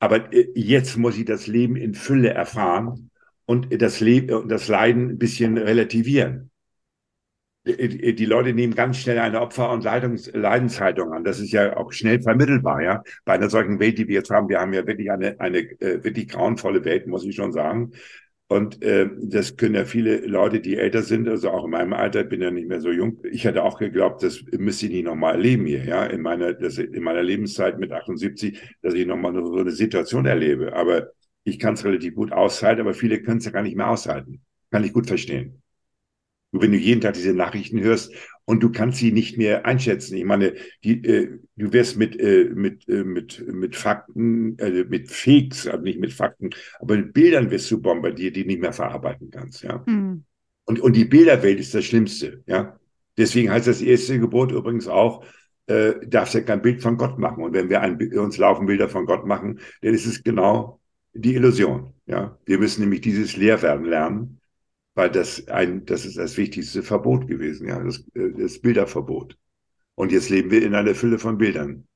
Aber 0.00 0.32
äh, 0.32 0.48
jetzt 0.54 0.96
muss 0.96 1.18
ich 1.18 1.24
das 1.24 1.46
Leben 1.46 1.76
in 1.76 1.94
Fülle 1.94 2.30
erfahren 2.30 3.10
und 3.46 3.68
das 3.82 4.00
Leben 4.00 4.34
und 4.36 4.48
das 4.50 4.68
Leiden 4.68 5.10
ein 5.10 5.18
bisschen 5.18 5.58
relativieren. 5.58 6.50
Die 7.66 8.26
Leute 8.26 8.52
nehmen 8.52 8.76
ganz 8.76 8.98
schnell 8.98 9.18
eine 9.18 9.40
Opfer- 9.40 9.72
und 9.72 9.82
Leidungs 9.82 10.30
Leidenshaltung 10.32 11.12
an. 11.12 11.24
Das 11.24 11.40
ist 11.40 11.50
ja 11.50 11.76
auch 11.76 11.92
schnell 11.92 12.22
vermittelbar, 12.22 12.80
ja. 12.80 13.02
Bei 13.24 13.32
einer 13.32 13.50
solchen 13.50 13.80
Welt, 13.80 13.98
die 13.98 14.06
wir 14.06 14.16
jetzt 14.16 14.30
haben, 14.30 14.48
wir 14.48 14.60
haben 14.60 14.72
ja 14.72 14.86
wirklich 14.86 15.10
eine, 15.10 15.40
eine 15.40 15.58
äh, 15.80 16.04
wirklich 16.04 16.28
grauenvolle 16.28 16.84
Welt, 16.84 17.08
muss 17.08 17.24
ich 17.24 17.34
schon 17.34 17.52
sagen. 17.52 17.92
Und 18.48 18.80
äh, 18.84 19.08
das 19.20 19.56
können 19.56 19.74
ja 19.74 19.84
viele 19.84 20.18
Leute, 20.18 20.60
die 20.60 20.76
älter 20.76 21.02
sind, 21.02 21.28
also 21.28 21.50
auch 21.50 21.64
in 21.64 21.70
meinem 21.72 21.92
Alter, 21.92 22.22
bin 22.22 22.40
ja 22.40 22.52
nicht 22.52 22.68
mehr 22.68 22.80
so 22.80 22.92
jung. 22.92 23.18
Ich 23.28 23.44
hatte 23.44 23.64
auch 23.64 23.78
geglaubt, 23.78 24.22
das 24.22 24.44
müsste 24.56 24.86
ich 24.86 24.92
nicht 24.92 25.04
nochmal 25.04 25.34
erleben 25.34 25.66
hier, 25.66 25.84
ja, 25.84 26.04
in 26.06 26.22
meiner, 26.22 26.52
das, 26.54 26.78
in 26.78 27.02
meiner 27.02 27.24
Lebenszeit 27.24 27.80
mit 27.80 27.90
78, 27.90 28.60
dass 28.82 28.94
ich 28.94 29.04
nochmal 29.04 29.34
so 29.34 29.56
eine 29.56 29.72
Situation 29.72 30.26
erlebe. 30.26 30.74
Aber 30.74 31.08
ich 31.42 31.58
kann 31.58 31.74
es 31.74 31.84
relativ 31.84 32.14
gut 32.14 32.30
aushalten, 32.30 32.82
aber 32.82 32.94
viele 32.94 33.20
können 33.20 33.38
es 33.38 33.44
ja 33.46 33.50
gar 33.50 33.62
nicht 33.62 33.76
mehr 33.76 33.90
aushalten. 33.90 34.40
Kann 34.70 34.84
ich 34.84 34.92
gut 34.92 35.08
verstehen. 35.08 35.62
Und 36.56 36.62
wenn 36.62 36.72
du 36.72 36.78
jeden 36.78 37.02
Tag 37.02 37.12
diese 37.12 37.34
Nachrichten 37.34 37.80
hörst 37.80 38.14
und 38.46 38.62
du 38.62 38.72
kannst 38.72 38.98
sie 38.98 39.12
nicht 39.12 39.36
mehr 39.36 39.66
einschätzen. 39.66 40.16
Ich 40.16 40.24
meine, 40.24 40.54
die, 40.84 41.04
äh, 41.04 41.38
du 41.56 41.72
wirst 41.74 41.98
mit, 41.98 42.18
äh, 42.18 42.50
mit, 42.54 42.88
äh, 42.88 43.04
mit, 43.04 43.46
mit 43.46 43.76
Fakten, 43.76 44.58
äh, 44.58 44.84
mit 44.84 45.10
Fakes, 45.10 45.66
also 45.66 45.82
nicht 45.82 46.00
mit 46.00 46.14
Fakten, 46.14 46.50
aber 46.80 46.96
mit 46.96 47.12
Bildern 47.12 47.50
wirst 47.50 47.70
du 47.70 47.82
bombardiert, 47.82 48.36
die 48.36 48.42
du 48.44 48.46
nicht 48.46 48.62
mehr 48.62 48.72
verarbeiten 48.72 49.30
kannst, 49.30 49.64
ja. 49.64 49.84
Mhm. 49.86 50.24
Und, 50.64 50.80
und 50.80 50.96
die 50.96 51.04
Bilderwelt 51.04 51.60
ist 51.60 51.74
das 51.74 51.84
Schlimmste, 51.84 52.42
ja. 52.46 52.80
Deswegen 53.18 53.50
heißt 53.50 53.66
das 53.66 53.82
erste 53.82 54.18
Gebot 54.18 54.50
übrigens 54.50 54.88
auch, 54.88 55.26
äh, 55.66 55.94
darfst 56.06 56.32
ja 56.32 56.40
kein 56.40 56.62
Bild 56.62 56.80
von 56.80 56.96
Gott 56.96 57.18
machen. 57.18 57.44
Und 57.44 57.52
wenn 57.52 57.68
wir 57.68 57.82
ein, 57.82 57.98
uns 58.18 58.38
laufen 58.38 58.66
Bilder 58.66 58.88
von 58.88 59.04
Gott 59.04 59.26
machen, 59.26 59.60
dann 59.82 59.92
ist 59.92 60.06
es 60.06 60.24
genau 60.24 60.80
die 61.12 61.34
Illusion. 61.34 61.92
Ja, 62.06 62.38
wir 62.46 62.58
müssen 62.58 62.80
nämlich 62.80 63.02
dieses 63.02 63.36
Lehrwerden 63.36 63.84
lernen, 63.84 64.40
weil 64.96 65.10
das 65.10 65.46
ein, 65.48 65.84
das 65.84 66.04
ist 66.04 66.16
das 66.16 66.36
wichtigste 66.36 66.82
Verbot 66.82 67.28
gewesen, 67.28 67.68
ja, 67.68 67.78
das, 67.78 67.98
äh, 68.14 68.30
das 68.36 68.58
Bilderverbot. 68.58 69.36
Und 69.94 70.10
jetzt 70.10 70.30
leben 70.30 70.50
wir 70.50 70.62
in 70.62 70.74
einer 70.74 70.94
Fülle 70.94 71.18
von 71.18 71.38
Bildern. 71.38 71.86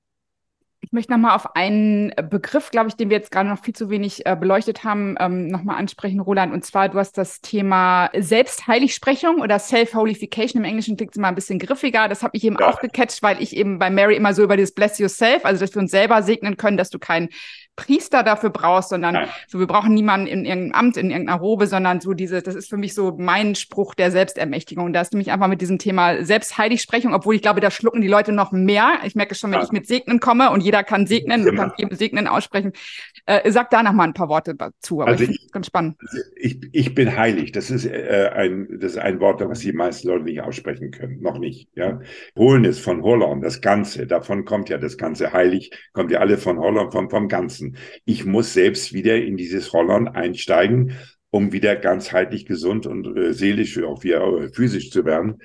Ich 0.82 0.92
möchte 0.92 1.12
nochmal 1.12 1.36
auf 1.36 1.56
einen 1.56 2.12
Begriff, 2.30 2.70
glaube 2.70 2.88
ich, 2.88 2.96
den 2.96 3.10
wir 3.10 3.16
jetzt 3.18 3.30
gerade 3.30 3.48
noch 3.48 3.62
viel 3.62 3.74
zu 3.74 3.90
wenig 3.90 4.24
äh, 4.24 4.34
beleuchtet 4.34 4.82
haben, 4.82 5.14
ähm, 5.20 5.46
nochmal 5.48 5.76
ansprechen, 5.76 6.20
Roland. 6.20 6.52
Und 6.52 6.64
zwar, 6.64 6.88
du 6.88 6.98
hast 6.98 7.18
das 7.18 7.40
Thema 7.42 8.10
Selbstheiligsprechung 8.16 9.40
oder 9.40 9.58
Self-Holification. 9.58 10.62
Im 10.62 10.68
Englischen 10.68 10.96
klingt 10.96 11.12
es 11.12 11.18
immer 11.18 11.28
ein 11.28 11.34
bisschen 11.34 11.58
griffiger. 11.58 12.08
Das 12.08 12.22
habe 12.22 12.36
ich 12.36 12.44
eben 12.44 12.56
ja. 12.58 12.68
auch 12.68 12.80
gecatcht, 12.80 13.22
weil 13.22 13.42
ich 13.42 13.54
eben 13.56 13.78
bei 13.78 13.90
Mary 13.90 14.16
immer 14.16 14.32
so 14.32 14.42
über 14.42 14.56
das 14.56 14.72
Bless 14.72 14.98
Yourself, 14.98 15.44
also 15.44 15.60
dass 15.60 15.74
wir 15.74 15.82
uns 15.82 15.90
selber 15.90 16.22
segnen 16.22 16.56
können, 16.56 16.78
dass 16.78 16.88
du 16.88 16.98
kein 16.98 17.28
Priester 17.76 18.22
dafür 18.22 18.50
brauchst, 18.50 18.90
sondern 18.90 19.14
Nein. 19.14 19.28
so, 19.48 19.58
wir 19.58 19.66
brauchen 19.66 19.94
niemanden 19.94 20.26
in 20.26 20.44
irgendeinem 20.44 20.72
Amt, 20.72 20.96
in 20.96 21.10
irgendeiner 21.10 21.38
Robe, 21.38 21.66
sondern 21.66 22.00
so 22.00 22.12
diese, 22.12 22.42
das 22.42 22.54
ist 22.54 22.68
für 22.68 22.76
mich 22.76 22.94
so 22.94 23.16
mein 23.18 23.54
Spruch 23.54 23.94
der 23.94 24.10
Selbstermächtigung. 24.10 24.86
Und 24.86 24.92
da 24.92 25.00
hast 25.00 25.14
du 25.14 25.18
mich 25.18 25.32
einfach 25.32 25.48
mit 25.48 25.60
diesem 25.60 25.78
Thema 25.78 26.22
Selbstheiligsprechung, 26.24 27.14
obwohl 27.14 27.34
ich 27.34 27.42
glaube, 27.42 27.60
da 27.60 27.70
schlucken 27.70 28.00
die 28.00 28.08
Leute 28.08 28.32
noch 28.32 28.52
mehr. 28.52 29.00
Ich 29.04 29.14
merke 29.14 29.34
schon, 29.34 29.50
wenn 29.50 29.60
ja. 29.60 29.64
ich 29.64 29.72
mit 29.72 29.86
Segnen 29.86 30.20
komme 30.20 30.50
und 30.50 30.62
jeder 30.62 30.84
kann 30.84 31.06
segnen, 31.06 31.44
du 31.44 31.54
kannst 31.54 31.78
jedem 31.78 31.96
Segnen 31.96 32.26
aussprechen. 32.26 32.72
Äh, 33.26 33.50
sag 33.50 33.70
da 33.70 33.82
noch 33.82 33.92
mal 33.92 34.04
ein 34.04 34.14
paar 34.14 34.28
Worte 34.28 34.54
dazu, 34.54 35.00
aber 35.00 35.12
also 35.12 35.24
ich, 35.24 35.30
ich 35.30 35.52
ganz 35.52 35.66
spannend. 35.66 35.96
Also 36.00 36.18
ich, 36.36 36.58
ich 36.72 36.94
bin 36.94 37.16
heilig. 37.16 37.52
Das 37.52 37.70
ist, 37.70 37.86
äh, 37.86 38.30
ein, 38.34 38.68
das 38.80 38.92
ist 38.92 38.98
ein 38.98 39.20
Wort, 39.20 39.40
was 39.40 39.60
die 39.60 39.72
meisten 39.72 40.08
Leute 40.08 40.24
nicht 40.24 40.40
aussprechen 40.40 40.90
können. 40.90 41.20
Noch 41.20 41.38
nicht. 41.38 41.68
Ja? 41.74 42.00
Holen 42.36 42.70
von 42.74 43.02
Holland, 43.02 43.44
das 43.44 43.60
Ganze, 43.60 44.06
davon 44.06 44.44
kommt 44.44 44.68
ja 44.68 44.78
das 44.78 44.96
Ganze 44.96 45.32
heilig, 45.32 45.70
kommt 45.92 46.10
ja 46.10 46.20
alle 46.20 46.36
von 46.36 46.58
Holland, 46.58 46.92
vom, 46.92 47.10
vom 47.10 47.28
Ganzen. 47.28 47.59
Ich 48.04 48.24
muss 48.24 48.52
selbst 48.52 48.92
wieder 48.92 49.16
in 49.16 49.36
dieses 49.36 49.72
Rollern 49.72 50.08
einsteigen, 50.08 50.92
um 51.30 51.52
wieder 51.52 51.76
ganzheitlich 51.76 52.46
gesund 52.46 52.86
und 52.86 53.16
äh, 53.16 53.32
seelisch, 53.32 53.80
auch 53.82 54.02
wieder 54.02 54.22
äh, 54.22 54.52
physisch 54.52 54.90
zu 54.90 55.04
werden. 55.04 55.38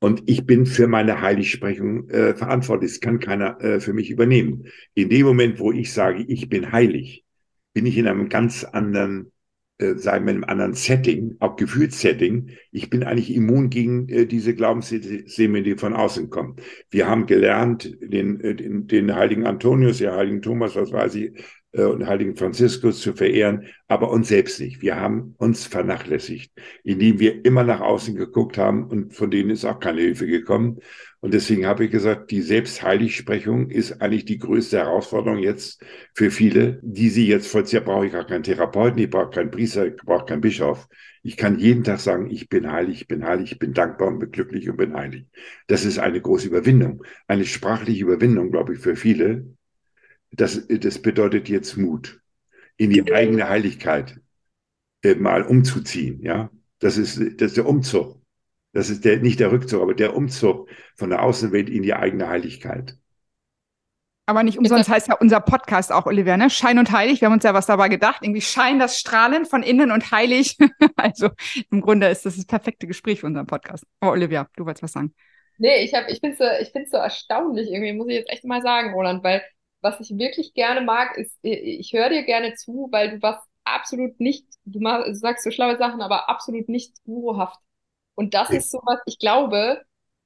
Und 0.00 0.22
ich 0.26 0.46
bin 0.46 0.66
für 0.66 0.86
meine 0.86 1.20
Heiligsprechung 1.20 2.08
äh, 2.08 2.34
verantwortlich. 2.34 2.92
Das 2.92 3.00
kann 3.00 3.18
keiner 3.18 3.60
äh, 3.60 3.80
für 3.80 3.92
mich 3.92 4.10
übernehmen. 4.10 4.66
In 4.94 5.08
dem 5.08 5.26
Moment, 5.26 5.58
wo 5.58 5.72
ich 5.72 5.92
sage, 5.92 6.24
ich 6.26 6.48
bin 6.48 6.72
heilig, 6.72 7.24
bin 7.72 7.86
ich 7.86 7.98
in 7.98 8.06
einem 8.06 8.28
ganz 8.28 8.64
anderen 8.64 9.32
äh, 9.78 9.94
sagen 9.96 10.26
wir, 10.26 10.32
in 10.32 10.38
einem 10.38 10.50
anderen 10.50 10.74
Setting, 10.74 11.36
auch 11.38 11.54
Gefühlssetting. 11.54 12.50
Ich 12.72 12.90
bin 12.90 13.04
eigentlich 13.04 13.32
immun 13.32 13.70
gegen 13.70 14.08
äh, 14.08 14.26
diese 14.26 14.54
Glaubenssysteme, 14.54 15.62
die 15.62 15.76
von 15.76 15.94
außen 15.94 16.30
kommen. 16.30 16.56
Wir 16.90 17.08
haben 17.08 17.26
gelernt, 17.26 17.96
den, 18.00 18.40
äh, 18.40 18.56
den, 18.56 18.88
den 18.88 19.14
heiligen 19.14 19.46
Antonius, 19.46 20.00
ja, 20.00 20.16
heiligen 20.16 20.42
Thomas, 20.42 20.74
was 20.74 20.90
weiß 20.90 21.14
ich, 21.14 21.32
und 21.72 22.06
heiligen 22.06 22.34
Franziskus 22.34 23.00
zu 23.00 23.12
verehren, 23.12 23.66
aber 23.88 24.10
uns 24.10 24.28
selbst 24.28 24.58
nicht. 24.58 24.80
Wir 24.80 24.96
haben 24.96 25.34
uns 25.36 25.66
vernachlässigt, 25.66 26.50
indem 26.82 27.18
wir 27.18 27.44
immer 27.44 27.62
nach 27.62 27.80
außen 27.80 28.14
geguckt 28.16 28.56
haben 28.56 28.86
und 28.86 29.14
von 29.14 29.30
denen 29.30 29.50
ist 29.50 29.66
auch 29.66 29.78
keine 29.78 30.00
Hilfe 30.00 30.26
gekommen. 30.26 30.78
Und 31.20 31.34
deswegen 31.34 31.66
habe 31.66 31.84
ich 31.84 31.90
gesagt, 31.90 32.30
die 32.30 32.42
Selbstheiligsprechung 32.42 33.70
ist 33.70 34.00
eigentlich 34.00 34.24
die 34.24 34.38
größte 34.38 34.78
Herausforderung 34.78 35.38
jetzt 35.38 35.82
für 36.14 36.30
viele, 36.30 36.78
die 36.82 37.10
sie 37.10 37.26
jetzt 37.26 37.48
vollziehen. 37.48 37.84
Brauche 37.84 38.06
ich 38.06 38.12
gar 38.12 38.26
keinen 38.26 38.44
Therapeuten, 38.44 38.98
ich 39.02 39.10
brauche 39.10 39.30
keinen 39.30 39.50
Priester, 39.50 39.86
ich 39.86 39.96
brauche 39.96 40.26
keinen 40.26 40.40
Bischof. 40.40 40.88
Ich 41.22 41.36
kann 41.36 41.58
jeden 41.58 41.84
Tag 41.84 42.00
sagen, 42.00 42.30
ich 42.30 42.48
bin 42.48 42.70
heilig, 42.70 43.02
ich 43.02 43.08
bin 43.08 43.24
heilig, 43.26 43.52
ich 43.52 43.58
bin 43.58 43.74
dankbar 43.74 44.08
und 44.08 44.20
bin 44.20 44.30
glücklich 44.30 44.70
und 44.70 44.76
bin 44.76 44.94
heilig. 44.94 45.26
Das 45.66 45.84
ist 45.84 45.98
eine 45.98 46.20
große 46.20 46.46
Überwindung, 46.46 47.04
eine 47.26 47.44
sprachliche 47.44 48.04
Überwindung, 48.04 48.50
glaube 48.52 48.74
ich, 48.74 48.78
für 48.80 48.96
viele. 48.96 49.57
Das, 50.30 50.66
das 50.68 51.00
bedeutet 51.00 51.48
jetzt 51.48 51.76
Mut, 51.76 52.20
in 52.76 52.90
die 52.90 53.12
eigene 53.12 53.48
Heiligkeit 53.48 54.20
äh, 55.02 55.14
mal 55.14 55.42
umzuziehen. 55.42 56.22
Ja, 56.22 56.50
das 56.78 56.96
ist, 56.96 57.16
das 57.16 57.48
ist 57.48 57.56
der 57.56 57.66
Umzug. 57.66 58.20
Das 58.72 58.90
ist 58.90 59.04
der, 59.04 59.18
nicht 59.18 59.40
der 59.40 59.50
Rückzug, 59.50 59.82
aber 59.82 59.94
der 59.94 60.14
Umzug 60.14 60.68
von 60.96 61.10
der 61.10 61.22
Außenwelt 61.22 61.70
in 61.70 61.82
die 61.82 61.94
eigene 61.94 62.28
Heiligkeit. 62.28 62.96
Aber 64.26 64.42
nicht 64.42 64.58
umsonst 64.58 64.90
heißt 64.90 65.08
ja 65.08 65.14
unser 65.14 65.40
Podcast 65.40 65.90
auch, 65.90 66.04
Olivia, 66.04 66.36
ne? 66.36 66.50
Schein 66.50 66.78
und 66.78 66.92
heilig. 66.92 67.22
Wir 67.22 67.26
haben 67.26 67.32
uns 67.32 67.44
ja 67.44 67.54
was 67.54 67.64
dabei 67.64 67.88
gedacht. 67.88 68.18
Irgendwie 68.22 68.42
Schein 68.42 68.78
das 68.78 68.98
Strahlen 68.98 69.46
von 69.46 69.62
innen 69.62 69.90
und 69.90 70.12
heilig. 70.12 70.58
also 70.96 71.30
im 71.70 71.80
Grunde 71.80 72.08
ist 72.08 72.26
das 72.26 72.36
das 72.36 72.44
perfekte 72.44 72.86
Gespräch 72.86 73.20
für 73.20 73.26
unseren 73.26 73.46
Podcast. 73.46 73.84
Oh, 74.02 74.08
Olivia, 74.08 74.46
du 74.56 74.66
wolltest 74.66 74.82
was 74.82 74.92
sagen. 74.92 75.14
Nee, 75.56 75.82
ich, 75.82 75.94
hab, 75.94 76.10
ich 76.10 76.20
finde 76.20 76.34
es 76.34 76.38
so, 76.38 76.44
ich 76.62 76.70
find's 76.72 76.90
so 76.90 76.98
erstaunlich 76.98 77.70
irgendwie, 77.70 77.94
muss 77.94 78.08
ich 78.08 78.16
jetzt 78.16 78.30
echt 78.30 78.44
mal 78.44 78.60
sagen, 78.60 78.92
Roland, 78.92 79.24
weil 79.24 79.42
was 79.80 80.00
ich 80.00 80.18
wirklich 80.18 80.54
gerne 80.54 80.80
mag, 80.80 81.16
ist, 81.16 81.36
ich 81.42 81.92
höre 81.92 82.08
dir 82.08 82.24
gerne 82.24 82.54
zu, 82.54 82.88
weil 82.90 83.10
du 83.10 83.22
was 83.22 83.36
absolut 83.64 84.18
nicht, 84.20 84.46
du, 84.64 84.80
machst, 84.80 85.20
sagst 85.20 85.44
so 85.44 85.50
schlaue 85.50 85.76
Sachen, 85.76 86.00
aber 86.00 86.28
absolut 86.28 86.68
nicht 86.68 87.02
guruhaft 87.04 87.60
und 88.18 88.34
das 88.34 88.50
ist 88.50 88.72
so 88.72 88.80
was, 88.84 88.98
ich 89.06 89.20
glaube, 89.20 89.80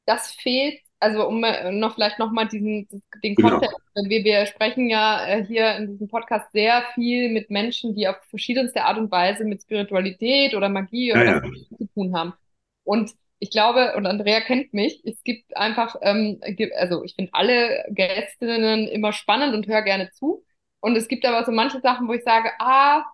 das 0.06 0.32
fehlt, 0.32 0.80
also 0.98 1.28
um 1.28 1.44
noch 1.72 1.94
vielleicht 1.94 2.18
nochmal 2.18 2.48
diesen, 2.48 2.88
den 3.22 3.34
genau. 3.34 3.50
Kontext, 3.50 3.76
wir, 3.94 4.24
wir 4.24 4.46
sprechen 4.46 4.88
ja 4.88 5.26
äh, 5.26 5.44
hier 5.44 5.76
in 5.76 5.88
diesem 5.88 6.08
Podcast 6.08 6.50
sehr 6.52 6.84
viel 6.94 7.28
mit 7.28 7.50
Menschen, 7.50 7.94
die 7.94 8.08
auf 8.08 8.16
verschiedenste 8.30 8.84
Art 8.84 8.96
und 8.96 9.10
Weise 9.10 9.44
mit 9.44 9.60
Spiritualität 9.60 10.54
oder 10.54 10.70
Magie 10.70 11.12
oder 11.12 11.24
ja, 11.24 11.44
ja. 11.44 11.76
zu 11.76 11.86
tun 11.92 12.16
haben. 12.16 12.32
Und 12.82 13.12
ich 13.42 13.50
glaube, 13.50 13.94
und 13.96 14.06
Andrea 14.06 14.40
kennt 14.40 14.72
mich, 14.72 15.02
es 15.04 15.20
gibt 15.24 15.56
einfach, 15.56 15.96
ähm, 16.00 16.40
also 16.76 17.02
ich 17.02 17.16
finde 17.16 17.34
alle 17.34 17.84
Gästinnen 17.88 18.86
immer 18.86 19.12
spannend 19.12 19.52
und 19.52 19.66
höre 19.66 19.82
gerne 19.82 20.10
zu. 20.12 20.44
Und 20.78 20.94
es 20.94 21.08
gibt 21.08 21.26
aber 21.26 21.44
so 21.44 21.50
manche 21.50 21.80
Sachen, 21.80 22.06
wo 22.06 22.12
ich 22.12 22.22
sage, 22.22 22.50
ah, 22.60 23.04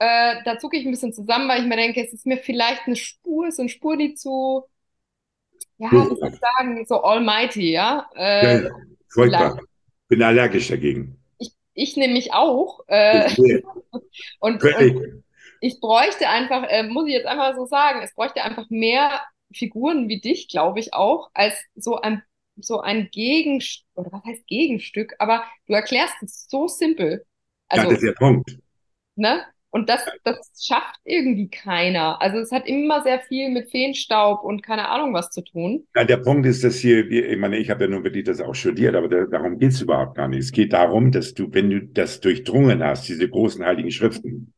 äh, 0.00 0.34
da 0.44 0.58
zucke 0.58 0.76
ich 0.76 0.84
ein 0.84 0.90
bisschen 0.90 1.14
zusammen, 1.14 1.48
weil 1.48 1.62
ich 1.62 1.66
mir 1.66 1.76
denke, 1.76 2.04
es 2.04 2.12
ist 2.12 2.26
mir 2.26 2.36
vielleicht 2.36 2.82
eine 2.86 2.96
Spur, 2.96 3.50
so 3.50 3.62
eine 3.62 3.70
Spur, 3.70 3.96
die 3.96 4.12
zu, 4.12 4.64
ja, 5.78 5.92
wie 5.92 6.16
soll 6.16 6.28
ich 6.28 6.40
sagen, 6.40 6.84
so 6.86 7.02
almighty, 7.02 7.72
ja. 7.72 8.06
Äh, 8.16 8.64
ja 8.64 8.70
furchtbar. 9.08 9.58
Bin 10.08 10.22
allergisch 10.22 10.68
dagegen. 10.68 11.18
Ich, 11.38 11.52
ich 11.72 11.96
nehme 11.96 12.12
mich 12.12 12.34
auch. 12.34 12.80
Äh, 12.86 13.30
und, 14.40 14.62
und, 14.62 15.24
ich 15.62 15.80
bräuchte 15.80 16.28
einfach, 16.28 16.64
äh, 16.68 16.82
muss 16.82 17.06
ich 17.06 17.14
jetzt 17.14 17.26
einfach 17.26 17.56
so 17.56 17.64
sagen, 17.64 18.02
es 18.02 18.14
bräuchte 18.14 18.42
einfach 18.44 18.68
mehr 18.68 19.22
Figuren 19.52 20.08
wie 20.08 20.20
dich, 20.20 20.48
glaube 20.48 20.80
ich 20.80 20.94
auch, 20.94 21.30
als 21.34 21.54
so 21.74 22.00
ein 22.00 22.22
so 22.60 22.80
ein 22.80 23.08
Gegenstück, 23.12 23.86
oder 23.94 24.12
was 24.12 24.24
heißt 24.24 24.46
Gegenstück, 24.46 25.14
aber 25.18 25.44
du 25.66 25.74
erklärst 25.74 26.14
es 26.22 26.46
so 26.48 26.66
simpel. 26.66 27.24
Also, 27.68 27.84
ja, 27.84 27.90
das 27.90 27.98
ist 28.02 28.06
der 28.06 28.14
Punkt. 28.14 28.58
Ne? 29.14 29.42
Und 29.70 29.90
das, 29.90 30.00
das 30.24 30.50
schafft 30.58 30.98
irgendwie 31.04 31.48
keiner. 31.48 32.20
Also 32.22 32.38
es 32.38 32.50
hat 32.52 32.66
immer 32.66 33.02
sehr 33.02 33.20
viel 33.20 33.50
mit 33.50 33.70
Feenstaub 33.70 34.42
und 34.42 34.62
keine 34.62 34.88
Ahnung 34.88 35.12
was 35.12 35.30
zu 35.30 35.42
tun. 35.42 35.86
Ja, 35.94 36.04
der 36.04 36.16
Punkt 36.16 36.46
ist, 36.46 36.64
dass 36.64 36.76
hier, 36.76 37.06
ich 37.10 37.38
meine, 37.38 37.58
ich 37.58 37.68
habe 37.68 37.84
ja 37.84 37.90
nun 37.90 38.02
wirklich 38.02 38.24
das 38.24 38.40
auch 38.40 38.54
studiert, 38.54 38.94
aber 38.94 39.08
da, 39.08 39.26
darum 39.26 39.58
geht 39.58 39.72
es 39.72 39.82
überhaupt 39.82 40.16
gar 40.16 40.26
nicht. 40.26 40.40
Es 40.40 40.52
geht 40.52 40.72
darum, 40.72 41.12
dass 41.12 41.34
du, 41.34 41.52
wenn 41.52 41.68
du 41.68 41.82
das 41.82 42.20
durchdrungen 42.20 42.82
hast, 42.82 43.08
diese 43.08 43.28
großen 43.28 43.62
heiligen 43.64 43.90
Schriften, 43.90 44.54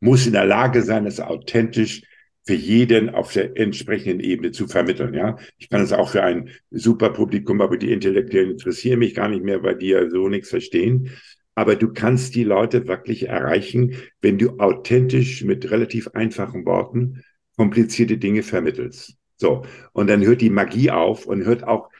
muss 0.00 0.26
in 0.26 0.32
der 0.32 0.46
Lage 0.46 0.82
sein, 0.82 1.06
es 1.06 1.20
authentisch 1.20 2.02
für 2.46 2.54
jeden 2.54 3.10
auf 3.10 3.32
der 3.32 3.56
entsprechenden 3.56 4.20
Ebene 4.20 4.50
zu 4.52 4.66
vermitteln. 4.66 5.14
Ja, 5.14 5.36
ich 5.58 5.68
kann 5.68 5.82
es 5.82 5.92
auch 5.92 6.10
für 6.10 6.22
ein 6.22 6.50
super 6.70 7.10
Publikum, 7.10 7.60
aber 7.60 7.76
die 7.76 7.92
Intellektuellen 7.92 8.52
interessieren 8.52 8.98
mich 8.98 9.14
gar 9.14 9.28
nicht 9.28 9.44
mehr, 9.44 9.62
weil 9.62 9.76
die 9.76 9.88
ja 9.88 10.08
so 10.08 10.28
nichts 10.28 10.50
verstehen 10.50 11.10
aber 11.54 11.76
du 11.76 11.92
kannst 11.92 12.34
die 12.34 12.44
Leute 12.44 12.86
wirklich 12.86 13.28
erreichen, 13.28 13.94
wenn 14.22 14.38
du 14.38 14.58
authentisch 14.58 15.44
mit 15.44 15.70
relativ 15.70 16.08
einfachen 16.08 16.64
Worten 16.64 17.22
komplizierte 17.56 18.16
Dinge 18.16 18.42
vermittelst. 18.42 19.16
So, 19.36 19.64
und 19.92 20.08
dann 20.08 20.24
hört 20.24 20.40
die 20.40 20.50
Magie 20.50 20.90
auf 20.90 21.26
und 21.26 21.44
hört 21.44 21.64
auch, 21.64 21.90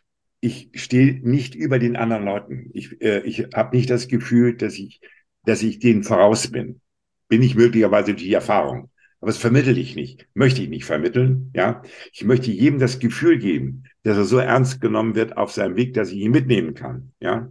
ich 0.40 0.70
stehe 0.74 1.20
nicht 1.28 1.54
über 1.54 1.78
den 1.78 1.96
anderen 1.96 2.24
Leuten. 2.24 2.70
Ich, 2.72 3.00
äh, 3.02 3.20
ich 3.26 3.48
habe 3.54 3.76
nicht 3.76 3.90
das 3.90 4.08
Gefühl, 4.08 4.56
dass 4.56 4.78
ich, 4.78 5.00
dass 5.44 5.62
ich 5.62 5.78
denen 5.78 6.02
voraus 6.02 6.50
bin. 6.50 6.80
Bin 7.28 7.42
ich 7.42 7.54
möglicherweise 7.54 8.14
die 8.14 8.32
Erfahrung. 8.32 8.89
Aber 9.20 9.30
das 9.30 9.38
vermittel 9.38 9.76
ich 9.76 9.96
nicht. 9.96 10.26
Möchte 10.34 10.62
ich 10.62 10.68
nicht 10.68 10.84
vermitteln. 10.84 11.50
Ja, 11.54 11.82
ich 12.12 12.24
möchte 12.24 12.50
jedem 12.50 12.78
das 12.78 12.98
Gefühl 12.98 13.38
geben, 13.38 13.84
dass 14.02 14.16
er 14.16 14.24
so 14.24 14.38
ernst 14.38 14.80
genommen 14.80 15.14
wird 15.14 15.36
auf 15.36 15.52
seinem 15.52 15.76
Weg, 15.76 15.94
dass 15.94 16.10
ich 16.10 16.18
ihn 16.18 16.30
mitnehmen 16.30 16.74
kann. 16.74 17.12
Ja, 17.20 17.50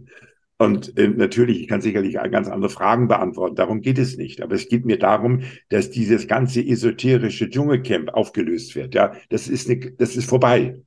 und 0.60 0.98
äh, 0.98 1.08
natürlich, 1.08 1.62
ich 1.62 1.68
kann 1.68 1.80
sicherlich 1.80 2.18
ganz 2.30 2.46
andere 2.46 2.70
Fragen 2.70 3.08
beantworten. 3.08 3.54
Darum 3.54 3.80
geht 3.80 3.98
es 3.98 4.18
nicht. 4.18 4.42
Aber 4.42 4.56
es 4.56 4.68
geht 4.68 4.84
mir 4.84 4.98
darum, 4.98 5.40
dass 5.70 5.90
dieses 5.90 6.26
ganze 6.26 6.60
esoterische 6.60 7.48
Dschungelcamp 7.48 8.10
aufgelöst 8.10 8.76
wird. 8.76 8.94
Ja, 8.94 9.14
das 9.30 9.48
ist 9.48 9.70
eine, 9.70 9.92
das 9.92 10.16
ist 10.16 10.28
vorbei. 10.28 10.82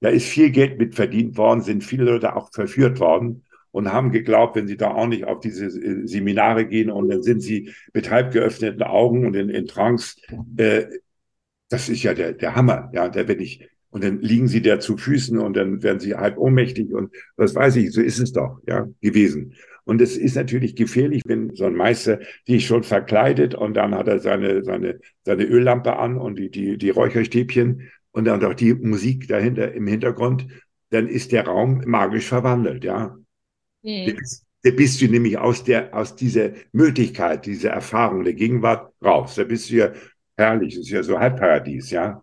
Da 0.00 0.10
ist 0.10 0.26
viel 0.26 0.50
Geld 0.50 0.78
mit 0.78 0.94
verdient 0.94 1.38
worden, 1.38 1.62
sind 1.62 1.82
viele 1.82 2.04
Leute 2.04 2.36
auch 2.36 2.52
verführt 2.52 3.00
worden 3.00 3.45
und 3.76 3.92
haben 3.92 4.10
geglaubt, 4.10 4.56
wenn 4.56 4.66
sie 4.66 4.78
da 4.78 4.92
auch 4.92 5.06
nicht 5.06 5.24
auf 5.24 5.40
diese 5.40 5.66
äh, 5.66 6.06
Seminare 6.06 6.64
gehen 6.64 6.90
und 6.90 7.10
dann 7.10 7.22
sind 7.22 7.42
sie 7.42 7.74
mit 7.92 8.10
halb 8.10 8.32
geöffneten 8.32 8.82
Augen 8.82 9.26
und 9.26 9.36
in, 9.36 9.50
in 9.50 9.66
Trance. 9.66 10.16
Äh, 10.56 10.86
das 11.68 11.90
ist 11.90 12.02
ja 12.02 12.14
der, 12.14 12.32
der 12.32 12.54
Hammer. 12.54 12.90
Ja, 12.94 13.10
da 13.10 13.28
werde 13.28 13.42
ich 13.42 13.68
und 13.90 14.02
dann 14.02 14.22
liegen 14.22 14.48
sie 14.48 14.62
der 14.62 14.80
zu 14.80 14.96
Füßen 14.96 15.38
und 15.38 15.58
dann 15.58 15.82
werden 15.82 16.00
sie 16.00 16.14
halb 16.14 16.38
ohnmächtig 16.38 16.90
und 16.90 17.14
was 17.36 17.54
weiß 17.54 17.76
ich, 17.76 17.92
so 17.92 18.00
ist 18.00 18.18
es 18.18 18.32
doch, 18.32 18.60
ja, 18.66 18.88
gewesen. 19.02 19.52
Und 19.84 20.00
es 20.00 20.16
ist 20.16 20.36
natürlich 20.36 20.74
gefährlich, 20.74 21.20
wenn 21.26 21.54
so 21.54 21.66
ein 21.66 21.74
Meister 21.74 22.20
sich 22.46 22.66
schon 22.66 22.82
verkleidet 22.82 23.54
und 23.54 23.74
dann 23.74 23.94
hat 23.94 24.08
er 24.08 24.20
seine, 24.20 24.64
seine, 24.64 25.00
seine 25.22 25.44
Öllampe 25.44 25.96
an 25.96 26.16
und 26.16 26.38
die, 26.38 26.50
die, 26.50 26.78
die 26.78 26.90
Räucherstäbchen 26.90 27.90
und 28.12 28.24
dann 28.24 28.42
auch 28.42 28.54
die 28.54 28.72
Musik 28.72 29.28
dahinter 29.28 29.74
im 29.74 29.86
Hintergrund, 29.86 30.46
dann 30.88 31.08
ist 31.08 31.32
der 31.32 31.44
Raum 31.44 31.82
magisch 31.84 32.26
verwandelt, 32.26 32.82
ja. 32.82 33.18
Mhm. 33.86 34.18
Da 34.62 34.70
bist 34.72 35.00
du 35.00 35.06
nämlich 35.06 35.38
aus 35.38 35.62
der, 35.62 35.94
aus 35.94 36.16
dieser 36.16 36.50
Möglichkeit, 36.72 37.46
dieser 37.46 37.70
Erfahrung 37.70 38.24
der 38.24 38.34
Gegenwart 38.34 38.92
raus. 39.00 39.36
Da 39.36 39.44
bist 39.44 39.70
du 39.70 39.76
ja 39.76 39.92
herrlich, 40.36 40.74
das 40.74 40.86
ist 40.86 40.90
ja 40.90 41.02
so 41.04 41.18
Halbparadies, 41.18 41.90
ja. 41.90 42.22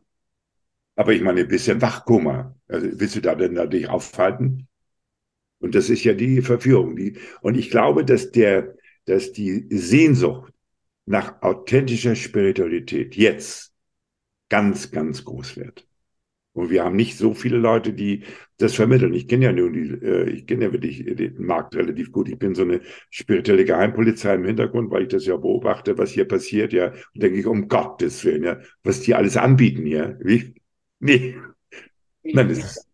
Aber 0.96 1.14
ich 1.14 1.22
meine, 1.22 1.42
ein 1.42 1.48
bisschen 1.48 1.82
Wachkummer. 1.82 2.56
Also 2.68 2.88
willst 3.00 3.16
du 3.16 3.22
da 3.22 3.34
denn 3.36 3.54
natürlich 3.54 3.88
aufhalten? 3.88 4.68
Und 5.60 5.74
das 5.74 5.90
ist 5.90 6.04
ja 6.04 6.14
die 6.14 6.42
Verführung. 6.42 6.98
Die, 6.98 7.18
und 7.42 7.56
ich 7.56 7.70
glaube, 7.70 8.04
dass 8.04 8.32
der, 8.32 8.76
dass 9.06 9.32
die 9.32 9.66
Sehnsucht 9.70 10.52
nach 11.06 11.42
authentischer 11.42 12.16
Spiritualität 12.16 13.16
jetzt 13.16 13.72
ganz, 14.50 14.92
ganz 14.92 15.24
groß 15.24 15.56
wird. 15.56 15.88
Und 16.54 16.70
wir 16.70 16.84
haben 16.84 16.96
nicht 16.96 17.18
so 17.18 17.34
viele 17.34 17.58
Leute, 17.58 17.94
die 17.94 18.24
das 18.58 18.76
vermitteln. 18.76 19.14
Ich 19.14 19.28
kenne 19.28 19.46
ja 19.46 19.52
nun 19.52 19.74
die, 19.74 19.90
äh, 20.06 20.30
ich 20.30 20.46
kenne 20.46 20.66
ja 20.66 20.72
wirklich 20.72 21.04
den 21.04 21.44
Markt 21.44 21.76
relativ 21.76 22.12
gut. 22.12 22.30
Ich 22.30 22.38
bin 22.38 22.54
so 22.54 22.62
eine 22.62 22.82
spirituelle 23.10 23.66
Geheimpolizei 23.66 24.36
im 24.36 24.46
Hintergrund, 24.46 24.92
weil 24.92 25.04
ich 25.04 25.08
das 25.10 25.26
ja 25.26 25.36
beobachte, 25.36 25.98
was 25.98 26.12
hier 26.12 26.28
passiert, 26.28 26.72
ja. 26.72 26.90
Und 26.92 27.24
denke 27.24 27.40
ich, 27.40 27.48
um 27.48 27.68
Gottes 27.68 28.24
Willen, 28.24 28.44
ja, 28.44 28.60
was 28.84 29.02
die 29.02 29.16
alles 29.16 29.36
anbieten, 29.36 29.88
ja. 29.88 30.16
Wie? 30.20 30.54
Nee. 31.00 31.36
Nein, 32.24 32.50
das 32.50 32.60
ist. 32.60 32.88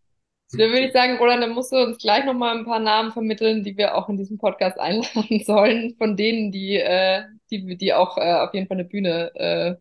Dann 0.52 0.70
würde 0.70 0.86
ich 0.86 0.92
sagen, 0.92 1.16
Roland, 1.18 1.44
dann 1.44 1.52
musst 1.52 1.70
du 1.70 1.76
uns 1.76 1.98
gleich 1.98 2.24
nochmal 2.24 2.58
ein 2.58 2.64
paar 2.64 2.80
Namen 2.80 3.12
vermitteln, 3.12 3.62
die 3.62 3.76
wir 3.76 3.94
auch 3.94 4.08
in 4.08 4.16
diesem 4.16 4.36
Podcast 4.36 4.80
einladen 4.80 5.38
sollen, 5.46 5.94
von 5.96 6.16
denen, 6.16 6.50
die, 6.50 6.74
äh, 6.74 7.22
die, 7.52 7.76
die 7.76 7.94
auch 7.94 8.18
äh, 8.18 8.32
auf 8.32 8.52
jeden 8.52 8.66
Fall 8.66 8.78
eine 8.78 8.84
Bühne 8.84 9.30
äh, 9.36 9.76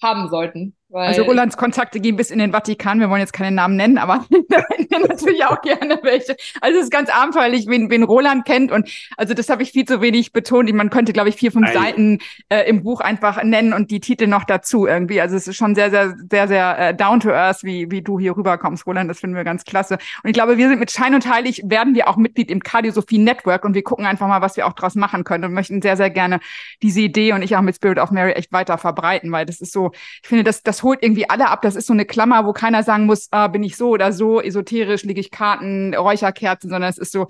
haben 0.00 0.28
sollten. 0.28 0.75
Weil 0.88 1.08
also 1.08 1.24
Rolands 1.24 1.56
Kontakte 1.56 1.98
gehen 1.98 2.14
bis 2.14 2.30
in 2.30 2.38
den 2.38 2.52
Vatikan. 2.52 3.00
Wir 3.00 3.10
wollen 3.10 3.20
jetzt 3.20 3.32
keine 3.32 3.54
Namen 3.54 3.76
nennen, 3.76 3.98
aber 3.98 4.24
natürlich 5.08 5.44
auch 5.44 5.60
gerne 5.60 5.98
welche. 6.02 6.36
Also 6.60 6.78
es 6.78 6.84
ist 6.84 6.90
ganz 6.90 7.10
abenteuerlich, 7.10 7.66
wen, 7.66 7.90
wen 7.90 8.04
Roland 8.04 8.44
kennt. 8.44 8.70
Und 8.70 8.88
also 9.16 9.34
das 9.34 9.48
habe 9.48 9.62
ich 9.62 9.72
viel 9.72 9.84
zu 9.84 10.00
wenig 10.00 10.32
betont. 10.32 10.72
Man 10.72 10.90
könnte, 10.90 11.12
glaube 11.12 11.28
ich, 11.28 11.36
vier, 11.36 11.50
fünf 11.52 11.66
Nein. 11.66 11.74
Seiten 11.74 12.18
äh, 12.50 12.68
im 12.68 12.82
Buch 12.82 13.00
einfach 13.00 13.42
nennen 13.42 13.72
und 13.72 13.90
die 13.90 14.00
Titel 14.00 14.26
noch 14.28 14.44
dazu 14.44 14.86
irgendwie. 14.86 15.20
Also 15.20 15.36
es 15.36 15.48
ist 15.48 15.56
schon 15.56 15.74
sehr, 15.74 15.90
sehr, 15.90 16.14
sehr, 16.30 16.48
sehr 16.48 16.78
äh, 16.78 16.94
down 16.94 17.20
to 17.20 17.30
earth, 17.30 17.64
wie, 17.64 17.90
wie 17.90 18.02
du 18.02 18.18
hier 18.18 18.36
rüberkommst, 18.36 18.86
Roland. 18.86 19.10
Das 19.10 19.20
finden 19.20 19.34
wir 19.34 19.44
ganz 19.44 19.64
klasse. 19.64 19.98
Und 20.22 20.30
ich 20.30 20.34
glaube, 20.34 20.56
wir 20.56 20.68
sind 20.68 20.78
mit 20.78 20.92
Schein 20.92 21.14
und 21.14 21.28
Heilig, 21.28 21.62
werden 21.64 21.94
wir 21.94 22.08
auch 22.08 22.16
Mitglied 22.16 22.50
im 22.50 22.60
Kardiosophie 22.60 23.18
Network 23.18 23.64
und 23.64 23.74
wir 23.74 23.82
gucken 23.82 24.06
einfach 24.06 24.28
mal, 24.28 24.40
was 24.40 24.56
wir 24.56 24.66
auch 24.66 24.72
draus 24.72 24.94
machen 24.94 25.24
können 25.24 25.44
und 25.44 25.52
möchten 25.52 25.82
sehr, 25.82 25.96
sehr 25.96 26.10
gerne 26.10 26.38
diese 26.82 27.00
Idee 27.00 27.32
und 27.32 27.42
ich 27.42 27.56
auch 27.56 27.62
mit 27.62 27.74
Spirit 27.74 27.98
of 27.98 28.12
Mary 28.12 28.32
echt 28.32 28.52
weiter 28.52 28.78
verbreiten, 28.78 29.32
weil 29.32 29.46
das 29.46 29.60
ist 29.60 29.72
so, 29.72 29.90
ich 30.22 30.28
finde, 30.28 30.44
das, 30.44 30.62
das 30.62 30.82
holt 30.86 31.02
irgendwie 31.02 31.28
alle 31.28 31.50
ab. 31.50 31.62
Das 31.62 31.76
ist 31.76 31.86
so 31.86 31.92
eine 31.92 32.06
Klammer, 32.06 32.46
wo 32.46 32.52
keiner 32.52 32.82
sagen 32.82 33.06
muss, 33.06 33.28
ah, 33.32 33.48
bin 33.48 33.64
ich 33.64 33.76
so 33.76 33.90
oder 33.90 34.12
so, 34.12 34.40
esoterisch, 34.40 35.02
liege 35.02 35.20
ich 35.20 35.30
Karten, 35.30 35.94
Räucherkerzen, 35.94 36.70
sondern 36.70 36.88
es 36.88 36.96
ist 36.96 37.12
so 37.12 37.26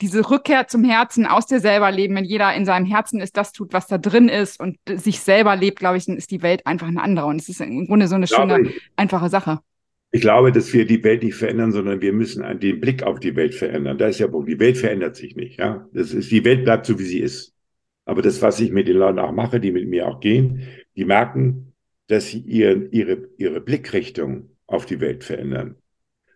diese 0.00 0.30
Rückkehr 0.30 0.68
zum 0.68 0.84
Herzen, 0.84 1.26
aus 1.26 1.46
dir 1.46 1.60
selber 1.60 1.90
leben. 1.90 2.14
Wenn 2.14 2.24
jeder 2.24 2.54
in 2.54 2.64
seinem 2.64 2.86
Herzen 2.86 3.20
ist, 3.20 3.36
das 3.36 3.52
tut, 3.52 3.72
was 3.72 3.86
da 3.88 3.98
drin 3.98 4.28
ist 4.28 4.60
und 4.60 4.78
sich 4.88 5.20
selber 5.20 5.56
lebt, 5.56 5.80
glaube 5.80 5.98
ich, 5.98 6.06
dann 6.06 6.16
ist 6.16 6.30
die 6.30 6.42
Welt 6.42 6.66
einfach 6.66 6.86
eine 6.86 7.02
andere. 7.02 7.26
Und 7.26 7.40
es 7.40 7.48
ist 7.48 7.60
im 7.60 7.86
Grunde 7.86 8.08
so 8.08 8.14
eine 8.14 8.26
schöne, 8.26 8.60
ich, 8.60 8.80
einfache 8.96 9.28
Sache. 9.28 9.58
Ich 10.12 10.20
glaube, 10.20 10.52
dass 10.52 10.72
wir 10.72 10.86
die 10.86 11.04
Welt 11.04 11.22
nicht 11.22 11.34
verändern, 11.34 11.72
sondern 11.72 12.00
wir 12.00 12.12
müssen 12.12 12.42
den 12.60 12.80
Blick 12.80 13.02
auf 13.02 13.20
die 13.20 13.36
Welt 13.36 13.54
verändern. 13.54 13.98
Da 13.98 14.06
ist 14.06 14.20
ja 14.20 14.28
Punkt. 14.28 14.48
Die 14.48 14.58
Welt 14.58 14.78
verändert 14.78 15.16
sich 15.16 15.36
nicht. 15.36 15.58
Ja, 15.58 15.86
das 15.92 16.14
ist, 16.14 16.30
die 16.30 16.44
Welt 16.44 16.64
bleibt 16.64 16.86
so, 16.86 16.98
wie 16.98 17.04
sie 17.04 17.20
ist. 17.20 17.54
Aber 18.06 18.22
das, 18.22 18.40
was 18.40 18.58
ich 18.60 18.72
mit 18.72 18.88
den 18.88 18.96
Leuten 18.96 19.18
auch 19.18 19.32
mache, 19.32 19.60
die 19.60 19.70
mit 19.70 19.88
mir 19.88 20.08
auch 20.08 20.20
gehen, 20.20 20.66
die 20.96 21.04
merken, 21.04 21.69
dass 22.10 22.26
sie 22.26 22.40
ihr, 22.40 22.92
ihre, 22.92 23.28
ihre 23.38 23.60
Blickrichtung 23.60 24.50
auf 24.66 24.86
die 24.86 25.00
Welt 25.00 25.22
verändern. 25.24 25.76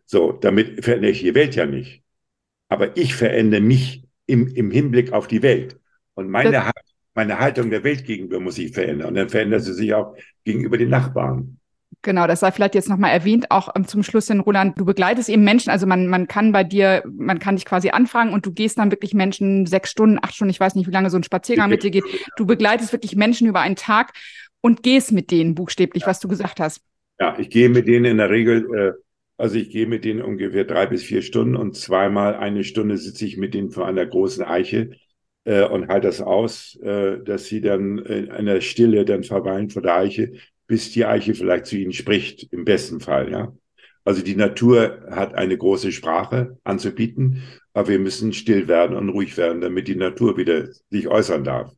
So, 0.06 0.32
damit 0.32 0.84
verändere 0.84 1.10
ich 1.10 1.20
die 1.20 1.34
Welt 1.34 1.56
ja 1.56 1.66
nicht. 1.66 2.02
Aber 2.68 2.96
ich 2.96 3.14
verändere 3.14 3.60
mich 3.60 4.04
im, 4.26 4.48
im 4.48 4.70
Hinblick 4.70 5.12
auf 5.12 5.26
die 5.26 5.42
Welt. 5.42 5.78
Und 6.14 6.28
meine, 6.30 6.70
meine 7.14 7.38
Haltung 7.40 7.70
der 7.70 7.82
Welt 7.84 8.04
gegenüber 8.04 8.40
muss 8.40 8.56
sich 8.56 8.72
verändern. 8.72 9.08
Und 9.08 9.14
dann 9.14 9.28
verändert 9.28 9.62
sie 9.62 9.74
sich 9.74 9.94
auch 9.94 10.16
gegenüber 10.44 10.78
den 10.78 10.90
Nachbarn. 10.90 11.58
Genau, 12.02 12.26
das 12.26 12.40
sei 12.40 12.52
vielleicht 12.52 12.74
jetzt 12.74 12.88
nochmal 12.88 13.12
erwähnt, 13.12 13.50
auch 13.50 13.70
ähm, 13.74 13.86
zum 13.88 14.02
Schluss 14.02 14.26
hin, 14.26 14.40
Roland, 14.40 14.78
du 14.78 14.84
begleitest 14.84 15.30
eben 15.30 15.42
Menschen, 15.42 15.70
also 15.70 15.86
man, 15.86 16.06
man 16.06 16.28
kann 16.28 16.52
bei 16.52 16.62
dir, 16.62 17.02
man 17.10 17.38
kann 17.38 17.56
dich 17.56 17.64
quasi 17.64 17.90
anfragen 17.90 18.32
und 18.32 18.44
du 18.44 18.52
gehst 18.52 18.78
dann 18.78 18.90
wirklich 18.90 19.14
Menschen 19.14 19.64
sechs 19.64 19.90
Stunden, 19.90 20.18
acht 20.20 20.34
Stunden, 20.34 20.50
ich 20.50 20.60
weiß 20.60 20.74
nicht, 20.74 20.86
wie 20.86 20.92
lange 20.92 21.08
so 21.08 21.16
ein 21.16 21.22
Spaziergang 21.22 21.70
mit 21.70 21.82
dir 21.82 21.90
geht. 21.90 22.04
Du 22.36 22.44
begleitest 22.44 22.92
wirklich 22.92 23.16
Menschen 23.16 23.48
über 23.48 23.60
einen 23.60 23.76
Tag 23.76 24.12
und 24.64 24.82
gehst 24.82 25.12
mit 25.12 25.30
denen 25.30 25.54
buchstäblich, 25.54 26.06
was 26.06 26.20
du 26.20 26.28
gesagt 26.28 26.58
hast. 26.58 26.80
Ja, 27.20 27.38
ich 27.38 27.50
gehe 27.50 27.68
mit 27.68 27.86
denen 27.86 28.06
in 28.06 28.16
der 28.16 28.30
Regel, 28.30 28.66
äh, 28.74 28.92
also 29.36 29.56
ich 29.56 29.68
gehe 29.68 29.86
mit 29.86 30.06
denen 30.06 30.22
ungefähr 30.22 30.64
drei 30.64 30.86
bis 30.86 31.02
vier 31.02 31.20
Stunden 31.20 31.54
und 31.54 31.76
zweimal 31.76 32.34
eine 32.36 32.64
Stunde 32.64 32.96
sitze 32.96 33.26
ich 33.26 33.36
mit 33.36 33.52
denen 33.52 33.70
vor 33.70 33.86
einer 33.86 34.06
großen 34.06 34.42
Eiche 34.42 34.92
äh, 35.44 35.64
und 35.64 35.88
halte 35.88 36.06
das 36.06 36.22
aus, 36.22 36.76
äh, 36.76 37.18
dass 37.22 37.44
sie 37.44 37.60
dann 37.60 37.98
in 37.98 38.30
einer 38.30 38.62
Stille 38.62 39.04
dann 39.04 39.22
verweilen 39.22 39.68
vor 39.68 39.82
der 39.82 39.96
Eiche, 39.96 40.32
bis 40.66 40.92
die 40.92 41.04
Eiche 41.04 41.34
vielleicht 41.34 41.66
zu 41.66 41.76
ihnen 41.76 41.92
spricht, 41.92 42.50
im 42.50 42.64
besten 42.64 43.00
Fall, 43.00 43.30
ja. 43.30 43.54
Also 44.02 44.22
die 44.22 44.36
Natur 44.36 45.04
hat 45.10 45.34
eine 45.34 45.58
große 45.58 45.92
Sprache 45.92 46.56
anzubieten, 46.64 47.42
aber 47.74 47.88
wir 47.88 47.98
müssen 47.98 48.32
still 48.32 48.66
werden 48.66 48.96
und 48.96 49.10
ruhig 49.10 49.36
werden, 49.36 49.60
damit 49.60 49.88
die 49.88 49.96
Natur 49.96 50.38
wieder 50.38 50.68
sich 50.88 51.06
äußern 51.06 51.44
darf. 51.44 51.70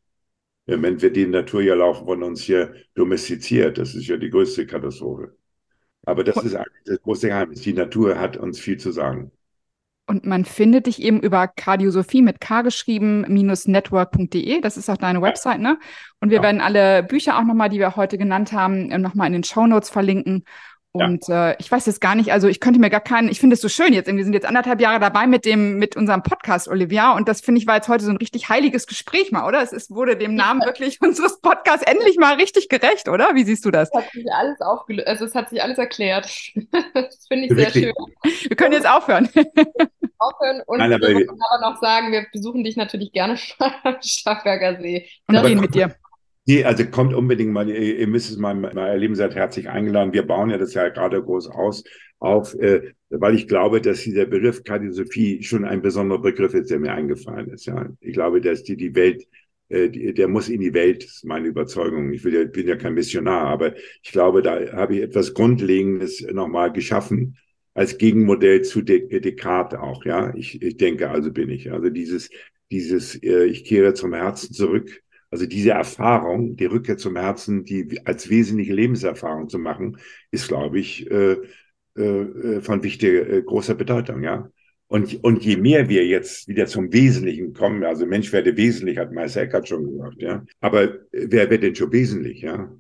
Im 0.66 0.80
Moment 0.80 1.02
wird 1.02 1.16
die 1.16 1.26
Natur 1.26 1.62
ja 1.62 1.74
laufen 1.74 2.06
von 2.06 2.22
uns 2.22 2.42
hier 2.42 2.74
domestiziert. 2.94 3.78
Das 3.78 3.94
ist 3.94 4.06
ja 4.08 4.16
die 4.16 4.30
größte 4.30 4.66
Katastrophe. 4.66 5.36
Aber 6.04 6.24
das 6.24 6.36
ist 6.36 6.54
eigentlich 6.54 6.84
das 6.84 7.00
große 7.02 7.28
Geheimnis. 7.28 7.60
Die 7.62 7.72
Natur 7.72 8.18
hat 8.18 8.36
uns 8.36 8.58
viel 8.58 8.76
zu 8.76 8.92
sagen. 8.92 9.30
Und 10.08 10.24
man 10.24 10.44
findet 10.44 10.86
dich 10.86 11.02
eben 11.02 11.20
über 11.20 11.48
Kardiosophie 11.48 12.22
mit 12.22 12.40
K 12.40 12.62
geschrieben, 12.62 13.24
minus 13.28 13.66
network.de. 13.66 14.60
Das 14.60 14.76
ist 14.76 14.88
auch 14.88 14.96
deine 14.96 15.20
Website, 15.20 15.60
ne? 15.60 15.78
Und 16.20 16.30
wir 16.30 16.36
ja. 16.36 16.42
werden 16.44 16.60
alle 16.60 17.02
Bücher 17.02 17.36
auch 17.38 17.44
nochmal, 17.44 17.70
die 17.70 17.80
wir 17.80 17.96
heute 17.96 18.16
genannt 18.16 18.52
haben, 18.52 18.86
nochmal 19.00 19.26
in 19.26 19.32
den 19.32 19.44
Show 19.44 19.66
Notes 19.66 19.90
verlinken. 19.90 20.44
Und 21.02 21.28
ja. 21.28 21.50
äh, 21.50 21.56
ich 21.58 21.70
weiß 21.70 21.86
jetzt 21.86 22.00
gar 22.00 22.14
nicht, 22.14 22.32
also 22.32 22.48
ich 22.48 22.60
könnte 22.60 22.80
mir 22.80 22.90
gar 22.90 23.00
keinen, 23.00 23.28
ich 23.28 23.40
finde 23.40 23.54
es 23.54 23.60
so 23.60 23.68
schön 23.68 23.92
jetzt, 23.92 24.06
wir 24.06 24.24
sind 24.24 24.32
jetzt 24.32 24.46
anderthalb 24.46 24.80
Jahre 24.80 25.00
dabei 25.00 25.26
mit 25.26 25.44
dem, 25.44 25.78
mit 25.78 25.96
unserem 25.96 26.22
Podcast, 26.22 26.68
Olivia, 26.68 27.12
und 27.12 27.28
das 27.28 27.40
finde 27.40 27.60
ich 27.60 27.66
war 27.66 27.76
jetzt 27.76 27.88
heute 27.88 28.04
so 28.04 28.10
ein 28.10 28.16
richtig 28.16 28.48
heiliges 28.48 28.86
Gespräch 28.86 29.32
mal, 29.32 29.46
oder? 29.46 29.62
Es 29.62 29.72
ist, 29.72 29.90
wurde 29.90 30.16
dem 30.16 30.34
Namen 30.34 30.60
ja. 30.60 30.66
wirklich 30.66 30.98
unseres 31.02 31.40
Podcasts 31.40 31.84
endlich 31.86 32.16
mal 32.18 32.34
richtig 32.34 32.68
gerecht, 32.68 33.08
oder? 33.08 33.34
Wie 33.34 33.44
siehst 33.44 33.64
du 33.64 33.70
das? 33.70 33.88
Es 33.92 34.02
hat 34.02 34.12
sich 34.12 34.26
alles 34.32 34.60
aufgelöst, 34.60 35.08
also 35.08 35.24
es 35.24 35.34
hat 35.34 35.50
sich 35.50 35.62
alles 35.62 35.78
erklärt. 35.78 36.26
das 36.94 37.26
finde 37.28 37.46
ich 37.46 37.52
sehr 37.52 37.70
schön. 37.70 37.92
Wir 38.22 38.56
können 38.56 38.72
jetzt 38.72 38.88
aufhören. 38.88 39.28
aufhören 40.18 40.62
und 40.66 40.78
Nein, 40.78 40.92
aber, 40.92 41.08
wir 41.08 41.26
aber 41.28 41.70
noch 41.70 41.80
sagen, 41.80 42.12
wir 42.12 42.26
besuchen 42.32 42.64
dich 42.64 42.76
natürlich 42.76 43.12
gerne 43.12 43.38
am 43.84 43.96
Starkberger 44.02 44.80
See. 44.80 45.08
Und 45.26 45.42
gehen 45.42 45.60
mit 45.60 45.74
dir. 45.74 45.94
Nee, 46.48 46.62
also 46.64 46.84
kommt 46.86 47.12
unbedingt 47.12 47.52
mal, 47.52 47.68
ihr, 47.68 48.06
müsst 48.06 48.30
es 48.30 48.36
mal, 48.36 48.54
mal 48.54 48.70
erleben, 48.88 49.16
seid 49.16 49.34
herzlich 49.34 49.68
eingeladen. 49.68 50.12
Wir 50.12 50.22
bauen 50.24 50.50
ja 50.50 50.58
das 50.58 50.74
ja 50.74 50.88
gerade 50.90 51.20
groß 51.22 51.48
aus, 51.48 51.82
auf, 52.20 52.54
äh, 52.54 52.92
weil 53.10 53.34
ich 53.34 53.48
glaube, 53.48 53.80
dass 53.80 54.02
dieser 54.02 54.26
Begriff 54.26 54.62
Kardiosophie 54.62 55.42
schon 55.42 55.64
ein 55.64 55.82
besonderer 55.82 56.20
Begriff 56.22 56.54
ist, 56.54 56.70
der 56.70 56.78
mir 56.78 56.92
eingefallen 56.92 57.48
ist. 57.50 57.66
Ja, 57.66 57.88
Ich 58.00 58.12
glaube, 58.12 58.40
dass 58.40 58.62
die, 58.62 58.76
die 58.76 58.94
Welt, 58.94 59.26
äh, 59.68 59.88
die, 59.90 60.14
der 60.14 60.28
muss 60.28 60.48
in 60.48 60.60
die 60.60 60.72
Welt, 60.72 61.02
ist 61.04 61.24
meine 61.24 61.48
Überzeugung. 61.48 62.12
Ich 62.12 62.22
will 62.22 62.34
ja, 62.34 62.44
bin 62.44 62.68
ja 62.68 62.76
kein 62.76 62.94
Missionar, 62.94 63.42
aber 63.46 63.74
ich 64.02 64.12
glaube, 64.12 64.40
da 64.42 64.72
habe 64.72 64.96
ich 64.96 65.02
etwas 65.02 65.34
Grundlegendes 65.34 66.20
nochmal 66.32 66.72
geschaffen 66.72 67.38
als 67.74 67.98
Gegenmodell 67.98 68.62
zu 68.62 68.82
Descartes 68.82 69.78
auch. 69.80 70.04
Ja, 70.04 70.32
ich, 70.36 70.62
ich 70.62 70.76
denke, 70.76 71.10
also 71.10 71.32
bin 71.32 71.50
ich. 71.50 71.72
Also 71.72 71.90
dieses, 71.90 72.30
dieses, 72.70 73.16
äh, 73.22 73.44
ich 73.46 73.64
kehre 73.64 73.94
zum 73.94 74.14
Herzen 74.14 74.54
zurück 74.54 75.02
also 75.36 75.44
diese 75.44 75.72
Erfahrung, 75.72 76.56
die 76.56 76.64
Rückkehr 76.64 76.96
zum 76.96 77.14
Herzen, 77.16 77.62
die 77.62 78.00
als 78.06 78.30
wesentliche 78.30 78.72
Lebenserfahrung 78.72 79.50
zu 79.50 79.58
machen, 79.58 79.98
ist, 80.30 80.48
glaube 80.48 80.78
ich, 80.78 81.10
äh, 81.10 81.36
äh, 81.94 82.60
von 82.62 82.82
wichtiger, 82.82 83.28
äh, 83.28 83.42
großer 83.42 83.74
Bedeutung, 83.74 84.22
ja. 84.22 84.50
Und, 84.86 85.22
und 85.22 85.44
je 85.44 85.58
mehr 85.58 85.90
wir 85.90 86.06
jetzt 86.06 86.48
wieder 86.48 86.64
zum 86.64 86.90
Wesentlichen 86.90 87.52
kommen, 87.52 87.84
also 87.84 88.06
Mensch 88.06 88.32
werde 88.32 88.56
wesentlich, 88.56 88.96
hat 88.96 89.12
Meister 89.12 89.42
Eckhart 89.42 89.68
schon 89.68 89.90
gesagt, 89.90 90.22
ja. 90.22 90.42
Aber 90.60 91.00
wer 91.12 91.50
wird 91.50 91.62
denn 91.62 91.74
schon 91.74 91.92
wesentlich, 91.92 92.40
ja? 92.40 92.74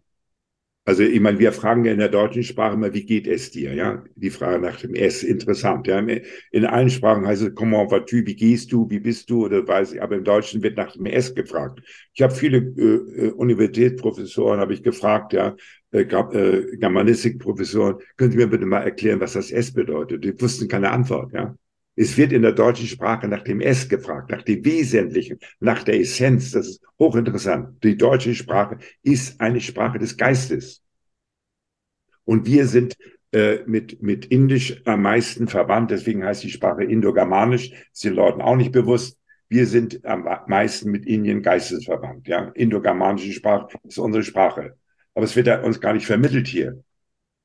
Also 0.88 1.02
ich 1.02 1.18
meine, 1.18 1.40
wir 1.40 1.50
fragen 1.50 1.84
ja 1.84 1.90
in 1.90 1.98
der 1.98 2.08
deutschen 2.08 2.44
Sprache 2.44 2.74
immer, 2.74 2.94
wie 2.94 3.04
geht 3.04 3.26
es 3.26 3.50
dir? 3.50 3.74
Ja, 3.74 4.04
die 4.14 4.30
Frage 4.30 4.60
nach 4.60 4.80
dem 4.80 4.94
S 4.94 5.24
interessant. 5.24 5.88
Ja, 5.88 5.98
in 5.98 6.64
allen 6.64 6.90
Sprachen 6.90 7.26
heißt 7.26 7.42
es 7.42 7.54
comment 7.56 7.90
vas-tu? 7.90 8.24
Wie 8.24 8.36
gehst 8.36 8.70
du? 8.70 8.88
Wie 8.88 9.00
bist 9.00 9.28
du? 9.28 9.46
Oder 9.46 9.66
weiß 9.66 9.94
ich. 9.94 10.02
Aber 10.02 10.14
im 10.14 10.22
Deutschen 10.22 10.62
wird 10.62 10.76
nach 10.76 10.92
dem 10.92 11.06
S 11.06 11.34
gefragt. 11.34 11.80
Ich 12.14 12.22
habe 12.22 12.32
viele 12.32 12.58
äh, 12.58 13.26
äh 13.26 13.30
Universitätsprofessoren 13.32 14.60
habe 14.60 14.74
ich 14.74 14.84
gefragt, 14.84 15.32
ja, 15.32 15.56
äh, 15.90 16.02
äh, 16.02 16.76
Germanistikprofessoren, 16.76 17.96
können 18.16 18.30
Sie 18.30 18.38
mir 18.38 18.46
bitte 18.46 18.66
mal 18.66 18.82
erklären, 18.82 19.18
was 19.18 19.32
das 19.32 19.50
S 19.50 19.72
bedeutet? 19.72 20.22
Die 20.22 20.40
wussten 20.40 20.68
keine 20.68 20.92
Antwort, 20.92 21.32
ja. 21.32 21.56
Es 21.96 22.16
wird 22.18 22.32
in 22.32 22.42
der 22.42 22.52
deutschen 22.52 22.86
Sprache 22.86 23.26
nach 23.26 23.42
dem 23.42 23.60
S 23.60 23.88
gefragt, 23.88 24.30
nach 24.30 24.42
dem 24.42 24.62
Wesentlichen, 24.64 25.38
nach 25.60 25.82
der 25.82 25.98
Essenz. 25.98 26.50
Das 26.50 26.68
ist 26.68 26.82
hochinteressant. 26.98 27.82
Die 27.82 27.96
deutsche 27.96 28.34
Sprache 28.34 28.78
ist 29.02 29.40
eine 29.40 29.60
Sprache 29.60 29.98
des 29.98 30.16
Geistes. 30.16 30.82
Und 32.24 32.46
wir 32.46 32.66
sind 32.66 32.96
äh, 33.32 33.60
mit, 33.66 34.02
mit 34.02 34.26
Indisch 34.26 34.82
am 34.84 35.02
meisten 35.02 35.48
verwandt. 35.48 35.90
Deswegen 35.90 36.22
heißt 36.22 36.44
die 36.44 36.50
Sprache 36.50 36.84
Indogermanisch. 36.84 37.72
ist 37.92 38.04
den 38.04 38.14
Leuten 38.14 38.42
auch 38.42 38.56
nicht 38.56 38.72
bewusst. 38.72 39.18
Wir 39.48 39.66
sind 39.66 40.04
am 40.04 40.28
meisten 40.48 40.90
mit 40.90 41.06
Indien 41.06 41.40
geistesverwandt. 41.40 42.28
Ja, 42.28 42.50
Indogermanische 42.54 43.32
Sprache 43.32 43.78
ist 43.84 43.98
unsere 43.98 44.24
Sprache. 44.24 44.76
Aber 45.14 45.24
es 45.24 45.34
wird 45.34 45.48
uns 45.64 45.80
gar 45.80 45.94
nicht 45.94 46.06
vermittelt 46.06 46.46
hier. 46.46 46.82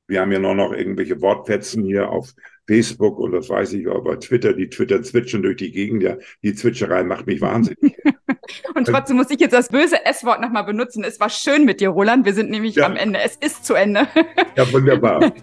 Wir 0.08 0.22
haben 0.22 0.32
ja 0.32 0.40
noch, 0.40 0.56
noch 0.56 0.74
irgendwelche 0.74 1.22
Wortfetzen 1.22 1.84
hier 1.84 2.10
auf 2.10 2.34
Facebook 2.68 3.20
und 3.20 3.32
das 3.32 3.50
weiß 3.50 3.74
ich, 3.74 3.88
aber 3.88 4.20
Twitter, 4.20 4.54
die 4.54 4.70
Twitter 4.70 5.02
zwitschern 5.02 5.42
durch 5.42 5.58
die 5.58 5.72
Gegend. 5.72 6.04
Ja, 6.04 6.18
die 6.44 6.54
Zwitscherei 6.54 7.04
macht 7.04 7.28
mich 7.28 7.42
wahnsinnig. 7.42 7.98
und 8.76 8.88
trotzdem 8.88 9.18
muss 9.18 9.30
ich 9.30 9.40
jetzt 9.40 9.54
das 9.54 9.70
böse 9.70 10.06
S-Wort 10.06 10.42
nochmal 10.42 10.64
benutzen. 10.64 11.04
Es 11.04 11.20
war 11.20 11.30
schön 11.30 11.66
mit 11.66 11.82
dir, 11.82 11.90
Roland. 11.90 12.26
Wir 12.26 12.34
sind 12.34 12.50
nämlich 12.50 12.76
ja. 12.76 12.86
am 12.86 12.96
Ende. 12.96 13.20
Es 13.24 13.36
ist 13.36 13.66
zu 13.66 13.74
Ende. 13.74 14.08
ja, 14.56 14.72
wunderbar. 14.72 15.22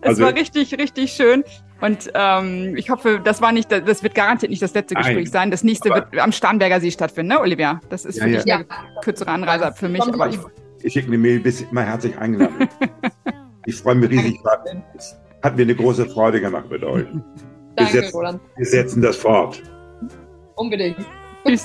es 0.00 0.08
also, 0.08 0.24
war 0.24 0.34
richtig, 0.34 0.78
richtig 0.78 1.12
schön. 1.12 1.44
Und 1.80 2.10
ähm, 2.14 2.76
ich 2.76 2.88
hoffe, 2.90 3.20
das 3.22 3.42
war 3.42 3.52
nicht, 3.52 3.70
das 3.72 4.02
wird 4.02 4.14
garantiert 4.14 4.50
nicht 4.50 4.62
das 4.62 4.74
letzte 4.74 4.94
Gespräch 4.94 5.16
Nein, 5.16 5.26
sein. 5.26 5.50
Das 5.50 5.64
nächste 5.64 5.90
wird 5.90 6.16
am 6.18 6.32
Starnberger 6.32 6.80
See 6.80 6.90
stattfinnen, 6.90 7.28
ne, 7.28 7.40
Olivia? 7.40 7.80
Das 7.88 8.04
ist 8.04 8.18
ja, 8.18 8.24
für 8.24 8.30
ja. 8.30 8.42
dich 8.42 8.54
eine 8.54 8.66
kürzere 9.02 9.30
Anreise 9.30 9.72
für 9.76 9.88
mich. 9.88 10.02
Aber 10.02 10.28
ich, 10.28 10.38
ich 10.82 10.92
schicke 10.92 11.08
eine 11.08 11.18
Mail, 11.18 11.40
bist 11.40 11.66
immer 11.70 11.82
herzlich 11.82 12.16
eingeladen. 12.16 12.68
Ich 13.66 13.76
freue 13.76 13.94
mich 13.94 14.10
riesig. 14.10 14.40
Hat 15.42 15.56
mir 15.56 15.62
eine 15.62 15.74
große 15.74 16.06
Freude 16.06 16.40
gemacht 16.40 16.70
mit 16.70 16.82
euch. 16.82 17.06
Danke, 17.76 17.92
wir 17.92 18.02
setzen, 18.02 18.16
Roland. 18.16 18.40
Wir 18.56 18.66
setzen 18.66 19.02
das 19.02 19.16
fort. 19.16 19.62
Unbedingt. 20.56 20.96
Tschüss. 21.44 21.64